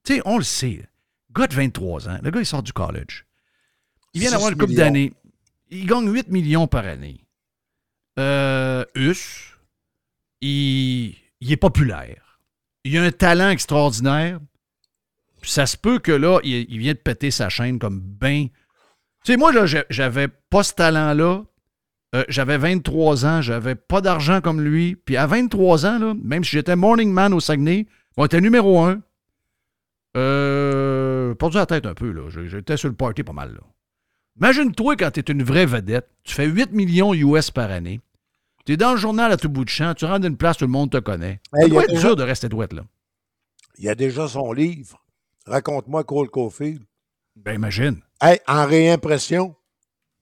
Tu 0.03 0.15
sais, 0.15 0.21
on 0.25 0.39
le 0.39 0.43
sait. 0.43 0.85
Gars 1.33 1.47
de 1.47 1.55
23 1.55 2.09
ans, 2.09 2.19
le 2.21 2.31
gars, 2.31 2.41
il 2.41 2.45
sort 2.45 2.63
du 2.63 2.73
college. 2.73 3.25
Il 4.13 4.19
vient 4.19 4.29
6 4.29 4.33
d'avoir 4.33 4.51
une 4.51 4.57
coupe 4.57 4.69
millions. 4.71 4.83
d'années. 4.83 5.13
Il 5.69 5.85
gagne 5.85 6.11
8 6.11 6.27
millions 6.27 6.67
par 6.67 6.83
année. 6.83 7.23
Euh, 8.19 8.83
Us, 8.95 9.53
il, 10.41 11.15
il 11.41 11.51
est 11.51 11.57
populaire. 11.57 12.39
Il 12.83 12.97
a 12.97 13.03
un 13.03 13.11
talent 13.11 13.49
extraordinaire. 13.49 14.39
Ça 15.41 15.65
se 15.65 15.77
peut 15.77 15.99
que 15.99 16.11
là, 16.11 16.39
il, 16.43 16.77
vient 16.79 16.93
de 16.93 16.97
péter 16.97 17.31
sa 17.31 17.49
chaîne 17.49 17.79
comme 17.79 17.99
ben. 17.99 18.47
Tu 19.23 19.31
sais, 19.31 19.37
moi, 19.37 19.51
là, 19.51 19.65
j'a- 19.65 19.85
j'avais 19.89 20.27
pas 20.27 20.63
ce 20.63 20.73
talent-là. 20.73 21.43
Euh, 22.15 22.23
j'avais 22.27 22.57
23 22.57 23.25
ans, 23.25 23.41
j'avais 23.41 23.75
pas 23.75 24.01
d'argent 24.01 24.41
comme 24.41 24.61
lui. 24.61 24.95
Puis 24.95 25.15
à 25.15 25.27
23 25.27 25.85
ans, 25.85 26.15
même 26.15 26.43
si 26.43 26.51
j'étais 26.51 26.75
morning 26.75 27.11
man 27.11 27.33
au 27.33 27.39
Saguenay, 27.39 27.85
on 28.17 28.25
était 28.25 28.41
numéro 28.41 28.81
un. 28.81 29.01
Euh, 30.17 31.35
perdu 31.35 31.57
la 31.57 31.65
tête 31.65 31.85
un 31.85 31.93
peu, 31.93 32.11
là. 32.11 32.29
J'étais 32.29 32.77
sur 32.77 32.89
le 32.89 32.95
party 32.95 33.23
pas 33.23 33.33
mal. 33.33 33.59
Imagine-toi 34.37 34.95
quand 34.95 35.11
tu 35.11 35.21
une 35.31 35.43
vraie 35.43 35.65
vedette, 35.65 36.09
tu 36.23 36.33
fais 36.33 36.47
8 36.47 36.71
millions 36.71 37.13
US 37.13 37.51
par 37.51 37.71
année, 37.71 37.99
tu 38.69 38.73
es 38.73 38.77
dans 38.77 38.91
le 38.91 38.97
journal 38.97 39.31
à 39.31 39.37
tout 39.37 39.49
bout 39.49 39.65
de 39.65 39.69
champ, 39.69 39.95
tu 39.95 40.05
rentres 40.05 40.19
d'une 40.19 40.37
place, 40.37 40.57
tout 40.57 40.65
le 40.65 40.71
monde 40.71 40.91
te 40.91 40.97
connaît. 40.99 41.41
Ça 41.51 41.63
il 41.63 41.69
y 41.69 41.69
doit 41.71 41.81
a 41.81 41.83
être 41.85 41.89
déjà- 41.91 42.07
dur 42.09 42.15
de 42.15 42.21
rester 42.21 42.49
douette, 42.49 42.73
là. 42.73 42.83
Il 43.79 43.85
y 43.85 43.89
a 43.89 43.95
déjà 43.95 44.27
son 44.27 44.51
livre. 44.53 45.03
Raconte-moi 45.47 46.03
Cole 46.03 46.29
Caulfield. 46.29 46.83
Ben, 47.35 47.55
imagine. 47.55 47.99
Hey, 48.21 48.39
en 48.47 48.67
réimpression. 48.67 49.55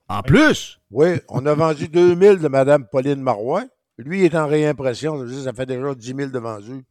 En 0.08 0.22
plus, 0.22 0.80
Oui, 0.92 1.08
on 1.28 1.46
a 1.46 1.54
vendu 1.56 1.88
2000 1.90 2.38
de 2.40 2.48
Mme 2.48 2.88
Pauline 2.88 3.22
Marois. 3.22 3.66
Lui, 3.98 4.20
il 4.20 4.24
est 4.26 4.36
en 4.36 4.48
réimpression. 4.48 5.28
Ça 5.44 5.52
fait 5.52 5.66
déjà 5.66 5.94
10 5.94 6.08
000 6.16 6.30
de 6.30 6.40
vendus. 6.40 6.86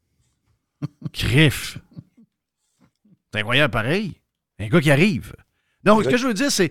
Criff. 1.14 1.78
C'est 3.32 3.40
incroyable 3.40 3.70
pareil. 3.72 4.20
Un 4.58 4.68
gars 4.68 4.80
qui 4.82 4.90
arrive. 4.90 5.34
Donc, 5.84 6.04
ce 6.04 6.08
que 6.10 6.18
je 6.18 6.26
veux 6.26 6.34
dire, 6.34 6.50
c'est. 6.52 6.70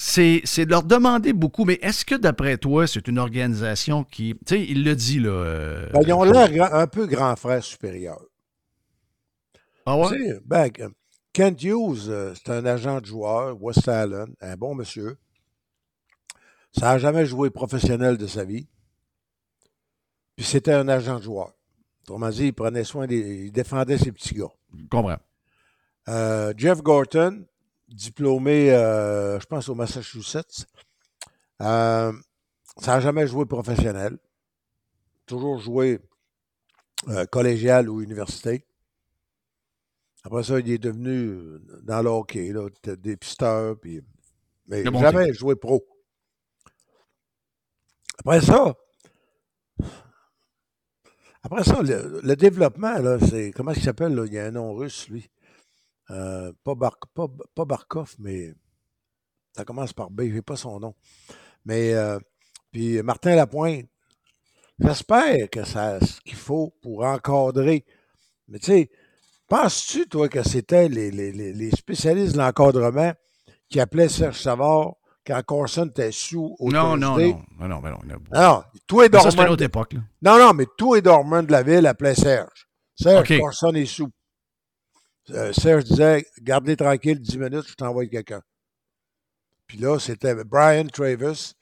C'est, 0.00 0.42
c'est 0.44 0.64
de 0.64 0.70
leur 0.70 0.84
demander 0.84 1.32
beaucoup, 1.32 1.64
mais 1.64 1.78
est-ce 1.82 2.04
que 2.04 2.14
d'après 2.14 2.56
toi, 2.56 2.86
c'est 2.86 3.08
une 3.08 3.18
organisation 3.18 4.04
qui. 4.04 4.34
Tu 4.46 4.54
sais, 4.54 4.64
il 4.64 4.84
le 4.84 4.94
dit, 4.94 5.18
là. 5.18 5.30
euh, 5.30 5.90
Ben, 5.92 6.02
ils 6.06 6.12
ont 6.12 6.22
l'air 6.22 6.72
un 6.74 6.86
peu 6.86 7.06
grand 7.06 7.34
frère 7.34 7.64
supérieur. 7.64 8.20
Ah 9.86 9.98
ouais? 9.98 10.08
Tu 10.16 10.24
sais, 10.28 10.40
ben, 10.44 10.70
Kent 11.32 11.62
Hughes, 11.64 12.08
euh, 12.08 12.32
c'est 12.34 12.50
un 12.52 12.64
agent 12.64 13.00
de 13.00 13.06
joueur, 13.06 13.60
West 13.60 13.88
Allen, 13.88 14.34
un 14.40 14.56
bon 14.56 14.76
monsieur. 14.76 15.18
Ça 16.72 16.86
n'a 16.92 16.98
jamais 16.98 17.26
joué 17.26 17.50
professionnel 17.50 18.16
de 18.18 18.26
sa 18.28 18.44
vie. 18.44 18.68
Puis 20.36 20.44
c'était 20.46 20.74
un 20.74 20.86
agent 20.86 21.18
de 21.18 21.24
joueur. 21.24 21.52
Autrement 22.02 22.30
dit, 22.30 22.46
il 22.46 22.52
prenait 22.52 22.84
soin 22.84 23.08
des. 23.08 23.46
Il 23.46 23.52
défendait 23.52 23.98
ses 23.98 24.12
petits 24.12 24.34
gars. 24.34 24.52
Je 24.78 24.84
comprends. 24.88 25.18
Euh, 26.08 26.54
Jeff 26.56 26.82
Gorton, 26.82 27.44
diplômé, 27.88 28.72
euh, 28.72 29.40
je 29.40 29.46
pense, 29.46 29.68
au 29.68 29.74
Massachusetts. 29.74 30.66
Euh, 31.62 32.12
ça 32.76 32.94
n'a 32.94 33.00
jamais 33.00 33.26
joué 33.26 33.46
professionnel. 33.46 34.18
Toujours 35.26 35.58
joué 35.58 36.00
euh, 37.08 37.26
collégial 37.26 37.88
ou 37.88 38.00
université. 38.00 38.64
Après 40.24 40.42
ça, 40.42 40.58
il 40.60 40.70
est 40.70 40.78
devenu 40.78 41.58
dans 41.82 42.02
le 42.02 42.10
hockey, 42.10 42.52
là, 42.52 42.68
dépisteur, 42.96 43.78
puis, 43.78 44.02
mais 44.66 44.84
jamais 44.84 45.32
joué 45.32 45.54
pro. 45.54 45.86
Après 48.18 48.40
ça, 48.40 48.74
après 51.42 51.64
ça, 51.64 51.80
le, 51.82 52.34
développement, 52.34 52.98
là, 52.98 53.18
c'est. 53.20 53.52
Comment 53.52 53.72
il 53.72 53.82
s'appelle, 53.82 54.14
là? 54.14 54.24
Il 54.26 54.32
y 54.32 54.38
a 54.38 54.46
un 54.46 54.50
nom 54.50 54.74
russe, 54.74 55.08
lui. 55.08 55.30
Euh, 56.10 56.52
pas, 56.64 56.74
pas, 57.54 57.64
Barkov, 57.64 58.14
mais 58.18 58.54
ça 59.54 59.64
commence 59.64 59.92
par 59.92 60.10
B, 60.10 60.22
je 60.28 60.34
n'ai 60.34 60.42
pas 60.42 60.56
son 60.56 60.80
nom. 60.80 60.94
Mais 61.64 61.92
euh, 61.94 62.18
puis 62.72 63.02
Martin 63.02 63.34
Lapointe, 63.34 63.86
j'espère 64.78 65.50
que 65.50 65.64
c'est 65.64 66.04
ce 66.04 66.20
qu'il 66.22 66.36
faut 66.36 66.74
pour 66.82 67.04
encadrer. 67.04 67.84
Mais 68.48 68.58
tu 68.58 68.66
sais, 68.66 68.90
penses-tu, 69.48 70.08
toi, 70.08 70.28
que 70.28 70.42
c'était 70.42 70.88
les, 70.88 71.10
les, 71.10 71.70
spécialistes 71.72 72.34
de 72.34 72.38
l'encadrement 72.38 73.12
qui 73.68 73.80
appelaient 73.80 74.08
Serge 74.08 74.40
Savard 74.40 74.94
quand 75.26 75.42
Corson 75.44 75.86
était 75.86 76.12
sous 76.12 76.56
au 76.58 76.70
Non, 76.70 76.96
non, 76.96 77.18
non, 77.18 77.42
non, 77.60 77.68
non, 77.68 77.80
non, 77.82 77.98
non. 78.06 78.18
Non, 78.32 78.62
tout 78.86 79.02
est 79.02 79.10
dormant. 79.10 79.24
Ça, 79.24 79.30
c'était 79.30 79.42
une 79.42 79.52
autre 79.52 79.64
époque. 79.64 79.92
Là. 79.92 80.00
Non, 80.22 80.38
non, 80.38 80.54
mais 80.54 80.64
tout 80.78 80.94
est 80.96 81.02
dormant 81.02 81.42
de 81.42 81.52
la 81.52 81.62
ville 81.62 81.86
appelait 81.86 82.14
Serge. 82.14 82.66
Serge, 82.94 83.38
Corson 83.38 83.74
est 83.74 83.84
sous. 83.84 84.08
Euh, 85.30 85.52
Serge 85.52 85.84
disait 85.84 86.26
Gardez 86.40 86.76
tranquille 86.76 87.20
10 87.20 87.38
minutes, 87.38 87.68
je 87.68 87.74
t'envoie 87.74 88.06
quelqu'un. 88.06 88.42
Puis 89.66 89.78
là, 89.78 89.98
c'était 89.98 90.34
Brian 90.44 90.86
Travis, 90.86 91.54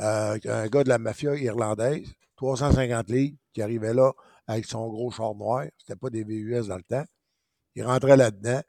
euh, 0.00 0.38
un 0.44 0.66
gars 0.68 0.84
de 0.84 0.88
la 0.88 0.98
mafia 0.98 1.36
irlandaise, 1.36 2.08
350 2.36 3.10
livres, 3.10 3.36
qui 3.52 3.60
arrivait 3.60 3.92
là 3.92 4.12
avec 4.46 4.64
son 4.64 4.88
gros 4.88 5.10
char 5.10 5.34
noir. 5.34 5.66
C'était 5.78 5.96
pas 5.96 6.10
des 6.10 6.24
VUS 6.24 6.68
dans 6.68 6.76
le 6.76 6.82
temps. 6.82 7.04
Il 7.74 7.84
rentrait 7.84 8.16
là-dedans, 8.16 8.62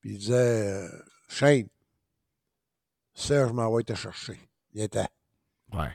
puis 0.00 0.12
il 0.12 0.18
disait 0.18 0.34
euh, 0.34 0.88
Shane, 1.28 1.68
Serge 3.14 3.52
m'envoie 3.52 3.82
te 3.82 3.94
chercher. 3.94 4.38
Il 4.74 4.82
était. 4.82 5.08
Ouais. 5.72 5.90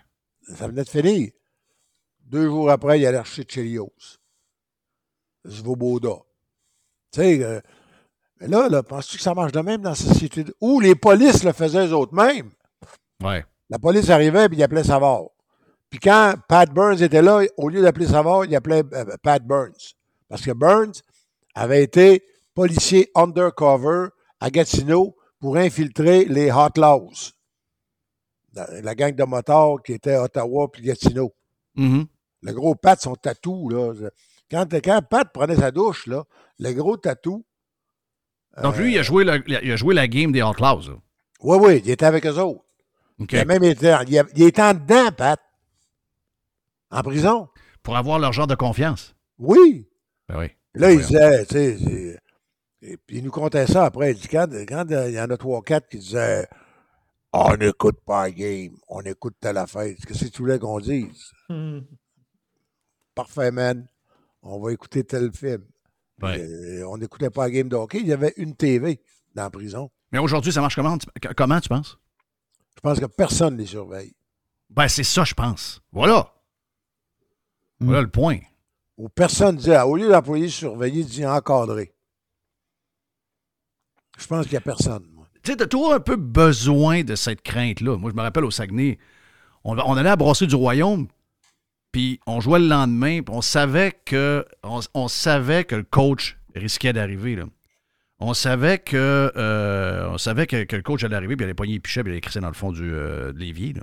Ça 0.55 0.67
venait 0.67 0.83
de 0.83 0.89
finir. 0.89 1.31
Deux 2.21 2.47
jours 2.47 2.71
après, 2.71 2.99
il 2.99 3.05
allait 3.05 3.17
chercher 3.17 3.45
Chelios. 3.47 3.93
Svoboda. 5.47 6.23
Tu 7.11 7.21
sais, 7.21 7.61
mais 8.39 8.47
là, 8.47 8.67
là 8.69 8.83
penses-tu 8.83 9.17
que 9.17 9.23
ça 9.23 9.33
marche 9.33 9.51
de 9.51 9.61
même 9.61 9.81
dans 9.81 9.91
la 9.91 9.95
société? 9.95 10.45
Où 10.61 10.79
les 10.79 10.95
polices 10.95 11.43
le 11.43 11.53
faisaient 11.53 11.87
eux-mêmes? 11.87 12.51
Ouais. 13.23 13.45
La 13.69 13.79
police 13.79 14.09
arrivait 14.09 14.45
et 14.45 14.49
il 14.51 14.63
appelait 14.63 14.83
Savard. 14.83 15.29
Puis 15.89 15.99
quand 15.99 16.35
Pat 16.47 16.69
Burns 16.69 17.01
était 17.01 17.21
là, 17.21 17.43
au 17.57 17.69
lieu 17.69 17.81
d'appeler 17.81 18.07
Savard, 18.07 18.45
il 18.45 18.55
appelait 18.55 18.83
euh, 18.93 19.05
Pat 19.23 19.41
Burns. 19.43 19.93
Parce 20.27 20.41
que 20.41 20.51
Burns 20.51 21.01
avait 21.53 21.83
été 21.83 22.23
policier 22.53 23.09
undercover 23.15 24.07
à 24.39 24.49
Gatineau 24.49 25.15
pour 25.39 25.57
infiltrer 25.57 26.25
les 26.25 26.51
Hotlaws. 26.51 27.31
La, 28.53 28.95
gang 28.95 29.13
de 29.13 29.23
motards 29.25 29.83
qui 29.83 29.93
était 29.93 30.13
à 30.13 30.23
Ottawa 30.23 30.71
puis 30.71 30.81
Gatineau. 30.81 31.33
Mm-hmm. 31.77 32.05
Le 32.43 32.53
gros 32.53 32.75
Pat, 32.75 33.01
son 33.01 33.15
tatou, 33.15 33.69
là. 33.69 33.93
Quand, 34.49 34.65
quand 34.81 35.01
Pat 35.09 35.27
prenait 35.33 35.57
sa 35.57 35.71
douche, 35.71 36.07
là, 36.07 36.23
le 36.59 36.71
gros 36.71 36.95
tatou. 36.95 37.45
Donc, 38.61 38.77
lui, 38.77 38.93
il, 38.93 38.99
a 38.99 39.03
joué 39.03 39.23
la, 39.23 39.37
il 39.45 39.71
a 39.71 39.75
joué 39.75 39.93
la 39.93 40.07
game 40.07 40.31
des 40.31 40.41
Outlaws. 40.41 41.01
Oui, 41.41 41.57
oui, 41.59 41.81
il 41.83 41.91
était 41.91 42.05
avec 42.05 42.25
eux 42.25 42.39
autres. 42.39 42.63
Il, 43.19 43.37
a 43.37 43.45
même 43.45 43.63
été, 43.63 43.95
il, 44.07 44.23
il 44.35 44.43
était 44.43 44.61
en 44.61 44.73
dedans, 44.73 45.11
Pat. 45.15 45.39
En 46.91 47.01
prison. 47.01 47.49
Pour 47.83 47.97
avoir 47.97 48.19
leur 48.19 48.33
genre 48.33 48.47
de 48.47 48.55
confiance. 48.55 49.15
Oui. 49.37 49.87
Ben 50.27 50.39
oui. 50.39 50.47
Là, 50.73 50.91
il 50.91 50.99
disait, 50.99 51.45
tu 51.45 51.53
sais, 51.53 52.19
et 52.81 52.97
puis 52.97 53.17
il 53.17 53.23
nous 53.23 53.31
comptait 53.31 53.67
ça 53.67 53.85
après. 53.85 54.11
Il 54.11 54.19
dit, 54.19 54.27
quand, 54.27 54.47
quand 54.67 54.85
il 54.89 55.13
y 55.13 55.19
en 55.19 55.29
a 55.29 55.37
trois, 55.37 55.61
quatre 55.61 55.89
qui 55.89 55.97
disaient 55.97 56.47
On 57.33 57.55
n'écoute 57.57 57.99
pas 58.05 58.23
la 58.23 58.31
game, 58.31 58.75
on 58.87 59.01
écoute 59.01 59.35
telle 59.39 59.57
affaire. 59.57 59.93
Qu'est-ce 60.07 60.25
que 60.25 60.29
tu 60.29 60.41
voulais 60.41 60.59
qu'on 60.59 60.79
dise? 60.79 61.31
Parfait, 63.15 63.51
man 63.51 63.87
on 64.45 64.59
va 64.59 64.71
écouter 64.71 65.03
tel 65.03 65.31
film. 65.33 65.63
Euh, 66.23 66.83
on 66.87 66.97
n'écoutait 66.97 67.29
pas 67.29 67.43
la 67.43 67.51
game 67.51 67.67
de 67.67 67.75
hockey, 67.75 67.99
il 67.99 68.07
y 68.07 68.13
avait 68.13 68.33
une 68.37 68.55
TV 68.55 69.01
dans 69.33 69.43
la 69.43 69.49
prison. 69.49 69.91
Mais 70.11 70.19
aujourd'hui, 70.19 70.51
ça 70.51 70.61
marche 70.61 70.75
comment, 70.75 70.97
comment 71.35 71.59
tu 71.59 71.69
penses? 71.69 71.97
Je 72.75 72.81
pense 72.81 72.99
que 72.99 73.05
personne 73.05 73.55
ne 73.55 73.59
les 73.59 73.65
surveille. 73.65 74.13
Ben, 74.69 74.87
c'est 74.87 75.03
ça, 75.03 75.23
je 75.23 75.33
pense. 75.33 75.81
Voilà. 75.91 76.33
Voilà 77.79 78.01
le 78.01 78.09
point. 78.09 78.39
Ou 78.97 79.09
personne 79.09 79.57
dit, 79.57 79.71
au 79.71 79.95
lieu 79.97 80.09
d'employer 80.09 80.47
surveiller, 80.47 81.03
dit 81.03 81.25
encadrer. 81.25 81.93
Je 84.17 84.27
pense 84.27 84.43
qu'il 84.45 84.53
n'y 84.53 84.57
a 84.57 84.61
personne. 84.61 85.05
Tu 85.43 85.51
sais, 85.51 85.57
tu 85.57 85.63
as 85.63 85.67
toujours 85.67 85.93
un 85.93 85.99
peu 85.99 86.15
besoin 86.15 87.03
de 87.03 87.15
cette 87.15 87.41
crainte-là. 87.41 87.97
Moi, 87.97 88.09
je 88.09 88.15
me 88.15 88.21
rappelle 88.21 88.45
au 88.45 88.51
Saguenay, 88.51 88.97
on, 89.63 89.77
on 89.77 89.97
allait 89.97 90.09
à 90.09 90.15
Brasser 90.15 90.47
du 90.47 90.55
Royaume, 90.55 91.07
puis 91.95 92.19
on 92.27 92.41
jouait 92.41 92.59
le 92.59 92.67
lendemain, 92.67 93.21
puis 93.21 93.33
on 93.33 93.39
savait 93.39 93.93
que 93.93 94.45
on, 94.63 95.07
savait 95.07 95.63
que 95.63 95.75
le 95.75 95.83
coach 95.83 96.37
risquait 96.53 96.91
d'arriver. 96.91 97.41
On 98.19 98.33
savait 98.33 98.79
que 98.79 99.31
euh, 99.37 100.09
on 100.09 100.17
savait 100.17 100.45
que, 100.45 100.57
le 100.57 100.81
coach 100.81 101.05
allait 101.05 101.15
arriver, 101.15 101.37
puis 101.37 101.45
il 101.45 101.45
allait 101.45 101.53
poigner 101.53 101.75
les 101.75 101.79
pichets, 101.79 102.03
puis 102.03 102.11
il 102.11 102.15
allait 102.15 102.19
crisser 102.19 102.41
dans 102.41 102.49
le 102.49 102.53
fond 102.53 102.73
du, 102.73 102.93
euh, 102.93 103.31
de 103.31 103.39
l'évier. 103.39 103.75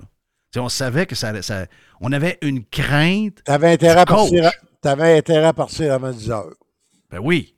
On 0.57 0.69
savait 0.69 1.07
que 1.07 1.15
ça, 1.15 1.41
ça, 1.41 1.65
On 2.01 2.11
avait 2.11 2.37
une 2.43 2.63
crainte. 2.63 3.41
Tu 3.43 3.51
avais, 3.51 3.71
intérêt 3.71 4.01
à 4.01 4.05
partir, 4.05 4.51
avais 4.83 5.17
intérêt 5.17 5.47
à 5.47 5.53
partir 5.53 5.91
avant 5.91 6.11
10 6.11 6.29
heures. 6.29 6.53
Ben 7.09 7.17
oui. 7.17 7.55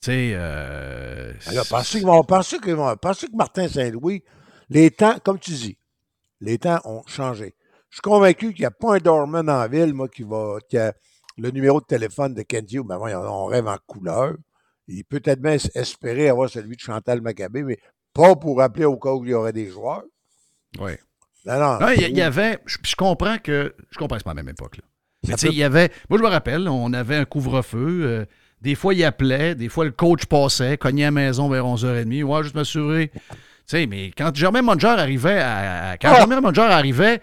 Tu 0.00 0.06
sais. 0.06 0.32
Euh, 0.34 1.32
Alors, 1.46 1.66
pensez 1.68 2.00
que, 2.00 2.64
que 2.64 3.36
Martin 3.36 3.68
Saint-Louis, 3.68 4.24
les 4.68 4.90
temps, 4.90 5.16
comme 5.24 5.38
tu 5.38 5.52
dis, 5.52 5.78
les 6.40 6.58
temps 6.58 6.80
ont 6.84 7.04
changé. 7.06 7.54
Je 7.94 7.98
suis 7.98 8.10
convaincu 8.10 8.52
qu'il 8.52 8.62
n'y 8.62 8.66
a 8.66 8.72
pas 8.72 8.96
un 8.96 8.98
dormant 8.98 9.46
en 9.46 9.68
ville, 9.68 9.94
moi, 9.94 10.08
qui 10.08 10.24
va. 10.24 10.56
Qui 10.68 10.78
a 10.78 10.92
le 11.38 11.52
numéro 11.52 11.80
de 11.80 11.86
téléphone 11.86 12.34
de 12.34 12.42
Kenji, 12.42 12.80
bon, 12.80 12.98
on 13.00 13.44
rêve 13.44 13.68
en 13.68 13.76
couleur. 13.86 14.32
Il 14.88 15.04
peut 15.04 15.20
peut-être 15.20 15.40
bien 15.40 15.56
espérer 15.76 16.28
avoir 16.28 16.50
celui 16.50 16.74
de 16.74 16.80
Chantal 16.80 17.20
Maccabé, 17.20 17.62
mais 17.62 17.78
pas 18.12 18.34
pour 18.34 18.60
appeler 18.60 18.84
au 18.84 18.96
cas 18.96 19.12
où 19.12 19.24
il 19.24 19.30
y 19.30 19.34
aurait 19.34 19.52
des 19.52 19.70
joueurs. 19.70 20.02
Oui. 20.80 20.90
Non, 21.46 21.78
non. 21.78 21.88
il 21.90 22.16
y, 22.16 22.20
avait. 22.20 22.58
Je, 22.66 22.96
comprends 22.96 23.38
que. 23.38 23.72
Je 23.92 23.96
comprends 23.96 24.16
que 24.16 24.22
c'est 24.22 24.24
pas 24.24 24.30
la 24.30 24.42
même 24.42 24.48
époque, 24.48 24.78
là. 24.78 24.82
Mais 25.28 25.34
tu 25.34 25.38
sais, 25.38 25.48
il 25.50 25.58
y 25.58 25.62
avait. 25.62 25.92
Moi, 26.10 26.18
je 26.18 26.24
me 26.24 26.28
rappelle, 26.28 26.68
on 26.68 26.92
avait 26.92 27.16
un 27.16 27.24
couvre-feu. 27.24 28.00
Euh, 28.02 28.24
des 28.60 28.74
fois, 28.74 28.92
il 28.94 29.04
appelait. 29.04 29.54
Des 29.54 29.68
fois, 29.68 29.84
le 29.84 29.92
coach 29.92 30.26
passait, 30.26 30.78
cognait 30.78 31.04
à 31.04 31.06
la 31.06 31.10
maison 31.12 31.48
vers 31.48 31.64
11h30. 31.64 32.24
Ouais, 32.24 32.42
juste 32.42 32.56
m'assurer. 32.56 33.12
Tu 33.12 33.20
sais, 33.66 33.86
mais 33.86 34.10
quand 34.18 34.34
Germain 34.34 34.62
Monger 34.62 34.88
arrivait 34.88 35.38
à. 35.38 35.96
Quand 36.02 36.16
Germain 36.16 36.40
Monger 36.40 36.62
arrivait 36.62 37.22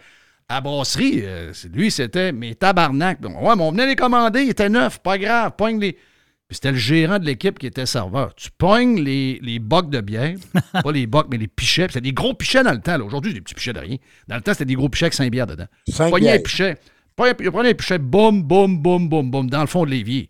à 0.51 0.61
brasserie, 0.61 1.21
euh, 1.23 1.53
lui, 1.73 1.91
c'était 1.91 2.31
mes 2.31 2.55
tabarnak. 2.55 3.19
Ouais, 3.21 3.55
mais 3.55 3.63
on 3.63 3.71
venait 3.71 3.87
les 3.87 3.95
commander, 3.95 4.43
il 4.43 4.49
était 4.49 4.69
neuf, 4.69 4.99
pas 4.99 5.17
grave, 5.17 5.53
pogne 5.57 5.79
les. 5.79 5.93
Puis 5.93 6.55
c'était 6.55 6.71
le 6.71 6.77
gérant 6.77 7.17
de 7.17 7.25
l'équipe 7.25 7.57
qui 7.57 7.65
était 7.65 7.85
serveur. 7.85 8.35
Tu 8.35 8.49
pognes 8.57 9.01
les, 9.01 9.39
les 9.41 9.59
bocs 9.59 9.89
de 9.89 10.01
bière, 10.01 10.35
pas 10.83 10.91
les 10.91 11.07
bocs, 11.07 11.27
mais 11.31 11.37
les 11.37 11.47
pichets. 11.47 11.87
C'était 11.87 12.01
des 12.01 12.11
gros 12.11 12.33
pichets 12.33 12.63
dans 12.63 12.73
le 12.73 12.81
temps. 12.81 12.99
Aujourd'hui, 12.99 13.31
c'est 13.31 13.35
des 13.35 13.41
petits 13.41 13.53
pichets 13.53 13.71
de 13.71 13.79
rien. 13.79 13.95
Dans 14.27 14.35
le 14.35 14.41
temps, 14.41 14.51
c'était 14.51 14.65
des 14.65 14.75
gros 14.75 14.89
pichets 14.89 15.05
avec 15.05 15.13
5 15.13 15.31
bières 15.31 15.47
dedans. 15.47 15.67
Pognais 16.09 16.33
les 16.33 16.43
pichets. 16.43 16.77
Prenez 17.15 17.63
les 17.63 17.73
pichets, 17.73 17.99
boum, 17.99 18.43
boum, 18.43 18.81
boum, 18.81 19.07
boum, 19.07 19.31
boum, 19.31 19.49
dans 19.49 19.61
le 19.61 19.67
fond 19.67 19.85
de 19.85 19.91
l'évier. 19.91 20.29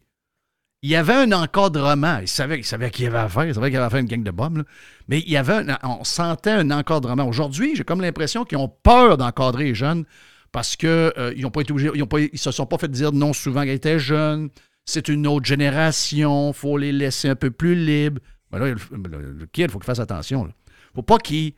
Il 0.84 0.90
y 0.90 0.96
avait 0.96 1.14
un 1.14 1.32
encadrement. 1.32 2.18
Il 2.20 2.28
savait, 2.28 2.58
il 2.58 2.66
savait 2.66 2.90
qu'il 2.90 3.06
y 3.06 3.08
avait 3.08 3.20
à 3.20 3.30
faire. 3.30 3.46
Il 3.46 3.54
savait 3.54 3.70
qu'il 3.70 3.78
avait 3.78 3.86
à 3.86 3.90
faire 3.90 4.00
une 4.00 4.08
gang 4.08 4.24
de 4.24 4.32
bombes. 4.32 4.64
Mais 5.08 5.20
il 5.20 5.30
y 5.30 5.38
avait 5.38 5.64
on 5.84 6.04
sentait 6.04 6.52
un 6.52 6.72
encadrement. 6.72 7.26
Aujourd'hui, 7.28 7.76
j'ai 7.76 7.84
comme 7.84 8.02
l'impression 8.02 8.46
qu'ils 8.46 8.58
ont 8.58 8.74
peur 8.82 9.18
d'encadrer 9.18 9.66
les 9.66 9.76
jeunes 9.76 10.06
parce 10.52 10.76
qu'ils 10.76 10.90
euh, 10.90 11.36
n'ont 11.38 11.52
pas 11.52 11.62
été 11.62 11.74
ils, 11.74 12.06
pas, 12.08 12.20
ils 12.20 12.38
se 12.38 12.52
sont 12.52 12.66
pas 12.66 12.80
fait 12.80 12.90
dire 12.90 13.12
non 13.12 13.32
souvent 13.32 13.62
qu'ils 13.62 13.72
étaient 13.72 14.00
jeunes. 14.00 14.50
C'est 14.84 15.08
une 15.08 15.28
autre 15.28 15.46
génération. 15.46 16.50
Il 16.50 16.56
faut 16.56 16.78
les 16.78 16.92
laisser 16.92 17.30
un 17.30 17.36
peu 17.36 17.52
plus 17.52 17.76
libres. 17.76 18.20
Là, 18.52 18.66
le, 18.66 19.46
kid, 19.46 19.66
il 19.66 19.70
faut 19.70 19.78
qu'il 19.78 19.86
fasse 19.86 20.00
attention. 20.00 20.48
Il 20.48 20.96
faut 20.96 21.04
pas 21.04 21.20
qu'il 21.20 21.54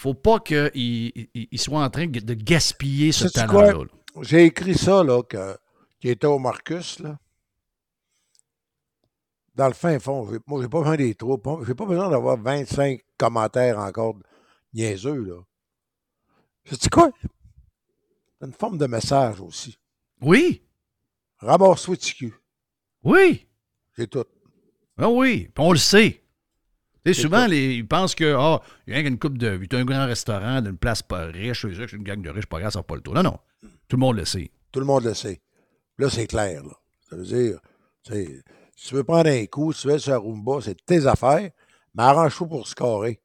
faut 0.00 0.14
pas 0.14 0.38
qu'il 0.38 0.70
il, 1.34 1.58
soit 1.58 1.82
en 1.82 1.90
train 1.90 2.06
de 2.06 2.34
gaspiller 2.34 3.10
ce 3.10 3.26
talent-là. 3.26 3.74
J'ai 4.22 4.44
écrit 4.44 4.74
ça, 4.74 5.02
là, 5.02 5.22
que, 5.22 5.56
qui 6.00 6.10
était 6.10 6.26
au 6.26 6.38
Marcus, 6.38 7.00
là 7.00 7.18
dans 9.54 9.68
le 9.68 9.74
fin 9.74 9.98
fond, 9.98 10.28
moi, 10.46 10.62
j'ai 10.62 10.68
pas 10.68 10.78
besoin 10.78 10.96
des 10.96 11.14
troupes. 11.14 11.46
J'ai 11.66 11.74
pas 11.74 11.86
besoin 11.86 12.08
d'avoir 12.10 12.36
25 12.38 13.00
commentaires 13.18 13.78
encore 13.78 14.16
niaiseux, 14.72 15.22
là. 15.24 15.40
Je 16.64 16.76
dis 16.76 16.88
quoi? 16.88 17.10
C'est 18.40 18.46
une 18.46 18.52
forme 18.52 18.78
de 18.78 18.86
message 18.86 19.40
aussi. 19.40 19.76
Oui. 20.20 20.62
Ramasse-toi 21.38 21.96
Oui. 23.02 23.46
C'est 23.96 24.08
tout. 24.08 24.24
Ah 24.96 25.10
oui, 25.10 25.48
on 25.58 25.72
le 25.72 25.78
sait. 25.78 26.22
Tu 27.04 27.12
sais, 27.12 27.22
souvent, 27.22 27.46
les, 27.46 27.74
ils 27.74 27.86
pensent 27.86 28.14
que, 28.14 28.34
ah, 28.38 28.62
il 28.86 28.94
y 28.94 28.96
a 28.96 29.00
une 29.00 29.18
coupe 29.18 29.36
de. 29.36 29.58
Il 29.60 29.72
y 29.72 29.76
a 29.76 29.80
un 29.80 29.84
grand 29.84 30.06
restaurant 30.06 30.62
d'une 30.62 30.78
place 30.78 31.02
pas 31.02 31.24
riche, 31.26 31.66
c'est 31.66 31.92
une 31.92 32.04
gang 32.04 32.22
de 32.22 32.30
riches, 32.30 32.46
pas 32.46 32.60
grave, 32.60 32.72
ça 32.72 32.78
va 32.78 32.84
pas 32.84 32.94
le 32.94 33.00
tour. 33.00 33.14
Non, 33.14 33.24
non. 33.24 33.38
Tout 33.88 33.96
le 33.96 34.00
monde 34.00 34.16
le 34.16 34.24
sait. 34.24 34.50
Tout 34.70 34.78
le 34.78 34.86
monde 34.86 35.04
le 35.04 35.14
sait. 35.14 35.40
Là, 35.98 36.08
c'est 36.08 36.28
clair. 36.28 36.62
Là. 36.62 36.72
Ça 37.10 37.16
veut 37.16 37.24
dire, 37.24 37.58
si 38.82 38.88
tu 38.88 38.94
veux 38.96 39.04
prendre 39.04 39.30
un 39.30 39.46
coup, 39.46 39.72
si 39.72 39.82
tu 39.82 39.88
veux 39.88 39.94
être 39.94 40.00
sur 40.00 40.20
Roomba, 40.20 40.58
c'est 40.60 40.74
tes 40.84 41.06
affaires, 41.06 41.50
mais 41.94 42.02
arrange-toi 42.02 42.48
pour 42.48 42.66
scorer. 42.66 43.20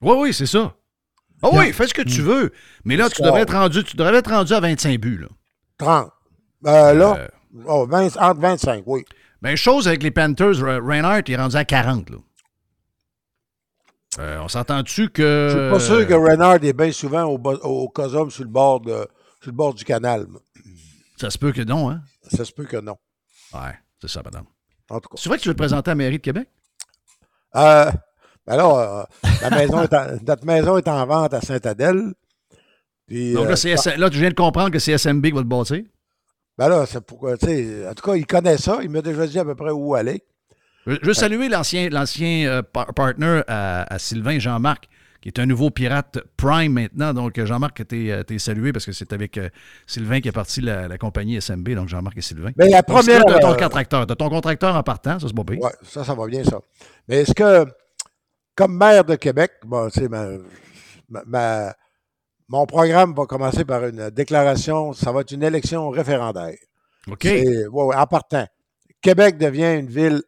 Oui, 0.00 0.14
oui, 0.16 0.32
c'est 0.32 0.46
ça. 0.46 0.72
Ah 1.42 1.48
oui, 1.52 1.72
fais 1.72 1.88
ce 1.88 1.94
que 1.94 2.02
tu 2.02 2.22
veux. 2.22 2.52
Mais 2.84 2.96
là, 2.96 3.10
tu 3.10 3.20
devrais, 3.20 3.40
être 3.40 3.54
rendu, 3.54 3.82
tu 3.82 3.96
devrais 3.96 4.16
être 4.16 4.30
rendu 4.30 4.52
à 4.52 4.60
25 4.60 5.00
buts. 5.00 5.18
Là. 5.18 5.26
30. 5.78 6.12
Euh, 6.66 6.94
là, 6.94 7.16
euh, 7.18 7.28
oh, 7.66 7.86
20, 7.86 8.16
entre 8.18 8.40
25, 8.40 8.84
oui. 8.86 9.04
Ben, 9.42 9.56
chose 9.56 9.88
avec 9.88 10.04
les 10.04 10.12
Panthers, 10.12 10.60
Reinhardt 10.60 11.24
est 11.28 11.36
rendu 11.36 11.56
à 11.56 11.64
40. 11.64 12.10
Là. 12.10 12.16
Euh, 14.20 14.38
on 14.42 14.48
s'entend-tu 14.48 15.10
que. 15.10 15.48
Je 15.50 15.58
suis 15.58 15.70
pas 15.70 15.80
sûr 15.80 16.06
que 16.06 16.14
Reinhardt 16.14 16.64
est 16.64 16.72
bien 16.72 16.92
souvent 16.92 17.24
au, 17.24 17.36
au 17.36 17.88
Cosum 17.88 18.30
sur 18.30 18.44
le 18.44 18.50
bord 18.50 18.80
de, 18.80 19.08
sur 19.40 19.50
le 19.50 19.56
bord 19.56 19.74
du 19.74 19.84
canal. 19.84 20.28
Ça 21.16 21.30
se 21.30 21.38
peut 21.38 21.50
que 21.50 21.62
non, 21.62 21.90
hein? 21.90 22.00
Ça 22.30 22.44
se 22.44 22.52
peut 22.52 22.64
que 22.64 22.76
non. 22.76 22.96
Ouais, 23.52 23.74
c'est 24.00 24.08
ça, 24.08 24.22
madame. 24.24 24.44
En 24.90 25.00
tout 25.00 25.08
cas. 25.08 25.16
C'est 25.16 25.28
vrai 25.28 25.38
que 25.38 25.42
tu 25.42 25.48
veux 25.48 25.54
te 25.54 25.58
présenter 25.58 25.90
à 25.90 25.92
la 25.92 25.96
mairie 25.96 26.18
de 26.18 26.22
Québec? 26.22 26.48
Euh, 27.56 27.90
ben 28.46 28.56
là, 28.56 29.06
euh, 29.24 29.28
la 29.42 29.50
maison 29.50 29.82
est 29.82 29.94
en, 29.94 30.06
notre 30.26 30.44
maison 30.44 30.76
est 30.76 30.88
en 30.88 31.06
vente 31.06 31.34
à 31.34 31.40
Saint-Adèle. 31.40 32.12
Donc 33.08 33.48
là, 33.48 33.54
euh, 33.64 33.96
là, 33.96 34.10
tu 34.10 34.18
viens 34.18 34.30
de 34.30 34.34
comprendre 34.34 34.70
que 34.70 34.78
c'est 34.78 34.96
SMB 34.96 35.26
qui 35.26 35.32
va 35.32 35.40
te 35.40 35.46
bâtir? 35.46 35.82
Ben 36.56 36.68
là, 36.68 36.86
c'est 36.86 37.04
pourquoi, 37.04 37.36
tu 37.36 37.46
sais, 37.46 37.88
en 37.88 37.94
tout 37.94 38.04
cas, 38.08 38.16
il 38.16 38.26
connaît 38.26 38.56
ça. 38.56 38.78
Il 38.82 38.90
m'a 38.90 39.02
déjà 39.02 39.26
dit 39.26 39.38
à 39.38 39.44
peu 39.44 39.54
près 39.54 39.70
où 39.70 39.94
aller. 39.94 40.22
Je 40.86 40.98
veux 41.02 41.14
saluer 41.14 41.48
l'ancien, 41.48 41.88
l'ancien 41.88 42.46
euh, 42.46 42.62
partner 42.62 43.42
à, 43.46 43.98
Sylvain, 43.98 44.38
Jean-Marc, 44.38 44.88
qui 45.24 45.28
est 45.28 45.38
un 45.38 45.46
nouveau 45.46 45.70
pirate 45.70 46.18
Prime 46.36 46.74
maintenant. 46.74 47.14
Donc, 47.14 47.42
Jean-Marc, 47.42 47.88
tu 47.88 48.08
es, 48.08 48.12
euh, 48.12 48.38
salué 48.38 48.74
parce 48.74 48.84
que 48.84 48.92
c'est 48.92 49.10
avec 49.14 49.38
euh, 49.38 49.48
Sylvain 49.86 50.20
qui 50.20 50.28
est 50.28 50.32
parti 50.32 50.60
la, 50.60 50.86
la 50.86 50.98
compagnie 50.98 51.40
SMB, 51.40 51.70
donc 51.70 51.88
Jean-Marc 51.88 52.18
et 52.18 52.20
Sylvain. 52.20 52.50
Mais 52.58 52.68
la 52.68 52.82
première. 52.82 53.24
de 53.24 53.38
ton 53.40 53.56
contracteur. 53.56 54.06
De 54.06 54.12
ton 54.12 54.28
contracteur 54.28 54.76
en 54.76 54.82
partant, 54.82 55.18
ça, 55.18 55.26
c'est 55.26 55.34
pas 55.34 55.44
pire. 55.44 55.60
Oui, 55.62 55.70
ça, 55.82 56.04
ça 56.04 56.12
va 56.14 56.26
bien, 56.26 56.44
ça. 56.44 56.60
Mais 57.08 57.22
est-ce 57.22 57.32
que, 57.32 57.64
comme 58.54 58.76
maire 58.76 59.02
de 59.06 59.14
Québec, 59.14 59.52
bon, 59.64 59.88
tu 59.88 60.00
sais, 60.00 60.08
ma, 61.08 61.74
mon 62.48 62.66
programme 62.66 63.14
va 63.14 63.24
commencer 63.24 63.64
par 63.64 63.86
une 63.86 64.10
déclaration. 64.10 64.92
Ça 64.92 65.10
va 65.10 65.22
être 65.22 65.32
une 65.32 65.42
élection 65.42 65.88
référendaire. 65.88 66.58
OK. 67.10 67.24
Ouais, 67.24 67.96
en 67.96 68.06
partant. 68.06 68.46
Québec 69.00 69.38
devient 69.38 69.78
une 69.78 69.88
ville 69.88 70.22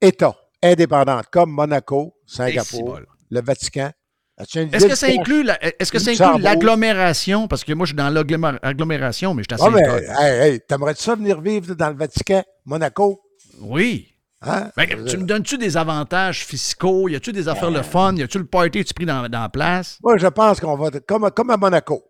États 0.00 0.36
indépendants 0.62 1.22
comme 1.32 1.50
Monaco, 1.50 2.14
Singapour, 2.26 3.00
le 3.28 3.40
Vatican. 3.40 3.90
Est-ce 4.38 4.86
que 4.86 4.94
ça 4.94 5.06
inclut 5.06 5.48
est-ce 5.78 5.90
que 5.90 5.98
ça 5.98 6.10
inclut 6.10 6.42
l'agglomération? 6.42 7.48
Parce 7.48 7.64
que 7.64 7.72
moi, 7.72 7.86
je 7.86 7.90
suis 7.90 7.96
dans 7.96 8.10
l'agglomération, 8.10 9.32
mais 9.32 9.42
je 9.42 9.54
suis 9.56 9.64
assez. 9.64 9.74
Ouais, 9.74 9.82
mais, 9.82 10.04
hey, 10.18 10.52
hey, 10.52 10.60
t'aimerais-tu 10.60 11.02
ça 11.02 11.14
venir 11.14 11.40
vivre 11.40 11.74
dans 11.74 11.88
le 11.88 11.96
Vatican, 11.96 12.42
Monaco? 12.64 13.22
Oui. 13.60 14.12
Hein? 14.42 14.70
Ben, 14.76 14.86
tu 15.06 15.16
me 15.16 15.24
donnes-tu 15.24 15.56
des 15.56 15.76
avantages 15.76 16.44
fiscaux? 16.44 17.08
Y 17.08 17.16
a-tu 17.16 17.32
des 17.32 17.48
affaires 17.48 17.70
le 17.70 17.82
fun? 17.82 18.14
Y 18.16 18.22
a-tu 18.22 18.38
le 18.38 18.46
party 18.46 18.82
que 18.82 18.88
tu 18.88 18.94
pris 18.94 19.06
dans, 19.06 19.26
dans 19.28 19.40
la 19.40 19.48
place? 19.48 19.98
Moi, 20.02 20.18
je 20.18 20.26
pense 20.26 20.60
qu'on 20.60 20.76
va, 20.76 20.90
comme, 20.90 21.30
comme 21.30 21.50
à 21.50 21.56
Monaco, 21.56 22.04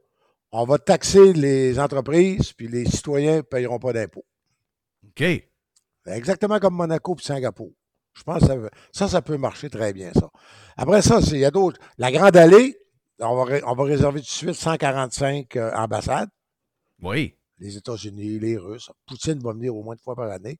on 0.50 0.64
va 0.64 0.78
taxer 0.78 1.32
les 1.32 1.78
entreprises, 1.78 2.52
puis 2.52 2.66
les 2.66 2.84
citoyens 2.86 3.36
ne 3.36 3.40
payeront 3.42 3.78
pas 3.78 3.92
d'impôts. 3.92 4.24
OK. 5.08 5.24
Exactement 6.06 6.58
comme 6.58 6.74
Monaco 6.74 7.16
et 7.18 7.22
Singapour. 7.22 7.70
Je 8.16 8.22
pense 8.22 8.46
que 8.46 8.70
ça, 8.92 9.08
ça, 9.08 9.22
peut 9.22 9.36
marcher 9.36 9.68
très 9.68 9.92
bien, 9.92 10.10
ça. 10.14 10.30
Après 10.76 11.02
ça, 11.02 11.20
il 11.20 11.38
y 11.38 11.44
a 11.44 11.50
d'autres. 11.50 11.78
La 11.98 12.10
Grande 12.10 12.36
Allée, 12.36 12.78
on 13.20 13.44
va, 13.44 13.58
on 13.66 13.74
va 13.74 13.84
réserver 13.84 14.20
tout 14.20 14.26
de 14.26 14.30
suite 14.30 14.54
145 14.54 15.54
euh, 15.56 15.70
ambassades. 15.74 16.30
Oui. 17.02 17.36
Les 17.58 17.76
États-Unis, 17.76 18.38
les 18.38 18.56
Russes. 18.56 18.90
Poutine 19.06 19.38
va 19.40 19.52
venir 19.52 19.74
au 19.74 19.82
moins 19.82 19.94
une 19.94 20.00
fois 20.00 20.16
par 20.16 20.30
année. 20.30 20.58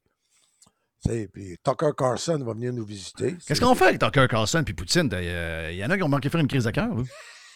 Puis 1.04 1.56
Tucker 1.62 1.90
Carlson 1.96 2.42
va 2.44 2.52
venir 2.52 2.72
nous 2.72 2.84
visiter. 2.84 3.36
Qu'est-ce 3.46 3.60
qu'on 3.60 3.74
fait 3.74 3.86
avec 3.86 4.00
Tucker 4.00 4.26
Carlson 4.28 4.64
et 4.66 4.72
Poutine? 4.72 5.08
Il 5.12 5.76
y 5.76 5.84
en 5.84 5.90
a 5.90 5.96
qui 5.96 6.02
ont 6.02 6.08
manqué 6.08 6.28
faire 6.28 6.40
une 6.40 6.48
crise 6.48 6.64
de 6.64 6.70
cœur. 6.70 6.90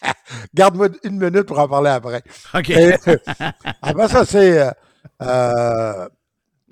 Garde-moi 0.53 0.89
une 1.03 1.19
minute 1.19 1.43
pour 1.43 1.59
en 1.59 1.67
parler 1.67 1.89
après. 1.89 2.23
OK. 2.53 2.71
après 3.81 4.07
ça, 4.07 4.25
c'est. 4.25 4.59
Euh, 4.61 4.71
euh 5.21 6.09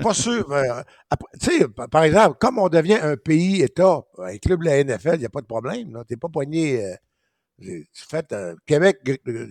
pas 0.02 0.14
sûr. 0.14 0.52
Euh, 0.52 0.82
tu 1.40 1.52
sais, 1.52 1.68
par 1.92 2.04
exemple, 2.04 2.38
comme 2.40 2.58
on 2.58 2.70
devient 2.70 3.00
un 3.02 3.16
pays-État, 3.18 4.02
un 4.18 4.38
club 4.38 4.62
de 4.62 4.66
la 4.66 4.84
NFL, 4.84 5.16
il 5.16 5.20
n'y 5.20 5.26
a 5.26 5.30
pas 5.30 5.42
de 5.42 5.46
problème. 5.46 5.88
Tu 6.08 6.14
n'es 6.14 6.18
pas 6.18 6.30
poigné. 6.30 6.86
Euh, 6.86 7.84
euh, 8.32 8.56
Québec, 8.66 8.98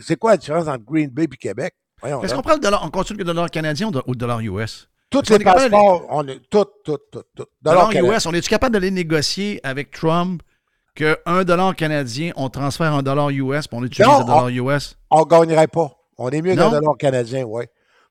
c'est 0.03 0.17
quoi 0.17 0.33
la 0.33 0.37
différence 0.39 0.67
entre 0.67 0.85
Green 0.85 1.11
Bay 1.11 1.25
et 1.25 1.37
Québec? 1.37 1.75
Est-ce 2.03 2.35
qu'on 2.35 2.43
prend 2.43 2.55
le 2.55 2.61
dollar, 2.61 2.83
on 2.85 2.91
continue 2.91 3.19
le 3.19 3.25
dollar 3.25 3.51
canadien 3.51 3.89
ou 3.89 4.13
le 4.13 4.17
dollar 4.17 4.41
US? 4.41 4.89
Tous 5.11 5.29
les 5.31 5.39
passeports, 5.39 6.07
on 6.11 6.27
est 6.29 6.41
tout, 6.51 6.67
tout, 6.85 6.99
tout, 7.11 7.23
tout. 7.35 7.47
Dollar, 7.63 7.91
US, 7.93 8.27
on 8.27 8.33
est-tu 8.33 8.49
capable 8.49 8.75
de 8.75 8.81
les 8.81 8.91
négocier 8.91 9.61
avec 9.63 9.91
Trump 9.91 10.43
que 10.95 11.19
un 11.27 11.45
dollar 11.45 11.75
canadien, 11.75 12.33
on 12.37 12.49
transfère 12.51 12.93
un 12.93 13.03
dollar 13.03 13.31
US 13.31 13.67
puis 13.67 13.79
on 13.79 13.85
utilise 13.85 14.11
le 14.19 14.25
dollar 14.25 14.49
US? 14.49 14.97
On 15.11 15.21
ne 15.21 15.25
gagnerait 15.25 15.69
pas. 15.69 15.91
On 16.19 16.31
est 16.31 16.43
mieux 16.43 16.55
qu'un 16.55 16.71
dollar 16.71 16.97
canadien, 16.97 17.45
oui 17.45 17.65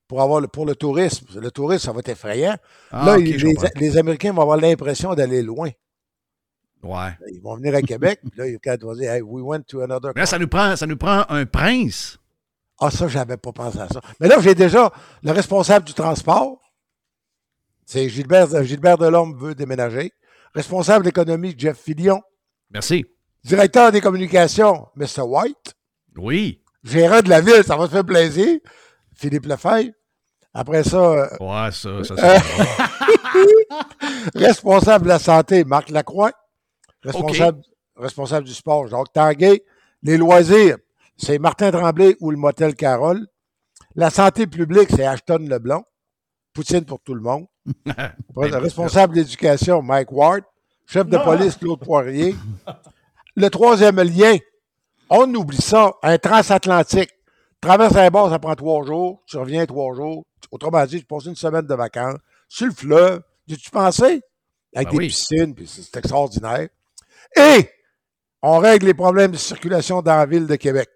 pour, 0.07 0.21
avoir 0.21 0.41
le, 0.41 0.47
pour 0.47 0.65
le 0.65 0.75
tourisme. 0.75 1.25
Le 1.39 1.51
tourisme, 1.51 1.85
ça 1.85 1.91
va 1.91 1.99
être 1.99 2.09
effrayant. 2.09 2.55
Ah, 2.91 3.05
là, 3.05 3.17
les, 3.17 3.97
Américains 3.97 4.33
vont 4.33 4.41
avoir 4.41 4.57
l'impression 4.57 5.13
d'aller 5.13 5.41
loin. 5.41 5.69
Ouais. 6.83 7.17
Ils 7.31 7.41
vont 7.41 7.55
venir 7.55 7.75
à 7.75 7.81
Québec, 7.81 8.19
puis 8.21 8.31
là, 8.37 8.47
ils 8.47 8.59
vont 8.81 8.93
dire 8.93 9.11
hey, 9.11 9.21
We 9.21 9.43
went 9.43 9.63
to 9.67 9.81
another. 9.81 10.11
Mais 10.15 10.21
là, 10.21 10.25
ça 10.25 10.39
nous, 10.39 10.47
prend, 10.47 10.75
ça 10.75 10.85
nous 10.85 10.97
prend 10.97 11.25
un 11.29 11.45
prince. 11.45 12.17
Ah, 12.79 12.91
ça, 12.91 13.07
je 13.07 13.17
n'avais 13.17 13.37
pas 13.37 13.51
pensé 13.51 13.79
à 13.79 13.87
ça. 13.87 14.01
Mais 14.19 14.27
là, 14.27 14.39
j'ai 14.39 14.53
déjà 14.53 14.91
le 15.23 15.31
responsable 15.31 15.85
du 15.85 15.93
transport. 15.93 16.59
C'est 17.85 18.07
Gilbert, 18.09 18.63
Gilbert 18.63 18.97
Delorme 18.97 19.35
veut 19.37 19.55
déménager. 19.55 20.11
Responsable 20.53 21.05
d'économie, 21.05 21.55
Jeff 21.57 21.77
Fillion. 21.77 22.21
Merci. 22.69 23.05
Directeur 23.43 23.91
des 23.91 24.01
communications, 24.01 24.87
Mr. 24.95 25.21
White. 25.21 25.75
Oui. 26.17 26.61
Gérant 26.83 27.21
de 27.21 27.29
la 27.29 27.41
ville, 27.41 27.63
ça 27.65 27.75
va 27.77 27.87
te 27.87 27.93
faire 27.93 28.05
plaisir. 28.05 28.59
Philippe 29.15 29.45
Lefebvre. 29.45 29.91
Après 30.57 30.83
ça. 30.83 30.97
Euh, 30.97 31.27
ouais, 31.39 31.71
ça, 31.71 32.03
ça, 32.03 32.15
ça. 32.17 32.41
responsable 34.33 35.03
de 35.03 35.09
la 35.09 35.19
santé, 35.19 35.63
Marc 35.63 35.91
Lacroix. 35.91 36.31
Responsable, 37.03 37.61
responsable 37.95 38.47
du 38.47 38.55
sport, 38.55 38.87
Jacques 38.87 39.13
Tanguay. 39.13 39.63
Les 40.01 40.17
loisirs, 40.17 40.77
c'est 41.15 41.37
Martin 41.37 41.69
Tremblay 41.69 42.17
ou 42.21 42.31
le 42.31 42.37
motel 42.37 42.75
Carole. 42.75 43.27
La 43.95 44.09
santé 44.09 44.47
publique, 44.47 44.89
c'est 44.89 45.05
Ashton 45.05 45.45
Leblanc. 45.47 45.83
Poutine 46.53 46.85
pour 46.85 47.01
tout 47.01 47.13
le 47.13 47.21
monde. 47.21 47.45
responsable 48.35 49.13
d'éducation, 49.13 49.83
Mike 49.83 50.11
Ward. 50.11 50.41
Chef 50.87 51.07
de 51.07 51.19
police, 51.19 51.55
Claude 51.57 51.81
Poirier. 51.81 52.35
Le 53.35 53.49
troisième 53.51 54.01
lien, 54.01 54.37
on 55.11 55.31
oublie 55.35 55.61
ça, 55.61 55.91
un 56.01 56.17
transatlantique. 56.17 57.11
Traverse 57.61 57.95
un 57.95 58.09
bord, 58.09 58.31
ça 58.31 58.39
prend 58.39 58.55
trois 58.55 58.83
jours. 58.83 59.21
Tu 59.27 59.37
reviens 59.37 59.65
trois 59.67 59.93
jours. 59.93 60.23
Autrement 60.51 60.85
dit, 60.85 60.99
tu 60.99 61.05
passes 61.05 61.25
une 61.25 61.35
semaine 61.35 61.65
de 61.65 61.75
vacances 61.75 62.19
sur 62.47 62.67
le 62.67 62.73
fleuve. 62.73 63.21
tu 63.47 63.69
pensé? 63.69 64.21
Avec 64.75 64.89
ben 64.89 64.99
des 64.99 65.07
piscines, 65.07 65.55
puis 65.55 65.67
c'est 65.67 65.95
extraordinaire. 65.97 66.67
Et 67.35 67.69
on 68.41 68.59
règle 68.59 68.85
les 68.87 68.93
problèmes 68.93 69.31
de 69.31 69.37
circulation 69.37 70.01
dans 70.01 70.15
la 70.15 70.25
ville 70.25 70.47
de 70.47 70.55
Québec. 70.55 70.89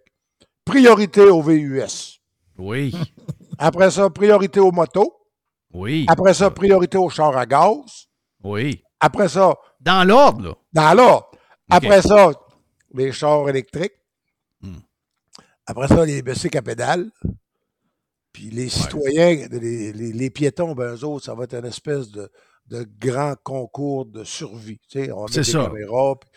Priorité 0.65 1.21
au 1.21 1.41
VUS. 1.41 2.19
Oui. 2.57 2.93
Après 3.57 3.91
ça, 3.91 4.09
priorité 4.09 4.59
aux 4.59 4.71
motos. 4.71 5.13
Oui. 5.73 6.05
Après 6.09 6.33
ça, 6.33 6.51
priorité 6.51 6.97
aux 6.97 7.09
chars 7.09 7.35
à 7.35 7.45
gaz. 7.45 8.07
Oui. 8.43 8.83
Après 8.99 9.29
ça. 9.29 9.55
Dans 9.79 10.07
l'ordre, 10.07 10.49
là. 10.49 10.55
Dans 10.73 10.93
l'ordre. 10.93 11.31
Après 11.69 12.01
ça, 12.01 12.31
les 12.93 13.11
chars 13.11 13.49
électriques. 13.49 13.93
Après 15.65 15.87
ça, 15.87 16.05
les 16.05 16.21
bicycles 16.21 16.57
à 16.57 16.61
pédales. 16.61 17.09
Puis 18.33 18.49
les 18.49 18.69
citoyens, 18.69 19.47
les, 19.51 20.29
piétons, 20.29 20.73
ben 20.73 20.95
eux 20.95 21.03
autres, 21.03 21.25
ça 21.25 21.33
va 21.33 21.43
être 21.43 21.55
une 21.55 21.65
espèce 21.65 22.09
de, 22.11 22.29
grand 22.99 23.35
concours 23.43 24.05
de 24.05 24.23
survie. 24.23 24.79
Tu 24.89 25.05
sais, 25.05 25.11
c'est 25.31 25.43
ça. 25.43 25.69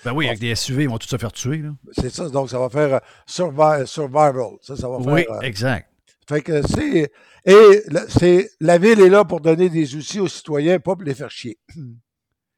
ben 0.05 0.13
oui, 0.13 0.27
avec 0.27 0.41
des 0.41 0.55
SUV, 0.55 0.85
ils 0.85 0.89
vont 0.89 0.99
tous 0.99 1.09
se 1.09 1.17
faire 1.17 1.33
tuer. 1.33 1.63
C'est 1.93 2.11
ça, 2.11 2.29
donc 2.29 2.51
ça 2.51 2.59
va 2.59 2.69
faire 2.69 2.95
euh, 2.95 3.85
survival. 3.87 4.57
Ça, 4.61 4.77
ça 4.77 4.89
va 4.89 4.97
oui, 4.97 5.25
euh, 5.31 5.41
exact. 5.43 5.89
Fait 6.29 6.41
que 6.41 6.67
c'est. 6.67 7.13
Et 7.47 7.83
c'est, 8.09 8.51
la 8.61 8.79
ville 8.79 9.01
est 9.01 9.11
là 9.11 9.25
pour 9.25 9.41
donner 9.41 9.69
des 9.69 9.95
outils 9.95 10.19
aux 10.19 10.29
citoyens, 10.29 10.81
pas 10.81 10.97
pour 10.97 11.05
les 11.05 11.15
faire 11.15 11.31
chier. 11.31 11.59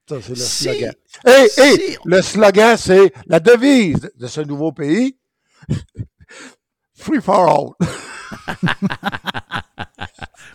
Ça, 0.08 0.18
c'est 0.22 0.30
le 0.30 0.36
slogan. 0.36 0.94
Et, 1.26 1.96
le 2.04 2.22
slogan, 2.22 2.76
c'est 2.76 3.12
la 3.26 3.40
devise 3.40 4.08
de 4.14 4.26
ce 4.28 4.40
nouveau 4.40 4.70
pays. 4.70 5.18
Free 6.96 7.20
for 7.20 7.48
all. 7.48 7.72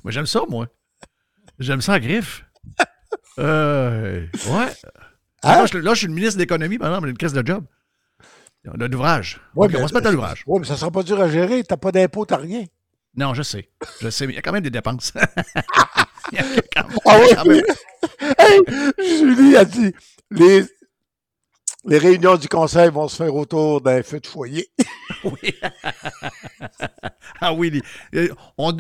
moi, 0.04 0.12
j'aime 0.12 0.26
ça, 0.26 0.42
moi. 0.50 0.68
J'aime 1.60 1.82
ça 1.82 1.94
à 1.94 2.00
griffe. 2.00 2.44
Euh, 3.40 4.26
ouais. 4.48 4.74
Hein? 5.44 5.56
Là, 5.56 5.66
je, 5.66 5.78
là, 5.78 5.94
je 5.94 6.00
suis 6.00 6.08
le 6.08 6.14
ministre 6.14 6.36
de 6.36 6.42
l'économie, 6.42 6.78
par 6.78 6.90
exemple, 6.90 7.10
une 7.10 7.18
crise 7.18 7.34
de 7.34 7.46
job. 7.46 7.64
On 8.68 8.80
a 8.80 8.88
l'ouvrage. 8.88 9.40
Ouais, 9.56 9.68
on 9.76 9.82
va 9.82 9.88
se 9.88 9.94
mettre 9.94 10.08
à 10.08 10.12
l'ouvrage. 10.12 10.44
Oui, 10.46 10.60
mais 10.60 10.68
ça 10.68 10.74
ne 10.74 10.80
sera 10.80 10.92
pas 10.92 11.04
dur 11.04 11.20
à 11.20 11.28
gérer. 11.30 11.64
Tu 11.64 11.68
n'as 11.72 11.78
pas 11.78 11.92
d'impôt, 11.92 12.26
tu 12.26 12.34
n'as 12.34 12.40
rien. 12.40 12.66
Non, 13.16 13.34
je 13.34 13.42
sais. 13.42 13.70
Je 14.02 14.10
sais, 14.10 14.28
mais 14.28 14.34
il 14.34 14.36
y 14.36 14.40
a 14.40 14.42
quand 14.42 14.52
même 14.52 14.64
des 14.64 14.70
dépenses. 14.70 15.14
il 16.32 16.38
y 16.38 16.40
a 16.40 16.44
quand 16.76 16.88
même, 16.88 16.98
ah 17.06 17.18
oui, 17.20 17.28
quand 17.36 17.46
même... 17.46 17.64
hey, 18.38 18.62
Julie 19.18 19.58
a 19.58 19.66
dit 19.66 19.94
les, 20.30 20.66
les 21.86 21.98
réunions 21.98 22.36
du 22.36 22.48
conseil 22.48 22.90
vont 22.90 23.08
se 23.08 23.16
faire 23.24 23.36
autour 23.36 23.82
d'un 23.82 24.04
feu 24.04 24.20
de 24.20 24.28
foyer. 24.28 24.68
oui. 25.24 25.54
ah 27.40 27.54
oui. 27.54 27.82
On, 28.58 28.72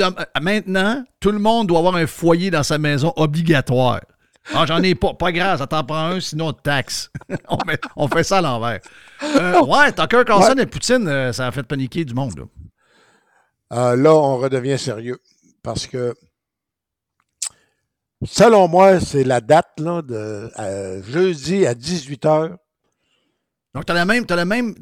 maintenant, 0.41 1.03
tout 1.19 1.31
le 1.31 1.39
monde 1.39 1.67
doit 1.67 1.79
avoir 1.79 1.95
un 1.95 2.07
foyer 2.07 2.51
dans 2.51 2.63
sa 2.63 2.77
maison 2.77 3.11
obligatoire. 3.15 4.01
Ah, 4.53 4.65
j'en 4.65 4.81
ai 4.83 4.95
pas. 4.95 5.13
Pas 5.13 5.31
grave, 5.31 5.59
ça 5.59 5.67
t'en 5.67 5.83
prend 5.83 6.05
un, 6.07 6.19
sinon 6.19 6.51
taxe. 6.53 7.11
on, 7.49 7.57
on, 7.95 8.07
fait 8.07 8.23
ça 8.23 8.39
à 8.39 8.41
l'envers. 8.41 8.79
Euh, 9.23 9.63
ouais, 9.63 9.91
Tucker 9.91 10.23
Carlson 10.25 10.55
et 10.57 10.65
Poutine, 10.65 11.07
euh, 11.07 11.31
ça 11.31 11.47
a 11.47 11.51
fait 11.51 11.63
paniquer 11.63 12.05
du 12.05 12.13
monde. 12.13 12.37
Là. 12.37 12.45
Euh, 13.73 13.95
là, 13.95 14.13
on 14.13 14.37
redevient 14.37 14.79
sérieux. 14.79 15.19
Parce 15.63 15.85
que, 15.85 16.15
selon 18.25 18.67
moi, 18.67 18.99
c'est 18.99 19.23
la 19.23 19.41
date 19.41 19.79
là, 19.79 20.01
de 20.01 20.51
jeudi 21.03 21.65
à 21.67 21.75
18h. 21.75 22.57
Donc, 23.73 23.85
tu 23.85 23.91
as 23.91 23.95
la 23.95 24.05
même. 24.05 24.25
La 24.29 24.45
même 24.45 24.75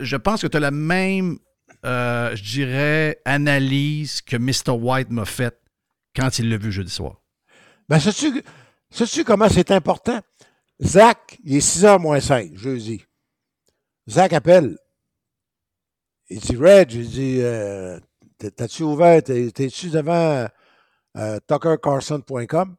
je 0.00 0.16
pense 0.16 0.42
que 0.42 0.46
tu 0.46 0.56
as 0.56 0.60
la 0.60 0.70
même, 0.70 1.38
je 1.82 2.42
dirais, 2.42 3.20
analyse 3.24 4.20
que 4.22 4.36
Mr. 4.36 4.72
White 4.72 5.10
m'a 5.10 5.24
faite 5.24 5.60
quand 6.14 6.38
il 6.38 6.50
l'a 6.50 6.56
vu 6.56 6.72
jeudi 6.72 6.90
soir. 6.90 7.22
Ben, 7.88 7.98
sais-tu, 7.98 8.42
sais 8.90 9.24
comment 9.24 9.48
c'est 9.48 9.70
important? 9.70 10.20
Zach, 10.82 11.38
il 11.44 11.56
est 11.56 11.60
6h 11.60 12.00
moins 12.00 12.20
5, 12.20 12.56
jeudi. 12.56 13.04
Zach 14.08 14.32
appelle. 14.32 14.78
Il 16.28 16.40
dit, 16.40 16.56
Red, 16.56 16.90
je 16.90 17.00
dis, 17.00 17.40
euh, 17.40 17.98
t'as-tu 18.38 18.82
ouvert, 18.82 19.22
t'es-tu 19.22 19.90
devant 19.90 20.48
euh, 21.16 21.38
tuckercarson.com? 21.46 22.76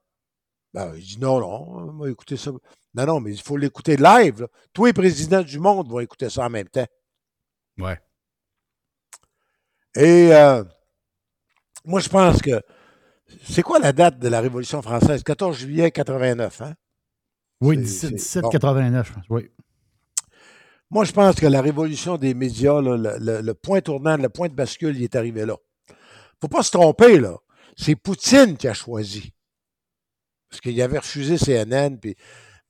Ben, 0.73 0.93
il 0.95 1.03
dit, 1.03 1.19
non, 1.19 1.39
non, 1.39 1.91
on 1.91 1.93
va 1.93 2.09
écouter 2.09 2.35
ça. 2.35 2.51
Non, 2.93 3.05
non, 3.05 3.19
mais 3.19 3.31
il 3.31 3.41
faut 3.41 3.57
l'écouter 3.57 3.97
live. 3.97 4.47
Tous 4.71 4.85
les 4.85 4.93
présidents 4.93 5.41
du 5.41 5.59
monde 5.59 5.89
vont 5.89 5.99
écouter 5.99 6.29
ça 6.29 6.45
en 6.45 6.49
même 6.49 6.69
temps. 6.69 6.85
Ouais. 7.79 7.99
Et 9.95 10.33
euh, 10.33 10.63
moi, 11.85 11.99
je 11.99 12.09
pense 12.09 12.41
que 12.41 12.61
c'est 13.43 13.63
quoi 13.63 13.79
la 13.79 13.93
date 13.93 14.19
de 14.19 14.27
la 14.27 14.41
Révolution 14.41 14.81
française? 14.81 15.23
14 15.23 15.57
juillet 15.57 15.91
89, 15.91 16.61
hein? 16.61 16.73
Oui, 17.61 17.77
1789, 17.77 19.13
oui. 19.29 19.49
Moi, 20.89 21.05
je 21.05 21.11
pense 21.11 21.35
que 21.35 21.47
la 21.47 21.61
révolution 21.61 22.17
des 22.17 22.35
médias, 22.35 22.79
le, 22.79 23.53
point 23.53 23.81
tournant, 23.81 24.15
le 24.15 24.29
point 24.29 24.47
de 24.47 24.53
bascule, 24.53 24.95
il 24.95 25.03
est 25.03 25.15
arrivé 25.15 25.45
là. 25.45 25.55
faut 26.39 26.47
pas 26.47 26.61
se 26.61 26.69
tromper, 26.69 27.19
là. 27.19 27.35
C'est 27.75 27.95
Poutine 27.95 28.57
qui 28.57 28.67
a 28.67 28.75
choisi. 28.75 29.33
Parce 30.49 30.61
qu'il 30.61 30.79
avait 30.81 30.99
refusé 30.99 31.37
CNN. 31.37 31.97
Puis... 31.97 32.15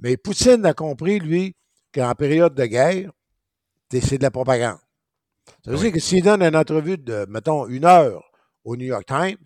Mais 0.03 0.17
Poutine 0.17 0.65
a 0.65 0.73
compris, 0.73 1.19
lui, 1.19 1.55
qu'en 1.93 2.13
période 2.13 2.53
de 2.53 2.65
guerre, 2.65 3.09
c'est 3.89 4.17
de 4.17 4.23
la 4.23 4.31
propagande. 4.31 4.77
Ça 5.63 5.71
veut 5.71 5.77
dire 5.77 5.93
que 5.93 5.99
s'il 5.99 6.23
donne 6.23 6.43
une 6.43 6.55
entrevue 6.55 6.97
de, 6.97 7.25
mettons, 7.29 7.67
une 7.67 7.85
heure 7.85 8.21
au 8.65 8.75
New 8.75 8.85
York 8.85 9.05
Times, 9.05 9.37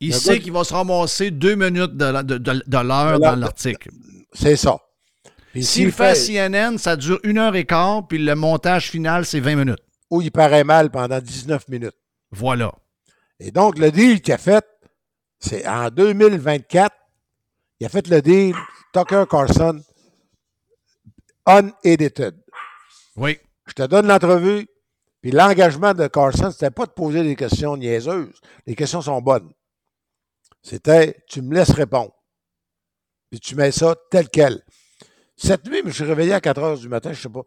il 0.00 0.12
sait 0.12 0.40
qu'il 0.40 0.52
va 0.52 0.64
se 0.64 0.74
ramasser 0.74 1.30
deux 1.30 1.54
minutes 1.54 1.96
de, 1.96 2.82
l'heure 2.82 3.20
dans 3.20 3.36
l'article. 3.36 3.90
C'est 4.32 4.56
ça. 4.56 4.78
S'il 5.60 5.92
fait, 5.92 6.14
CNN, 6.14 6.78
ça 6.78 6.96
dure 6.96 7.20
une 7.22 7.38
heure 7.38 7.54
et 7.54 7.64
quart, 7.64 8.08
puis 8.08 8.18
le 8.18 8.34
montage 8.34 8.90
final, 8.90 9.24
c'est 9.24 9.38
20 9.38 9.54
minutes. 9.54 9.82
Ou 10.10 10.22
il 10.22 10.32
paraît 10.32 10.64
mal 10.64 10.90
pendant 10.90 11.20
19 11.20 11.68
minutes. 11.68 11.96
Voilà. 12.32 12.72
Et 13.38 13.52
donc, 13.52 13.78
le 13.78 13.92
deal 13.92 14.20
qu'il 14.20 14.34
a 14.34 14.38
fait, 14.38 14.64
c'est 15.38 15.66
en 15.68 15.90
2024, 15.90 16.92
il 17.78 17.86
a 17.86 17.88
fait 17.88 18.08
le 18.08 18.20
deal 18.20 18.56
Tucker 18.94 19.24
Carlson 19.28 19.82
unedited. 21.46 22.36
Oui. 23.16 23.38
Je 23.66 23.72
te 23.72 23.82
donne 23.82 24.06
l'entrevue, 24.06 24.68
puis 25.20 25.32
l'engagement 25.32 25.94
de 25.94 26.06
Carson, 26.06 26.50
c'était 26.50 26.70
pas 26.70 26.86
de 26.86 26.92
poser 26.92 27.24
des 27.24 27.34
questions 27.34 27.76
niaiseuses. 27.76 28.40
Les 28.66 28.76
questions 28.76 29.02
sont 29.02 29.20
bonnes. 29.20 29.50
C'était 30.62 31.24
tu 31.28 31.42
me 31.42 31.54
laisses 31.54 31.72
répondre. 31.72 32.12
Puis 33.30 33.40
tu 33.40 33.56
mets 33.56 33.72
ça 33.72 33.96
tel 34.10 34.28
quel. 34.28 34.62
Cette 35.36 35.66
nuit, 35.66 35.80
je 35.80 35.86
me 35.86 35.90
suis 35.90 36.04
réveillé 36.04 36.32
à 36.32 36.40
4 36.40 36.62
heures 36.62 36.78
du 36.78 36.88
matin, 36.88 37.12
je 37.12 37.18
ne 37.18 37.22
sais 37.22 37.28
pas. 37.28 37.42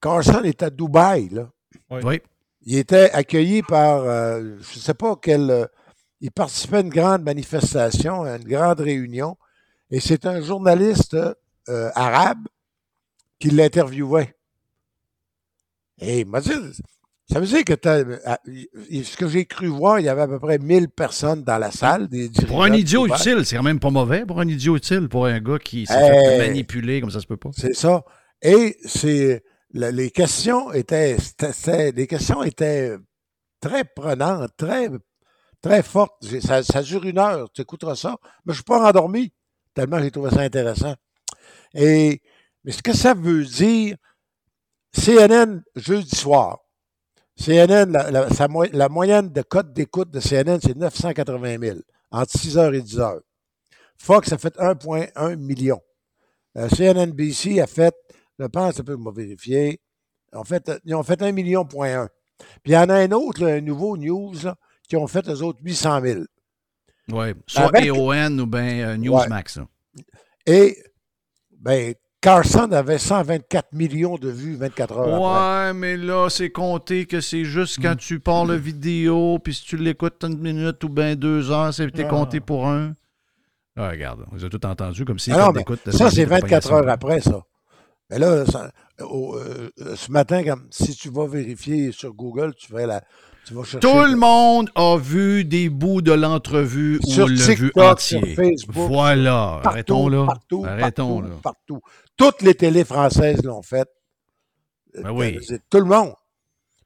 Carson 0.00 0.42
est 0.42 0.62
à 0.62 0.70
Dubaï, 0.70 1.28
là. 1.28 1.50
Oui. 1.90 2.20
Il 2.62 2.76
était 2.76 3.10
accueilli 3.12 3.62
par, 3.62 4.02
euh, 4.02 4.56
je 4.60 4.76
ne 4.76 4.80
sais 4.80 4.94
pas 4.94 5.14
quel. 5.16 5.50
Euh, 5.50 5.66
il 6.20 6.32
participait 6.32 6.78
à 6.78 6.80
une 6.80 6.88
grande 6.88 7.22
manifestation, 7.22 8.24
à 8.24 8.36
une 8.36 8.44
grande 8.44 8.80
réunion, 8.80 9.36
et 9.90 10.00
c'est 10.00 10.26
un 10.26 10.40
journaliste 10.40 11.16
euh, 11.68 11.90
arabe 11.94 12.46
qui 13.38 13.50
l'interviewait. 13.50 14.34
Et 16.00 16.20
il 16.20 16.26
m'a 16.26 16.40
dit 16.40 16.52
ça 17.30 17.40
veut 17.40 17.46
dire 17.46 17.62
que 17.62 17.74
ce 17.74 19.16
que 19.18 19.28
j'ai 19.28 19.44
cru 19.44 19.66
voir, 19.66 20.00
il 20.00 20.06
y 20.06 20.08
avait 20.08 20.22
à 20.22 20.26
peu 20.26 20.38
près 20.38 20.58
1000 20.58 20.88
personnes 20.88 21.42
dans 21.42 21.58
la 21.58 21.70
salle. 21.70 22.08
Des 22.08 22.30
pour 22.46 22.64
un 22.64 22.72
idiot 22.72 23.06
utile, 23.06 23.44
c'est 23.44 23.56
quand 23.56 23.62
même 23.62 23.80
pas 23.80 23.90
mauvais 23.90 24.24
pour 24.24 24.40
un 24.40 24.48
idiot 24.48 24.76
utile, 24.76 25.08
pour 25.10 25.26
un 25.26 25.38
gars 25.38 25.58
qui 25.58 25.84
s'est 25.84 25.94
fait 25.94 26.38
manipuler 26.38 27.02
comme 27.02 27.10
ça 27.10 27.20
se 27.20 27.26
peut 27.26 27.36
pas. 27.36 27.50
C'est 27.54 27.74
ça. 27.74 28.02
Et 28.40 28.78
c'est 28.86 29.44
les 29.74 30.10
questions 30.10 30.72
étaient, 30.72 31.18
les 31.94 32.06
questions 32.06 32.42
étaient 32.42 32.96
très 33.60 33.84
prenantes, 33.84 34.50
très, 34.56 34.88
très 35.60 35.82
fortes. 35.82 36.24
Ça, 36.40 36.62
ça 36.62 36.82
dure 36.82 37.04
une 37.04 37.18
heure, 37.18 37.50
tu 37.52 37.60
écouteras 37.60 37.96
ça. 37.96 38.16
Mais 38.46 38.52
je 38.54 38.60
ne 38.60 38.62
suis 38.62 38.64
pas 38.64 38.78
rendormi, 38.78 39.34
tellement 39.78 40.02
j'ai 40.02 40.10
trouvé 40.10 40.30
ça 40.30 40.40
intéressant. 40.40 40.94
Et, 41.72 42.20
mais 42.64 42.72
ce 42.72 42.82
que 42.82 42.92
ça 42.92 43.14
veut 43.14 43.44
dire, 43.44 43.96
CNN, 44.92 45.62
jeudi 45.76 46.16
soir, 46.16 46.58
CNN, 47.36 47.92
la, 47.92 48.88
moyenne 48.88 49.28
de 49.28 49.42
code 49.42 49.72
d'écoute 49.72 50.10
de 50.10 50.18
CNN, 50.18 50.58
c'est 50.60 50.76
980 50.76 51.58
000 51.60 51.78
entre 52.10 52.32
6h 52.32 52.74
et 52.74 52.80
10h. 52.80 53.20
Fox 53.96 54.32
a 54.32 54.38
fait 54.38 54.56
1,1 54.56 55.36
million. 55.36 55.80
Euh, 56.56 56.68
CNNBC 56.68 57.60
a 57.60 57.68
fait, 57.68 57.94
je 58.38 58.46
pense, 58.46 58.74
ça 58.74 58.82
peut 58.82 58.96
me 58.96 59.12
vérifier, 59.12 59.80
fait, 60.44 60.72
ils 60.84 60.94
ont 60.96 61.04
fait 61.04 61.22
1 61.22 61.30
million, 61.30 61.64
point 61.64 62.02
1. 62.02 62.08
Puis 62.64 62.72
il 62.72 62.72
y 62.72 62.76
en 62.76 62.88
a 62.88 62.94
un 62.94 63.12
autre, 63.12 63.46
un 63.46 63.60
nouveau 63.60 63.96
news, 63.96 64.34
qui 64.88 64.96
ont 64.96 65.06
fait 65.06 65.28
eux 65.28 65.42
autres 65.42 65.60
800 65.62 66.00
000. 66.00 66.20
Oui, 67.10 67.34
soit 67.46 67.70
AON 67.74 68.38
ou 68.38 68.46
bien 68.46 68.88
euh, 68.88 68.96
Newsmax. 68.96 69.60
Et, 70.46 70.76
ben, 71.58 71.94
Carson 72.20 72.72
avait 72.72 72.98
124 72.98 73.72
millions 73.72 74.16
de 74.16 74.28
vues 74.28 74.56
24 74.56 74.98
heures 74.98 75.20
ouais, 75.20 75.72
mais 75.72 75.96
là, 75.96 76.28
c'est 76.28 76.50
compté 76.50 77.06
que 77.06 77.20
c'est 77.20 77.44
juste 77.44 77.80
quand 77.80 77.96
tu 77.96 78.18
parles 78.18 78.50
la 78.50 78.56
vidéo, 78.56 79.38
puis 79.38 79.54
si 79.54 79.64
tu 79.64 79.76
l'écoutes 79.76 80.24
une 80.24 80.38
minute 80.38 80.82
ou 80.82 80.88
bien 80.88 81.14
deux 81.14 81.50
heures, 81.50 81.72
c'est 81.72 81.88
ah. 81.98 82.04
compté 82.04 82.40
pour 82.40 82.66
un. 82.66 82.94
Ah, 83.76 83.90
regarde, 83.90 84.24
vous 84.32 84.42
avez 84.42 84.50
tout 84.50 84.66
entendu 84.66 85.04
comme 85.04 85.20
si 85.20 85.30
ah 85.30 85.52
Ça, 85.92 86.10
c'est 86.10 86.24
24 86.24 86.72
heures 86.72 86.88
après, 86.88 87.20
ça. 87.20 87.44
Mais 88.10 88.18
là, 88.18 88.44
euh, 89.00 89.68
ce 89.94 90.10
matin, 90.10 90.42
si 90.70 90.96
tu 90.96 91.10
vas 91.10 91.26
vérifier 91.26 91.92
sur 91.92 92.14
Google, 92.14 92.54
tu 92.56 92.72
vas 92.72 92.86
la, 92.86 93.04
tout 93.80 94.02
le 94.02 94.16
monde 94.16 94.70
a 94.74 94.96
vu 94.96 95.44
des 95.44 95.68
bouts 95.68 96.02
de 96.02 96.12
l'entrevue 96.12 96.98
ou 97.02 97.26
le 97.26 97.54
vu 97.54 97.72
entier. 97.76 98.34
Facebook, 98.34 98.88
voilà. 98.90 99.60
Arrêtons 99.64 100.08
là. 100.08 100.26
Partout, 100.26 100.64
Arrêtons 100.66 101.20
là. 101.20 101.30
Partout. 101.42 101.80
Toutes 102.16 102.42
les 102.42 102.54
télés 102.54 102.84
françaises 102.84 103.42
l'ont 103.44 103.62
fait. 103.62 103.88
Ben 105.02 105.10
oui. 105.12 105.38
Euh, 105.50 105.58
tout 105.70 105.78
le 105.78 105.84
monde. 105.84 106.12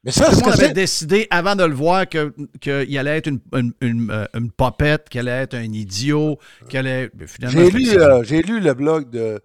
Mais 0.03 0.11
ça, 0.11 0.29
Tout 0.29 0.39
le 0.39 0.45
monde 0.45 0.53
avait 0.53 0.73
décidé 0.73 1.27
avant 1.29 1.55
de 1.55 1.63
le 1.63 1.73
voir 1.73 2.07
qu'il 2.07 2.31
que 2.61 2.97
allait 2.97 3.17
être 3.17 3.27
une, 3.27 3.39
une, 3.53 3.73
une, 3.79 4.11
euh, 4.11 4.25
une 4.33 4.51
popette, 4.51 5.07
qu'il 5.09 5.21
allait 5.21 5.43
être 5.43 5.55
un 5.55 5.71
idiot, 5.71 6.37
qu'il 6.69 6.79
allait. 6.79 7.09
J'ai 7.47 7.69
lu, 7.69 7.97
euh, 7.97 8.21
lu 8.21 8.59
le 8.59 8.73
blog 8.73 9.09
de, 9.09 9.41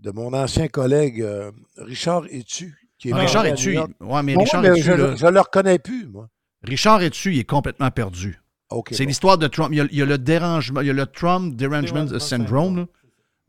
de 0.00 0.10
mon 0.10 0.32
ancien 0.34 0.68
collègue 0.68 1.24
Richard 1.76 2.24
Etu. 2.30 2.76
Qui 2.98 3.10
est 3.10 3.12
ah, 3.12 3.18
Richard 3.18 3.46
Etu. 3.46 3.78
Oui, 4.00 4.20
mais 4.24 4.34
Richard 4.36 4.64
je 4.64 5.26
ne 5.26 5.30
le 5.30 5.40
reconnais 5.40 5.78
plus, 5.78 6.06
moi. 6.06 6.28
Richard 6.64 7.02
Etu, 7.02 7.34
il 7.34 7.38
est 7.40 7.44
complètement 7.44 7.90
perdu. 7.90 8.40
c'est 8.90 9.04
l'histoire 9.04 9.38
de 9.38 9.46
Trump. 9.46 9.70
Il 9.72 9.88
y, 9.92 10.02
a, 10.02 10.06
le 10.06 10.18
dérangement, 10.18 10.80
il 10.80 10.86
y 10.88 10.90
a 10.90 10.94
le 10.94 11.06
Trump 11.06 11.54
Derangement 11.54 12.18
Syndrome. 12.18 12.86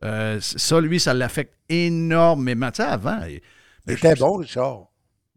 Euh, 0.04 0.40
ça, 0.42 0.82
lui, 0.82 1.00
ça 1.00 1.14
l'affecte 1.14 1.54
énormément. 1.70 2.70
Tu 2.72 2.78
sais, 2.78 2.84
avant. 2.84 3.22
Il, 3.28 3.42
était 3.92 4.16
bon, 4.16 4.38
Richard. 4.38 4.88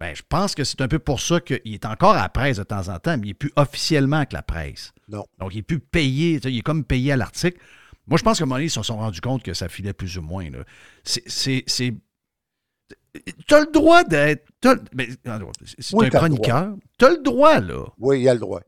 Ben, 0.00 0.14
je 0.14 0.22
pense 0.28 0.54
que 0.54 0.62
c'est 0.62 0.80
un 0.80 0.88
peu 0.88 0.98
pour 0.98 1.20
ça 1.20 1.40
qu'il 1.40 1.74
est 1.74 1.84
encore 1.84 2.12
à 2.12 2.22
la 2.22 2.28
presse 2.28 2.58
de 2.58 2.62
temps 2.62 2.88
en 2.88 2.98
temps, 2.98 3.16
mais 3.18 3.26
il 3.26 3.28
n'est 3.28 3.34
plus 3.34 3.52
officiellement 3.56 4.18
avec 4.18 4.32
la 4.32 4.42
presse. 4.42 4.92
Non. 5.08 5.24
Donc, 5.38 5.54
il 5.54 5.58
est 5.58 5.62
plus 5.62 5.80
payé. 5.80 6.40
Il 6.44 6.58
est 6.58 6.62
comme 6.62 6.84
payé 6.84 7.12
à 7.12 7.16
l'article. 7.16 7.58
Moi, 8.06 8.16
je 8.16 8.22
pense 8.22 8.38
que 8.38 8.44
un 8.44 8.60
ils 8.60 8.70
se 8.70 8.82
sont 8.82 8.96
rendus 8.96 9.20
compte 9.20 9.42
que 9.42 9.52
ça 9.54 9.68
filait 9.68 9.92
plus 9.92 10.16
ou 10.18 10.22
moins. 10.22 10.46
C'est. 11.04 11.64
Tu 13.46 13.54
as 13.54 13.60
le 13.60 13.72
droit 13.72 14.04
d'être. 14.04 14.46
C'est 14.60 15.94
un 15.94 16.08
chroniqueur. 16.10 16.76
Tu 16.98 17.04
as 17.04 17.10
le 17.10 17.22
droit, 17.22 17.60
là. 17.60 17.86
Oui, 17.98 18.20
il 18.20 18.22
y 18.24 18.28
a 18.28 18.34
le 18.34 18.40
droit. 18.40 18.60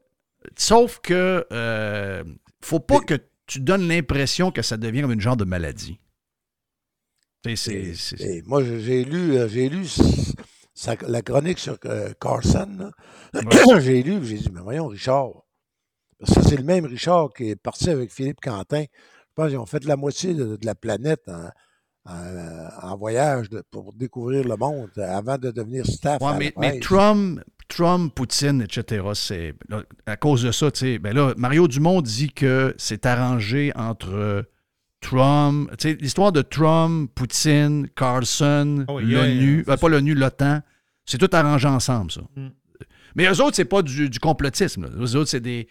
Sauf 0.56 1.00
que. 1.00 1.46
Euh, 1.52 2.24
faut 2.62 2.80
pas 2.80 3.00
que 3.00 3.14
tu 3.46 3.60
donnes 3.60 3.88
l'impression 3.88 4.50
que 4.50 4.62
ça 4.62 4.76
devient 4.76 5.02
comme 5.02 5.12
une 5.12 5.20
genre 5.20 5.36
de 5.36 5.44
maladie. 5.44 6.00
C'est, 7.56 8.42
moi, 8.46 8.62
j'ai 8.62 9.04
lu, 9.04 9.38
euh, 9.38 9.48
j'ai 9.48 9.68
lu 9.70 9.86
la 11.08 11.22
chronique 11.22 11.58
sur 11.58 11.78
euh, 11.86 12.12
Carson. 12.20 12.92
j'ai 13.80 14.02
lu, 14.02 14.24
j'ai 14.24 14.38
dit, 14.38 14.50
mais 14.52 14.60
voyons, 14.60 14.88
Richard. 14.88 15.30
Que 16.18 16.42
c'est 16.42 16.56
le 16.56 16.64
même 16.64 16.84
Richard 16.84 17.30
qui 17.34 17.50
est 17.50 17.56
parti 17.56 17.88
avec 17.88 18.12
Philippe 18.12 18.40
Quentin. 18.42 18.82
Je 18.82 19.34
pense 19.34 19.48
qu'ils 19.48 19.58
ont 19.58 19.66
fait 19.66 19.84
la 19.84 19.96
moitié 19.96 20.34
de, 20.34 20.58
la 20.62 20.74
planète 20.74 21.22
en, 21.28 21.48
voyage 23.00 23.46
pour 23.70 23.92
découvrir 23.92 24.46
le 24.46 24.56
monde 24.56 24.90
avant 24.98 25.38
de 25.38 25.50
devenir 25.50 25.86
staff. 25.86 26.20
mais, 26.38 26.52
mais, 26.58 26.78
Trump, 26.80 27.40
Trump, 27.68 28.14
Poutine, 28.14 28.62
etc., 28.62 29.04
c'est 29.14 29.54
à 30.06 30.16
cause 30.16 30.42
de 30.42 30.52
ça, 30.52 30.70
tu 30.70 30.80
sais, 30.80 30.98
ben 30.98 31.14
là, 31.14 31.34
Mario 31.36 31.66
Dumont 31.68 32.02
dit 32.02 32.30
que 32.32 32.74
c'est 32.78 33.06
arrangé 33.06 33.72
entre 33.74 34.44
Trump, 35.00 35.70
tu 35.78 35.90
sais, 35.90 35.98
l'histoire 36.00 36.32
de 36.32 36.42
Trump, 36.42 37.10
Poutine, 37.14 37.88
Carlson, 37.96 38.84
oh, 38.88 39.00
l'ONU, 39.00 39.64
ben, 39.66 39.76
pas 39.76 39.88
l'ONU, 39.88 40.14
l'OTAN, 40.14 40.60
c'est 41.06 41.18
tout 41.18 41.30
arrangé 41.32 41.68
ensemble, 41.68 42.12
ça. 42.12 42.20
Mm. 42.36 42.48
Mais 43.16 43.26
eux 43.26 43.42
autres, 43.42 43.56
c'est 43.56 43.64
pas 43.64 43.82
du, 43.82 44.10
complotisme. 44.20 44.88
Eux 45.00 45.16
autres, 45.16 45.30
c'est 45.30 45.40
des, 45.40 45.66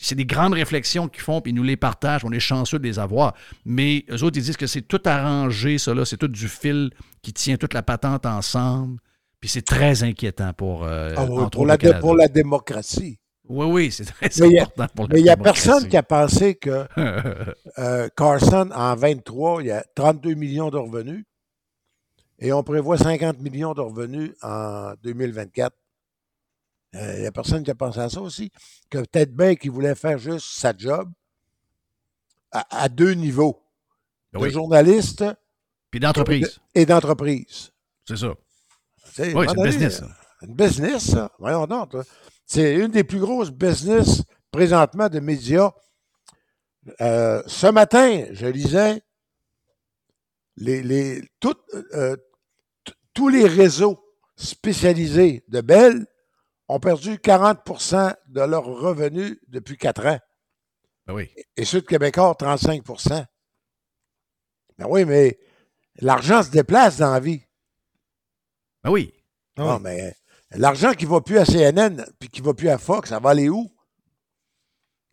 c'est 0.00 0.14
des 0.14 0.26
grandes 0.26 0.54
réflexions 0.54 1.08
qu'ils 1.08 1.22
font, 1.22 1.40
puis 1.40 1.52
ils 1.52 1.54
nous 1.54 1.62
les 1.62 1.76
partagent. 1.76 2.24
On 2.24 2.32
est 2.32 2.40
chanceux 2.40 2.78
de 2.78 2.84
les 2.84 2.98
avoir. 2.98 3.34
Mais 3.64 4.04
eux 4.10 4.22
autres, 4.22 4.38
ils 4.38 4.44
disent 4.44 4.56
que 4.56 4.66
c'est 4.66 4.82
tout 4.82 5.02
arrangé, 5.04 5.78
ça, 5.78 5.94
là. 5.94 6.04
C'est 6.04 6.16
tout 6.16 6.28
du 6.28 6.48
fil 6.48 6.90
qui 7.22 7.32
tient 7.32 7.56
toute 7.56 7.74
la 7.74 7.82
patente 7.82 8.26
ensemble. 8.26 8.98
Puis 9.40 9.48
c'est 9.48 9.64
très 9.64 10.02
inquiétant 10.02 10.52
pour, 10.52 10.84
euh, 10.84 11.14
ah 11.16 11.26
pour, 11.50 11.66
la, 11.66 11.78
pour 11.78 12.14
la 12.14 12.28
démocratie. 12.28 13.18
Oui, 13.48 13.66
oui, 13.66 13.90
c'est 13.90 14.04
très 14.04 14.42
important 14.42 14.86
pour 14.94 15.08
la 15.08 15.14
Mais 15.14 15.20
il 15.20 15.24
n'y 15.24 15.30
a 15.30 15.36
personne 15.36 15.88
qui 15.88 15.96
a 15.96 16.04
pensé 16.04 16.54
que 16.54 16.86
euh, 17.78 18.08
Carson, 18.16 18.70
en 18.72 18.94
23, 18.94 19.62
il 19.62 19.66
y 19.66 19.70
a 19.72 19.82
32 19.96 20.34
millions 20.34 20.70
de 20.70 20.76
revenus 20.76 21.24
et 22.38 22.52
on 22.52 22.62
prévoit 22.62 22.96
50 22.96 23.40
millions 23.40 23.74
de 23.74 23.80
revenus 23.80 24.32
en 24.42 24.92
2024. 25.02 25.74
Il 26.92 26.98
euh, 26.98 27.20
n'y 27.20 27.26
a 27.26 27.32
personne 27.32 27.62
qui 27.62 27.70
a 27.70 27.74
pensé 27.74 28.00
à 28.00 28.08
ça 28.08 28.20
aussi. 28.20 28.50
Que 28.88 28.98
peut-être 28.98 29.34
bien 29.34 29.54
qu'il 29.54 29.70
voulait 29.70 29.94
faire 29.94 30.18
juste 30.18 30.46
sa 30.46 30.76
job 30.76 31.10
à, 32.50 32.88
deux 32.88 33.12
niveaux. 33.12 33.62
De 34.32 34.48
journaliste. 34.48 35.24
Puis 35.90 36.00
d'entreprise. 36.00 36.60
Et 36.74 36.86
d'entreprise. 36.86 37.70
C'est 38.06 38.16
ça. 38.16 38.28
Oui, 39.18 39.46
c'est 39.48 39.56
une 39.56 39.64
business. 39.64 40.02
Une 40.42 40.54
business, 40.54 41.10
ça. 41.10 41.30
Voyons 41.38 41.66
donc. 41.66 41.94
C'est 42.44 42.74
une 42.74 42.88
des 42.88 43.04
plus 43.04 43.20
grosses 43.20 43.50
business 43.50 44.22
présentement 44.50 45.08
de 45.08 45.20
médias. 45.20 45.70
Euh, 47.00 47.42
ce 47.46 47.66
matin, 47.68 48.24
je 48.32 48.46
lisais 48.46 49.02
les, 50.56 50.82
les, 50.82 51.22
euh, 51.94 52.16
tous 53.14 53.28
les 53.28 53.46
réseaux 53.46 54.00
spécialisés 54.36 55.44
de 55.48 55.60
Bell 55.60 56.06
ont 56.70 56.80
perdu 56.80 57.16
40% 57.16 58.14
de 58.28 58.40
leurs 58.40 58.64
revenus 58.64 59.36
depuis 59.48 59.76
quatre 59.76 60.06
ans. 60.06 60.18
Ben 61.06 61.14
oui. 61.14 61.30
Et 61.56 61.64
ceux 61.64 61.80
de 61.80 61.86
Québécois, 61.86 62.36
35% 62.38 63.24
Ben 64.78 64.86
oui, 64.88 65.04
mais 65.04 65.38
l'argent 66.00 66.42
se 66.42 66.50
déplace 66.50 66.98
dans 66.98 67.12
la 67.12 67.20
vie. 67.20 67.42
Ben 68.84 68.90
oui. 68.90 69.12
Non, 69.56 69.80
mais 69.80 70.14
l'argent 70.52 70.92
qui 70.92 71.06
ne 71.06 71.10
va 71.10 71.20
plus 71.20 71.38
à 71.38 71.44
CNN 71.44 72.04
puis 72.18 72.28
qui 72.28 72.40
ne 72.40 72.46
va 72.46 72.54
plus 72.54 72.68
à 72.68 72.78
Fox, 72.78 73.10
ça 73.10 73.18
va 73.18 73.30
aller 73.30 73.48
où? 73.48 73.68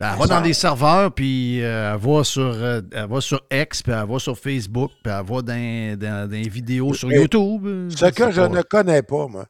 Ben, 0.00 0.12
elle 0.12 0.18
va 0.20 0.26
dans 0.28 0.40
des 0.40 0.54
serveurs, 0.54 1.12
puis 1.12 1.60
euh, 1.60 1.92
elle, 1.92 2.00
va 2.00 2.22
sur, 2.22 2.42
euh, 2.42 2.80
elle 2.92 3.20
sur 3.20 3.44
X, 3.50 3.82
puis 3.82 3.92
elle 3.92 4.08
va 4.08 4.20
sur 4.20 4.38
Facebook, 4.38 4.92
puis 5.02 5.12
elle 5.12 5.26
va 5.26 5.42
dans, 5.42 6.30
des 6.30 6.48
vidéos 6.48 6.94
sur 6.94 7.10
YouTube. 7.10 7.90
Ce 7.90 8.06
que 8.12 8.30
je 8.30 8.42
ne 8.42 8.62
connais 8.62 9.02
pas, 9.02 9.26
moi. 9.26 9.46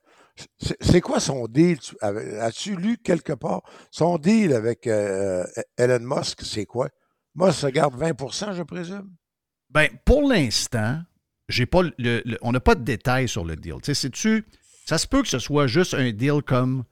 C'est 0.58 1.00
quoi 1.00 1.20
son 1.20 1.46
deal? 1.46 1.78
As-tu 2.00 2.76
lu 2.76 2.98
quelque 2.98 3.32
part? 3.32 3.62
Son 3.90 4.18
deal 4.18 4.52
avec 4.52 4.86
euh, 4.86 5.44
Elon 5.76 6.00
Musk, 6.00 6.42
c'est 6.42 6.66
quoi? 6.66 6.88
Musk 7.34 7.60
se 7.60 7.66
garde 7.66 8.00
20% 8.00 8.54
je 8.54 8.62
présume? 8.62 9.10
Ben, 9.70 9.88
pour 10.04 10.28
l'instant, 10.28 11.02
on 12.42 12.52
n'a 12.52 12.60
pas 12.60 12.74
de 12.74 12.84
détails 12.84 13.28
sur 13.28 13.44
le 13.44 13.56
deal. 13.56 13.76
Tu 13.82 13.94
ça 13.94 14.96
se 14.96 15.06
peut 15.06 15.20
que 15.22 15.28
ce 15.28 15.38
soit 15.38 15.66
juste 15.66 15.92
un 15.92 16.12
deal 16.12 16.42
comme. 16.42 16.84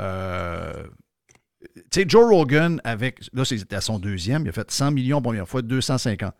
Euh, 0.00 0.86
tu 1.90 2.00
sais, 2.00 2.04
Joe 2.08 2.26
Rogan, 2.26 2.80
avec. 2.84 3.20
Là, 3.34 3.44
c'était 3.44 3.76
à 3.76 3.82
son 3.82 3.98
deuxième. 3.98 4.46
Il 4.46 4.48
a 4.48 4.52
fait 4.52 4.70
100 4.70 4.92
millions 4.92 5.20
première 5.20 5.46
fois, 5.46 5.60
250. 5.60 6.32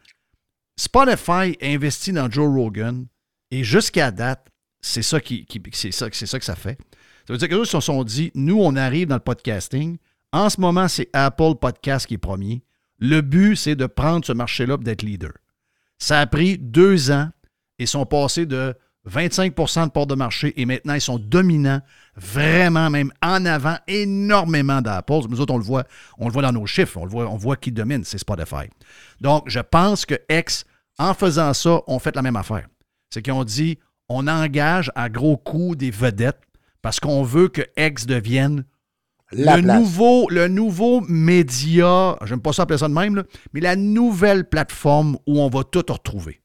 Spotify 0.79 1.57
investit 1.61 2.13
dans 2.13 2.31
Joe 2.31 2.49
Rogan 2.53 3.07
et 3.51 3.65
jusqu'à 3.65 4.11
date, 4.11 4.49
c'est 4.85 5.03
ça, 5.03 5.21
qui, 5.21 5.47
ça, 5.93 6.09
ça 6.13 6.39
que 6.39 6.45
ça 6.45 6.57
fait. 6.57 6.79
Ça 7.27 7.33
veut 7.33 7.39
dire 7.39 7.49
que 7.49 7.65
se 7.65 7.81
sont 7.81 8.05
dit 8.05 8.31
nous, 8.35 8.61
on 8.61 8.77
arrive 8.77 9.09
dans 9.09 9.17
le 9.17 9.21
podcasting. 9.21 9.99
En 10.33 10.51
ce 10.51 10.61
moment, 10.61 10.89
c'est 10.89 11.09
Apple 11.13 11.55
Podcast 11.61 12.07
qui 12.07 12.15
est 12.15 12.19
premier. 12.19 12.63
Le 12.99 13.21
but, 13.21 13.57
c'est 13.57 13.77
de 13.77 13.87
prendre 13.87 14.25
ce 14.25 14.33
marché-là 14.33 14.77
d'être 14.77 15.03
leader. 15.03 15.33
Ça 15.99 16.21
a 16.21 16.27
pris 16.27 16.59
deux 16.59 17.11
ans 17.11 17.31
ils 17.79 17.89
sont 17.89 18.07
passés 18.07 18.47
de 18.47 18.75
25% 19.11 19.87
de 19.87 19.91
port 19.91 20.07
de 20.07 20.15
marché 20.15 20.59
et 20.61 20.65
maintenant 20.65 20.95
ils 20.95 21.01
sont 21.01 21.19
dominants, 21.19 21.81
vraiment 22.17 22.89
même 22.89 23.13
en 23.23 23.45
avant 23.45 23.77
énormément 23.87 24.81
d'Apple. 24.81 25.29
Nous 25.29 25.41
autres, 25.41 25.53
on 25.53 25.59
le 25.59 25.65
voit, 25.65 25.85
on 26.19 26.27
le 26.27 26.33
voit 26.33 26.43
dans 26.43 26.53
nos 26.53 26.67
chiffres, 26.67 26.99
on 26.99 27.05
le 27.05 27.11
voit, 27.11 27.29
on 27.29 27.37
voit 27.37 27.57
qui 27.57 27.73
domine, 27.73 28.05
c'est 28.05 28.19
Spotify. 28.19 28.71
Donc, 29.21 29.45
je 29.49 29.61
pense 29.61 30.07
que 30.07 30.15
X, 30.31 30.65
en 30.99 31.13
faisant 31.13 31.53
ça, 31.53 31.81
ont 31.87 31.99
fait 31.99 32.15
la 32.17 32.23
même 32.23 32.37
affaire. 32.37 32.67
C'est 33.11 33.21
qu'ils 33.21 33.33
ont 33.33 33.45
dit, 33.45 33.79
on 34.09 34.27
engage 34.27 34.91
à 34.95 35.09
gros 35.09 35.37
coups 35.37 35.79
des 35.79 35.91
vedettes 35.91 36.41
parce 36.83 37.01
qu'on 37.01 37.23
veut 37.23 37.49
que 37.49 37.63
X 37.77 38.07
devienne 38.07 38.65
le 39.33 39.61
nouveau, 39.61 40.29
le 40.29 40.49
nouveau 40.49 41.01
média, 41.01 42.17
j'aime 42.25 42.41
pas 42.41 42.53
ça 42.53 42.63
appeler 42.63 42.79
ça 42.79 42.89
de 42.89 42.95
même, 42.95 43.25
mais 43.53 43.61
la 43.61 43.77
nouvelle 43.77 44.49
plateforme 44.49 45.19
où 45.27 45.41
on 45.41 45.49
va 45.49 45.65
tout 45.65 45.85
retrouver. 45.89 46.41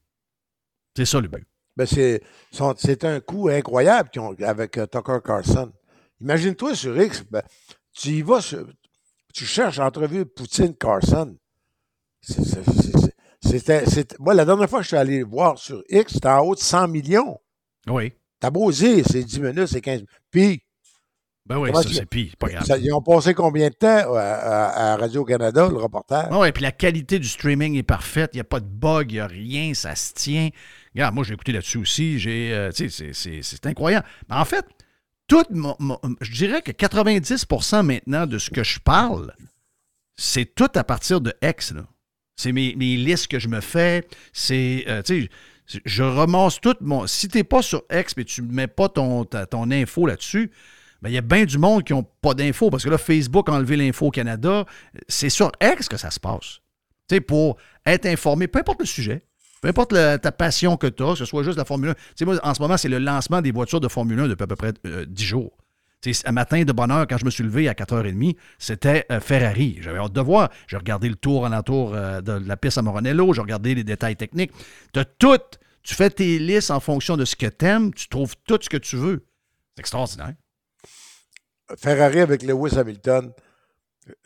C'est 0.96 1.04
ça 1.04 1.20
le 1.20 1.28
but. 1.28 1.46
Ben 1.76 1.86
c'est, 1.86 3.04
un 3.04 3.20
coup 3.20 3.48
incroyable 3.48 4.10
ont, 4.18 4.34
avec 4.42 4.76
euh, 4.76 4.86
Tucker 4.86 5.18
Carlson. 5.24 5.72
Imagine-toi 6.20 6.74
sur 6.74 7.00
X, 7.00 7.24
ben, 7.30 7.42
tu 7.92 8.08
y 8.10 8.22
vas, 8.22 8.40
tu 9.32 9.44
cherches 9.44 9.78
entrevue 9.78 10.26
Poutine-Carson. 10.26 11.36
C'était, 13.40 13.84
moi, 14.18 14.34
la 14.34 14.44
dernière 14.44 14.68
fois 14.68 14.80
que 14.80 14.82
je 14.82 14.88
suis 14.88 14.96
allé 14.96 15.22
voir 15.22 15.58
sur 15.58 15.82
X, 15.88 16.14
c'était 16.14 16.28
en 16.28 16.40
haut 16.40 16.54
de 16.54 16.60
100 16.60 16.88
millions. 16.88 17.40
Oui. 17.88 18.12
T'as 18.38 18.50
beau 18.50 18.70
dire, 18.72 19.04
c'est 19.08 19.22
10 19.22 19.40
minutes, 19.40 19.66
c'est 19.66 19.80
15 19.80 20.04
Puis, 20.30 20.62
ben 21.46 21.58
oui, 21.58 21.70
ça, 21.74 21.82
c'est 21.82 22.06
pire, 22.06 22.36
pas 22.38 22.48
grave. 22.48 22.64
ils 22.80 22.92
ont 22.92 23.02
passé 23.02 23.34
combien 23.34 23.68
de 23.68 23.74
temps 23.74 24.14
à, 24.14 24.96
Radio-Canada, 24.96 25.68
le 25.68 25.76
reporter? 25.76 26.28
Ah 26.30 26.38
oui, 26.38 26.52
puis 26.52 26.62
la 26.62 26.70
qualité 26.70 27.18
du 27.18 27.26
streaming 27.26 27.76
est 27.76 27.82
parfaite. 27.82 28.30
Il 28.34 28.36
n'y 28.36 28.42
a 28.42 28.44
pas 28.44 28.60
de 28.60 28.66
bug, 28.66 29.10
il 29.10 29.14
n'y 29.14 29.20
a 29.20 29.26
rien, 29.26 29.74
ça 29.74 29.96
se 29.96 30.12
tient. 30.12 30.50
Regarde, 30.94 31.14
moi, 31.14 31.24
j'ai 31.24 31.34
écouté 31.34 31.52
là-dessus 31.52 31.78
aussi. 31.78 32.18
J'ai, 32.18 32.52
euh, 32.52 32.70
c'est 32.72 33.66
incroyable. 33.66 34.06
Mais 34.28 34.36
en 34.36 34.44
fait, 34.44 34.64
tout 35.26 35.44
je 36.20 36.32
dirais 36.32 36.62
que 36.62 36.72
90% 36.72 37.82
maintenant 37.84 38.26
de 38.26 38.38
ce 38.38 38.50
que 38.50 38.62
je 38.62 38.78
parle, 38.78 39.34
c'est 40.16 40.54
tout 40.54 40.70
à 40.74 40.84
partir 40.84 41.20
de 41.20 41.34
X. 41.42 41.74
C'est 42.36 42.52
mes, 42.52 42.72
listes 42.74 43.28
que 43.28 43.38
je 43.38 43.48
me 43.48 43.60
fais. 43.60 44.06
C'est, 44.32 44.84
euh, 44.86 45.02
tu 45.02 45.22
sais, 45.22 45.30
je 45.84 46.02
ramasse 46.02 46.60
tout 46.60 46.74
mon. 46.80 47.06
Si 47.06 47.28
tu 47.28 47.38
n'es 47.38 47.44
pas 47.44 47.62
sur 47.62 47.82
X 47.92 48.16
mais 48.16 48.24
tu 48.24 48.42
ne 48.42 48.52
mets 48.52 48.66
pas 48.66 48.88
ton, 48.88 49.24
ton 49.24 49.70
info 49.70 50.06
là-dessus, 50.06 50.50
ben, 51.02 51.08
il 51.08 51.14
y 51.14 51.18
a 51.18 51.22
bien 51.22 51.44
du 51.44 51.58
monde 51.58 51.84
qui 51.84 51.92
n'ont 51.92 52.06
pas 52.20 52.34
d'infos 52.34 52.70
parce 52.70 52.84
que 52.84 52.90
là, 52.90 52.98
Facebook 52.98 53.48
a 53.48 53.52
enlevé 53.52 53.76
l'info 53.76 54.06
au 54.06 54.10
Canada. 54.10 54.64
C'est 55.08 55.30
sur 55.30 55.50
X 55.62 55.88
que 55.88 55.96
ça 55.96 56.10
se 56.10 56.20
passe. 56.20 56.60
Tu 57.08 57.16
sais, 57.16 57.20
pour 57.20 57.56
être 57.86 58.06
informé, 58.06 58.48
peu 58.48 58.58
importe 58.58 58.80
le 58.80 58.86
sujet, 58.86 59.24
peu 59.60 59.68
importe 59.68 59.90
ta 59.90 60.32
passion 60.32 60.76
que 60.76 60.86
tu 60.86 61.02
as, 61.02 61.12
que 61.12 61.18
ce 61.18 61.24
soit 61.24 61.42
juste 61.42 61.58
la 61.58 61.64
Formule 61.64 61.90
1. 61.90 61.94
Tu 61.94 62.00
sais, 62.16 62.24
moi, 62.24 62.38
en 62.42 62.54
ce 62.54 62.62
moment, 62.62 62.76
c'est 62.76 62.88
le 62.88 62.98
lancement 62.98 63.42
des 63.42 63.52
voitures 63.52 63.80
de 63.80 63.88
Formule 63.88 64.20
1 64.20 64.28
depuis 64.28 64.44
à 64.44 64.46
peu 64.46 64.56
près 64.56 64.72
10 64.72 64.78
euh, 64.86 65.06
jours. 65.16 65.56
Un 66.24 66.32
matin 66.32 66.62
de 66.62 66.72
bonne 66.72 66.90
heure, 66.90 67.06
quand 67.06 67.18
je 67.18 67.24
me 67.24 67.30
suis 67.30 67.44
levé 67.44 67.68
à 67.68 67.74
4h30, 67.74 68.36
c'était 68.58 69.06
euh, 69.10 69.20
Ferrari. 69.20 69.78
J'avais 69.80 69.98
hâte 69.98 70.12
de 70.12 70.20
voir. 70.20 70.50
J'ai 70.66 70.76
regardé 70.76 71.08
le 71.08 71.16
tour 71.16 71.44
en 71.44 71.52
entour 71.52 71.94
euh, 71.94 72.20
de 72.20 72.32
la 72.32 72.56
piste 72.56 72.78
à 72.78 72.82
Moronello, 72.82 73.34
j'ai 73.34 73.40
regardé 73.40 73.74
les 73.74 73.84
détails 73.84 74.16
techniques. 74.16 74.52
Tu 74.92 75.00
tout. 75.18 75.38
Tu 75.82 75.94
fais 75.94 76.10
tes 76.10 76.38
listes 76.38 76.70
en 76.70 76.80
fonction 76.80 77.16
de 77.16 77.24
ce 77.24 77.34
que 77.36 77.46
tu 77.46 77.64
aimes, 77.64 77.94
tu 77.94 78.08
trouves 78.08 78.34
tout 78.46 78.58
ce 78.60 78.68
que 78.68 78.76
tu 78.76 78.96
veux. 78.96 79.24
C'est 79.74 79.80
extraordinaire. 79.80 80.34
Ferrari 81.78 82.20
avec 82.20 82.42
Lewis 82.42 82.78
Hamilton. 82.78 83.32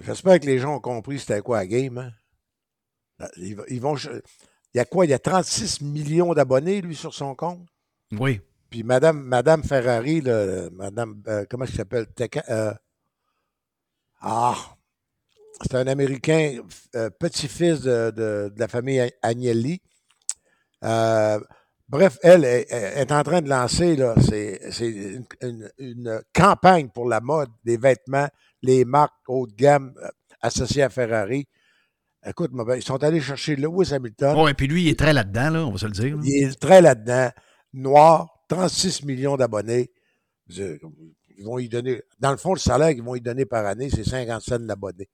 J'espère 0.00 0.40
que 0.40 0.46
les 0.46 0.58
gens 0.58 0.76
ont 0.76 0.80
compris 0.80 1.20
c'était 1.20 1.40
quoi 1.40 1.58
la 1.58 1.66
game. 1.66 1.98
Hein? 1.98 3.28
Ils, 3.36 3.80
vont. 3.80 3.96
Il 3.96 4.78
y 4.78 4.80
a 4.80 4.84
quoi? 4.84 5.06
Il 5.06 5.10
y 5.10 5.14
a 5.14 5.18
36 5.18 5.80
millions 5.82 6.34
d'abonnés, 6.34 6.80
lui, 6.80 6.96
sur 6.96 7.14
son 7.14 7.34
compte? 7.34 7.66
Oui. 8.12 8.40
Puis 8.74 8.82
Madame, 8.82 9.22
Madame 9.22 9.62
Ferrari, 9.62 10.20
Madame, 10.72 11.22
euh, 11.28 11.44
comment 11.48 11.64
elle 11.64 11.70
s'appelle? 11.70 12.06
Euh, 12.50 12.74
ah, 14.20 14.56
c'est 15.60 15.76
un 15.76 15.86
Américain, 15.86 16.58
euh, 16.96 17.08
petit-fils 17.08 17.82
de, 17.82 18.52
la 18.56 18.66
famille 18.66 19.08
Agnelli. 19.22 19.80
bref, 20.82 22.18
elle 22.24 22.44
est, 22.44 23.12
en 23.12 23.22
train 23.22 23.42
de 23.42 23.48
lancer, 23.48 23.96
c'est 24.20 25.20
une, 25.78 26.22
campagne 26.34 26.88
pour 26.88 27.08
la 27.08 27.20
mode, 27.20 27.50
des 27.62 27.76
vêtements, 27.76 28.26
les 28.60 28.84
marques 28.84 29.14
haut 29.28 29.46
de 29.46 29.54
gamme 29.54 29.94
associées 30.40 30.82
à 30.82 30.88
Ferrari. 30.88 31.46
Écoute, 32.26 32.50
ils 32.74 32.82
sont 32.82 33.04
allés 33.04 33.20
chercher 33.20 33.54
Lewis 33.54 33.94
Hamilton. 33.94 34.36
Oui, 34.36 34.50
et 34.50 34.54
puis 34.54 34.66
lui, 34.66 34.82
il 34.82 34.88
est 34.88 34.98
très 34.98 35.12
là-dedans, 35.12 35.50
là, 35.50 35.64
on 35.64 35.70
va 35.70 35.78
se 35.78 35.86
le 35.86 35.92
dire. 35.92 36.18
Il 36.24 36.42
est 36.42 36.58
très 36.60 36.82
là-dedans. 36.82 37.30
Noir, 37.72 38.33
36 38.48 39.04
millions 39.04 39.36
d'abonnés. 39.36 39.90
Ils 40.48 41.44
vont 41.44 41.58
y 41.58 41.68
donner. 41.68 42.02
Dans 42.18 42.30
le 42.30 42.36
fond, 42.36 42.54
le 42.54 42.58
salaire 42.58 42.90
qu'ils 42.90 43.02
vont 43.02 43.14
y 43.14 43.20
donner 43.20 43.44
par 43.44 43.66
année, 43.66 43.90
c'est 43.90 44.04
50 44.04 44.42
cents 44.42 44.58
d'abonnés. 44.58 45.08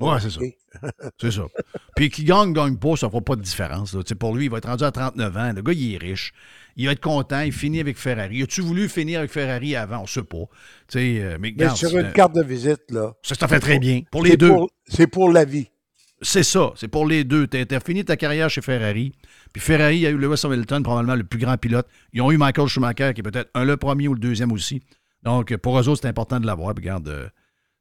Oui, 0.00 0.16
c'est 0.20 0.30
ça. 0.30 0.40
c'est 1.20 1.30
ça. 1.30 1.42
Puis 1.94 2.10
qu'il 2.10 2.24
gagne, 2.24 2.52
gagne 2.52 2.76
pas, 2.76 2.96
ça 2.96 3.06
ne 3.06 3.10
fera 3.12 3.22
pas 3.22 3.36
de 3.36 3.42
différence. 3.42 3.96
Pour 4.18 4.34
lui, 4.34 4.46
il 4.46 4.50
va 4.50 4.58
être 4.58 4.68
rendu 4.68 4.82
à 4.82 4.90
39 4.90 5.36
ans. 5.36 5.52
Le 5.54 5.62
gars, 5.62 5.72
il 5.72 5.94
est 5.94 5.98
riche. 5.98 6.32
Il 6.76 6.86
va 6.86 6.92
être 6.92 7.00
content. 7.00 7.40
Il 7.40 7.52
finit 7.52 7.78
avec 7.78 7.96
Ferrari. 7.96 8.42
As-tu 8.42 8.60
voulu 8.60 8.88
finir 8.88 9.20
avec 9.20 9.30
Ferrari 9.30 9.76
avant? 9.76 9.98
On 9.98 10.02
ne 10.02 10.06
sait 10.08 10.24
pas. 10.24 10.44
Euh, 10.96 11.38
mais, 11.40 11.54
mais 11.56 11.68
sur 11.70 11.96
une 11.96 12.12
carte 12.12 12.34
de 12.34 12.42
visite, 12.42 12.90
là. 12.90 13.14
Ça, 13.22 13.36
ça 13.36 13.46
fait 13.46 13.60
très 13.60 13.78
bien. 13.78 14.02
Pour 14.10 14.24
les 14.24 14.36
deux. 14.36 14.52
C'est 14.88 15.06
pour 15.06 15.30
la 15.30 15.44
vie. 15.44 15.68
C'est 16.24 16.42
ça. 16.42 16.72
C'est 16.74 16.88
pour 16.88 17.06
les 17.06 17.22
deux. 17.22 17.46
Tu 17.46 17.58
as, 17.58 17.80
fini 17.80 18.04
ta 18.04 18.16
carrière 18.16 18.48
chez 18.48 18.62
Ferrari. 18.62 19.12
Puis 19.52 19.60
Ferrari 19.62 20.06
a 20.06 20.10
eu 20.10 20.16
Lewis 20.16 20.40
Hamilton, 20.42 20.82
probablement 20.82 21.16
le 21.16 21.24
plus 21.24 21.38
grand 21.38 21.56
pilote. 21.58 21.86
Ils 22.14 22.22
ont 22.22 22.32
eu 22.32 22.38
Michael 22.38 22.66
Schumacher, 22.66 23.12
qui 23.14 23.20
est 23.20 23.22
peut-être 23.22 23.50
un 23.54 23.64
le 23.64 23.76
premier 23.76 24.08
ou 24.08 24.14
le 24.14 24.20
deuxième 24.20 24.50
aussi. 24.50 24.82
Donc, 25.22 25.54
pour 25.58 25.78
eux 25.78 25.88
autres, 25.88 26.00
c'est 26.02 26.08
important 26.08 26.40
de 26.40 26.46
l'avoir. 26.46 26.74
regarde, 26.74 27.08
euh, 27.08 27.28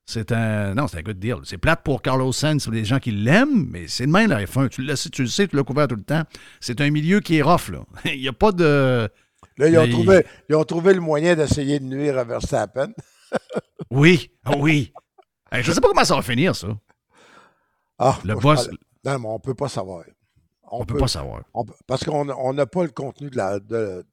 c'est 0.06 0.34
un. 0.34 0.76
Non, 0.76 0.88
c'est 0.88 0.98
un 0.98 1.02
good 1.02 1.20
deal. 1.20 1.38
C'est 1.45 1.57
plate 1.57 1.84
pour 1.84 2.02
Carlos 2.02 2.34
Sainz, 2.34 2.65
pour 2.65 2.74
les 2.74 2.84
gens 2.84 2.99
qui 2.99 3.11
l'aiment, 3.11 3.68
mais 3.72 3.88
c'est 3.88 4.06
de 4.06 4.11
même 4.11 4.30
la 4.30 4.44
F1. 4.44 4.68
Tu 4.68 4.82
le, 4.82 4.95
sais, 4.98 5.10
tu 5.10 5.22
le 5.22 5.30
sais, 5.30 5.48
tu 5.48 5.56
l'as 5.56 5.64
couvert 5.64 5.88
tout 5.88 5.95
le 5.95 6.03
temps. 6.03 6.24
C'est 6.60 6.82
un 6.82 6.90
milieu 6.90 7.22
qui 7.22 7.38
est 7.38 7.41
rough, 7.41 7.70
là. 7.70 7.80
Il 8.14 8.20
n'y 8.20 8.28
a 8.28 8.34
pas 8.34 8.52
de. 8.52 9.10
Là, 9.57 9.70
ils 9.70 9.78
ont, 9.78 9.88
trouvé, 9.88 10.26
ils 10.49 10.56
ont 10.56 10.64
trouvé 10.64 10.95
le 10.95 10.99
moyen 10.99 11.36
d'essayer 11.36 11.80
de 11.80 11.86
nuire 11.86 12.18
à 12.18 12.24
Verstappen. 12.24 12.91
oui, 13.91 14.32
ah 14.45 14.53
oui. 14.57 14.91
je 15.52 15.70
ne 15.70 15.76
sais 15.76 15.80
pas 15.80 15.90
comment 15.90 16.03
ça 16.03 16.15
va 16.15 16.24
finir, 16.24 16.56
ça. 16.56 16.70
Ah, 18.04 18.20
le 18.26 18.36
boss. 18.36 18.70
Non, 19.06 19.20
mais 19.20 19.28
on 19.28 19.34
ne 19.34 19.40
peut 19.40 19.54
pas 19.54 19.70
savoir. 19.70 20.04
On 20.70 20.80
ne 20.80 20.86
peut, 20.86 20.98
pas 20.98 21.08
savoir. 21.08 21.44
parce 21.88 22.04
qu'on 22.04 22.54
n'a 22.54 22.66
pas 22.66 22.84
le 22.84 22.90
contenu 22.90 23.30
de 23.30 23.38
la, 23.38 23.60
de, 23.60 24.04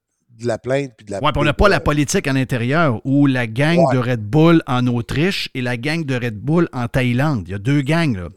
la 0.43 0.59
plainte. 0.59 0.93
Puis 0.97 1.07
de 1.07 1.13
la 1.13 1.21
ouais, 1.23 1.31
on 1.37 1.45
n'a 1.45 1.55
pas 1.55 1.69
la 1.69 1.81
politique 1.81 2.29
en 2.29 2.37
intérieur 2.37 3.01
où 3.05 3.27
la 3.27 3.47
gang 3.47 3.79
de 3.93 3.99
Red 3.99 4.23
Bull 4.23 4.63
en 4.67 4.87
Autriche 4.87 5.49
et 5.55 5.63
la 5.63 5.77
gang 5.77 6.05
de 6.05 6.15
Red 6.15 6.39
Bull 6.39 6.69
en 6.73 6.87
Thaïlande. 6.87 7.49
Il 7.49 7.53
y 7.53 7.55
a 7.55 7.59
deux 7.59 7.81
gangs. 7.81 8.17
Là. 8.17 8.29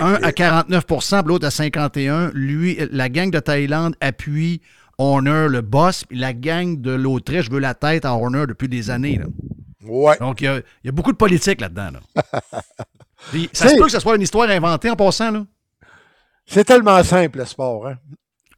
Un 0.00 0.14
à 0.14 0.30
49% 0.30 1.26
l'autre 1.26 1.46
à 1.46 1.50
51 1.50 2.30
Lui, 2.32 2.78
la 2.90 3.08
gang 3.08 3.30
de 3.30 3.40
Thaïlande 3.40 3.96
appuie 4.00 4.60
Horner, 4.98 5.48
le 5.50 5.60
boss, 5.60 6.04
puis 6.04 6.18
la 6.18 6.32
gang 6.32 6.80
de 6.80 6.92
l'Autriche 6.92 7.50
veut 7.50 7.58
la 7.58 7.74
tête 7.74 8.04
à 8.04 8.14
Horner 8.14 8.46
depuis 8.46 8.68
des 8.68 8.88
années. 8.88 9.18
Là. 9.18 9.26
Ouais. 9.86 10.16
Donc, 10.18 10.40
il 10.40 10.62
y, 10.84 10.88
a, 10.88 10.92
beaucoup 10.92 11.12
de 11.12 11.16
politique 11.16 11.60
là-dedans. 11.60 11.90
ça 13.52 13.68
se 13.68 13.76
peut 13.76 13.84
que 13.84 13.90
ce 13.90 14.00
soit 14.00 14.16
une 14.16 14.22
histoire 14.22 14.48
inventée 14.50 14.90
en 14.90 14.96
passant. 14.96 15.30
là. 15.30 15.44
C'est 16.46 16.64
tellement 16.64 17.02
simple, 17.02 17.38
le 17.38 17.44
sport. 17.44 17.88
Hein? 17.88 17.96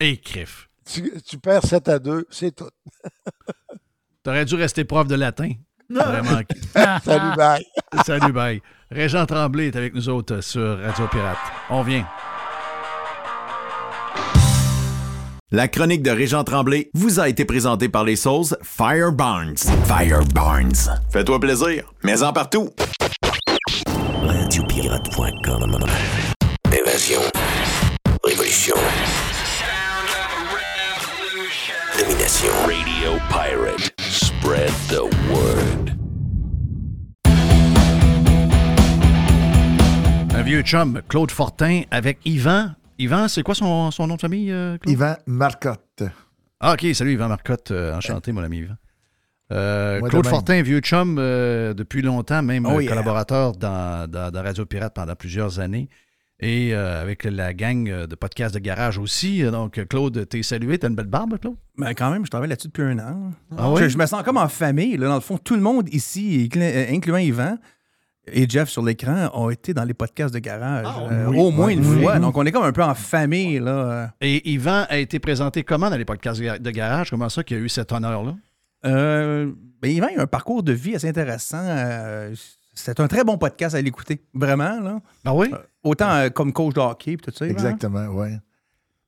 Et 0.00 0.20
Tu, 0.20 1.38
perds 1.42 1.64
7 1.64 1.88
à 1.88 1.98
2, 1.98 2.26
c'est 2.30 2.54
tout. 2.54 2.68
T'aurais 4.22 4.44
dû 4.44 4.54
rester 4.54 4.84
prof 4.84 5.06
de 5.06 5.14
latin. 5.14 5.50
Vraiment. 5.90 6.40
Salut, 7.04 7.36
bye. 7.36 7.64
Salut, 8.04 8.32
bye. 8.32 8.62
Régent 8.90 9.26
Tremblay 9.26 9.68
est 9.68 9.76
avec 9.76 9.94
nous 9.94 10.08
autres 10.08 10.40
sur 10.40 10.80
Radio 10.80 11.06
Pirate. 11.08 11.38
On 11.70 11.82
vient. 11.82 12.06
La 15.50 15.66
chronique 15.66 16.02
de 16.02 16.10
Régent 16.10 16.44
Tremblay 16.44 16.90
vous 16.92 17.20
a 17.20 17.28
été 17.28 17.46
présentée 17.46 17.88
par 17.88 18.04
les 18.04 18.16
sauces 18.16 18.54
Fire 18.62 19.12
Barnes. 19.12 19.56
Fire 19.86 20.24
Barnes. 20.34 20.72
Fais-toi 21.10 21.40
plaisir, 21.40 21.90
mais 22.02 22.22
en 22.22 22.34
partout. 22.34 22.68
Radiopirate.com 24.22 25.76
Évasion. 26.72 27.20
Révolution. 28.24 28.74
Domination. 31.98 32.52
Radio 32.66 33.18
Pirate. 33.30 33.92
Spread 34.00 34.72
the 34.88 35.02
word. 35.30 35.92
Un 40.34 40.42
vieux 40.42 40.62
chum, 40.62 41.00
Claude 41.08 41.30
Fortin, 41.30 41.82
avec 41.90 42.18
Yvan. 42.24 42.74
Yvan, 42.98 43.28
c'est 43.28 43.42
quoi 43.42 43.54
son, 43.54 43.90
son, 43.90 44.06
nom 44.06 44.16
de 44.16 44.20
famille, 44.20 44.50
euh, 44.50 44.78
Claude? 44.78 44.92
Yvan 44.92 45.16
Marcotte. 45.26 46.02
Ah, 46.60 46.72
OK, 46.72 46.86
salut 46.94 47.12
Yvan 47.12 47.28
Marcotte. 47.28 47.70
Euh, 47.70 47.94
enchanté, 47.96 48.32
mon 48.32 48.42
ami 48.42 48.58
Yvan. 48.58 48.74
Euh, 49.50 50.00
Claude 50.02 50.26
Fortin, 50.26 50.62
vieux 50.62 50.80
chum 50.80 51.16
depuis 51.16 52.02
longtemps, 52.02 52.42
même 52.42 52.66
oh, 52.66 52.80
collaborateur 52.86 53.52
dans, 53.52 54.10
dans, 54.10 54.42
Radio 54.42 54.66
Pirate 54.66 54.94
pendant 54.94 55.14
plusieurs 55.14 55.60
années 55.60 55.88
et 56.40 56.72
euh, 56.72 57.02
avec 57.02 57.24
la 57.24 57.52
gang 57.52 57.88
euh, 57.88 58.06
de 58.06 58.14
podcasts 58.14 58.54
de 58.54 58.60
garage 58.60 58.98
aussi. 58.98 59.42
Donc, 59.42 59.84
Claude, 59.88 60.28
t'es 60.28 60.42
salué. 60.42 60.78
T'as 60.78 60.88
une 60.88 60.94
belle 60.94 61.06
barbe, 61.06 61.38
Claude? 61.38 61.56
Ben, 61.76 61.94
quand 61.94 62.10
même, 62.10 62.24
je 62.24 62.30
travaille 62.30 62.48
là-dessus 62.48 62.68
depuis 62.68 62.84
un 62.84 62.98
an. 62.98 63.32
Ah 63.56 63.74
je, 63.76 63.98
me 63.98 64.06
sens 64.06 64.22
comme 64.22 64.36
en 64.36 64.48
famille. 64.48 64.96
Là, 64.96 65.08
dans 65.08 65.16
le 65.16 65.20
fond, 65.20 65.38
tout 65.38 65.54
le 65.54 65.60
monde 65.60 65.88
ici, 65.92 66.48
euh, 66.56 66.86
incluant 66.90 67.18
Yvan 67.18 67.58
et 68.30 68.48
Jeff 68.48 68.68
sur 68.68 68.84
l'écran, 68.84 69.30
ont 69.32 69.50
été 69.50 69.74
dans 69.74 69.84
les 69.84 69.94
podcasts 69.94 70.34
de 70.34 70.38
garage 70.38 70.86
ah, 70.86 71.30
au 71.30 71.50
moins 71.50 71.68
une 71.68 71.82
fois. 71.82 72.18
Donc, 72.18 72.36
on 72.36 72.44
est 72.44 72.52
comme 72.52 72.64
un 72.64 72.72
peu 72.72 72.84
en 72.84 72.94
famille. 72.94 73.58
Là. 73.58 74.12
Et 74.20 74.48
Yvan 74.50 74.84
a 74.88 74.98
été 74.98 75.18
présenté 75.18 75.64
comment 75.64 75.90
dans 75.90 75.96
les 75.96 76.04
podcasts 76.04 76.40
de 76.40 76.70
garage? 76.70 77.10
Comment 77.10 77.28
ça 77.30 77.42
qu'il 77.42 77.56
a 77.56 77.60
eu 77.60 77.68
cet 77.68 77.90
honneur-là? 77.90 78.34
Ben, 78.82 79.54
Yvan 79.82 80.08
a 80.16 80.22
un 80.22 80.26
parcours 80.26 80.62
de 80.62 80.72
vie 80.72 80.94
assez 80.94 81.08
intéressant. 81.08 81.62
c'est 82.74 83.00
un 83.00 83.08
très 83.08 83.24
bon 83.24 83.38
podcast 83.38 83.74
à 83.74 83.82
l'écouter, 83.82 84.20
vraiment. 84.34 84.80
Là. 84.80 85.00
Ah 85.24 85.34
oui? 85.34 85.50
Autant 85.82 86.10
euh, 86.10 86.28
comme 86.28 86.52
coach 86.52 86.74
de 86.74 86.80
hockey, 86.80 87.16
tout 87.16 87.30
ça. 87.34 87.46
Exactement, 87.46 88.06
oui. 88.08 88.28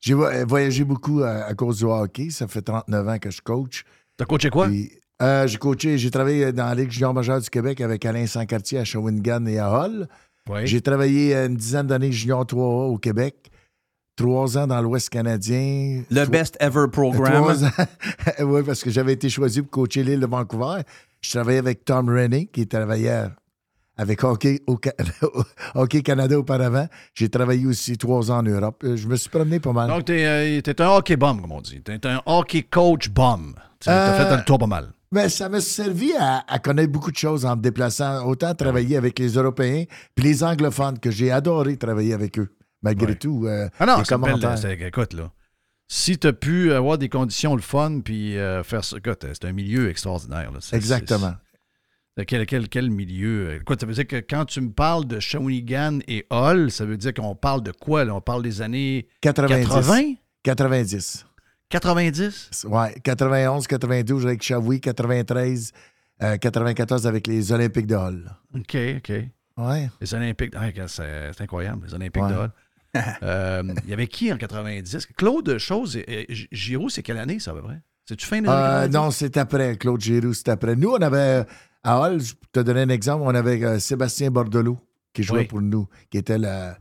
J'ai 0.01 0.15
euh, 0.15 0.45
voyagé 0.47 0.85
beaucoup 0.85 1.23
à, 1.23 1.53
cause 1.55 1.79
du 1.79 1.85
hockey. 1.85 2.31
Ça 2.31 2.49
fait 2.49 2.63
39 2.63 3.09
ans 3.09 3.19
que 3.19 3.31
je 3.31 3.43
coach. 3.43 3.85
T'as 4.17 4.25
coaché 4.25 4.51
quoi? 4.51 4.69
Euh, 5.21 5.47
j'ai 5.47 5.59
coaché, 5.59 5.99
j'ai 5.99 6.11
travaillé 6.11 6.53
dans 6.53 6.67
la 6.67 6.75
Ligue 6.75 6.91
junior 6.91 7.13
majeure 7.13 7.41
du 7.41 7.51
Québec 7.51 7.81
avec 7.83 8.05
Alain 8.07 8.27
Sancartier 8.27 8.79
à 8.79 8.85
Shawinigan 8.85 9.45
et 9.47 9.59
à 9.59 9.69
Hull. 9.69 10.09
J'ai 10.65 10.81
travaillé 10.81 11.35
une 11.35 11.55
dizaine 11.55 11.87
d'années 11.87 12.11
junior 12.11 12.45
3A 12.45 12.91
au 12.91 12.99
Québec. 12.99 13.50
Trois 14.21 14.59
ans 14.59 14.67
dans 14.67 14.83
l'Ouest 14.83 15.09
canadien. 15.09 16.03
Le 16.11 16.27
best 16.27 16.59
ever 16.61 16.89
program. 16.93 17.57
oui, 18.41 18.63
parce 18.67 18.85
que 18.85 18.91
j'avais 18.91 19.15
été 19.15 19.31
choisi 19.31 19.63
pour 19.63 19.71
coacher 19.71 20.05
l'île 20.05 20.21
de 20.21 20.27
Vancouver. 20.27 20.83
Je 21.23 21.31
travaillais 21.31 21.59
avec 21.59 21.87
Tom 21.87 22.11
Rennie, 22.11 22.47
qui 22.49 22.67
travaillait 22.67 23.29
avec 23.97 24.23
Hockey, 24.23 24.61
Hockey 25.75 26.03
Canada 26.03 26.39
auparavant. 26.39 26.87
J'ai 27.15 27.31
travaillé 27.31 27.65
aussi 27.65 27.97
trois 27.97 28.31
ans 28.31 28.41
en 28.41 28.43
Europe. 28.43 28.83
Euh, 28.85 28.95
je 28.95 29.09
me 29.09 29.17
suis 29.17 29.31
promené 29.31 29.59
pas 29.59 29.73
mal. 29.73 29.89
Donc, 29.89 30.05
tu 30.05 30.13
es, 30.13 30.27
euh, 30.27 30.73
un 30.79 30.89
hockey 30.89 31.17
bum, 31.17 31.41
comme 31.41 31.53
on 31.53 31.63
dit. 31.63 31.81
Tu 31.83 31.91
es 31.91 32.07
un 32.07 32.21
hockey 32.27 32.65
coach 32.65 33.09
bum. 33.09 33.55
Tu 33.81 33.89
as 33.89 34.29
fait 34.29 34.37
le 34.37 34.45
tour 34.45 34.59
pas 34.59 34.67
mal. 34.67 34.93
Mais 35.13 35.23
ben, 35.23 35.29
ça 35.31 35.49
m'a 35.49 35.63
servi 35.63 36.13
à, 36.19 36.59
connaître 36.59 36.93
beaucoup 36.93 37.11
de 37.11 37.17
choses 37.17 37.47
en 37.47 37.57
me 37.57 37.63
déplaçant, 37.63 38.27
autant 38.27 38.55
travailler 38.55 38.99
avec 38.99 39.19
les 39.19 39.31
Européens 39.31 39.85
puis 40.15 40.25
les 40.27 40.45
anglophones, 40.45 40.99
que 40.99 41.11
j'ai 41.11 41.33
adoré 41.33 41.79
travailler 41.79 42.13
avec 42.13 42.39
eux, 42.39 42.51
malgré 42.83 43.17
tout. 43.17 43.47
Euh, 43.47 43.69
ah 43.79 43.87
non, 43.87 44.03
c'est 44.57 44.81
écoute, 44.81 45.13
là. 45.13 45.31
Si 45.89 46.19
tu 46.19 46.29
as 46.29 46.33
pu 46.33 46.73
avoir 46.73 46.99
des 46.99 47.09
conditions 47.09 47.57
le 47.57 47.63
fun 47.63 48.01
puis 48.05 48.35
faire 48.63 48.85
ça, 48.85 48.97
écoute, 48.97 49.27
c'est 49.33 49.45
un 49.45 49.53
milieu 49.53 49.91
extraordinaire. 49.91 50.53
Exactement. 50.73 51.35
Quel, 52.27 52.47
quel, 52.47 52.69
quel, 52.69 52.91
milieu? 52.91 53.61
Quoi, 53.65 53.77
ça 53.79 53.87
veut 53.87 53.95
dire 53.95 54.07
que 54.07 54.17
quand 54.17 54.45
tu 54.45 54.61
me 54.61 54.71
parles 54.71 55.07
de 55.07 55.21
Shawinigan 55.21 56.01
et 56.07 56.27
Hall, 56.31 56.71
ça 56.71 56.85
veut 56.85 56.97
dire 56.97 57.15
qu'on 57.15 57.35
parle 57.35 57.63
de 57.63 57.73
quoi? 57.73 58.05
Là? 58.05 58.15
On 58.15 58.21
parle 58.21 58.43
des 58.43 58.61
années 58.63 59.09
90. 59.23 59.67
80? 59.67 60.15
90. 60.43 61.27
90? 61.71 62.67
Oui, 62.69 62.89
91, 63.03 63.67
92 63.67 64.27
avec 64.27 64.43
Shawinigan, 64.43 64.81
93, 64.81 65.73
94 66.41 67.07
avec 67.07 67.27
les 67.27 67.53
Olympiques 67.53 67.87
de 67.87 67.95
Hall. 67.95 68.31
OK, 68.55 68.77
OK. 68.99 69.13
Ouais. 69.57 69.91
Les 70.01 70.15
Olympiques, 70.15 70.55
ah, 70.57 70.69
c'est 70.89 71.41
incroyable, 71.41 71.87
les 71.87 71.95
Olympiques 71.95 72.27
de 72.27 72.35
Hall. 72.35 72.53
Euh, 73.23 73.63
il 73.85 73.91
y 73.91 73.93
avait 73.93 74.09
qui 74.09 74.33
en 74.33 74.37
90? 74.37 75.09
Claude 75.17 75.59
Chose, 75.59 75.99
Giroud, 76.51 76.91
c'est 76.91 77.03
quelle 77.03 77.19
année 77.19 77.39
ça, 77.39 77.53
à 77.53 77.55
peu 77.55 77.63
près? 77.63 77.81
C'est-tu 78.09 78.27
fin 78.27 78.45
euh, 78.45 78.89
Non, 78.89 79.11
c'est 79.13 79.37
après. 79.37 79.77
Claude 79.77 80.01
Giroux, 80.01 80.33
c'est 80.35 80.49
après. 80.49 80.75
Nous, 80.75 80.91
on 80.91 80.97
avait 81.01 81.45
à 81.85 82.01
Hall, 82.01 82.21
je 82.21 82.35
te 82.53 82.61
donner 82.61 82.81
un 82.83 82.89
exemple, 82.89 83.23
on 83.25 83.35
avait 83.35 83.63
euh, 83.63 83.79
Sébastien 83.79 84.31
Bordelot 84.31 84.79
qui 85.13 85.23
jouait 85.23 85.45
pour 85.45 85.61
nous, 85.63 85.89
qui 86.11 86.19
était 86.19 86.39
la 86.39 86.77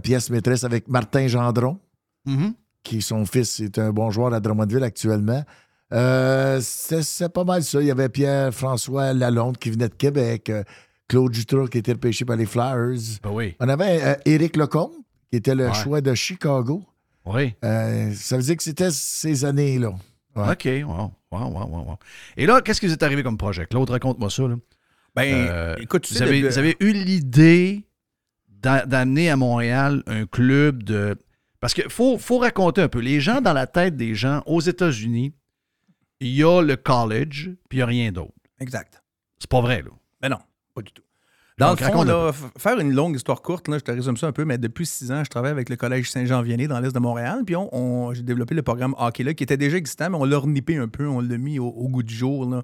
pièce 0.00 0.30
maîtresse 0.30 0.62
avec 0.64 0.88
Martin 0.88 1.26
Gendron, 1.26 1.78
Mhm. 2.26 2.54
qui 2.84 3.02
son 3.02 3.24
fils 3.26 3.58
est 3.60 3.78
un 3.78 3.90
bon 3.92 4.10
joueur 4.12 4.32
à 4.32 4.38
Drummondville 4.40 4.84
actuellement. 4.84 5.44
Euh, 5.92 6.60
c'est 6.62 7.32
pas 7.32 7.44
mal 7.44 7.62
ça. 7.64 7.80
Il 7.80 7.86
y 7.88 7.90
avait 7.90 8.08
Pierre-François 8.08 9.12
Lalonde 9.12 9.58
qui 9.58 9.70
venait 9.70 9.88
de 9.88 9.94
Québec, 9.94 10.48
euh, 10.50 10.62
Claude 11.08 11.34
Jutra 11.34 11.66
qui 11.66 11.78
était 11.78 11.92
repêché 11.92 12.24
par 12.24 12.36
les 12.36 12.46
Flyers. 12.46 13.18
Ben 13.22 13.30
oui. 13.32 13.54
On 13.60 13.68
avait 13.68 14.00
euh, 14.02 14.14
Éric 14.24 14.56
Lecomte, 14.56 14.92
qui 15.32 15.36
était 15.38 15.54
le 15.54 15.68
Ouais. 15.68 15.74
choix 15.74 16.02
de 16.02 16.14
Chicago. 16.14 16.84
Oui. 17.24 17.54
Euh, 17.64 18.12
ça 18.12 18.36
veut 18.36 18.42
dire 18.42 18.56
que 18.58 18.62
c'était 18.62 18.90
ces 18.90 19.46
années-là. 19.46 19.94
Ouais. 20.36 20.50
OK. 20.52 20.68
Wow. 20.86 21.12
Wow, 21.30 21.48
wow, 21.50 21.66
wow, 21.68 21.84
wow. 21.88 21.96
Et 22.36 22.44
là, 22.44 22.60
qu'est-ce 22.60 22.78
qui 22.80 22.86
vous 22.86 22.92
est 22.92 23.02
arrivé 23.02 23.22
comme 23.22 23.38
projet? 23.38 23.64
Claude, 23.64 23.88
raconte-moi 23.88 24.28
ça. 24.28 24.42
Là. 24.46 24.56
Ben, 25.16 25.48
Euh, 25.48 25.76
écoute, 25.80 26.02
tu 26.02 26.12
vous, 26.12 26.18
sais, 26.18 26.24
avez, 26.24 26.40
le- 26.42 26.48
vous 26.50 26.58
avez 26.58 26.76
eu 26.80 26.92
l'idée 26.92 27.86
d'a- 28.50 28.84
d'amener 28.84 29.30
à 29.30 29.36
Montréal 29.36 30.02
un 30.06 30.26
club 30.26 30.82
de. 30.82 31.16
Parce 31.60 31.72
qu'il 31.72 31.88
faut, 31.88 32.18
faut 32.18 32.36
raconter 32.38 32.82
un 32.82 32.88
peu. 32.88 32.98
Les 32.98 33.20
gens, 33.20 33.40
dans 33.40 33.54
la 33.54 33.66
tête 33.66 33.96
des 33.96 34.14
gens, 34.14 34.42
aux 34.44 34.60
États-Unis, 34.60 35.32
il 36.20 36.28
y 36.34 36.44
a 36.44 36.60
le 36.60 36.76
college, 36.76 37.50
puis 37.70 37.78
il 37.78 37.80
n'y 37.80 37.82
a 37.82 37.86
rien 37.86 38.12
d'autre. 38.12 38.34
Exact. 38.60 39.02
C'est 39.38 39.48
pas 39.50 39.62
vrai, 39.62 39.80
là. 39.80 39.90
Ben 40.20 40.28
non, 40.28 40.38
pas 40.74 40.82
du 40.82 40.92
tout. 40.92 41.02
Dans 41.58 41.70
Donc, 41.70 41.80
le 41.80 41.86
fond, 41.86 42.02
là, 42.02 42.32
faire 42.56 42.78
une 42.80 42.92
longue 42.94 43.14
histoire 43.14 43.42
courte, 43.42 43.68
là, 43.68 43.76
je 43.78 43.84
te 43.84 43.90
résume 43.92 44.16
ça 44.16 44.26
un 44.26 44.32
peu, 44.32 44.44
mais 44.44 44.56
depuis 44.58 44.86
six 44.86 45.12
ans, 45.12 45.22
je 45.22 45.28
travaille 45.28 45.50
avec 45.50 45.68
le 45.68 45.76
Collège 45.76 46.10
Saint-Jean-Vianney 46.10 46.66
dans 46.66 46.80
l'Est 46.80 46.94
de 46.94 46.98
Montréal. 46.98 47.42
Puis 47.44 47.56
on, 47.56 47.68
on- 47.74 48.14
j'ai 48.14 48.22
développé 48.22 48.54
le 48.54 48.62
programme 48.62 48.94
hockey 48.98 49.22
là, 49.22 49.34
qui 49.34 49.44
était 49.44 49.58
déjà 49.58 49.76
existant, 49.76 50.08
mais 50.10 50.16
on 50.16 50.24
l'a 50.24 50.38
renippé 50.38 50.76
un 50.78 50.88
peu, 50.88 51.06
on 51.06 51.20
l'a 51.20 51.36
mis 51.36 51.58
au, 51.58 51.66
au 51.68 51.88
goût 51.88 52.02
du 52.02 52.14
jour. 52.14 52.48
là. 52.48 52.62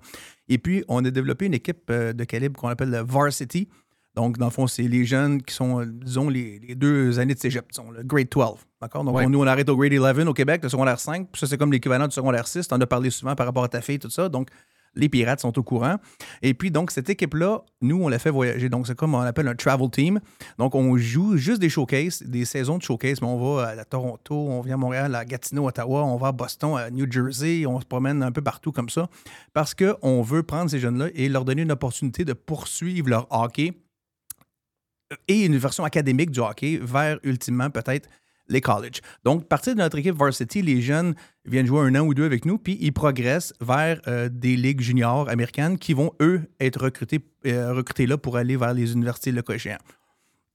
Et 0.49 0.57
puis, 0.59 0.85
on 0.89 1.05
a 1.05 1.11
développé 1.11 1.47
une 1.47 1.55
équipe 1.55 1.83
euh, 1.91 2.13
de 2.15 2.25
calibre 2.25 2.59
qu'on 2.59 2.69
appelle 2.69 2.91
le 2.91 3.01
Varsity. 3.05 3.69
Donc, 4.15 4.39
dans 4.39 4.47
le 4.47 4.51
fond, 4.51 4.67
c'est 4.67 4.83
les 4.89 5.05
jeunes 5.05 5.43
qui 5.43 5.55
sont, 5.55 5.81
euh, 5.81 5.85
disons, 5.87 6.29
les, 6.31 6.59
les 6.67 6.75
deux 6.75 7.21
années 7.21 7.35
de 7.35 7.39
cégep, 7.39 7.67
disons, 7.71 7.91
le 7.91 8.03
grade 8.03 8.29
12. 8.31 8.55
D'accord? 8.81 9.05
Donc, 9.05 9.15
Ouais. 9.17 9.27
on- 9.27 9.31
nous, 9.31 9.41
on 9.41 9.47
arrête 9.47 9.69
au 9.69 9.77
grade 9.77 9.93
11 9.93 10.27
au 10.27 10.33
Québec, 10.35 10.61
le 10.63 10.69
secondaire 10.71 10.99
5. 10.99 11.29
Puis 11.31 11.39
ça, 11.39 11.47
c'est 11.47 11.59
comme 11.59 11.71
l'équivalent 11.73 12.09
du 12.09 12.15
secondaire 12.15 12.49
6. 12.49 12.67
Tu 12.67 12.75
en 12.75 12.81
as 12.81 12.87
parlé 12.87 13.11
souvent 13.11 13.35
par 13.37 13.47
rapport 13.47 13.63
à 13.65 13.69
ta 13.69 13.81
fille, 13.83 13.99
tout 13.99 14.11
ça. 14.11 14.29
Donc, 14.31 14.49
les 14.95 15.09
pirates 15.09 15.41
sont 15.41 15.59
au 15.59 15.63
courant. 15.63 15.97
Et 16.43 16.55
puis, 16.55 16.71
donc, 16.71 16.91
cette 16.91 17.09
équipe-là, 17.11 17.63
nous, 17.81 18.03
on 18.03 18.09
l'a 18.09 18.19
fait 18.19 18.31
voyager. 18.31 18.69
Donc, 18.69 18.87
c'est 18.87 18.97
comme 18.97 19.15
on 19.15 19.21
appelle 19.21 19.49
un 19.49 19.55
travel 19.55 19.91
team. 19.91 20.21
Donc, 20.59 20.75
on 20.75 20.97
joue 20.97 21.37
juste 21.37 21.61
des 21.61 21.69
showcases, 21.69 22.23
des 22.23 22.45
saisons 22.45 22.79
de 22.79 22.83
showcase, 22.83 23.21
mais 23.21 23.29
on 23.29 23.57
va 23.57 23.69
à 23.69 23.85
Toronto, 23.85 24.35
on 24.35 24.61
vient 24.61 24.75
à 24.75 24.79
Montréal, 24.79 25.15
à 25.15 25.25
Gatineau, 25.25 25.69
Ottawa, 25.69 26.05
on 26.05 26.17
va 26.17 26.29
à 26.29 26.33
Boston, 26.33 26.77
à 26.77 26.91
New 26.91 27.11
Jersey, 27.11 27.67
on 27.67 27.81
se 27.81 27.87
promène 27.87 28.23
un 28.23 28.33
peu 28.33 28.43
partout 28.43 28.73
comme 28.73 28.89
ça, 28.89 29.09
parce 29.53 29.75
qu'on 29.75 30.23
veut 30.23 30.43
prendre 30.43 30.71
ces 30.71 30.79
jeunes-là 30.79 31.09
et 31.15 31.29
leur 31.29 31.45
donner 31.45 31.63
une 31.63 31.73
opportunité 31.73 32.25
de 32.25 32.33
poursuivre 32.33 33.09
leur 33.09 33.27
hockey 33.31 33.73
et 35.27 35.45
une 35.45 35.57
version 35.57 35.85
académique 35.85 36.31
du 36.31 36.41
hockey 36.41 36.79
vers, 36.83 37.19
ultimement, 37.23 37.71
peut-être 37.71 38.09
les 38.49 38.61
colleges. 38.61 39.01
Donc, 39.25 39.47
partir 39.47 39.75
de 39.75 39.79
notre 39.79 39.99
équipe 39.99 40.17
varsity, 40.17 40.63
les 40.63 40.81
jeunes 40.81 41.15
viennent 41.45 41.67
jouer 41.67 41.81
un 41.81 41.95
an 41.95 42.07
ou 42.07 42.15
deux 42.15 42.25
avec 42.25 42.45
nous, 42.45 42.59
puis 42.59 42.79
ils 42.81 42.93
progressent 42.93 43.53
vers 43.61 44.01
euh, 44.07 44.29
des 44.31 44.57
ligues 44.57 44.81
juniors 44.81 45.29
américaines 45.29 45.79
qui 45.79 45.95
vont, 45.95 46.13
eux, 46.21 46.43
être 46.61 46.83
recrutés, 46.83 47.21
euh, 47.47 47.73
recrutés 47.73 48.07
là 48.07 48.19
pour 48.19 48.37
aller 48.37 48.57
vers 48.57 48.75
les 48.75 48.93
universités 48.93 49.33
le. 49.33 49.79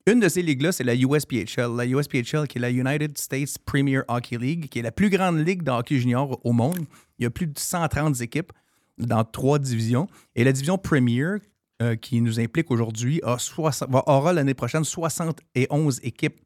Une 0.05 0.19
de 0.19 0.27
ces 0.27 0.41
ligues-là, 0.41 0.73
c'est 0.73 0.83
la 0.83 0.95
USPHL. 0.95 1.75
La 1.77 1.85
USPHL, 1.85 2.47
qui 2.47 2.57
est 2.57 2.61
la 2.61 2.71
United 2.71 3.17
States 3.17 3.57
Premier 3.65 4.01
Hockey 4.09 4.37
League, 4.37 4.67
qui 4.67 4.79
est 4.79 4.81
la 4.81 4.91
plus 4.91 5.09
grande 5.09 5.37
ligue 5.37 5.63
de 5.63 5.71
hockey 5.71 5.97
junior 5.97 6.39
au 6.43 6.51
monde. 6.51 6.79
Il 7.19 7.23
y 7.23 7.25
a 7.25 7.29
plus 7.29 7.47
de 7.47 7.57
130 7.57 8.19
équipes 8.19 8.51
dans 8.97 9.23
trois 9.23 9.59
divisions. 9.59 10.07
Et 10.35 10.43
la 10.43 10.51
division 10.51 10.77
Premier, 10.77 11.37
euh, 11.81 11.95
qui 11.95 12.19
nous 12.19 12.39
implique 12.39 12.69
aujourd'hui, 12.69 13.21
aura 13.23 14.33
l'année 14.33 14.53
prochaine 14.53 14.83
71 14.83 16.01
équipes. 16.03 16.39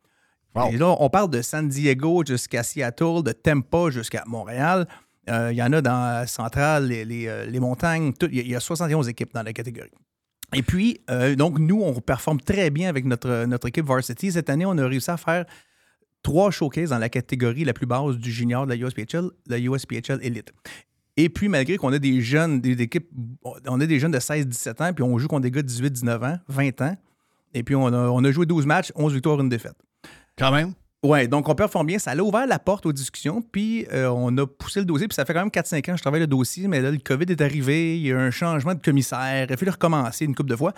Et 0.72 0.78
là, 0.78 0.96
on 1.00 1.10
parle 1.10 1.30
de 1.30 1.42
San 1.42 1.68
Diego 1.68 2.24
jusqu'à 2.26 2.64
Seattle, 2.64 3.24
de 3.24 3.32
Tampa 3.32 3.90
jusqu'à 3.90 4.24
Montréal. 4.28 4.88
Euh, 5.30 5.50
Il 5.52 5.58
y 5.58 5.64
en 5.64 5.72
a 5.74 5.82
dans 5.82 6.26
Centrale, 6.28 6.88
les, 6.88 7.06
les, 7.06 7.28
euh, 7.28 7.60
montagnes. 7.60 8.14
Il 8.22 8.36
y 8.36 8.40
a- 8.40 8.44
il 8.44 8.50
y 8.50 8.56
a 8.56 8.60
71 8.60 9.08
équipes 9.10 9.34
dans 9.34 9.44
la 9.44 9.54
catégorie. 9.54 9.92
Et 10.56 10.64
puis, 10.64 11.02
euh, 11.10 11.36
donc, 11.36 11.60
nous, 11.60 11.82
on 11.82 12.00
performe 12.00 12.40
très 12.40 12.70
bien 12.70 12.88
avec 12.88 13.04
notre, 13.06 13.68
équipe 13.68 13.86
Varsity. 13.86 14.32
Cette 14.32 14.50
année, 14.50 14.66
on 14.66 14.78
a 14.78 14.88
réussi 14.88 15.12
à 15.12 15.18
faire 15.18 15.46
trois 16.24 16.52
showcases 16.52 16.90
dans 16.92 16.98
la 16.98 17.10
catégorie 17.10 17.66
la 17.66 17.74
plus 17.74 17.86
basse 17.86 18.16
du 18.16 18.32
junior 18.32 18.66
de 18.66 18.74
la 18.74 18.78
USPHL, 18.78 19.30
la 19.48 19.60
USPHL 19.60 20.20
Elite. 20.22 20.54
Et 21.18 21.30
puis, 21.30 21.50
malgré 21.50 21.76
qu'on 21.78 21.92
a 21.92 22.00
des 22.00 22.22
jeunes, 22.22 22.62
équipes, 22.64 23.10
on 23.44 23.82
a 23.82 23.86
des 23.86 24.00
jeunes 24.00 24.12
de 24.12 24.20
16-17 24.20 24.82
ans, 24.82 24.94
puis 24.94 25.04
on 25.04 25.18
joue 25.18 25.28
contre 25.28 25.42
des 25.42 25.52
gars 25.52 25.62
de 25.64 25.68
18-19 25.68 26.24
ans, 26.24 26.38
20 26.48 26.82
ans. 26.82 26.96
Et 27.54 27.64
puis, 27.64 27.76
on 27.76 27.88
a, 27.88 27.98
on 28.10 28.24
a 28.24 28.32
joué 28.32 28.46
12 28.46 28.66
matchs, 28.66 28.92
11 28.96 29.14
victoires, 29.14 29.40
une 29.42 29.50
défaite. 29.50 29.76
Quand 30.38 30.52
même? 30.52 30.74
Ouais, 31.04 31.28
donc 31.28 31.48
on 31.48 31.56
performe 31.56 31.88
bien. 31.88 32.00
Ça 32.00 32.12
a 32.12 32.18
ouvert 32.18 32.48
la 32.48 32.60
porte 32.60 32.86
aux 32.86 32.92
discussions, 32.92 33.42
puis 33.42 33.86
euh, 33.94 34.10
on 34.10 34.36
a 34.38 34.48
poussé 34.48 34.80
le 34.80 34.86
dossier. 34.86 35.08
Puis 35.08 35.16
ça 35.16 35.26
fait 35.26 35.34
quand 35.34 35.42
même 35.42 35.50
4-5 35.50 35.78
ans 35.78 35.82
que 35.94 35.98
je 35.98 36.02
travaille 36.02 36.20
le 36.20 36.28
dossier, 36.28 36.68
mais 36.68 36.82
là, 36.82 36.92
le 36.92 36.98
COVID 36.98 37.26
est 37.30 37.42
arrivé, 37.42 37.98
il 37.98 38.08
y 38.08 38.12
a 38.12 38.16
eu 38.16 38.18
un 38.18 38.32
changement 38.32 38.74
de 38.74 38.82
commissaire, 38.82 39.46
il 39.48 39.54
a 39.54 39.58
fallu 39.58 39.72
recommencer 39.72 40.26
une 40.26 40.34
couple 40.36 40.50
de 40.50 40.56
fois. 40.56 40.74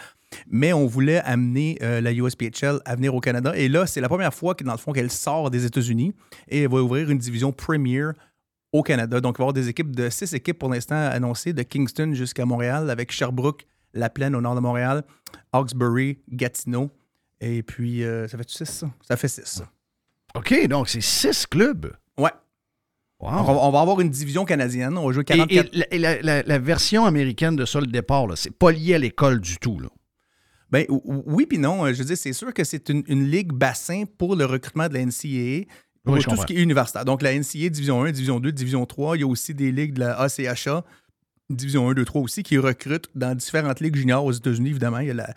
Mais 0.48 0.74
on 0.74 0.86
voulait 0.88 1.20
amener 1.22 1.78
euh, 1.82 2.02
la 2.02 2.12
USPHL 2.12 2.80
à 2.86 2.96
venir 2.96 3.16
au 3.16 3.22
Canada. 3.22 3.56
Et 3.56 3.70
là, 3.70 3.88
c'est 3.88 4.02
la 4.02 4.10
première 4.10 4.34
fois 4.34 4.56
que, 4.56 4.64
dans 4.64 4.74
le 4.74 4.78
fond, 4.78 4.92
qu'elle 4.92 5.12
sort 5.12 5.50
des 5.50 5.66
États-Unis 5.66 6.14
et 6.50 6.64
elle 6.64 6.70
va 6.70 6.82
ouvrir 6.82 7.10
une 7.10 7.18
division 7.18 7.54
Premier 7.54 8.04
au 8.74 8.84
Canada. 8.84 9.22
Donc, 9.22 9.36
il 9.36 9.40
va 9.40 9.44
y 9.44 9.46
avoir 9.46 9.54
des 9.54 9.70
équipes 9.70 9.96
de 9.96 10.10
six 10.10 10.34
équipes 10.34 10.60
pour 10.60 10.70
l'instant 10.70 10.96
annoncées, 10.96 11.54
de 11.54 11.64
Kingston 11.64 12.14
jusqu'à 12.14 12.46
Montréal, 12.46 12.90
avec 12.90 13.12
Sherbrooke, 13.12 13.66
La 13.94 14.10
Plaine 14.10 14.36
au 14.36 14.42
nord 14.42 14.56
de 14.56 14.60
Montréal, 14.60 15.04
Hawkesbury, 15.54 16.20
Gatineau. 16.30 16.92
Et 17.42 17.64
puis, 17.64 18.04
euh, 18.04 18.28
ça 18.28 18.38
fait 18.38 18.50
6, 18.50 18.66
ça? 18.66 18.90
Ça 19.08 19.18
fait 19.18 19.28
6, 19.28 19.42
ça. 19.46 19.70
OK, 20.36 20.68
donc 20.68 20.90
c'est 20.90 21.02
six 21.02 21.46
clubs. 21.48 21.92
Ouais. 22.18 22.32
Wow. 23.20 23.30
On, 23.32 23.44
va, 23.44 23.54
on 23.54 23.72
va 23.72 23.82
avoir 23.82 24.00
une 24.02 24.10
division 24.10 24.46
canadienne. 24.46 24.98
On 24.98 25.08
va 25.08 25.12
jouer 25.14 25.22
Et, 25.24 25.26
44. 25.26 25.70
et 25.74 25.78
la, 25.78 25.94
et 25.94 25.98
la- 25.98 26.22
la- 26.22 26.44
la 26.44 26.60
version 26.60 27.06
américaine 27.06 27.56
de 27.56 27.66
ça, 27.66 27.80
le 27.80 27.88
départ, 27.88 28.28
c'est 28.36 28.52
pas 28.56 28.72
lié 28.72 28.96
à 28.96 28.98
l'école 29.00 29.42
du 29.42 29.58
tout. 29.58 29.80
Là. 29.80 29.90
Ben, 30.72 30.86
ou- 30.90 31.02
ou- 31.04 31.24
oui, 31.26 31.46
puis 31.48 31.58
non. 31.58 31.88
Je 31.88 31.94
veux 31.98 32.06
dire, 32.06 32.18
c'est 32.18 32.32
sûr 32.34 32.54
que 32.54 32.64
c'est 32.64 32.90
une, 32.90 33.04
une 33.08 33.26
ligue 33.30 33.52
bassin 33.52 34.04
pour 34.18 34.36
le 34.36 34.46
recrutement 34.46 34.88
de 34.88 34.94
la 34.94 35.02
NCAA. 35.06 35.66
Pour 36.04 36.14
Oui, 36.14 36.24
tout 36.24 36.36
ce 36.38 36.46
qui 36.46 36.54
est 36.58 36.62
universitaire. 36.62 37.04
Donc, 37.06 37.22
la 37.22 37.34
NCAA, 37.34 37.70
Division 37.70 38.04
1, 38.04 38.12
Division 38.12 38.40
2, 38.40 38.52
Division 38.52 38.86
3. 38.86 39.18
Il 39.18 39.22
y 39.22 39.24
a 39.24 39.28
aussi 39.28 39.54
des 39.54 39.72
ligues 39.72 39.94
de 39.96 40.00
la 40.02 40.18
ACHA, 40.20 40.86
Division 41.50 41.90
1, 41.90 41.94
2, 41.96 42.06
3 42.06 42.22
aussi, 42.22 42.44
qui 42.44 42.58
recrutent 42.58 43.10
dans 43.16 43.36
différentes 43.36 43.80
ligues 43.82 43.96
juniors 43.98 44.24
aux 44.24 44.32
États-Unis, 44.32 44.70
évidemment. 44.70 45.00
Il 45.00 45.08
y, 45.08 45.12
a 45.12 45.16
la- 45.16 45.34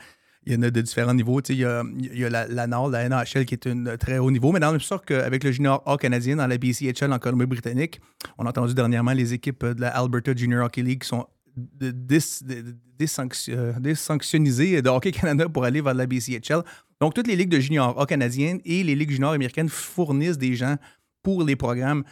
il 0.47 0.52
y 0.55 0.56
en 0.56 0.62
a 0.62 0.70
de 0.70 0.81
différents 0.81 1.14
niveaux. 1.14 1.40
Il 1.48 1.56
y 1.56 1.64
a, 1.64 1.82
il 1.98 2.19
y 2.19 2.24
a 2.24 2.31
la, 2.31 2.66
Nord, 2.66 2.90
la 2.90 3.09
NHL, 3.09 3.44
qui 3.44 3.55
est 3.55 3.66
un 3.66 3.97
très 3.97 4.19
haut 4.19 4.31
niveau. 4.31 4.51
Mais 4.52 4.60
dans 4.60 4.69
le 4.69 4.73
même 4.73 4.81
sorte 4.81 5.06
qu'avec 5.06 5.44
le 5.44 5.52
junior 5.52 5.82
A 5.86 5.97
canadien, 5.97 6.36
dans 6.36 6.47
la 6.47 6.59
BCHL 6.59 7.12
en 7.12 7.19
Colombie-Britannique, 7.19 8.01
on 8.39 8.47
a 8.47 8.48
entendu 8.48 8.74
dernièrement 8.74 9.12
les 9.12 9.32
équipes 9.35 9.64
de 9.64 9.81
la 9.81 9.90
Alberta 9.90 10.35
Junior 10.35 10.66
Hockey 10.66 10.82
League 10.82 11.02
qui 11.02 11.09
sont 11.09 11.27
de- 11.56 11.90
dis- 11.90 12.40
de- 12.44 12.60
de- 12.62 12.77
désanction- 12.98 13.55
euh, 13.56 13.73
désanctionnisées 13.78 14.81
de 14.82 14.89
Hockey 14.89 15.12
Canada 15.12 15.48
pour 15.48 15.64
aller 15.64 15.81
vers 15.81 15.94
la 15.94 16.06
BCHL. 16.06 16.62
Donc, 17.01 17.14
toutes 17.14 17.27
les 17.27 17.36
ligues 17.36 17.48
de 17.51 17.60
junior 17.60 18.01
A 18.01 18.06
canadiennes 18.06 18.60
et 18.64 18.82
les 18.82 18.94
ligues 18.94 19.10
juniors 19.10 19.32
américaines 19.32 19.69
fournissent 19.69 20.39
des 20.39 20.55
gens 20.55 20.77
pour 21.23 21.44
les 21.44 21.56
programmes 21.56 22.05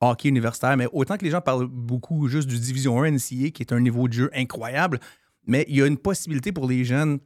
hockey 0.00 0.28
universitaire. 0.28 0.76
Mais 0.76 0.86
autant 0.92 1.16
que 1.16 1.24
les 1.24 1.30
gens 1.30 1.40
parlent 1.40 1.66
beaucoup 1.66 2.28
juste 2.28 2.48
du 2.48 2.58
Division 2.58 3.00
1 3.02 3.12
NCA, 3.12 3.50
qui 3.50 3.62
est 3.62 3.72
un 3.72 3.80
niveau 3.80 4.08
de 4.08 4.12
jeu 4.12 4.30
incroyable, 4.34 4.98
mais 5.46 5.64
il 5.68 5.76
y 5.76 5.82
a 5.82 5.86
une 5.86 5.98
possibilité 5.98 6.52
pour 6.52 6.68
les 6.68 6.84
jeunes 6.84 7.18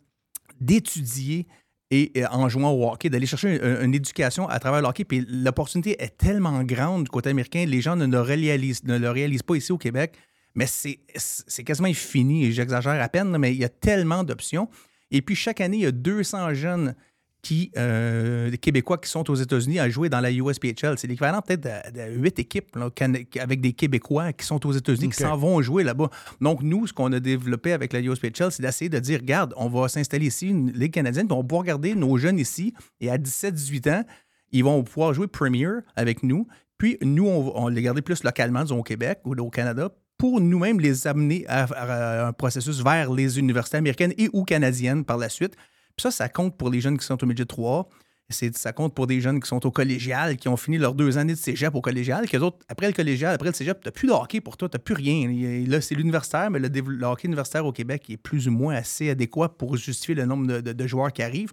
d'étudier 0.61 1.47
et 1.91 2.13
en 2.31 2.49
jouant 2.49 2.71
au 2.71 2.89
hockey, 2.89 3.11
d'aller 3.11 3.27
chercher 3.27 3.61
une, 3.83 3.95
éducation 3.95 4.49
à 4.49 4.61
travers 4.61 4.81
le 4.81 4.87
hockey. 4.87 5.05
Puis 5.05 5.27
l'opportunité 5.29 6.01
est 6.03 6.17
tellement 6.17 6.63
grande 6.63 7.05
du 7.05 7.11
côté 7.11 7.31
américain, 7.31 7.65
les 7.67 7.81
gens 7.81 7.97
ne 7.97 8.07
le 8.07 8.21
réalisent, 8.21 9.43
pas 9.43 9.57
ici 9.57 9.73
au 9.73 9.79
Québec, 9.79 10.15
mais 10.55 10.67
c'est 10.67 11.65
quasiment 11.65 11.89
infini, 11.89 12.45
et 12.45 12.53
j'exagère 12.53 13.01
à 13.03 13.09
peine, 13.09 13.37
mais 13.39 13.53
il 13.53 13.59
y 13.59 13.65
a 13.65 13.69
tellement 13.69 14.23
d'options. 14.23 14.69
Et 15.11 15.21
puis 15.23 15.35
chaque 15.35 15.61
année, 15.61 15.79
il 15.79 15.83
y 15.83 15.87
a 15.87 15.93
200 15.93 16.55
jeunes 16.55 16.95
qui, 17.43 17.71
euh, 17.77 18.51
des 18.51 18.59
Québécois 18.59 18.99
qui 18.99 19.09
sont 19.09 19.29
aux 19.31 19.35
États-Unis 19.35 19.79
à 19.79 19.89
jouer 19.89 20.09
dans 20.09 20.21
la 20.21 20.31
USPHL. 20.31 20.99
C'est 20.99 21.07
l'équivalent 21.07 21.41
peut-être 21.41 21.63
de, 21.93 22.15
8 22.17 22.39
équipes 22.39 22.77
là, 22.77 22.91
avec 23.39 23.61
des 23.61 23.73
Québécois 23.73 24.33
qui 24.33 24.45
sont 24.45 24.65
aux 24.67 24.73
États-Unis, 24.73 25.11
qui 25.11 25.23
s'en 25.23 25.37
vont 25.37 25.61
jouer 25.63 25.83
là-bas. 25.83 26.11
Donc, 26.41 26.63
nous, 26.63 26.87
ce 26.87 26.93
qu'on 26.93 27.13
a 27.13 27.21
développé 27.21 27.73
avec 27.73 27.93
la 27.93 28.01
USPHL, 28.01 28.51
c'est 28.51 28.63
d'essayer 28.63 28.89
de 28.89 28.99
dire, 28.99 29.21
regarde, 29.21 29.55
on 29.57 29.69
va 29.69 29.89
s'installer 29.89 30.27
ici, 30.27 30.49
une 30.49 30.73
Ligue 30.73 30.93
canadienne, 30.93 31.27
puis 31.27 31.35
on 31.35 31.41
va 31.41 31.47
pouvoir 31.47 31.65
garder 31.65 31.95
nos 31.95 32.17
jeunes 32.19 32.39
ici, 32.39 32.75
et 33.01 33.11
à 33.11 33.17
17-18 33.17 33.91
ans, 33.91 34.05
ils 34.53 34.65
vont 34.65 34.83
pouvoir 34.83 35.15
jouer 35.15 35.27
Premier 35.27 35.69
avec 35.97 36.23
nous. 36.23 36.47
Puis, 36.79 36.99
nous, 37.03 37.27
on 37.27 37.43
va 37.43 37.51
on 37.55 37.69
les 37.69 37.83
garder 37.83 38.03
plus 38.03 38.23
localement, 38.25 38.63
disons 38.63 38.79
au 38.79 38.83
Québec 38.83 39.21
ou 39.25 39.35
au 39.35 39.51
Canada, 39.51 39.91
pour 40.19 40.41
nous-mêmes 40.41 40.81
les 40.81 41.07
amener 41.07 41.45
à, 41.49 41.65
à 41.65 42.27
un 42.27 42.33
processus 42.33 42.83
vers 42.83 43.13
les 43.13 43.39
universités 43.39 43.79
américaines 43.79 44.13
et 44.19 44.29
ou 44.33 44.45
canadiennes 44.45 45.05
par 45.05 45.17
la 45.17 45.29
suite. 45.29 45.57
Puis 46.01 46.11
ça, 46.11 46.11
ça 46.11 46.29
compte 46.31 46.57
pour 46.57 46.71
les 46.71 46.81
jeunes 46.81 46.97
qui 46.97 47.05
sont 47.05 47.23
au 47.23 47.27
midget 47.27 47.45
3. 47.45 47.89
C'est- 48.31 48.57
Ça 48.57 48.73
compte 48.73 48.95
pour 48.95 49.07
des 49.09 49.21
jeunes 49.21 49.41
qui 49.41 49.49
sont 49.49 49.67
au 49.67 49.71
collégial, 49.71 50.37
qui 50.37 50.49
ont 50.49 50.57
fini 50.57 50.79
leurs 50.79 50.95
deux 50.95 51.19
années 51.19 51.35
de 51.35 51.39
cégep 51.39 51.75
au 51.75 51.81
collégial, 51.81 52.29
que 52.29 52.37
autres, 52.39 52.59
après 52.69 52.87
le 52.87 52.93
collégial, 52.93 53.35
après 53.35 53.49
le 53.49 53.55
cégep, 53.55 53.81
t'as 53.83 53.91
plus 53.91 54.07
de 54.09 54.13
hockey 54.13 54.41
pour 54.41 54.57
toi, 54.57 54.69
t'as 54.69 54.79
plus 54.79 54.95
rien. 54.95 55.29
Et 55.29 55.67
Là, 55.67 55.81
c'est 55.81 55.95
l'universitaire, 55.97 56.49
mais 56.51 56.59
le, 56.61 56.69
hockey 57.05 57.27
universitaire 57.27 57.67
au 57.67 57.73
Québec 57.73 58.09
est 58.09 58.17
plus 58.17 58.47
ou 58.49 58.53
moins 58.53 58.75
assez 58.77 59.11
adéquat 59.11 59.49
pour 59.51 59.77
justifier 59.77 60.15
le 60.15 60.25
nombre 60.27 60.47
de, 60.47 60.61
de- 60.61 60.73
de 60.73 60.87
joueurs 60.87 61.13
qui 61.13 61.23
arrivent. 61.23 61.53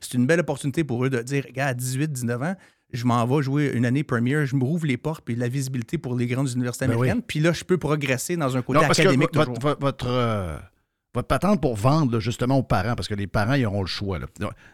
c'est 0.00 0.14
une 0.14 0.26
belle 0.26 0.40
opportunité 0.40 0.82
pour 0.84 1.04
eux 1.04 1.10
de 1.10 1.22
dire, 1.22 1.44
regarde, 1.46 1.70
à 1.70 1.74
18, 1.74 2.10
19 2.12 2.42
ans, 2.42 2.56
je 2.92 3.04
m'en 3.04 3.24
vais 3.24 3.40
jouer 3.42 3.70
une 3.72 3.86
année 3.86 4.02
première, 4.02 4.44
je 4.46 4.56
me 4.56 4.64
rouvre 4.64 4.84
les 4.86 4.96
portes, 4.96 5.24
puis 5.24 5.36
la 5.36 5.46
visibilité 5.48 5.96
pour 5.96 6.16
les 6.16 6.26
grandes 6.26 6.50
universités 6.50 6.86
Ben 6.86 6.94
oui. 6.94 7.06
américaines. 7.08 7.22
Puis 7.24 7.38
là, 7.38 7.52
je 7.52 7.62
peux 7.62 7.78
progresser 7.78 8.36
dans 8.36 8.56
un 8.56 8.62
côté 8.62 8.80
Non, 8.80 8.86
parce 8.86 8.96
que 8.98 9.02
académique 9.02 9.28
votre, 9.32 9.46
toujours. 9.54 9.62
votre, 9.62 9.80
votre, 9.80 10.60
votre 11.16 11.28
patente 11.28 11.62
pour 11.62 11.76
vendre 11.76 12.12
là, 12.12 12.20
justement 12.20 12.58
aux 12.58 12.62
parents, 12.62 12.94
parce 12.94 13.08
que 13.08 13.14
les 13.14 13.26
parents, 13.26 13.54
ils 13.54 13.64
auront 13.64 13.80
le 13.80 13.86
choix. 13.86 14.18
là. 14.18 14.26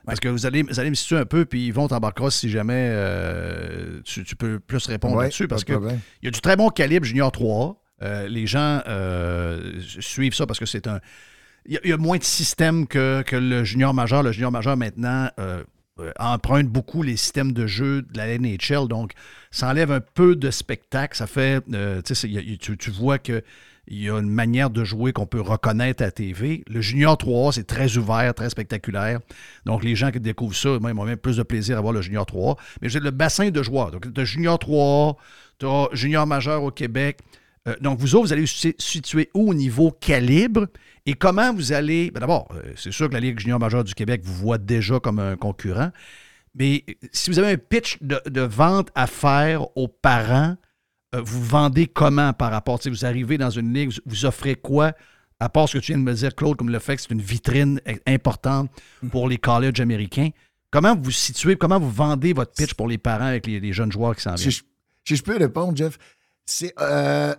Parce 0.05 0.19
que 0.19 0.29
vous 0.29 0.45
allez, 0.45 0.65
vous 0.65 0.81
allez 0.81 0.91
me 0.91 0.97
situer 0.97 1.17
un 1.17 1.25
peu, 1.25 1.45
puis 1.45 1.67
ils 1.67 1.73
vont 1.73 1.87
t'embarquer 1.87 2.31
si 2.31 2.51
jamais 2.51 2.89
euh, 2.91 4.01
tu, 4.05 4.25
tu 4.25 4.35
peux 4.35 4.59
plus 4.59 4.85
répondre 4.87 5.17
Ouais, 5.17 5.25
là-dessus. 5.25 5.47
Parce 5.47 5.63
qu'il 5.63 5.79
y 6.23 6.29
a 6.29 6.31
du 6.31 6.41
très 6.41 6.57
bon 6.57 6.69
calibre 6.69 7.07
Junior 7.07 7.31
3. 7.31 7.81
Euh, 8.03 8.27
les 8.27 8.49
gens 8.49 8.81
euh, 8.89 9.81
suivent 10.01 10.35
ça 10.35 10.45
parce 10.47 10.59
que 10.59 10.67
c'est 10.67 10.89
un. 10.89 10.99
Il 11.65 11.75
y, 11.75 11.77
a, 11.77 11.81
il 11.85 11.91
y 11.91 11.93
a 11.93 11.97
moins 11.97 12.19
de 12.19 12.25
systèmes 12.25 12.89
que, 12.89 13.23
que 13.23 13.37
le 13.37 13.63
junior 13.63 13.95
majeur. 13.95 14.25
Le 14.25 14.33
junior 14.33 14.51
majeur, 14.51 14.77
maintenant, 14.77 15.29
emprunte 16.19 16.67
beaucoup 16.67 17.05
les 17.05 17.17
systèmes 17.17 17.53
de 17.53 17.69
jeu 17.69 18.03
de 18.03 18.19
la 18.19 18.37
NHL. 18.37 18.89
Donc, 18.89 19.13
ça 19.53 19.69
enlève 19.69 19.93
un 19.93 20.01
peu 20.01 20.35
de 20.35 20.51
spectacle. 20.51 21.17
Ça 21.17 21.29
fait. 21.29 21.63
y 22.25 22.59
tu 22.59 22.91
vois 22.91 23.19
que. 23.19 23.45
Il 23.89 24.01
y 24.01 24.09
a 24.09 24.19
une 24.19 24.31
manière 24.31 24.71
de 24.71 24.85
jouer 24.85 25.13
qu'on 25.13 25.27
peut 25.27 25.41
reconnaître 25.41 26.05
à 26.05 26.11
TV. 26.11 26.63
Le 26.69 26.81
Junior 26.81 27.17
3A, 27.17 27.53
c'est 27.53 27.67
très 27.67 27.97
ouvert, 27.97 28.33
très 28.35 28.49
spectaculaire. 28.49 29.21
Donc, 29.67 29.83
les 29.83 29.97
gens 29.97 30.11
qui 30.11 30.21
découvrent 30.21 30.57
ça, 30.57 30.79
moi, 30.79 30.93
ils 30.93 30.99
ont 30.99 31.05
même 31.05 31.17
plus 31.17 31.37
de 31.37 31.43
plaisir 31.43 31.77
à 31.79 31.81
voir 31.81 31.93
le 31.93 32.01
Junior 32.01 32.25
3A. 32.25 32.57
Mais 32.81 32.89
j'ai 32.89 33.01
le 33.01 33.11
bassin 33.11 33.51
de 33.51 33.63
joueurs. 33.63 33.91
Donc, 33.91 34.07
as 34.17 34.25
Junior 34.25 34.57
3A, 34.57 35.17
tu 35.59 35.67
as 35.67 35.89
Junior 35.93 36.27
majeur 36.27 36.63
au 36.63 36.71
Québec. 36.71 37.19
Euh, 37.69 37.75
donc, 37.81 37.99
vous 37.99 38.15
autres, 38.15 38.27
vous 38.27 38.33
allez 38.33 38.43
vous 38.43 38.73
situer 38.79 39.31
où 39.35 39.51
au 39.51 39.55
niveau 39.55 39.91
calibre? 39.91 40.67
Et 41.07 41.15
comment 41.15 41.53
vous 41.53 41.73
allez. 41.73 42.11
ben 42.11 42.21
D'abord, 42.21 42.49
euh, 42.55 42.73
c'est 42.77 42.93
sûr 42.93 43.09
que 43.09 43.15
la 43.15 43.21
Ligue 43.21 43.39
junior 43.39 43.59
majeure 43.59 43.85
du 43.85 43.95
Québec 43.95 44.23
vous 44.25 44.35
voit 44.35 44.59
déjà 44.59 45.01
comme 45.01 45.19
un 45.19 45.37
concurrent, 45.37 45.91
mais 46.55 46.85
euh, 46.89 46.93
si 47.13 47.31
vous 47.31 47.39
avez 47.39 47.53
un 47.53 47.57
pitch 47.57 47.99
de, 48.03 48.41
vente 48.41 48.91
à 48.95 49.07
faire 49.07 49.77
aux 49.77 49.89
parents, 49.89 50.57
vous 51.15 51.43
vendez 51.45 51.87
comment 51.87 52.33
par 52.33 52.51
rapport? 52.51 52.79
Tu 52.79 52.85
sais, 52.85 52.91
vous 52.91 53.05
arrivez 53.05 53.39
dans 53.39 53.51
une 53.51 53.73
ligue, 53.73 53.93
vous, 54.07 54.25
offrez 54.25 54.55
quoi? 54.55 54.93
À 55.41 55.49
part 55.49 55.69
ce 55.69 55.79
que 55.79 55.83
tu 55.83 55.93
viens 55.93 55.99
de 55.99 56.05
me 56.05 56.15
dire, 56.15 56.35
Claude, 56.35 56.57
comme 56.57 56.71
le 56.71 56.79
fait 56.79 56.97
que 56.97 57.03
c'est 57.03 57.11
une 57.11 57.21
vitrine 57.21 57.81
importante 58.07 58.71
pour 59.11 59.29
les 59.29 59.39
colleges 59.39 59.81
américains. 59.81 60.31
Comment 60.71 60.97
vous 60.97 61.11
situez, 61.11 61.57
comment 61.57 61.79
vous 61.81 61.91
vendez 61.91 62.33
votre 62.33 62.53
pitch 62.53 62.75
pour 62.75 62.89
les 62.89 62.97
parents 62.97 63.27
avec 63.27 63.47
les, 63.47 63.61
les 63.61 63.73
jeunes 63.73 63.93
joueurs 63.93 64.15
qui 64.17 64.23
s'en 64.23 64.37
Si 64.37 64.45
viennent? 64.45 64.53
je, 64.53 64.63
si 65.05 65.17
je 65.17 65.23
peux 65.23 65.37
répondre, 65.37 65.77
Jeff, 65.77 65.99
c'est 66.47 66.73
euh, 66.81 67.35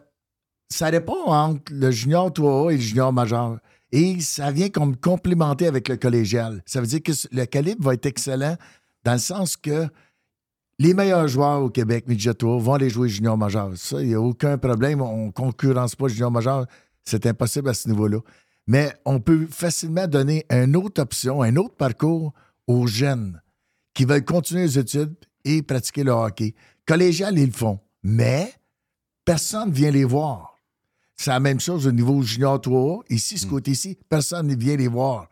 ça 0.70 0.92
dépend 0.92 1.26
entre 1.28 1.72
le 1.72 1.92
junior 1.92 2.30
3A 2.30 2.74
et 2.74 2.76
le 2.76 2.82
junior 2.82 3.14
majeur. 3.14 3.58
Et 3.92 4.20
ça 4.20 4.52
vient 4.52 4.70
comme 4.70 4.98
complémenter 4.98 5.68
avec 5.68 5.88
le 5.88 5.98
collégial. 5.98 6.62
Ça 6.66 6.82
veut 6.82 6.88
dire 6.88 7.02
que 7.04 7.12
le 7.32 7.46
calibre 7.46 7.84
va 7.86 7.94
être 7.94 8.06
excellent 8.06 8.58
dans 9.04 9.14
le 9.14 9.20
sens 9.20 9.56
que 9.56 9.88
les 10.84 10.94
meilleurs 10.94 11.30
joueurs 11.30 11.62
au 11.62 11.70
Québec, 11.70 12.06
midget 12.08 12.34
3, 12.34 12.60
vont 12.60 12.74
aller 12.74 12.90
jouer 12.90 13.08
junior 13.08 13.38
majeur. 13.38 13.72
Ça, 13.76 14.02
il 14.02 14.10
n'y 14.10 14.16
a 14.16 14.20
aucun 14.20 14.58
problème. 14.58 15.02
On 15.02 15.28
ne 15.28 15.32
concurrence 15.32 15.96
pas 15.96 16.10
junior 16.10 16.30
majeur. 16.30 16.66
C'est 17.06 17.26
impossible 17.26 17.70
à 17.70 17.74
ce 17.74 17.88
niveau-là. 17.88 18.20
Mais 18.68 18.94
on 19.06 19.22
peut 19.22 19.48
facilement 19.50 20.08
donner 20.08 20.46
une 20.50 20.76
autre 20.76 21.02
option, 21.02 21.42
un 21.42 21.56
autre 21.56 21.76
parcours 21.76 22.34
aux 22.68 22.86
jeunes 22.86 23.42
qui 23.94 24.04
veulent 24.04 24.26
continuer 24.26 24.64
les 24.64 24.78
études 24.78 25.16
et 25.46 25.62
pratiquer 25.62 26.04
le 26.04 26.12
hockey. 26.12 26.54
Collégial, 26.86 27.40
ils 27.40 27.46
le 27.46 27.52
font. 27.54 27.80
Mais 28.04 28.54
personne 29.24 29.70
ne 29.70 29.74
vient 29.74 29.92
les 29.92 30.04
voir. 30.04 30.60
C'est 31.16 31.30
la 31.30 31.40
même 31.40 31.62
chose 31.62 31.88
au 31.88 31.94
niveau 31.94 32.22
junior 32.24 32.60
3A. 32.60 33.04
Ici, 33.10 33.38
ce 33.38 33.48
côté-ci, 33.48 33.98
personne 34.10 34.48
ne 34.48 34.56
vient 34.56 34.76
les 34.76 34.90
voir. 34.90 35.30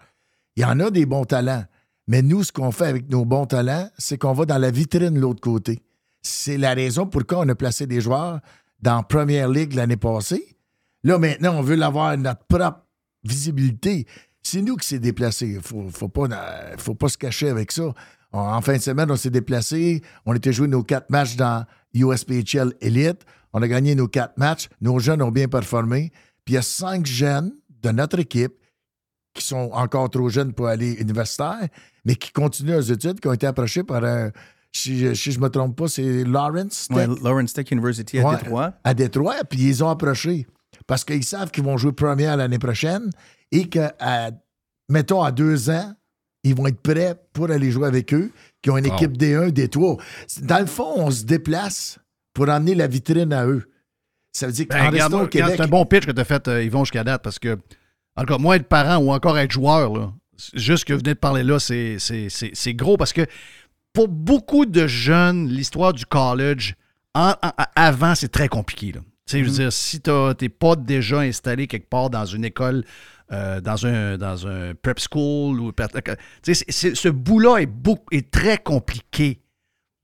Il 0.55 0.61
y 0.61 0.65
en 0.65 0.79
a 0.79 0.89
des 0.89 1.05
bons 1.05 1.25
talents. 1.25 1.65
Mais 2.07 2.21
nous, 2.21 2.43
ce 2.43 2.51
qu'on 2.51 2.71
fait 2.71 2.85
avec 2.87 3.09
nos 3.09 3.25
bons 3.25 3.45
talents, 3.45 3.89
c'est 3.97 4.17
qu'on 4.17 4.33
va 4.33 4.45
dans 4.45 4.57
la 4.57 4.71
vitrine 4.71 5.13
de 5.13 5.19
l'autre 5.19 5.41
côté. 5.41 5.79
C'est 6.21 6.57
la 6.57 6.73
raison 6.73 7.05
pourquoi 7.07 7.39
on 7.39 7.49
a 7.49 7.55
placé 7.55 7.87
des 7.87 8.01
joueurs 8.01 8.39
dans 8.81 9.03
Premier 9.03 9.47
League 9.47 9.73
l'année 9.73 9.97
passée. 9.97 10.57
Là, 11.03 11.17
maintenant, 11.17 11.55
on 11.57 11.61
veut 11.61 11.75
l'avoir 11.75 12.17
notre 12.17 12.43
propre 12.45 12.81
visibilité. 13.23 14.05
C'est 14.43 14.61
nous 14.61 14.75
qui 14.75 14.87
s'est 14.87 14.99
déplacé. 14.99 15.47
Il 15.47 15.55
ne 15.57 15.61
faut, 15.61 15.87
faut, 15.89 16.09
pas, 16.09 16.25
euh, 16.31 16.75
faut 16.77 16.95
pas 16.95 17.09
se 17.09 17.17
cacher 17.17 17.49
avec 17.49 17.71
ça. 17.71 17.93
En- 18.31 18.39
En 18.39 18.61
fin 18.61 18.73
de 18.77 18.81
semaine, 18.81 19.09
on 19.11 19.15
s'est 19.15 19.29
déplacé. 19.29 20.01
On 20.25 20.33
était 20.33 20.53
joué 20.53 20.67
nos 20.67 20.83
quatre 20.83 21.09
matchs 21.09 21.35
dans 21.35 21.65
USPHL 21.93 22.73
Elite. 22.81 23.21
On 23.53 23.61
a 23.61 23.67
gagné 23.67 23.95
nos 23.95 24.07
quatre 24.07 24.37
matchs. 24.37 24.69
Nos 24.81 24.99
jeunes 24.99 25.21
ont 25.21 25.31
bien 25.31 25.47
performé. 25.47 26.11
Puis 26.45 26.53
il 26.53 26.55
y 26.55 26.57
a 26.57 26.61
cinq 26.61 27.05
jeunes 27.05 27.51
de 27.81 27.89
notre 27.91 28.19
équipe 28.19 28.53
qui 29.33 29.45
sont 29.45 29.69
encore 29.73 30.09
trop 30.09 30.27
jeunes 30.29 30.53
pour 30.53 30.67
aller 30.67 30.93
universitaire, 30.93 31.67
mais 32.05 32.15
qui 32.15 32.31
continuent 32.31 32.71
leurs 32.71 32.91
études, 32.91 33.19
qui 33.19 33.27
ont 33.27 33.33
été 33.33 33.47
approchés 33.47 33.83
par 33.83 34.03
un. 34.03 34.31
Si, 34.73 34.97
je- 34.99 35.13
si 35.13 35.31
je 35.33 35.39
ne 35.39 35.43
me 35.43 35.49
trompe 35.49 35.75
pas, 35.75 35.87
c'est 35.87 36.23
Lawrence 36.23 36.87
Tech. 36.87 36.97
Ouais, 37.09 37.15
Lawrence 37.23 37.53
Tech 37.53 37.69
University 37.71 38.19
à 38.19 38.25
Ouais, 38.27 38.37
Détroit. 38.37 38.73
À 38.83 38.93
Détroit, 38.93 39.35
puis 39.49 39.59
ils 39.59 39.83
ont 39.83 39.89
approchés. 39.89 40.47
Parce 40.87 41.03
qu'ils 41.03 41.25
savent 41.25 41.51
qu'ils 41.51 41.63
vont 41.63 41.77
jouer 41.77 41.91
première 41.91 42.37
l'année 42.37 42.57
prochaine 42.59 43.09
et 43.51 43.67
que, 43.67 43.89
à- 43.99 44.31
mettons, 44.89 45.21
à 45.21 45.31
deux 45.31 45.69
ans, 45.69 45.93
ils 46.43 46.55
vont 46.55 46.67
être 46.67 46.81
prêts 46.81 47.15
pour 47.33 47.51
aller 47.51 47.69
jouer 47.69 47.87
avec 47.87 48.13
eux, 48.13 48.31
qui 48.61 48.69
ont 48.71 48.77
une 48.77 48.87
Wow. 48.87 48.93
équipe 48.95 49.17
D1, 49.17 49.49
D3. 49.51 49.97
Dans 50.41 50.59
le 50.59 50.65
fond, 50.65 50.93
on 50.95 51.11
se 51.11 51.23
déplace 51.25 51.99
pour 52.33 52.49
emmener 52.49 52.73
la 52.75 52.87
vitrine 52.87 53.33
à 53.33 53.45
eux. 53.45 53.63
Ça 54.31 54.47
veut 54.47 54.53
dire 54.53 54.67
qu'en 54.69 54.77
Ben, 54.77 54.89
regarde, 54.89 55.11
restant 55.11 55.25
au 55.25 55.27
Québec. 55.27 55.53
C'est 55.57 55.61
un 55.63 55.67
bon 55.67 55.85
pitch 55.85 56.05
que 56.05 56.11
tu 56.11 56.21
as 56.21 56.23
fait, 56.23 56.47
euh, 56.47 56.63
Yvon, 56.63 56.85
jusqu'à 56.85 57.03
date, 57.03 57.21
parce 57.21 57.37
que, 57.37 57.59
encore 58.15 58.39
moi, 58.39 58.55
être 58.55 58.67
parent 58.69 58.97
ou 59.03 59.11
encore 59.11 59.37
être 59.37 59.51
joueur, 59.51 59.93
là, 59.93 60.13
juste 60.53 60.85
que 60.85 60.93
vous 60.93 60.99
venez 60.99 61.13
de 61.13 61.19
parler 61.19 61.43
là, 61.43 61.59
c'est- 61.59 61.97
gros 62.73 62.97
parce 62.97 63.13
que 63.13 63.25
pour 63.93 64.07
beaucoup 64.07 64.65
de 64.65 64.87
jeunes, 64.87 65.47
l'histoire 65.49 65.93
du 65.93 66.05
college, 66.05 66.75
en- 67.13 67.33
en- 67.41 67.51
avant, 67.75 68.15
c'est 68.15 68.29
très 68.29 68.47
compliqué. 68.47 68.93
Là. 68.93 69.01
Tu 69.27 69.31
sais, 69.31 69.39
Je 69.39 69.43
veux 69.45 69.49
Mhm. 69.51 69.55
dire, 69.57 69.73
si 69.73 70.01
tu 70.01 70.09
n'es 70.41 70.49
pas 70.49 70.75
déjà 70.75 71.19
installé 71.19 71.67
quelque 71.67 71.89
part 71.89 72.09
dans 72.09 72.25
une 72.25 72.45
école, 72.45 72.83
euh, 73.31 73.61
dans, 73.61 73.85
un, 73.85 74.17
dans 74.17 74.47
un 74.47 74.73
prep 74.75 74.99
school, 74.99 75.59
ou, 75.59 75.71
c'est- 76.43 76.69
c'est- 76.69 76.95
ce 76.95 77.07
bout-là 77.09 77.57
est, 77.59 77.69
est 78.11 78.29
très 78.31 78.57
compliqué. 78.57 79.39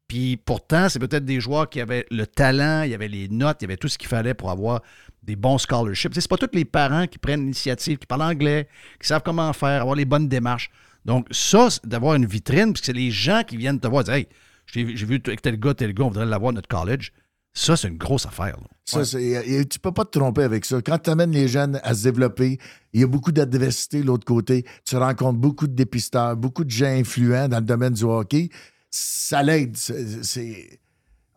Puis 0.07 0.37
pourtant, 0.37 0.87
c'est 0.87 0.99
peut-être 0.99 1.25
des 1.25 1.41
joueurs 1.41 1.69
qui 1.69 1.81
avaient 1.81 2.05
le 2.11 2.25
talent, 2.25 2.83
il 2.83 2.91
y 2.91 2.93
avait 2.93 3.09
les 3.09 3.27
notes, 3.27 3.57
il 3.61 3.63
y 3.63 3.67
avait 3.67 3.75
tout 3.77 3.89
ce 3.89 3.97
qu'il 3.97 4.07
fallait 4.07 4.33
pour 4.33 4.51
avoir 4.51 4.81
des 5.23 5.35
bons 5.35 5.57
scholarships. 5.57 6.13
Sais, 6.13 6.21
C'est 6.21 6.29
pas 6.29 6.37
tous 6.37 6.49
les 6.53 6.65
parents 6.65 7.07
qui 7.07 7.17
prennent 7.17 7.41
l'initiative, 7.41 7.97
qui 7.97 8.05
parlent 8.07 8.21
anglais, 8.23 8.67
qui 9.01 9.07
savent 9.07 9.23
comment 9.23 9.51
faire, 9.53 9.81
avoir 9.81 9.95
les 9.95 10.05
bonnes 10.05 10.27
démarches. 10.27 10.69
Donc, 11.05 11.27
ça, 11.31 11.67
d'avoir 11.83 12.15
une 12.15 12.25
vitrine, 12.25 12.73
parce 12.73 12.81
que 12.81 12.85
c'est 12.87 12.93
les 12.93 13.11
gens 13.11 13.43
qui 13.47 13.57
viennent 13.57 13.79
te 13.79 13.87
voir 13.87 14.03
dire 14.03 14.13
Hey, 14.15 14.27
j'ai 14.65 14.83
vu 14.83 15.21
avec 15.25 15.41
tel 15.41 15.57
gars, 15.59 15.73
tel 15.73 15.93
gars, 15.93 16.03
on 16.05 16.07
voudrait 16.09 16.25
l'avoir 16.25 16.49
à 16.49 16.53
notre 16.53 16.67
college. 16.67 17.11
Ça, 17.53 17.75
c'est 17.75 17.87
une 17.87 17.97
grosse 17.97 18.25
affaire. 18.25 18.57
là. 18.57 18.67
Ça, 18.85 19.03
c'est- 19.03 19.23
et 19.49 19.65
tu 19.65 19.79
peux 19.79 19.91
pas 19.91 20.05
te 20.05 20.17
tromper 20.19 20.43
avec 20.43 20.63
ça. 20.63 20.81
Quand 20.81 20.99
tu 20.99 21.09
amènes 21.09 21.31
les 21.31 21.47
jeunes 21.47 21.79
à 21.83 21.93
se 21.95 22.03
développer, 22.03 22.59
il 22.93 23.01
y 23.01 23.03
a 23.03 23.07
beaucoup 23.07 23.31
d'adversité 23.31 24.01
de 24.01 24.05
l'autre 24.05 24.25
côté. 24.25 24.63
Tu 24.85 24.95
rencontres 24.95 25.39
beaucoup 25.39 25.65
de 25.67 25.73
dépisteurs, 25.73 26.35
beaucoup 26.37 26.63
de 26.63 26.69
gens 26.69 26.85
influents 26.85 27.47
dans 27.47 27.57
le 27.57 27.65
domaine 27.65 27.93
du 27.93 28.03
hockey. 28.03 28.49
Ça 28.91 29.41
l'aide. 29.43 29.75
C'est- 29.75 30.79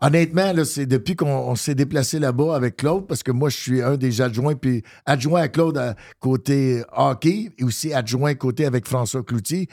Honnêtement, 0.03 0.53
là, 0.53 0.65
c'est 0.65 0.87
depuis 0.87 1.15
qu'on 1.15 1.29
on 1.29 1.55
s'est 1.57 1.75
déplacé 1.75 2.19
là-bas 2.19 2.57
avec 2.57 2.77
Claude, 2.77 3.07
parce 3.07 3.23
que 3.23 3.33
moi, 3.33 3.51
je 3.51 3.57
suis 3.57 3.83
un 3.83 3.97
des 3.97 4.23
adjoints, 4.23 4.55
puis 4.55 4.83
adjoint 5.05 5.43
à 5.43 5.49
Claude 5.49 5.95
côté 6.21 6.83
hockey, 6.97 7.51
et 7.59 7.65
aussi 7.65 7.93
adjoint 7.93 8.35
côté 8.35 8.65
avec 8.65 8.87
François 8.87 9.23
Cloutier. 9.23 9.69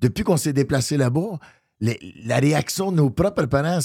Depuis 0.00 0.24
qu'on 0.24 0.36
s'est 0.36 0.52
déplacé 0.52 0.96
là-bas, 0.96 1.38
la 1.80 2.36
réaction 2.38 2.90
de 2.90 2.96
nos 2.96 3.10
propres 3.10 3.46
parents, 3.46 3.78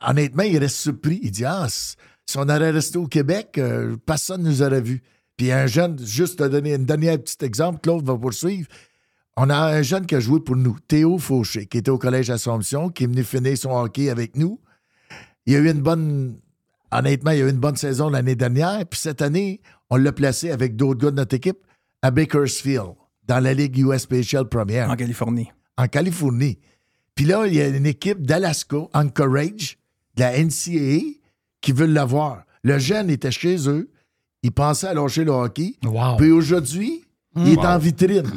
honnêtement, 0.00 0.42
il 0.42 0.58
reste 0.58 0.76
surpris. 0.76 1.20
Il 1.22 1.30
dit 1.30 1.44
Ah, 1.44 1.66
si 1.68 1.94
si 2.28 2.36
on 2.36 2.42
aurait 2.42 2.72
resté 2.72 2.98
au 2.98 3.06
Québec, 3.06 3.56
euh, 3.56 3.96
personne 4.04 4.42
ne 4.42 4.50
nous 4.50 4.62
aurait 4.62 4.82
vus. 4.82 5.02
Puis 5.38 5.50
un 5.50 5.66
jeune, 5.66 5.98
juste 5.98 6.40
te 6.40 6.44
donner 6.44 6.74
un 6.74 6.78
dernier 6.80 7.16
petit 7.16 7.42
exemple, 7.42 7.80
Claude 7.80 8.04
va 8.04 8.18
poursuivre. 8.18 8.68
On 9.38 9.48
a 9.48 9.56
un 9.56 9.80
jeune 9.80 10.04
qui 10.04 10.14
a 10.14 10.20
joué 10.20 10.40
pour 10.40 10.54
nous, 10.54 10.76
Théo 10.88 11.16
Fauché, 11.16 11.64
qui 11.64 11.78
était 11.78 11.90
au 11.90 11.96
Collège 11.96 12.28
Assomption, 12.28 12.90
qui 12.90 13.04
est 13.04 13.06
venu 13.06 13.24
finir 13.24 13.56
son 13.56 13.70
hockey 13.70 14.10
avec 14.10 14.36
nous. 14.36 14.60
Il 15.48 15.56
a 15.56 15.58
eu 15.60 15.70
une 15.70 15.80
bonne. 15.80 16.36
Honnêtement, 16.92 17.30
il 17.30 17.42
a 17.42 17.46
eu 17.46 17.50
une 17.50 17.58
bonne 17.58 17.76
saison 17.76 18.10
l'année 18.10 18.34
dernière. 18.34 18.84
Puis 18.86 19.00
cette 19.00 19.22
année, 19.22 19.60
on 19.90 19.96
l'a 19.96 20.12
placé 20.12 20.50
avec 20.50 20.76
d'autres 20.76 21.00
gars 21.00 21.10
de 21.10 21.16
notre 21.16 21.34
équipe 21.34 21.58
à 22.02 22.10
Bakersfield, 22.10 22.92
dans 23.26 23.40
la 23.40 23.54
Ligue 23.54 23.78
USPHL 23.78 24.44
première. 24.48 24.90
En 24.90 24.96
Californie. 24.96 25.48
En 25.78 25.86
Californie. 25.88 26.58
Puis 27.14 27.24
là, 27.24 27.46
il 27.46 27.54
y 27.54 27.60
a 27.62 27.68
une 27.68 27.86
équipe 27.86 28.26
d'Alaska, 28.26 28.76
Anchorage, 28.92 29.78
de 30.16 30.20
la 30.22 30.38
NCAA, 30.38 31.16
qui 31.60 31.72
veut 31.72 31.86
l'avoir. 31.86 32.44
Le 32.62 32.78
jeune 32.78 33.08
était 33.10 33.30
chez 33.30 33.68
eux. 33.68 33.90
Il 34.42 34.52
pensait 34.52 34.86
à 34.88 34.94
lâcher 34.94 35.24
le 35.24 35.32
hockey. 35.32 35.76
Wow. 35.84 36.16
Puis 36.18 36.30
aujourd'hui, 36.30 37.04
il 37.36 37.48
est 37.52 37.56
Wow. 37.56 37.64
en 37.66 37.78
vitrine. 37.78 38.30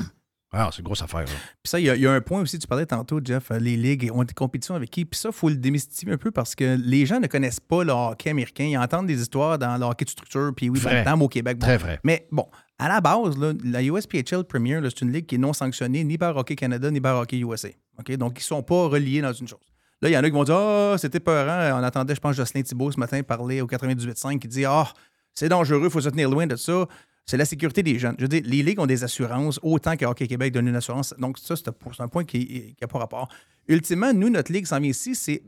Ah, 0.53 0.69
c'est 0.71 0.79
une 0.79 0.83
grosse 0.85 1.01
affaire. 1.01 1.23
Puis 1.25 1.33
ça, 1.63 1.79
il 1.79 1.85
y, 1.85 1.89
a- 1.89 1.95
il 1.95 2.01
y 2.01 2.07
a 2.07 2.11
un 2.11 2.19
point 2.19 2.41
aussi, 2.41 2.59
tu 2.59 2.67
parlais 2.67 2.85
tantôt, 2.85 3.21
Jeff, 3.23 3.51
euh, 3.51 3.57
les 3.59 3.77
ligues 3.77 4.11
ont 4.13 4.23
des 4.25 4.33
compétitions 4.33 4.75
avec 4.75 4.89
qui. 4.89 5.05
Puis 5.05 5.17
ça, 5.19 5.29
il 5.29 5.33
faut 5.35 5.47
le 5.47 5.55
démystifier 5.55 6.11
un 6.11 6.17
peu 6.17 6.29
parce 6.31 6.55
que 6.55 6.77
les 6.83 7.05
gens 7.05 7.19
ne 7.21 7.27
connaissent 7.27 7.61
pas 7.61 7.83
le 7.85 7.93
hockey 7.93 8.29
américain. 8.31 8.65
Ils 8.65 8.77
entendent 8.77 9.07
des 9.07 9.21
histoires 9.21 9.57
dans 9.57 9.77
le 9.77 9.85
hockey 9.85 10.03
de 10.05 10.09
structure, 10.09 10.51
puis 10.55 10.69
oui, 10.69 10.79
dans 10.79 10.89
Vrai. 10.89 10.99
le 10.99 11.05
temps, 11.05 11.19
au 11.21 11.27
Québec. 11.29 11.57
Bon. 11.57 11.65
Très 11.67 11.77
vrai. 11.77 11.99
Mais 12.03 12.27
bon, 12.31 12.45
à 12.77 12.89
la 12.89 12.99
base, 12.99 13.37
là, 13.37 13.53
la 13.63 13.81
USPHL 13.81 14.43
Premier, 14.43 14.79
c'est 14.83 15.01
une 15.01 15.13
ligue 15.13 15.25
qui 15.25 15.35
est 15.35 15.37
non 15.37 15.53
sanctionnée 15.53 16.03
ni 16.03 16.17
par 16.17 16.35
Hockey 16.35 16.55
Canada 16.57 16.91
ni 16.91 16.99
par 16.99 17.17
Hockey 17.17 17.37
USA. 17.39 17.69
Donc, 17.97 18.09
ils 18.09 18.17
ne 18.17 18.39
sont 18.39 18.63
pas 18.63 18.87
reliés 18.87 19.21
dans 19.21 19.31
une 19.33 19.47
chose. 19.47 19.59
Là, 20.01 20.09
il 20.09 20.13
y 20.13 20.17
en 20.17 20.21
a 20.21 20.23
qui 20.23 20.31
vont 20.31 20.43
dire 20.43 20.55
Ah, 20.57 20.95
c'était 20.97 21.19
peurant. 21.21 21.79
On 21.79 21.83
attendait, 21.83 22.15
je 22.15 22.19
pense, 22.19 22.35
Jocelyn 22.35 22.63
Thibault 22.63 22.91
ce 22.91 22.99
matin 22.99 23.21
parler 23.23 23.61
au 23.61 23.67
98.5 23.67 24.39
qui 24.39 24.47
dit 24.49 24.65
Ah, 24.65 24.91
c'est 25.33 25.47
dangereux, 25.47 25.83
il 25.85 25.89
faut 25.91 26.01
se 26.01 26.09
tenir 26.09 26.29
loin 26.29 26.45
de 26.47 26.55
ça. 26.57 26.85
C'est 27.25 27.37
la 27.37 27.45
sécurité 27.45 27.83
des 27.83 27.97
jeunes. 27.99 28.15
Je 28.17 28.23
veux 28.23 28.27
dire, 28.27 28.41
les 28.43 28.63
ligues 28.63 28.79
ont 28.79 28.85
des 28.85 29.03
assurances 29.03 29.59
autant 29.63 29.95
que 29.95 30.05
Hockey 30.05 30.27
Québec 30.27 30.53
donne 30.53 30.67
une 30.67 30.75
assurance. 30.75 31.13
Donc, 31.17 31.37
ça, 31.37 31.55
c'est 31.55 31.67
un 31.69 32.07
point 32.07 32.25
qui 32.25 32.75
n'a 32.81 32.87
pas 32.87 32.99
rapport. 32.99 33.29
Ultimement, 33.67 34.13
nous, 34.13 34.29
notre 34.29 34.51
ligue 34.51 34.65
s'en 34.65 34.79
vient 34.79 34.89
ici, 34.89 35.15
c'est. 35.15 35.43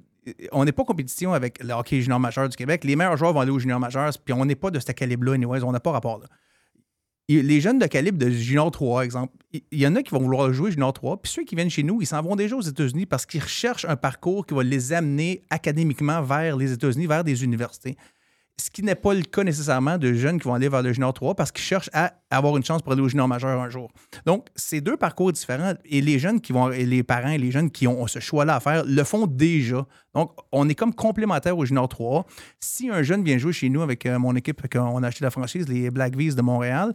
On 0.54 0.64
n'est 0.64 0.72
pas 0.72 0.84
en 0.84 0.86
compétition 0.86 1.34
avec 1.34 1.62
le 1.62 1.74
hockey 1.74 2.00
junior 2.00 2.18
majeur 2.18 2.48
du 2.48 2.56
Québec. 2.56 2.86
Les 2.86 2.96
meilleurs 2.96 3.18
joueurs 3.18 3.34
vont 3.34 3.42
aller 3.42 3.52
au 3.52 3.60
junior 3.60 3.78
majeur, 3.80 4.10
puis 4.24 4.34
on 4.34 4.46
n'est 4.46 4.56
pas 4.56 4.72
de 4.72 4.80
ce 4.80 4.92
calibre-là, 4.94 5.34
anyways, 5.34 5.64
on 5.64 5.74
n'a 5.74 5.82
pas 5.82 5.92
rapport 5.92 6.20
là. 6.20 6.28
Les 7.28 7.62
jeunes 7.62 7.80
de 7.80 7.88
calibre 7.88 8.18
de 8.18 8.30
Junior 8.30 8.70
3, 8.70 9.06
exemple, 9.06 9.34
il 9.54 9.80
y 9.80 9.88
en 9.88 9.96
a 9.96 10.04
qui 10.04 10.12
vont 10.12 10.20
vouloir 10.20 10.52
jouer 10.54 10.72
Junior 10.72 10.92
3, 10.92 11.22
puis 11.22 11.32
ceux 11.32 11.44
qui 11.44 11.56
viennent 11.56 11.70
chez 11.70 11.84
nous, 11.84 12.02
ils 12.02 12.06
s'en 12.06 12.22
vont 12.22 12.36
déjà 12.36 12.56
aux 12.56 12.62
États-Unis 12.62 13.06
parce 13.06 13.26
qu'ils 13.26 13.42
recherchent 13.42 13.86
un 13.86 13.96
parcours 13.96 14.46
qui 14.46 14.54
va 14.54 14.64
les 14.64 14.92
amener 14.92 15.42
académiquement 15.50 16.22
vers 16.22 16.58
les 16.58 16.74
États-Unis, 16.74 17.08
vers 17.08 17.24
des 17.24 17.44
universités. 17.44 17.96
Ce 18.64 18.72
qui 18.72 18.82
n'est 18.82 18.96
pas 18.96 19.14
le 19.14 19.24
cas 19.24 19.44
nécessairement 19.44 19.98
de 19.98 20.14
jeunes 20.14 20.40
qui 20.40 20.48
vont 20.48 20.54
aller 20.54 20.70
vers 20.70 20.82
le 20.82 20.94
Junior 20.94 21.14
3 21.14 21.36
parce 21.36 21.52
qu'ils 21.52 21.66
cherchent 21.66 21.90
à 21.92 22.14
avoir 22.30 22.56
une 22.56 22.64
chance 22.64 22.82
pour 22.82 22.94
aller 22.94 23.02
au 23.02 23.10
Junior 23.10 23.28
majeur 23.28 23.60
un 23.60 23.70
jour. 23.70 23.92
Donc, 24.26 24.48
c'est 24.56 24.80
deux 24.80 24.96
parcours 24.96 25.34
différents 25.34 25.74
et 25.84 26.00
les 26.00 26.18
jeunes 26.18 26.40
qui 26.40 26.54
vont, 26.54 26.72
et 26.72 26.86
les 26.86 27.04
parents 27.04 27.32
et 27.32 27.38
les 27.38 27.52
jeunes 27.52 27.70
qui 27.70 27.88
ont 27.88 28.08
ce 28.08 28.20
choix-là 28.20 28.56
à 28.56 28.60
faire 28.62 28.86
le 28.86 29.04
font 29.04 29.28
déjà. 29.28 29.86
Donc, 30.16 30.32
on 30.54 30.70
est 30.70 30.76
comme 30.76 30.96
complémentaires 30.96 31.58
au 31.58 31.66
Junior 31.66 31.90
3. 31.90 32.26
Si 32.62 32.90
un 32.90 33.04
jeune 33.04 33.22
vient 33.22 33.38
jouer 33.38 33.52
chez 33.52 33.68
nous 33.68 33.82
avec 33.82 34.06
euh, 34.06 34.18
mon 34.18 34.34
équipe, 34.34 34.66
qu'on 34.72 35.04
a 35.04 35.08
acheté 35.08 35.26
la 35.26 35.32
franchise, 35.32 35.68
les 35.68 35.92
Black 35.92 36.16
Bees 36.16 36.36
de 36.36 36.42
Montréal, 36.42 36.94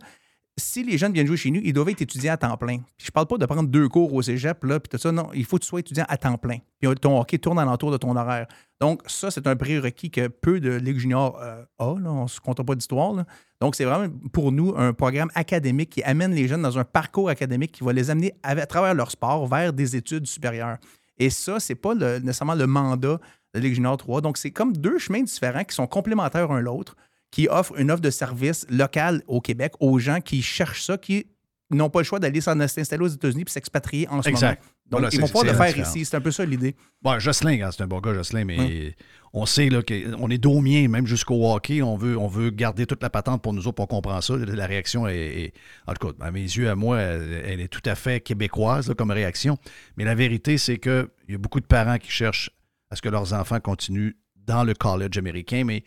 si 0.58 0.82
les 0.82 0.98
jeunes 0.98 1.12
viennent 1.12 1.26
jouer 1.26 1.36
chez 1.36 1.50
nous, 1.50 1.60
ils 1.62 1.72
doivent 1.72 1.88
être 1.88 2.02
étudiants 2.02 2.34
à 2.34 2.36
temps 2.36 2.56
plein. 2.56 2.78
Puis 2.96 3.06
je 3.06 3.10
parle 3.10 3.26
pas 3.26 3.38
de 3.38 3.46
prendre 3.46 3.68
deux 3.68 3.88
cours 3.88 4.12
au 4.12 4.20
cégep, 4.20 4.64
là, 4.64 4.80
puis 4.80 4.88
tout 4.88 4.98
ça. 4.98 5.12
Non, 5.12 5.30
il 5.32 5.44
faut 5.44 5.56
que 5.56 5.62
tu 5.62 5.68
sois 5.68 5.80
étudiant 5.80 6.04
à 6.08 6.16
temps 6.16 6.36
plein. 6.36 6.58
Puis 6.80 6.92
ton 6.96 7.18
hockey 7.20 7.38
tourne 7.38 7.58
alentour 7.58 7.90
de 7.90 7.96
ton 7.96 8.16
horaire. 8.16 8.46
Donc, 8.80 9.02
ça, 9.06 9.30
c'est 9.30 9.46
un 9.46 9.56
prérequis 9.56 10.10
que 10.10 10.28
peu 10.28 10.60
de 10.60 10.70
Ligue 10.70 10.98
junior 10.98 11.38
euh, 11.40 11.64
a. 11.78 11.84
On 11.86 12.22
ne 12.24 12.28
se 12.28 12.40
compte 12.40 12.64
pas 12.64 12.74
d'histoire. 12.74 13.24
Donc, 13.60 13.74
c'est 13.74 13.84
vraiment 13.84 14.12
pour 14.32 14.52
nous 14.52 14.74
un 14.76 14.92
programme 14.92 15.30
académique 15.34 15.90
qui 15.90 16.02
amène 16.02 16.32
les 16.32 16.46
jeunes 16.46 16.62
dans 16.62 16.78
un 16.78 16.84
parcours 16.84 17.28
académique 17.28 17.72
qui 17.72 17.84
va 17.84 17.92
les 17.92 18.10
amener 18.10 18.34
à, 18.42 18.54
travers 18.66 18.94
leur 18.94 19.10
sport 19.10 19.46
vers 19.46 19.72
des 19.72 19.96
études 19.96 20.26
supérieures. 20.26 20.78
Et 21.18 21.30
ça, 21.30 21.58
c'est 21.58 21.74
pas 21.74 21.94
nécessairement 21.94 22.54
le 22.54 22.66
mandat 22.68 23.18
de 23.54 23.60
Ligue 23.60 23.74
junior 23.74 23.96
3. 23.96 24.20
Donc, 24.20 24.38
c'est 24.38 24.52
comme 24.52 24.76
deux 24.76 24.98
chemins 24.98 25.22
différents 25.22 25.64
qui 25.64 25.74
sont 25.74 25.86
complémentaires 25.86 26.50
un 26.52 26.60
l'autre 26.60 26.94
qui 27.30 27.48
offre 27.48 27.78
une 27.78 27.90
offre 27.90 28.00
de 28.02 28.10
service 28.10 28.66
local 28.70 29.22
au 29.26 29.40
Québec 29.40 29.72
aux 29.80 29.98
gens 29.98 30.20
qui 30.20 30.42
cherchent 30.42 30.82
ça, 30.84 30.96
qui 30.98 31.26
n'ont 31.70 31.90
pas 31.90 32.00
le 32.00 32.04
choix 32.04 32.18
d'aller 32.18 32.40
s'installer 32.40 33.02
aux 33.02 33.08
États-Unis 33.08 33.44
puis 33.44 33.52
s'expatrier 33.52 34.08
en 34.08 34.22
ce 34.22 34.28
Exact. 34.30 34.60
moment. 34.60 34.72
Donc, 34.90 35.00
Voilà, 35.00 35.08
ils 35.14 35.20
vont 35.20 35.26
pouvoir 35.26 35.44
le 35.44 35.52
faire 35.52 35.76
ici. 35.78 36.06
C'est 36.06 36.16
un 36.16 36.20
peu 36.22 36.30
ça 36.30 36.46
l'idée. 36.46 36.74
Bon, 37.02 37.18
Jocelyn, 37.18 37.70
c'est 37.70 37.82
un 37.82 37.86
bon 37.86 38.00
gars, 38.00 38.14
Jocelyn, 38.14 38.44
mais 38.46 38.94
on 39.34 39.44
sait 39.44 39.68
qu'on 39.68 40.30
est 40.30 40.38
daumiens, 40.38 40.88
même 40.88 41.06
jusqu'au 41.06 41.52
hockey. 41.52 41.82
On 41.82 41.98
veut, 41.98 42.16
on 42.16 42.26
veut 42.26 42.48
garder 42.48 42.86
toute 42.86 43.02
la 43.02 43.10
patente 43.10 43.42
pour 43.42 43.52
nous 43.52 43.68
autres, 43.68 43.82
on 43.82 43.86
comprend 43.86 44.22
ça. 44.22 44.34
La 44.38 44.64
réaction 44.66 45.06
est, 45.06 45.14
est- 45.18 45.52
en 45.86 45.92
tout 45.92 46.10
cas, 46.10 46.24
à 46.24 46.30
mes 46.30 46.40
yeux, 46.40 46.70
à 46.70 46.74
moi, 46.74 46.98
elle, 47.00 47.42
elle 47.44 47.60
est 47.60 47.68
tout 47.68 47.82
à 47.84 47.94
fait 47.96 48.20
québécoise 48.20 48.88
là, 48.88 48.94
comme 48.94 49.10
réaction. 49.10 49.58
Mais 49.98 50.04
la 50.04 50.14
vérité, 50.14 50.56
c'est 50.56 50.78
qu'il 50.78 51.06
y 51.28 51.34
a 51.34 51.38
beaucoup 51.38 51.60
de 51.60 51.66
parents 51.66 51.98
qui 51.98 52.10
cherchent 52.10 52.48
à 52.90 52.96
ce 52.96 53.02
que 53.02 53.10
leurs 53.10 53.34
enfants 53.34 53.60
continuent 53.60 54.12
dans 54.36 54.64
le 54.64 54.72
college 54.72 55.18
américain, 55.18 55.64
mais 55.66 55.84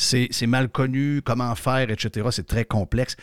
c'est 0.00 0.46
mal 0.46 0.68
connu, 0.68 1.22
comment 1.24 1.54
faire, 1.54 1.90
etc. 1.90 2.28
C'est 2.30 2.46
très 2.46 2.64
complexe. 2.64 3.16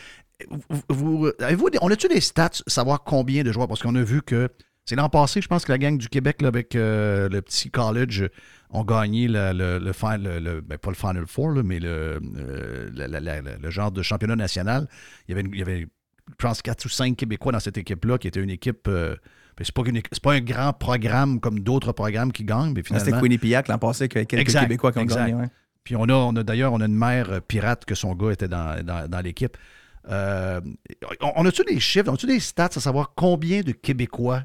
Vous, 0.88 1.30
vous- 1.30 1.70
des- 1.70 1.78
on 1.80 1.90
a-tu 1.90 2.08
des 2.08 2.20
stats, 2.20 2.50
savoir 2.66 3.04
combien 3.04 3.42
de 3.42 3.52
joueurs? 3.52 3.68
Parce 3.68 3.80
qu'on 3.80 3.94
a 3.94 4.02
vu 4.02 4.20
que 4.22 4.48
c'est 4.84 4.94
l'an 4.96 5.08
passé, 5.08 5.40
je 5.40 5.48
pense 5.48 5.64
que 5.64 5.72
la 5.72 5.78
gang 5.78 5.96
du 5.96 6.08
Québec, 6.08 6.42
là, 6.42 6.48
avec 6.48 6.76
euh, 6.76 7.28
le 7.28 7.40
petit 7.42 7.70
college, 7.70 8.28
ont 8.70 8.84
gagné 8.84 9.28
le, 9.28 9.52
le, 9.52 9.78
le 9.78 9.92
fin- 9.92 10.18
le- 10.18 10.38
le- 10.38 10.60
ben, 10.60 10.76
pas 10.78 10.90
le 10.90 10.96
Final 10.96 11.26
Four, 11.26 11.52
là, 11.52 11.62
mais 11.62 11.78
le, 11.80 12.20
euh, 12.36 12.90
la- 12.94 13.08
la- 13.20 13.40
le 13.40 13.70
genre 13.70 13.90
de 13.90 14.02
championnat 14.02 14.36
national. 14.36 14.86
Il 15.26 15.30
y 15.30 15.38
avait, 15.38 15.46
une- 15.48 15.54
il 15.54 15.58
y 15.58 15.62
avait 15.62 15.86
je 16.28 16.34
pense, 16.46 16.60
quatre 16.60 16.84
ou 16.84 16.88
cinq 16.88 17.16
Québécois 17.16 17.52
dans 17.52 17.60
cette 17.60 17.78
équipe-là, 17.78 18.18
qui 18.18 18.26
était 18.28 18.40
une 18.42 18.50
équipe. 18.50 18.88
euh, 18.88 19.14
ben, 19.56 19.64
c'est 19.64 19.72
pas, 19.74 19.82
une 19.86 20.02
un 20.36 20.40
grand 20.40 20.72
programme 20.74 21.40
comme 21.40 21.60
d'autres 21.60 21.92
programmes 21.92 22.30
qui 22.32 22.44
gagnent, 22.44 22.74
mais 22.74 22.82
finalement. 22.82 23.06
C'était 23.06 23.18
Quinnipiac 23.20 23.68
l'an 23.68 23.78
passé, 23.78 24.02
avec 24.04 24.28
quelques 24.28 24.34
Exact, 24.40 24.62
Québécois 24.62 24.92
qui 24.92 24.98
ont 24.98 25.02
exact. 25.02 25.20
gagné. 25.20 25.34
ouais. 25.34 25.48
Puis 25.86 25.94
on 25.94 26.02
a, 26.08 26.12
on 26.14 26.34
a 26.34 26.42
d'ailleurs, 26.42 26.72
on 26.72 26.80
a 26.80 26.86
une 26.86 26.96
mère 26.98 27.30
euh, 27.30 27.38
pirate 27.40 27.84
que 27.84 27.94
son 27.94 28.16
gars 28.16 28.32
était 28.32 28.48
dans, 28.48 28.84
dans- 28.84 29.08
l'équipe. 29.20 29.56
Euh, 30.08 30.60
on 31.36 31.46
a-tu 31.46 31.62
des 31.62 31.78
chiffres, 31.78 32.08
on 32.10 32.14
a-tu 32.14 32.26
des 32.26 32.40
stats 32.40 32.70
à 32.74 32.80
savoir 32.80 33.12
combien 33.14 33.60
de 33.60 33.70
Québécois 33.70 34.42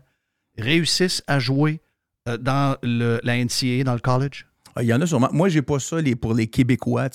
réussissent 0.59 1.23
à 1.25 1.39
jouer 1.39 1.81
euh, 2.29 2.37
dans 2.37 2.77
le, 2.83 3.19
la 3.23 3.43
NCAA, 3.43 3.83
dans 3.83 3.93
le 3.95 3.99
college? 3.99 4.45
Ah, 4.75 4.83
Il 4.83 4.89
y 4.89 4.93
en 4.93 5.01
a 5.01 5.07
sûrement. 5.07 5.29
Moi, 5.33 5.49
j'ai 5.49 5.63
pas 5.63 5.79
ça 5.79 5.99
les, 5.99 6.15
pour 6.15 6.35
les 6.35 6.45
Québécois, 6.45 7.09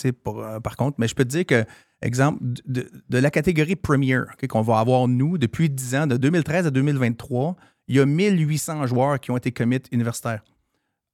par 0.62 0.77
contre, 0.77 0.97
mais 0.98 1.07
je 1.07 1.15
peux 1.15 1.24
te 1.24 1.31
dire 1.31 1.47
que, 1.47 1.65
exemple, 2.03 2.40
de, 2.43 2.90
de- 3.09 3.19
la 3.19 3.31
catégorie 3.31 3.77
Premier 3.77 4.19
qu'on 4.48 4.61
va 4.62 4.81
avoir, 4.81 5.07
nous, 5.07 5.39
depuis 5.39 5.70
10 5.70 5.94
ans, 5.94 6.07
de 6.09 6.16
2013 6.16 6.66
à 6.66 6.70
2023, 6.73 7.55
il 7.86 7.94
y 7.97 8.01
a 8.01 8.07
1800 8.07 8.89
joueurs 8.89 9.20
qui 9.20 9.31
ont 9.31 9.36
été 9.36 9.53
commits 9.53 9.82
universitaires 9.93 10.43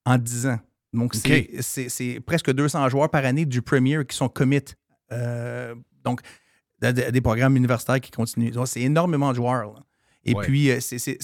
en 0.07 0.17
10 0.17 0.47
ans. 0.47 0.59
Donc, 0.93 1.15
c'est- 1.15 2.21
presque 2.21 2.53
200 2.53 2.89
joueurs 2.89 3.11
par 3.11 3.25
année 3.25 3.45
du 3.47 3.63
Premier 3.63 4.05
qui 4.07 4.17
sont 4.17 4.29
commits. 4.29 4.61
Euh, 5.13 5.75
donc, 6.05 6.21
de- 6.81 6.91
de- 6.93 7.11
des 7.11 7.21
programmes 7.21 7.57
universitaires 7.57 8.01
qui 8.01 8.11
continuent. 8.11 8.53
C'est 8.67 8.81
énormément 8.83 9.31
de 9.31 9.37
joueurs. 9.37 9.73
là. 9.75 9.81
Et 10.25 10.35
Ouais. 10.35 10.45
puis, 10.45 10.71
euh, 10.71 10.79
c'est- 10.81 11.19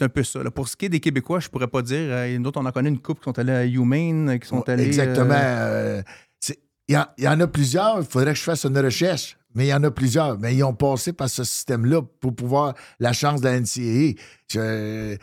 un 0.00 0.08
peu 0.08 0.22
ça. 0.22 0.42
là. 0.42 0.50
Pour 0.50 0.66
ce 0.68 0.76
qui 0.76 0.86
est 0.86 0.88
des 0.88 1.00
Québécois, 1.00 1.40
je 1.40 1.48
pourrais 1.48 1.68
pas 1.68 1.82
dire. 1.82 1.98
euh, 2.10 2.38
nous 2.38 2.48
autres, 2.48 2.58
on 2.60 2.64
en 2.64 2.72
connaît 2.72 2.88
une 2.88 2.98
couple 3.00 3.20
qui 3.20 3.24
sont 3.24 3.38
allés 3.38 3.52
à 3.52 3.66
UMaine, 3.66 4.38
qui 4.40 4.48
sont 4.48 4.66
allés. 4.68 4.86
Exactement. 4.86 5.34
euh, 5.36 6.02
Il 6.88 6.94
y, 6.94 6.96
en- 6.98 7.06
il 7.18 7.22
y 7.24 7.28
en 7.28 7.38
a 7.38 7.46
plusieurs. 7.46 7.98
Il 8.00 8.04
faudrait 8.04 8.32
que 8.32 8.38
je 8.38 8.42
fasse 8.42 8.64
une 8.64 8.76
recherche. 8.76 9.36
Mais 9.54 9.66
il 9.66 9.68
y 9.68 9.74
en 9.74 9.82
a 9.84 9.90
plusieurs. 9.92 10.38
Mais 10.40 10.56
ils 10.56 10.64
ont 10.64 10.74
passé 10.74 11.12
par 11.12 11.28
ce 11.30 11.44
système-là 11.44 12.02
pour 12.20 12.34
pouvoir 12.34 12.74
la 12.98 13.12
chance 13.12 13.40
de 13.40 13.46
la 13.46 13.54
NCAA. 13.60 14.14
Je- 14.48 15.16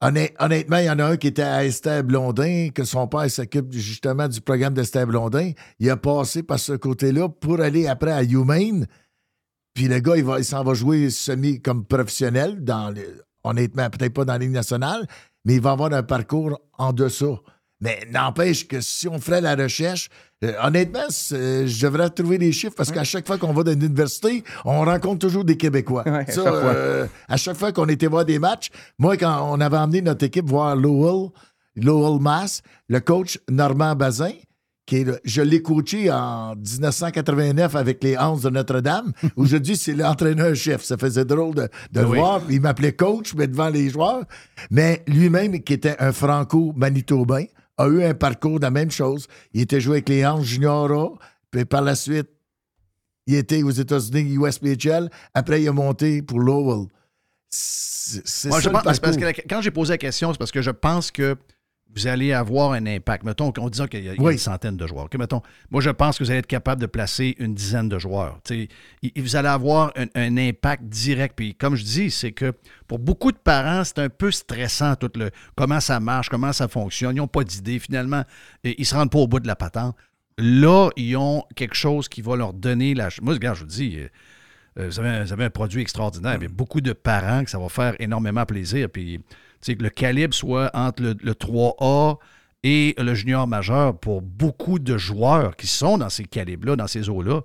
honnêtement, 0.00 0.78
il 0.78 0.84
y 0.84 0.90
en 0.90 0.98
a 0.98 1.04
un 1.04 1.16
qui 1.16 1.26
était 1.26 1.42
à 1.42 1.64
Esther 1.64 2.04
Blondin, 2.04 2.68
que 2.74 2.84
son 2.84 3.08
père 3.08 3.30
s'occupe 3.30 3.72
justement 3.72 4.28
du 4.28 4.40
programme 4.40 4.74
d'Esther 4.74 5.06
Blondin. 5.06 5.52
Il 5.78 5.90
a 5.90 5.96
passé 5.96 6.42
par 6.42 6.58
ce 6.58 6.72
côté-là 6.74 7.28
pour 7.28 7.60
aller 7.60 7.86
après 7.86 8.12
à 8.12 8.22
UMaine. 8.22 8.86
Puis 9.74 9.88
le 9.88 10.00
gars, 10.00 10.16
il, 10.16 10.26
il 10.38 10.44
s'en 10.44 10.64
va 10.64 10.74
jouer 10.74 11.10
semi 11.10 11.60
comme 11.60 11.84
professionnel, 11.84 12.62
dans 12.62 12.94
honnêtement, 13.44 13.88
peut-être 13.90 14.14
pas 14.14 14.24
dans 14.24 14.34
la 14.34 14.38
Ligue 14.38 14.50
nationale, 14.50 15.06
mais 15.44 15.54
il 15.54 15.60
va 15.60 15.72
avoir 15.72 15.92
un 15.92 16.02
parcours 16.02 16.60
en 16.76 16.92
dessous. 16.92 17.38
Mais 17.80 18.06
n'empêche 18.10 18.66
que 18.66 18.80
si 18.80 19.06
on 19.06 19.20
ferait 19.20 19.40
la 19.40 19.54
recherche, 19.54 20.08
euh, 20.44 20.52
honnêtement, 20.62 21.04
c'est- 21.10 21.68
je 21.68 21.86
devrais 21.86 22.10
trouver 22.10 22.36
des 22.38 22.50
chiffres 22.50 22.74
parce 22.76 22.90
qu'à 22.90 23.04
chaque 23.04 23.26
fois 23.26 23.38
qu'on 23.38 23.52
va 23.52 23.62
dans 23.62 23.72
une 23.72 23.82
université, 23.84 24.42
on 24.64 24.84
rencontre 24.84 25.20
toujours 25.26 25.44
des 25.44 25.56
Québécois. 25.56 26.02
Ouais, 26.06 26.24
à 26.26 26.26
Ça, 26.26 26.42
chaque 26.44 26.44
fois. 26.44 26.54
euh, 26.74 27.06
à 27.28 27.36
chaque 27.36 27.56
fois 27.56 27.70
qu'on 27.72 27.86
était 27.88 28.08
voir 28.08 28.24
des 28.24 28.38
matchs, 28.40 28.70
moi, 28.98 29.16
quand 29.16 29.48
on 29.52 29.60
avait 29.60 29.76
emmené 29.76 30.02
notre 30.02 30.24
équipe 30.24 30.46
voir 30.48 30.74
Lowell, 30.74 31.30
Lowell 31.76 32.20
Mass, 32.20 32.62
le 32.88 32.98
coach 32.98 33.38
Normand 33.48 33.94
Bazin, 33.94 34.32
qui 34.84 34.96
est 35.02 35.04
le- 35.04 35.20
je 35.24 35.42
l'ai 35.42 35.62
coaché 35.62 36.10
en 36.10 36.56
1989 36.56 37.76
avec 37.76 38.02
les 38.02 38.16
Hans 38.16 38.38
de 38.38 38.48
Notre-Dame. 38.50 39.12
Aujourd'hui, 39.36 39.76
c'est 39.76 39.92
l'entraîneur-chef. 39.92 40.82
Ça 40.82 40.96
faisait 40.96 41.24
drôle 41.26 41.54
de, 41.54 41.68
de 41.92 42.00
le 42.00 42.06
voir. 42.06 42.40
Il 42.50 42.60
m'appelait 42.62 42.92
coach, 42.94 43.34
mais 43.34 43.46
devant 43.46 43.68
les 43.68 43.90
joueurs. 43.90 44.24
Mais 44.70 45.04
lui-même, 45.06 45.60
qui 45.62 45.74
était 45.74 45.94
un 46.00 46.10
franco-manitobain, 46.12 47.44
a 47.78 47.86
eu 47.88 48.02
un 48.04 48.14
parcours 48.14 48.58
de 48.58 48.64
la 48.64 48.70
même 48.70 48.90
chose. 48.90 49.26
Il 49.52 49.60
était 49.62 49.80
joué 49.80 49.96
avec 49.96 50.08
les 50.08 50.26
Hans 50.26 50.42
Junior 50.42 51.18
puis 51.50 51.64
par 51.64 51.80
la 51.82 51.94
suite, 51.94 52.28
il 53.26 53.36
était 53.36 53.62
aux 53.62 53.70
États-Unis, 53.70 54.34
USPHL. 54.36 55.08
Après, 55.34 55.62
il 55.62 55.68
a 55.68 55.72
monté 55.72 56.20
pour 56.22 56.40
Lowell. 56.40 56.88
C'est 57.48 58.26
ça 58.26 58.60
je 58.60 58.68
pense- 58.68 58.82
parce 58.82 59.16
que 59.16 59.24
la- 59.24 59.32
quand 59.32 59.60
j'ai 59.62 59.70
posé 59.70 59.92
la 59.94 59.98
question, 59.98 60.32
c'est 60.32 60.38
parce 60.38 60.50
que 60.52 60.62
je 60.62 60.70
pense 60.70 61.10
que 61.10 61.36
vous 61.96 62.06
allez 62.06 62.32
avoir 62.32 62.72
un 62.72 62.86
impact. 62.86 63.24
Mettons, 63.24 63.52
en 63.58 63.68
disant 63.70 63.86
qu'il 63.86 64.04
y 64.04 64.08
a, 64.08 64.12
Oui. 64.18 64.32
une 64.34 64.38
centaine 64.38 64.76
de 64.76 64.86
joueurs. 64.86 65.06
OK, 65.06 65.14
mettons, 65.16 65.42
moi, 65.70 65.80
je 65.80 65.90
pense 65.90 66.18
que 66.18 66.24
vous 66.24 66.30
allez 66.30 66.40
être 66.40 66.46
capable 66.46 66.80
de 66.80 66.86
placer 66.86 67.34
une 67.38 67.54
dizaine 67.54 67.88
de 67.88 67.98
joueurs. 67.98 68.38
Il- 68.50 68.68
vous 69.16 69.36
allez 69.36 69.48
avoir 69.48 69.92
un, 69.96 70.06
un 70.14 70.36
impact 70.36 70.84
direct. 70.84 71.34
Puis, 71.36 71.54
comme 71.54 71.74
je 71.76 71.84
dis, 71.84 72.10
c'est 72.10 72.32
que 72.32 72.52
pour 72.86 72.98
beaucoup 72.98 73.32
de 73.32 73.38
parents, 73.38 73.84
c'est 73.84 73.98
un 73.98 74.08
peu 74.10 74.30
stressant, 74.30 74.94
tout 74.96 75.10
le 75.16 75.30
comment 75.56 75.80
ça 75.80 75.98
marche, 75.98 76.28
comment 76.28 76.52
ça 76.52 76.68
fonctionne. 76.68 77.16
Ils 77.16 77.18
n'ont 77.18 77.26
pas 77.26 77.42
d'idée. 77.44 77.78
Finalement, 77.78 78.22
et 78.64 78.74
ils 78.78 78.82
ne 78.82 78.86
se 78.86 78.94
rendent 78.94 79.10
pas 79.10 79.18
au 79.18 79.26
bout 79.28 79.40
de 79.40 79.46
la 79.46 79.56
patente. 79.56 79.96
Là, 80.36 80.90
ils 80.96 81.16
ont 81.16 81.42
quelque 81.56 81.74
chose 81.74 82.08
qui 82.08 82.22
va 82.22 82.36
leur 82.36 82.52
donner 82.52 82.94
la. 82.94 83.08
Moi, 83.22 83.34
regarde, 83.34 83.56
je 83.56 83.62
vous 83.62 83.66
dis. 83.70 83.96
euh, 83.98 84.08
euh, 84.78 84.88
vous, 84.88 85.00
avez, 85.00 85.24
vous 85.24 85.32
avez 85.32 85.44
un 85.46 85.50
produit 85.50 85.82
extraordinaire. 85.82 86.36
Il 86.36 86.42
y 86.42 86.46
a 86.46 86.48
beaucoup 86.48 86.80
de 86.80 86.92
parents 86.92 87.42
que 87.42 87.50
ça 87.50 87.58
va 87.58 87.68
faire 87.68 87.96
énormément 87.98 88.46
plaisir. 88.46 88.88
Puis, 88.88 89.18
sais, 89.60 89.76
que 89.76 89.82
le 89.82 89.90
calibre 89.90 90.34
soit 90.34 90.70
entre 90.74 91.02
le, 91.02 91.16
le 91.22 91.32
3A 91.32 92.18
et 92.64 92.94
le 92.98 93.14
junior 93.14 93.46
majeur 93.46 93.98
pour 93.98 94.22
beaucoup 94.22 94.78
de 94.78 94.96
joueurs 94.98 95.56
qui 95.56 95.66
sont 95.66 95.98
dans 95.98 96.08
ces 96.08 96.24
calibres-là, 96.24 96.76
dans 96.76 96.86
ces 96.86 97.08
eaux-là. 97.08 97.42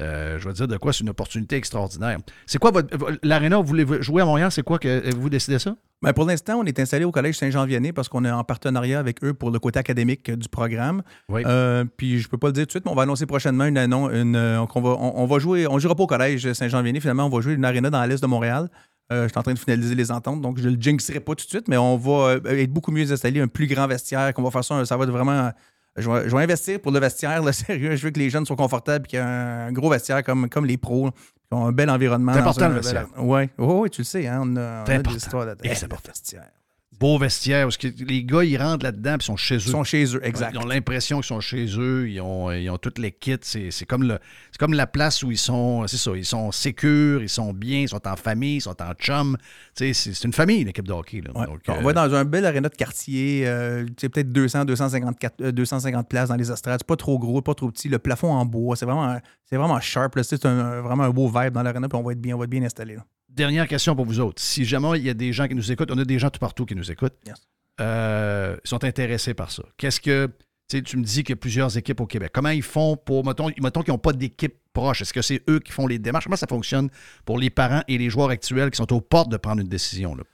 Euh, 0.00 0.38
je 0.38 0.46
vais 0.46 0.54
dire 0.54 0.68
de 0.68 0.76
quoi, 0.76 0.92
c'est 0.92 1.00
une 1.00 1.08
opportunité 1.08 1.56
extraordinaire. 1.56 2.18
C'est 2.46 2.58
quoi 2.58 2.70
votre. 2.70 2.96
L'aréna, 3.22 3.56
vous 3.56 3.64
voulez 3.64 3.84
jouer 4.00 4.22
à 4.22 4.24
Montréal, 4.24 4.52
c'est 4.52 4.62
quoi 4.62 4.78
que 4.78 5.12
vous 5.16 5.28
décidez 5.28 5.58
ça? 5.58 5.74
Ben 6.02 6.12
pour 6.12 6.24
l'instant, 6.24 6.60
on 6.60 6.64
est 6.64 6.78
installé 6.78 7.04
au 7.04 7.10
Collège 7.10 7.36
Saint-Jean-Vianney 7.36 7.92
parce 7.92 8.08
qu'on 8.08 8.24
est 8.24 8.30
en 8.30 8.44
partenariat 8.44 9.00
avec 9.00 9.24
eux 9.24 9.34
pour 9.34 9.50
le 9.50 9.58
côté 9.58 9.80
académique 9.80 10.30
du 10.30 10.48
programme. 10.48 11.02
Oui. 11.28 11.42
Euh, 11.44 11.84
puis 11.96 12.20
je 12.20 12.28
peux 12.28 12.38
pas 12.38 12.46
le 12.48 12.52
dire 12.52 12.62
tout 12.62 12.66
de 12.66 12.70
suite, 12.70 12.84
mais 12.84 12.92
on 12.92 12.94
va 12.94 13.02
annoncer 13.02 13.26
prochainement 13.26 13.64
une 13.64 13.76
annonce. 13.76 14.12
Une, 14.12 14.36
euh, 14.36 14.64
qu'on 14.66 14.80
va, 14.80 14.90
on, 14.90 15.14
on 15.16 15.26
va 15.26 15.38
jouer. 15.40 15.66
On 15.66 15.80
jouera 15.80 15.96
pas 15.96 16.04
au 16.04 16.06
Collège 16.06 16.52
Saint-Jean-Vianney, 16.52 17.00
finalement, 17.00 17.26
on 17.26 17.30
va 17.30 17.40
jouer 17.40 17.54
une 17.54 17.64
aréna 17.64 17.90
dans 17.90 18.04
l'est 18.04 18.22
de 18.22 18.28
Montréal. 18.28 18.70
Euh, 19.10 19.24
je 19.24 19.28
suis 19.28 19.38
en 19.38 19.42
train 19.42 19.54
de 19.54 19.58
finaliser 19.58 19.94
les 19.94 20.10
ententes, 20.12 20.42
donc 20.42 20.58
je 20.58 20.68
ne 20.68 20.74
le 20.74 20.80
jinxerai 20.80 21.20
pas 21.20 21.34
tout 21.34 21.44
de 21.44 21.48
suite, 21.50 21.66
mais 21.68 21.78
on 21.78 21.96
va 21.96 22.34
euh, 22.34 22.40
être 22.44 22.70
beaucoup 22.72 22.90
mieux 22.90 23.10
installé, 23.10 23.40
un 23.40 23.48
plus 23.48 23.66
grand 23.66 23.86
vestiaire, 23.86 24.34
qu'on 24.34 24.42
va 24.42 24.50
faire 24.50 24.64
ça, 24.64 24.84
ça 24.84 24.96
va 24.96 25.04
être 25.04 25.10
vraiment. 25.10 25.50
Je 25.96 26.08
vais, 26.08 26.28
je 26.28 26.36
vais 26.36 26.42
investir 26.42 26.78
pour 26.80 26.92
le 26.92 27.00
vestiaire, 27.00 27.42
là, 27.42 27.52
sérieux. 27.54 27.96
Je 27.96 28.04
veux 28.04 28.10
que 28.10 28.18
les 28.18 28.28
jeunes 28.30 28.44
soient 28.46 28.54
confortables 28.54 29.06
et 29.06 29.08
qu'il 29.08 29.18
y 29.18 29.22
ait 29.22 29.24
un 29.24 29.72
gros 29.72 29.88
vestiaire 29.90 30.22
comme, 30.22 30.48
comme 30.48 30.66
les 30.66 30.76
pros, 30.76 31.10
qui 31.10 31.52
ont 31.52 31.66
un 31.66 31.72
bel 31.72 31.88
environnement. 31.90 32.32
C'est 32.34 32.40
important, 32.40 32.66
un- 32.66 32.68
le 32.68 32.74
vestiaire. 32.76 33.06
Oui, 33.16 33.48
oui, 33.58 33.90
tu 33.90 34.02
le 34.02 34.04
sais, 34.04 34.26
hein, 34.28 34.40
on 34.44 34.56
a, 34.56 34.84
on 34.86 34.90
a 34.90 34.98
des 34.98 35.16
histoires 35.16 35.46
c'est 35.62 35.80
le 35.80 35.84
important. 35.86 36.08
vestiaire. 36.08 36.50
Beau 36.98 37.16
vestiaire, 37.16 37.66
parce 37.66 37.76
que 37.76 37.86
les 37.86 38.24
gars, 38.24 38.42
ils 38.42 38.56
rentrent 38.56 38.84
là-dedans 38.84 39.16
ils 39.20 39.22
sont 39.22 39.36
chez 39.36 39.54
eux. 39.56 39.60
Ils 39.66 39.70
sont 39.70 39.84
chez 39.84 40.04
eux, 40.16 40.20
exact. 40.26 40.52
Ils 40.54 40.58
ont 40.58 40.66
l'impression 40.66 41.18
qu'ils 41.18 41.26
sont 41.26 41.40
chez 41.40 41.66
eux, 41.78 42.08
ils 42.10 42.20
ont, 42.20 42.50
ils 42.50 42.68
ont 42.70 42.78
toutes 42.78 42.98
les 42.98 43.12
kits. 43.12 43.36
C'est 43.42 43.84
comme, 43.86 44.02
le- 44.02 44.18
c'est 44.50 44.58
comme 44.58 44.72
la 44.72 44.88
place 44.88 45.22
où 45.22 45.30
ils 45.30 45.38
sont, 45.38 45.86
c'est 45.86 45.96
ça, 45.96 46.10
ils 46.16 46.24
sont 46.24 46.50
sécures, 46.50 47.22
ils 47.22 47.28
sont 47.28 47.52
bien, 47.52 47.80
ils 47.82 47.88
sont 47.88 48.04
en 48.08 48.16
famille, 48.16 48.56
ils 48.56 48.60
sont 48.62 48.74
en 48.82 48.94
chum. 48.94 49.36
C'est 49.74 49.92
une 50.24 50.32
famille, 50.32 50.64
l'équipe 50.64 50.88
de 50.88 50.92
hockey. 50.92 51.20
là. 51.20 51.38
Ouais. 51.38 51.46
Donc, 51.46 51.60
on 51.68 51.74
euh, 51.74 51.80
va 51.82 51.92
dans 51.92 52.12
un 52.14 52.24
bel 52.24 52.44
aréna 52.44 52.68
de 52.68 52.74
quartier, 52.74 53.46
euh, 53.46 53.84
peut-être 54.00 54.32
200, 54.32 54.64
254, 54.64 55.40
euh, 55.40 55.52
250 55.52 56.08
places 56.08 56.30
dans 56.30 56.36
les 56.36 56.50
estrades. 56.50 56.80
C'est 56.80 56.86
pas 56.86 56.96
trop 56.96 57.18
gros, 57.20 57.42
pas 57.42 57.54
trop 57.54 57.70
petit. 57.70 57.88
Le 57.88 58.00
plafond 58.00 58.32
en 58.32 58.44
bois, 58.44 58.74
c'est 58.74 58.86
vraiment, 58.86 59.20
vraiment 59.52 59.78
sharp. 59.78 60.18
C'est 60.22 60.42
vraiment 60.42 61.04
un 61.04 61.10
beau 61.10 61.28
vibe 61.28 61.52
dans 61.52 61.62
l'aréna, 61.62 61.88
puis 61.88 61.96
on 61.96 62.02
va 62.02 62.10
être 62.12 62.20
bien, 62.20 62.34
on 62.34 62.38
va 62.38 62.44
être 62.44 62.50
bien 62.50 62.64
installé. 62.64 62.96
Dernière 63.38 63.68
question 63.68 63.94
pour 63.94 64.04
vous 64.04 64.18
autres. 64.18 64.42
Si 64.42 64.64
jamais 64.64 64.98
il 64.98 65.04
y 65.06 65.10
a 65.10 65.14
des 65.14 65.32
gens 65.32 65.46
qui 65.46 65.54
nous 65.54 65.70
écoutent, 65.70 65.92
on 65.92 65.98
a 65.98 66.04
des 66.04 66.18
gens 66.18 66.28
tout 66.28 66.40
partout 66.40 66.66
qui 66.66 66.74
nous 66.74 66.90
écoutent, 66.90 67.14
Yes. 67.24 67.36
euh, 67.80 68.56
ils 68.64 68.68
sont 68.68 68.82
intéressés 68.82 69.32
par 69.32 69.50
ça. 69.52 69.62
Qu'est-ce 69.76 70.00
que. 70.00 70.28
Tu 70.70 70.98
me 70.98 71.02
dis 71.02 71.22
qu'il 71.22 71.30
y 71.30 71.32
a 71.32 71.36
plusieurs 71.36 71.78
équipes 71.78 72.00
au 72.00 72.06
Québec. 72.06 72.30
Comment 72.34 72.50
ils 72.50 72.62
font 72.64 72.96
pour. 72.96 73.24
Mettons, 73.24 73.48
mettons 73.62 73.80
qu'ils 73.82 73.92
n'ont 73.94 73.98
pas 73.98 74.12
d'équipe 74.12 74.56
proche. 74.74 75.00
Est-ce 75.02 75.14
que 75.14 75.22
c'est 75.22 75.40
eux 75.48 75.60
qui 75.60 75.72
font 75.72 75.86
les 75.86 75.98
démarches? 75.98 76.24
Comment 76.24 76.36
ça 76.36 76.46
fonctionne 76.48 76.90
pour 77.24 77.38
les 77.38 77.48
parents 77.48 77.82
et 77.88 77.96
les 77.96 78.10
joueurs 78.10 78.28
actuels 78.28 78.70
qui 78.70 78.76
sont 78.76 78.92
aux 78.92 79.00
portes 79.00 79.30
de 79.30 79.36
prendre 79.38 79.62
une 79.62 79.68
décision? 79.68 80.14
Là? 80.14 80.24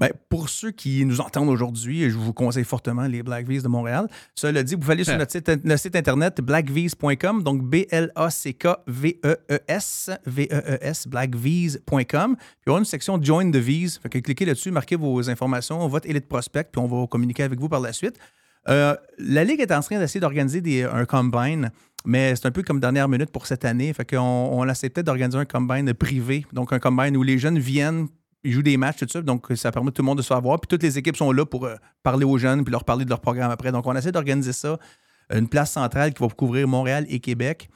Ben, 0.00 0.10
pour 0.28 0.48
ceux 0.48 0.72
qui 0.72 1.04
nous 1.04 1.20
entendent 1.20 1.48
aujourd'hui, 1.48 2.10
je 2.10 2.16
vous 2.16 2.32
conseille 2.32 2.64
fortement 2.64 3.06
les 3.06 3.22
Black 3.22 3.46
V's 3.46 3.62
de 3.62 3.68
Montréal. 3.68 4.08
Cela 4.34 4.64
dit, 4.64 4.74
vous 4.74 4.80
pouvez 4.80 4.94
aller 4.94 5.04
sur 5.04 5.14
Ah. 5.14 5.18
notre 5.18 5.30
site, 5.30 5.48
notre 5.64 5.80
site 5.80 5.94
internet 5.94 6.40
blackv's.com, 6.40 7.44
donc 7.44 7.62
B-L-A-C-K-V-E-E-S, 8.86 10.10
V-E-E-S, 10.26 11.06
blackv's.com. 11.08 12.36
Puis 12.36 12.70
on 12.70 12.74
a 12.76 12.78
une 12.78 12.84
section 12.84 13.20
Join 13.22 13.50
the 13.50 13.56
V's. 13.56 13.98
Fait 14.02 14.08
que 14.08 14.18
cliquez 14.18 14.44
là-dessus, 14.44 14.70
marquez 14.70 14.96
vos 14.96 15.28
informations, 15.30 15.86
votre 15.88 16.08
élite 16.08 16.26
prospect, 16.28 16.64
puis 16.72 16.80
on 16.82 16.86
va 16.86 17.06
communiquer 17.06 17.42
avec 17.44 17.58
vous 17.60 17.68
par 17.68 17.80
la 17.80 17.92
suite. 17.92 18.18
Euh, 18.68 18.96
la 19.18 19.44
Ligue 19.44 19.60
est 19.60 19.72
en 19.72 19.80
train 19.80 19.98
d'essayer 19.98 20.20
d'organiser 20.20 20.60
des- 20.62 20.84
un 20.84 21.04
combine, 21.04 21.70
mais 22.06 22.34
c'est 22.34 22.46
un 22.46 22.50
peu 22.50 22.62
comme 22.62 22.80
dernière 22.80 23.08
minute 23.08 23.30
pour 23.30 23.46
cette 23.46 23.64
année. 23.64 23.92
Fait 23.92 24.08
qu'on 24.08 24.18
on 24.18 24.66
essaie 24.68 24.88
peut-être 24.88 25.06
d'organiser 25.06 25.38
un 25.38 25.44
combine 25.44 25.92
privé, 25.92 26.46
donc 26.52 26.72
un 26.72 26.78
combine 26.78 27.16
où 27.16 27.22
les 27.22 27.38
jeunes 27.38 27.58
viennent, 27.58 28.08
ils 28.44 28.52
jouent 28.52 28.62
des 28.62 28.76
matchs, 28.76 28.98
tout 28.98 29.06
ça. 29.08 29.22
Donc, 29.22 29.46
ça 29.56 29.72
permet 29.72 29.88
à 29.88 29.92
tout 29.92 30.02
le 30.02 30.06
monde 30.06 30.18
de 30.18 30.22
se 30.22 30.28
faire 30.28 30.40
voir. 30.40 30.60
Puis 30.60 30.68
toutes 30.68 30.82
les 30.82 30.98
équipes 30.98 31.16
sont 31.16 31.32
là 31.32 31.44
pour 31.44 31.64
euh, 31.64 31.74
parler 32.02 32.24
aux 32.24 32.38
jeunes 32.38 32.62
puis 32.64 32.70
leur 32.72 32.84
parler 32.84 33.04
de 33.04 33.10
leur 33.10 33.20
programme 33.20 33.50
après. 33.50 33.72
Donc, 33.72 33.86
on 33.86 33.94
essaie 33.96 34.12
d'organiser 34.12 34.52
ça. 34.52 34.78
Une 35.32 35.48
place 35.48 35.72
centrale 35.72 36.12
qui 36.12 36.22
va 36.22 36.28
couvrir 36.28 36.68
Montréal 36.68 37.06
et 37.08 37.18
Québec. 37.20 37.68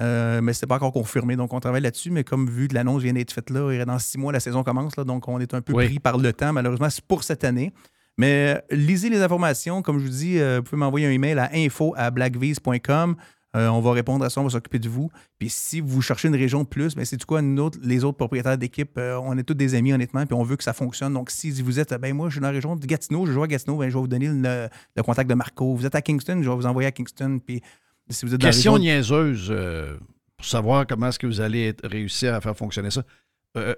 Euh, 0.00 0.40
mais 0.40 0.52
c'est 0.52 0.66
pas 0.66 0.76
encore 0.76 0.92
confirmé. 0.92 1.34
Donc, 1.34 1.52
on 1.52 1.60
travaille 1.60 1.80
là-dessus. 1.82 2.10
Mais 2.10 2.22
comme 2.24 2.48
vu 2.48 2.68
que 2.68 2.74
l'annonce 2.74 3.02
vient 3.02 3.12
d'être 3.12 3.32
faite 3.32 3.50
là, 3.50 3.84
dans 3.84 3.98
six 3.98 4.18
mois, 4.18 4.32
la 4.32 4.40
saison 4.40 4.62
commence. 4.62 4.96
Là, 4.96 5.04
donc, 5.04 5.26
on 5.28 5.40
est 5.40 5.52
un 5.54 5.60
peu 5.60 5.72
Oui. 5.72 5.86
pris 5.86 5.98
par 5.98 6.18
le 6.18 6.32
temps, 6.32 6.52
malheureusement, 6.52 6.88
c'est 6.90 7.04
pour 7.04 7.24
cette 7.24 7.42
année. 7.44 7.72
Mais 8.18 8.54
euh, 8.70 8.76
lisez 8.76 9.08
les 9.08 9.22
informations. 9.22 9.82
Comme 9.82 9.98
je 9.98 10.04
vous 10.04 10.10
dis, 10.10 10.38
euh, 10.38 10.58
vous 10.58 10.62
pouvez 10.64 10.78
m'envoyer 10.78 11.06
un 11.06 11.10
email 11.10 11.38
à 11.38 11.50
info 11.54 11.94
à 11.96 12.10
blackvise.com. 12.10 13.16
Euh, 13.54 13.68
on 13.68 13.80
va 13.82 13.92
répondre 13.92 14.24
à 14.24 14.30
ça, 14.30 14.40
on 14.40 14.44
va 14.44 14.50
s'occuper 14.50 14.78
de 14.78 14.88
vous. 14.88 15.10
Puis 15.38 15.50
si 15.50 15.80
vous 15.80 16.00
cherchez 16.00 16.28
une 16.28 16.34
région 16.36 16.62
de 16.62 16.68
plus, 16.68 16.96
mais 16.96 17.04
c'est 17.04 17.18
du 17.18 17.26
quoi, 17.26 17.42
nous 17.42 17.62
autres, 17.62 17.78
les 17.82 18.02
autres 18.02 18.16
propriétaires 18.16 18.56
d'équipe, 18.56 18.92
euh, 18.96 19.20
on 19.22 19.36
est 19.36 19.42
tous 19.42 19.52
des 19.54 19.74
amis, 19.74 19.92
honnêtement, 19.92 20.24
puis 20.24 20.34
on 20.34 20.42
veut 20.42 20.56
que 20.56 20.64
ça 20.64 20.72
fonctionne. 20.72 21.12
Donc, 21.12 21.30
si 21.30 21.50
vous 21.60 21.78
êtes, 21.78 21.92
ben 22.00 22.14
moi, 22.14 22.28
je 22.28 22.34
suis 22.34 22.40
dans 22.40 22.46
la 22.48 22.54
région 22.54 22.76
de 22.76 22.86
Gatineau, 22.86 23.26
je 23.26 23.32
joue 23.32 23.42
à 23.42 23.46
Gatineau, 23.48 23.76
ben, 23.76 23.90
je 23.90 23.94
vais 23.94 24.00
vous 24.00 24.08
donner 24.08 24.28
le, 24.28 24.68
le 24.96 25.02
contact 25.02 25.28
de 25.28 25.34
Marco. 25.34 25.74
Vous 25.74 25.84
êtes 25.84 25.94
à 25.94 26.00
Kingston, 26.00 26.40
je 26.42 26.48
vais 26.48 26.56
vous 26.56 26.64
envoyer 26.66 26.86
à 26.88 26.92
Kingston. 26.92 27.40
Puis 27.46 27.60
si 28.08 28.24
vous 28.24 28.34
êtes 28.34 28.40
dans 28.40 28.46
la 28.46 28.52
Question 28.52 28.72
région- 28.74 28.84
niaiseuse 28.94 29.48
euh, 29.50 29.98
pour 30.38 30.46
savoir 30.46 30.86
comment 30.86 31.08
est-ce 31.08 31.18
que 31.18 31.26
vous 31.26 31.40
allez 31.42 31.68
être- 31.68 31.86
réussir 31.86 32.34
à 32.34 32.40
faire 32.40 32.56
fonctionner 32.56 32.90
ça. 32.90 33.02
Euh, 33.58 33.74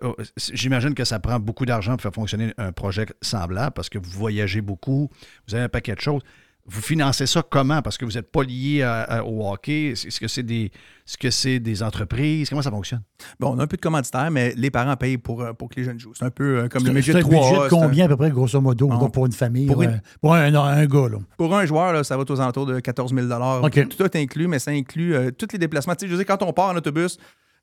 J'imagine 0.52 0.94
que 0.94 1.04
ça 1.04 1.18
prend 1.18 1.40
beaucoup 1.40 1.66
d'argent 1.66 1.92
pour 1.92 2.02
faire 2.02 2.14
fonctionner 2.14 2.54
un 2.58 2.70
projet 2.70 3.06
semblable 3.20 3.72
parce 3.74 3.88
que 3.88 3.98
vous 3.98 4.08
voyagez 4.10 4.60
beaucoup, 4.60 5.10
vous 5.48 5.54
avez 5.56 5.64
un 5.64 5.68
paquet 5.68 5.96
de 5.96 6.00
choses. 6.00 6.22
Vous 6.66 6.80
financez 6.80 7.26
ça 7.26 7.42
comment? 7.42 7.82
Parce 7.82 7.98
que 7.98 8.06
vous 8.06 8.12
n'êtes 8.12 8.32
pas 8.32 8.42
lié 8.42 8.80
à- 8.82 9.02
à- 9.02 9.22
au 9.22 9.46
hockey. 9.52 9.88
Est-ce 9.90 10.18
que 10.18 10.28
c'est 10.28 10.42
des, 10.42 10.64
est-ce 11.06 11.18
que 11.18 11.30
c'est 11.30 11.58
des 11.60 11.82
entreprises? 11.82 12.48
Comment 12.48 12.62
ça 12.62 12.70
fonctionne? 12.70 13.02
Bon, 13.38 13.50
on 13.54 13.58
a 13.58 13.64
un 13.64 13.66
peu 13.66 13.76
de 13.76 13.82
commanditaire, 13.82 14.30
mais 14.30 14.54
les 14.56 14.70
parents 14.70 14.96
payent 14.96 15.18
pour, 15.18 15.42
euh, 15.42 15.52
pour 15.52 15.68
que 15.68 15.74
les 15.76 15.84
jeunes 15.84 16.00
jouent. 16.00 16.14
C'est 16.14 16.24
un 16.24 16.30
peu 16.30 16.60
euh, 16.60 16.68
comme 16.68 16.82
le 16.84 16.90
un 16.90 16.94
budget 16.94 17.12
de 17.12 17.18
un 17.18 17.20
3 17.20 17.30
budget 17.50 17.64
de 17.64 17.68
combien 17.68 18.04
à 18.06 18.08
peu 18.08 18.16
près, 18.16 18.30
grosso 18.30 18.58
modo, 18.62 18.88
Non. 18.88 19.10
pour 19.10 19.26
une 19.26 19.32
famille, 19.32 19.66
Pour 19.66 19.82
une- 19.82 19.90
un, 19.90 20.00
pour 20.22 20.34
un, 20.34 20.54
un 20.54 20.86
gars? 20.86 21.08
Là? 21.10 21.18
Pour 21.36 21.54
un 21.54 21.66
joueur, 21.66 21.92
là, 21.92 22.02
ça 22.02 22.16
va 22.16 22.22
être 22.22 22.30
aux 22.30 22.40
alentours 22.40 22.64
de 22.64 22.80
14 22.80 23.12
000 23.14 23.26
OK. 23.62 23.88
Tout 23.90 24.02
est 24.02 24.16
inclus, 24.16 24.48
mais 24.48 24.58
ça 24.58 24.70
inclut 24.70 25.14
euh, 25.14 25.30
tous 25.32 25.48
les 25.52 25.58
déplacements. 25.58 25.94
Tu 25.94 26.00
sais, 26.00 26.06
je 26.06 26.12
veux 26.12 26.24
dire, 26.24 26.26
quand 26.26 26.42
on 26.42 26.52
part 26.54 26.70
en 26.70 26.76
autobus, 26.76 27.18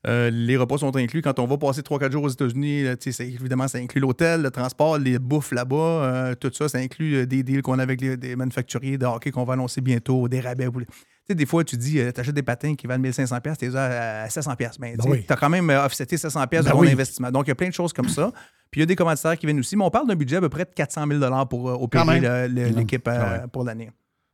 euh, 0.06 0.30
les 0.30 0.56
repas 0.56 0.78
sont 0.78 0.96
inclus. 0.96 1.22
Quand 1.22 1.38
on 1.38 1.46
va 1.46 1.56
passer 1.58 1.80
3-4 1.82 2.10
jours 2.10 2.24
aux 2.24 2.28
États-Unis, 2.28 2.84
évidemment, 3.20 3.68
ça 3.68 3.78
inclut 3.78 4.00
l'hôtel, 4.00 4.42
le 4.42 4.50
transport, 4.50 4.98
les 4.98 5.18
bouffes 5.18 5.52
là-bas, 5.52 5.76
euh, 5.76 6.34
tout 6.34 6.50
ça. 6.52 6.68
Ça 6.68 6.78
inclut 6.78 7.16
euh, 7.18 7.26
des 7.26 7.42
deals 7.42 7.62
qu'on 7.62 7.78
a 7.78 7.82
avec 7.82 8.00
les, 8.00 8.16
des 8.16 8.34
manufacturiers 8.36 8.98
de 8.98 9.06
hockey 9.06 9.30
qu'on 9.30 9.44
va 9.44 9.52
annoncer 9.54 9.80
bientôt, 9.80 10.26
des 10.28 10.40
rabais. 10.40 10.66
pour 10.70 10.80
les- 10.80 10.86
Tu 10.86 10.92
sais, 11.28 11.34
des 11.36 11.46
fois, 11.46 11.62
tu 11.62 11.76
dis, 11.76 12.00
tu 12.12 12.20
achètes 12.20 12.34
des 12.34 12.42
patins 12.42 12.74
qui 12.74 12.86
valent 12.88 13.00
1500 13.02 13.40
pièces, 13.40 13.58
tu 13.58 13.66
les 13.66 13.76
as 13.76 14.22
à 14.24 14.28
700 14.28 14.56
pièces. 14.56 14.78
Ben, 14.78 14.96
tu 14.96 15.08
Ben 15.08 15.22
as 15.28 15.36
quand 15.36 15.50
même 15.50 15.70
euh, 15.70 15.84
offseté 15.86 16.16
700 16.16 16.46
pièces 16.48 16.64
de 16.64 16.70
Ben 16.70 16.74
ton 16.74 16.80
oui. 16.80 16.90
investissement. 16.90 17.30
Donc, 17.30 17.46
il 17.46 17.50
y 17.50 17.52
a 17.52 17.54
plein 17.54 17.68
de 17.68 17.74
choses 17.74 17.92
comme 17.92 18.08
ça. 18.08 18.32
Puis, 18.72 18.80
il 18.80 18.82
y 18.82 18.84
a 18.84 18.86
des 18.86 18.96
commanditaires 18.96 19.38
qui 19.38 19.46
viennent 19.46 19.60
aussi. 19.60 19.76
Mais 19.76 19.84
on 19.84 19.90
parle 19.90 20.08
d'un 20.08 20.16
budget 20.16 20.36
à 20.36 20.40
peu 20.40 20.48
près 20.48 20.64
de 20.64 20.70
400 20.74 21.04
000 21.06 21.46
pour 21.46 21.70
euh, 21.70 21.74
opérer 21.74 22.48
l'équipe 22.48 23.06
euh, 23.06 23.46
pour 23.52 23.62
l'année. 23.64 23.90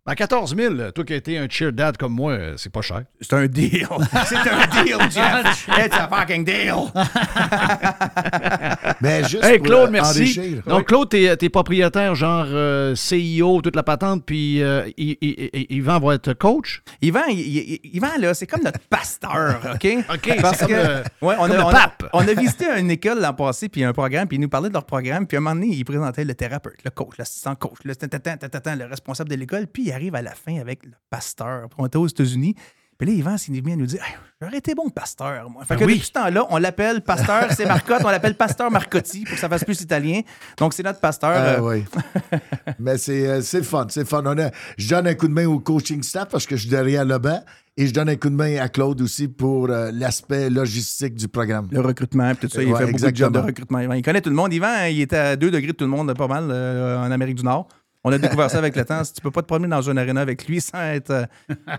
À 0.08 0.14
14 0.14 0.56
000, 0.56 0.90
toi 0.92 1.04
qui 1.04 1.12
as 1.12 1.16
été 1.16 1.36
un 1.36 1.46
cheer 1.50 1.70
dad 1.70 1.98
comme 1.98 2.14
moi, 2.14 2.38
c'est 2.56 2.72
pas 2.72 2.80
cher. 2.80 3.02
C'est 3.20 3.34
un 3.34 3.46
deal. 3.46 3.86
C'est 4.24 4.36
un 4.36 4.82
deal, 4.82 4.96
Jeff. 5.10 5.68
It's 5.78 5.94
a 5.94 6.08
fucking 6.08 6.46
deal. 6.46 6.90
Mais 9.00 9.22
juste 9.24 9.44
Hey 9.44 9.58
pour, 9.58 9.66
Claude, 9.68 9.88
euh, 9.88 9.92
merci. 9.92 10.56
Donc 10.66 10.86
Claude, 10.86 11.08
t'es 11.08 11.24
es 11.40 11.48
propriétaire 11.48 12.14
genre 12.14 12.46
euh, 12.48 12.94
CIO, 12.94 13.60
toute 13.62 13.76
la 13.76 13.82
patente, 13.82 14.24
puis 14.26 14.62
euh, 14.62 14.88
Yvan 14.96 15.98
va 16.00 16.14
être 16.14 16.32
coach? 16.34 16.82
Yvan, 17.02 17.22
Yvan, 17.28 18.18
là, 18.18 18.34
c'est 18.34 18.46
comme 18.46 18.62
notre 18.62 18.80
pasteur, 18.80 19.60
OK? 19.74 19.86
OK, 20.14 20.36
Parce 20.42 20.66
que, 20.66 20.72
le- 20.72 21.26
ouais, 21.26 21.34
on, 21.38 21.42
comme 21.46 21.50
a, 21.52 21.56
le 21.56 21.62
on, 21.62 21.68
a, 21.68 21.72
pape. 21.72 22.08
on 22.12 22.26
a 22.26 22.34
visité 22.34 22.66
une 22.78 22.90
école 22.90 23.20
l'an 23.20 23.34
passé, 23.34 23.68
puis 23.68 23.84
un 23.84 23.92
programme, 23.92 24.26
puis 24.28 24.36
ils 24.36 24.40
nous 24.40 24.48
parlaient 24.48 24.68
de 24.68 24.74
leur 24.74 24.84
programme, 24.86 25.26
puis 25.26 25.36
à 25.36 25.40
un 25.40 25.42
moment 25.42 25.54
donné, 25.60 25.74
ils 25.74 25.84
présentaient 25.84 26.24
le 26.24 26.34
thérapeute, 26.34 26.78
le 26.84 26.90
coach, 26.90 27.14
l'assistant 27.18 27.54
coach, 27.54 27.78
le, 27.84 27.94
le 27.94 28.84
responsable 28.86 29.30
de 29.30 29.36
l'école, 29.36 29.66
puis 29.66 29.84
il 29.86 29.92
arrive 29.92 30.14
à 30.14 30.22
la 30.22 30.32
fin 30.34 30.58
avec 30.58 30.84
le 30.84 30.92
pasteur. 31.10 31.68
On 31.78 31.86
était 31.86 31.98
aux 31.98 32.06
États-Unis. 32.06 32.54
Puis 32.98 33.06
là, 33.08 33.14
Yvan, 33.14 33.38
s'il 33.38 33.62
vient 33.64 33.76
nous 33.76 33.86
dire 33.86 34.00
Hey, 34.04 34.14
J'aurais 34.42 34.58
été 34.58 34.74
bon 34.74 34.88
pasteur, 34.88 35.48
moi. 35.50 35.64
Fait 35.64 35.74
Ben 35.74 35.80
que 35.80 35.84
oui. 35.86 35.94
depuis 35.94 36.06
ce 36.06 36.12
temps-là, 36.12 36.46
on 36.50 36.58
l'appelle 36.58 37.00
pasteur, 37.00 37.46
c'est 37.56 37.64
Marcotte, 37.66 38.02
on 38.04 38.08
l'appelle 38.10 38.34
pasteur 38.36 38.70
Marcotti 38.70 39.24
pour 39.24 39.34
que 39.34 39.40
ça 39.40 39.48
fasse 39.48 39.64
plus 39.64 39.80
italien. 39.80 40.20
Donc, 40.58 40.74
c'est 40.74 40.82
notre 40.84 41.00
pasteur. 41.00 41.30
Ah, 41.34 41.54
euh, 41.54 41.60
oui. 41.60 41.84
Mais 42.78 42.98
c'est 42.98 43.26
euh, 43.26 43.40
c'est 43.40 43.62
fun, 43.64 43.86
c'est 43.88 44.06
fun. 44.06 44.22
On 44.24 44.38
a- 44.38 44.50
je 44.76 44.88
donne 44.88 45.06
un 45.08 45.14
coup 45.14 45.26
de 45.28 45.32
main 45.32 45.46
au 45.46 45.58
coaching 45.58 46.02
staff 46.02 46.28
parce 46.30 46.46
que 46.46 46.54
je 46.56 46.62
suis 46.62 46.70
derrière 46.70 47.04
le 47.04 47.18
banc 47.18 47.40
et 47.76 47.86
je 47.88 47.92
donne 47.92 48.08
un 48.08 48.16
coup 48.16 48.30
de 48.30 48.34
main 48.36 48.56
à 48.58 48.68
Claude 48.68 49.00
aussi 49.00 49.26
pour 49.28 49.70
euh, 49.70 49.90
l'aspect 49.92 50.50
logistique 50.50 51.14
du 51.14 51.26
programme. 51.28 51.68
le 51.72 51.80
recrutement, 51.80 52.32
tout 52.34 52.48
ça. 52.48 52.62
Il 52.62 52.72
Ouais, 52.72 52.78
fait 52.78 52.86
beaucoup 52.92 52.98
de 53.10 53.16
jobs 53.16 53.32
de 53.32 53.38
exactement. 53.38 53.46
recrutement. 53.46 53.92
Il 53.94 54.02
connaît 54.02 54.20
tout 54.20 54.30
le 54.30 54.36
monde. 54.36 54.52
Yvan, 54.52 54.84
il 54.90 55.00
était 55.00 55.16
à 55.16 55.36
deux 55.36 55.50
degrés 55.50 55.68
de 55.72 55.76
tout 55.76 55.84
le 55.84 55.90
monde, 55.90 56.12
pas 56.16 56.26
mal, 56.28 56.48
euh, 56.50 56.98
en 56.98 57.10
Amérique 57.10 57.36
du 57.36 57.44
Nord. 57.44 57.68
On 58.04 58.12
a 58.12 58.18
découvert 58.18 58.48
ça 58.50 58.58
avec 58.58 58.76
le 58.76 58.84
temps. 58.84 59.02
Tu 59.02 59.20
peux 59.20 59.30
pas 59.32 59.42
te 59.42 59.46
promener 59.48 59.68
dans 59.68 59.82
une 59.82 59.98
arena 59.98 60.20
avec 60.20 60.46
lui 60.46 60.60
sans 60.60 60.80
être 60.80 61.10
euh, 61.10 61.24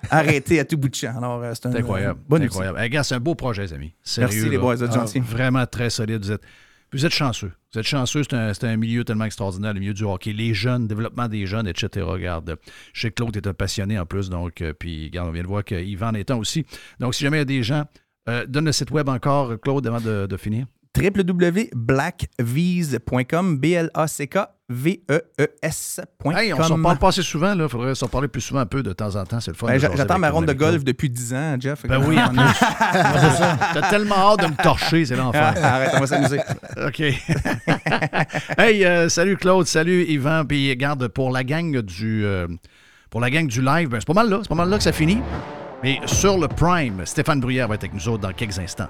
arrêté 0.10 0.60
à 0.60 0.66
tout 0.66 0.78
bout 0.78 0.90
de 0.90 0.96
champ. 0.96 1.16
Alors, 1.18 1.42
euh, 1.42 1.54
c'est 1.56 1.68
un 1.68 1.72
C'est 1.72 1.78
incroyable. 1.80 2.20
euh, 2.20 2.24
bon 2.28 2.44
incroyable. 2.44 2.78
Hey, 2.80 2.92
c'est 3.04 3.16
un 3.16 3.20
beau 3.20 3.36
projet, 3.36 3.62
les 3.64 3.74
amis. 3.74 3.94
Sérieux, 4.04 4.30
Merci, 4.36 4.50
les 4.50 4.58
boys, 4.58 4.76
vous 4.76 4.84
êtes 4.84 4.92
Ah, 4.94 5.00
gentils. 5.00 5.20
Vraiment 5.22 5.66
très 5.66 5.90
solide. 5.90 6.22
Vous 6.24 6.32
êtes, 6.34 6.42
vous 6.92 7.06
êtes 7.06 7.14
chanceux. 7.14 7.52
Vous 7.74 7.80
êtes 7.80 7.86
chanceux. 7.86 8.24
C'est 8.24 8.34
un, 8.36 8.52
un 8.70 8.78
milieu 8.78 9.04
tellement 9.06 9.24
extraordinaire, 9.26 9.74
le 9.74 9.80
milieu 9.80 9.94
du 9.94 10.04
hockey. 10.04 10.34
Les 10.34 10.54
jeunes, 10.54 10.88
développement 10.88 11.28
des 11.30 11.46
jeunes, 11.46 11.68
etc. 11.68 12.06
Regarde, 12.06 12.58
je 12.94 13.02
sais 13.02 13.10
que 13.12 13.16
Claude 13.16 13.38
est 13.38 13.48
un 13.48 13.54
passionné 13.54 13.98
en 13.98 14.06
plus. 14.06 14.30
Donc, 14.30 14.62
euh, 14.62 14.74
puis, 14.74 15.06
regarde, 15.06 15.30
on 15.30 15.32
vient 15.32 15.44
de 15.44 15.48
voir 15.48 15.64
que 15.64 15.76
Yvan 15.76 16.10
en 16.10 16.16
est 16.16 16.30
un 16.32 16.36
aussi. 16.36 16.66
Donc, 17.00 17.16
si 17.16 17.24
jamais 17.24 17.38
il 17.38 17.42
y 17.42 17.44
a 17.44 17.46
des 17.46 17.64
gens 17.64 17.86
Euh, 18.28 18.46
donne 18.46 18.66
le 18.66 18.72
site 18.74 18.92
web 18.92 19.08
encore, 19.10 19.58
Claude, 19.62 19.88
avant 19.88 20.02
de, 20.02 20.28
de 20.28 20.38
finir 20.38 20.66
www.blackvise.com, 20.96 23.60
B-L-A-C-K-V-E-E-S.com. 24.70 26.38
Hey, 26.38 26.54
on 26.54 26.62
s'en 26.64 26.82
parle 26.82 27.00
pas 27.00 27.08
assez 27.10 27.24
souvent, 27.24 27.56
là. 27.56 27.68
Faudrait 27.68 27.96
s'en 27.96 28.08
parler 28.08 28.28
plus 28.28 28.42
souvent 28.42 28.60
un 28.60 28.68
peu 28.68 28.84
de 28.84 28.94
temps 28.94 29.16
en 29.16 29.26
temps. 29.26 29.40
C'est 29.40 29.52
le 29.52 29.58
fun. 29.58 29.68
Ben, 29.68 29.80
J'attends 29.80 30.20
ma 30.20 30.30
ronde 30.30 30.46
de 30.46 30.54
golf 30.54 30.84
depuis 30.84 31.10
10 31.10 31.34
ans, 31.34 31.56
Jeff. 31.60 31.86
Ben 31.88 32.00
oui, 32.06 32.20
en 32.22 32.30
plus. 32.30 32.40
T'as 33.74 33.90
tellement 33.90 34.34
hâte 34.34 34.42
de 34.42 34.48
me 34.48 34.62
torcher, 34.62 35.06
c'est 35.06 35.16
l'enfer. 35.16 35.56
Arrête, 35.62 35.92
on 35.96 36.00
va 36.00 36.08
s'amuser. 36.08 36.40
OK. 36.86 37.00
hey, 38.60 38.86
euh, 38.86 39.10
salut 39.10 39.38
Claude, 39.38 39.66
salut 39.66 40.04
Yvan. 40.04 40.46
Puis 40.46 40.76
garde 40.76 41.08
pour 41.08 41.32
la 41.32 41.44
gang 41.44 41.82
du, 41.82 42.24
euh, 42.26 42.48
pour 43.10 43.22
la 43.22 43.32
gang 43.32 43.48
du 43.48 43.62
live, 43.62 43.90
ben, 43.90 44.00
c'est 44.00 44.08
pas 44.08 44.14
mal 44.14 44.30
là. 44.30 44.40
C'est 44.44 44.50
pas 44.50 44.56
mal 44.56 44.70
là 44.70 44.78
que 44.78 44.84
ça 44.84 44.92
finit. 44.92 45.20
Mais 45.82 46.00
sur 46.06 46.38
le 46.38 46.48
Prime, 46.48 47.06
Stéphane 47.06 47.40
Bruyère 47.40 47.68
va 47.68 47.76
être 47.76 47.86
avec 47.86 47.94
nous 47.94 48.10
autres 48.10 48.22
dans 48.22 48.34
quelques 48.34 48.60
instants. 48.60 48.90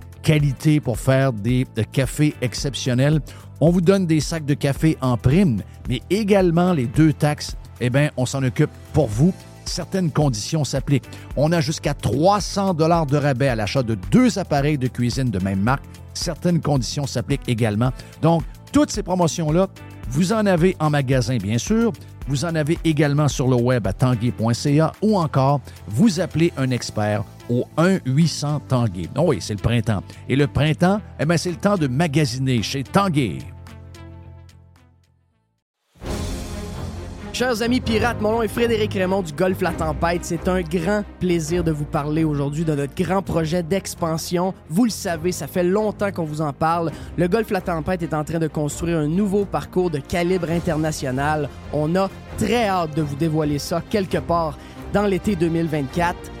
qualité 0.21 0.79
pour 0.79 0.97
faire 0.97 1.33
des 1.33 1.65
cafés 1.91 2.35
exceptionnels. 2.41 3.21
On 3.59 3.69
vous 3.69 3.81
donne 3.81 4.07
des 4.07 4.19
sacs 4.19 4.45
de 4.45 4.53
café 4.53 4.97
en 5.01 5.17
prime, 5.17 5.61
mais 5.87 6.01
également 6.09 6.73
les 6.73 6.85
deux 6.87 7.13
taxes, 7.13 7.55
eh 7.79 7.89
bien, 7.89 8.09
on 8.17 8.25
s'en 8.25 8.43
occupe 8.43 8.71
pour 8.93 9.07
vous. 9.07 9.33
Certaines 9.65 10.11
conditions 10.11 10.63
s'appliquent. 10.63 11.07
On 11.35 11.51
a 11.51 11.61
jusqu'à 11.61 11.93
300 11.93 12.73
dollars 12.73 13.05
de 13.05 13.17
rabais 13.17 13.47
à 13.47 13.55
l'achat 13.55 13.83
de 13.83 13.95
deux 14.11 14.39
appareils 14.39 14.77
de 14.77 14.87
cuisine 14.87 15.29
de 15.29 15.39
même 15.39 15.61
marque. 15.61 15.85
Certaines 16.13 16.59
conditions 16.59 17.05
s'appliquent 17.05 17.47
également. 17.47 17.91
Donc, 18.21 18.43
toutes 18.71 18.91
ces 18.91 19.03
promotions-là, 19.03 19.67
vous 20.09 20.33
en 20.33 20.45
avez 20.45 20.75
en 20.79 20.89
magasin, 20.89 21.37
bien 21.37 21.57
sûr. 21.57 21.93
Vous 22.27 22.45
en 22.45 22.55
avez 22.55 22.77
également 22.83 23.27
sur 23.27 23.47
le 23.47 23.55
web 23.55 23.87
à 23.87 23.93
tanguay.ca 23.93 24.91
ou 25.01 25.17
encore 25.17 25.61
vous 25.87 26.19
appelez 26.19 26.53
un 26.57 26.69
expert 26.71 27.23
au 27.51 27.65
1-800 27.77 28.61
Tanguay. 28.67 29.09
Oh 29.17 29.25
oui, 29.27 29.37
c'est 29.41 29.53
le 29.53 29.59
printemps. 29.59 30.01
Et 30.29 30.35
le 30.35 30.47
printemps, 30.47 31.01
eh 31.19 31.25
bien, 31.25 31.37
c'est 31.37 31.51
le 31.51 31.57
temps 31.57 31.75
de 31.75 31.87
magasiner 31.87 32.63
chez 32.63 32.83
Tanguay. 32.83 33.39
Chers 37.33 37.61
amis 37.61 37.81
pirates, 37.81 38.21
mon 38.21 38.33
nom 38.33 38.41
est 38.43 38.47
Frédéric 38.47 38.93
Raymond 38.93 39.23
du 39.23 39.33
Golfe 39.33 39.61
La 39.61 39.71
Tempête. 39.71 40.23
C'est 40.23 40.47
un 40.47 40.61
grand 40.61 41.03
plaisir 41.19 41.63
de 41.63 41.71
vous 41.71 41.85
parler 41.85 42.23
aujourd'hui 42.23 42.63
de 42.63 42.75
notre 42.75 42.93
grand 42.93 43.21
projet 43.21 43.63
d'expansion. 43.63 44.53
Vous 44.69 44.83
le 44.83 44.89
savez, 44.89 45.31
ça 45.31 45.47
fait 45.47 45.63
longtemps 45.63 46.11
qu'on 46.11 46.25
vous 46.25 46.41
en 46.41 46.53
parle. 46.53 46.91
Le 47.17 47.27
Golfe 47.27 47.49
La 47.49 47.61
Tempête 47.61 48.03
est 48.03 48.13
en 48.13 48.23
train 48.23 48.37
de 48.37 48.47
construire 48.47 48.99
un 48.99 49.07
nouveau 49.07 49.45
parcours 49.45 49.89
de 49.89 49.99
calibre 49.99 50.51
international. 50.51 51.49
On 51.73 51.95
a 51.95 52.09
très 52.37 52.67
hâte 52.67 52.95
de 52.95 53.01
vous 53.01 53.15
dévoiler 53.15 53.59
ça 53.59 53.81
quelque 53.89 54.19
part 54.19 54.57
dans 54.93 55.05
l'été 55.05 55.35
2024. 55.35 56.40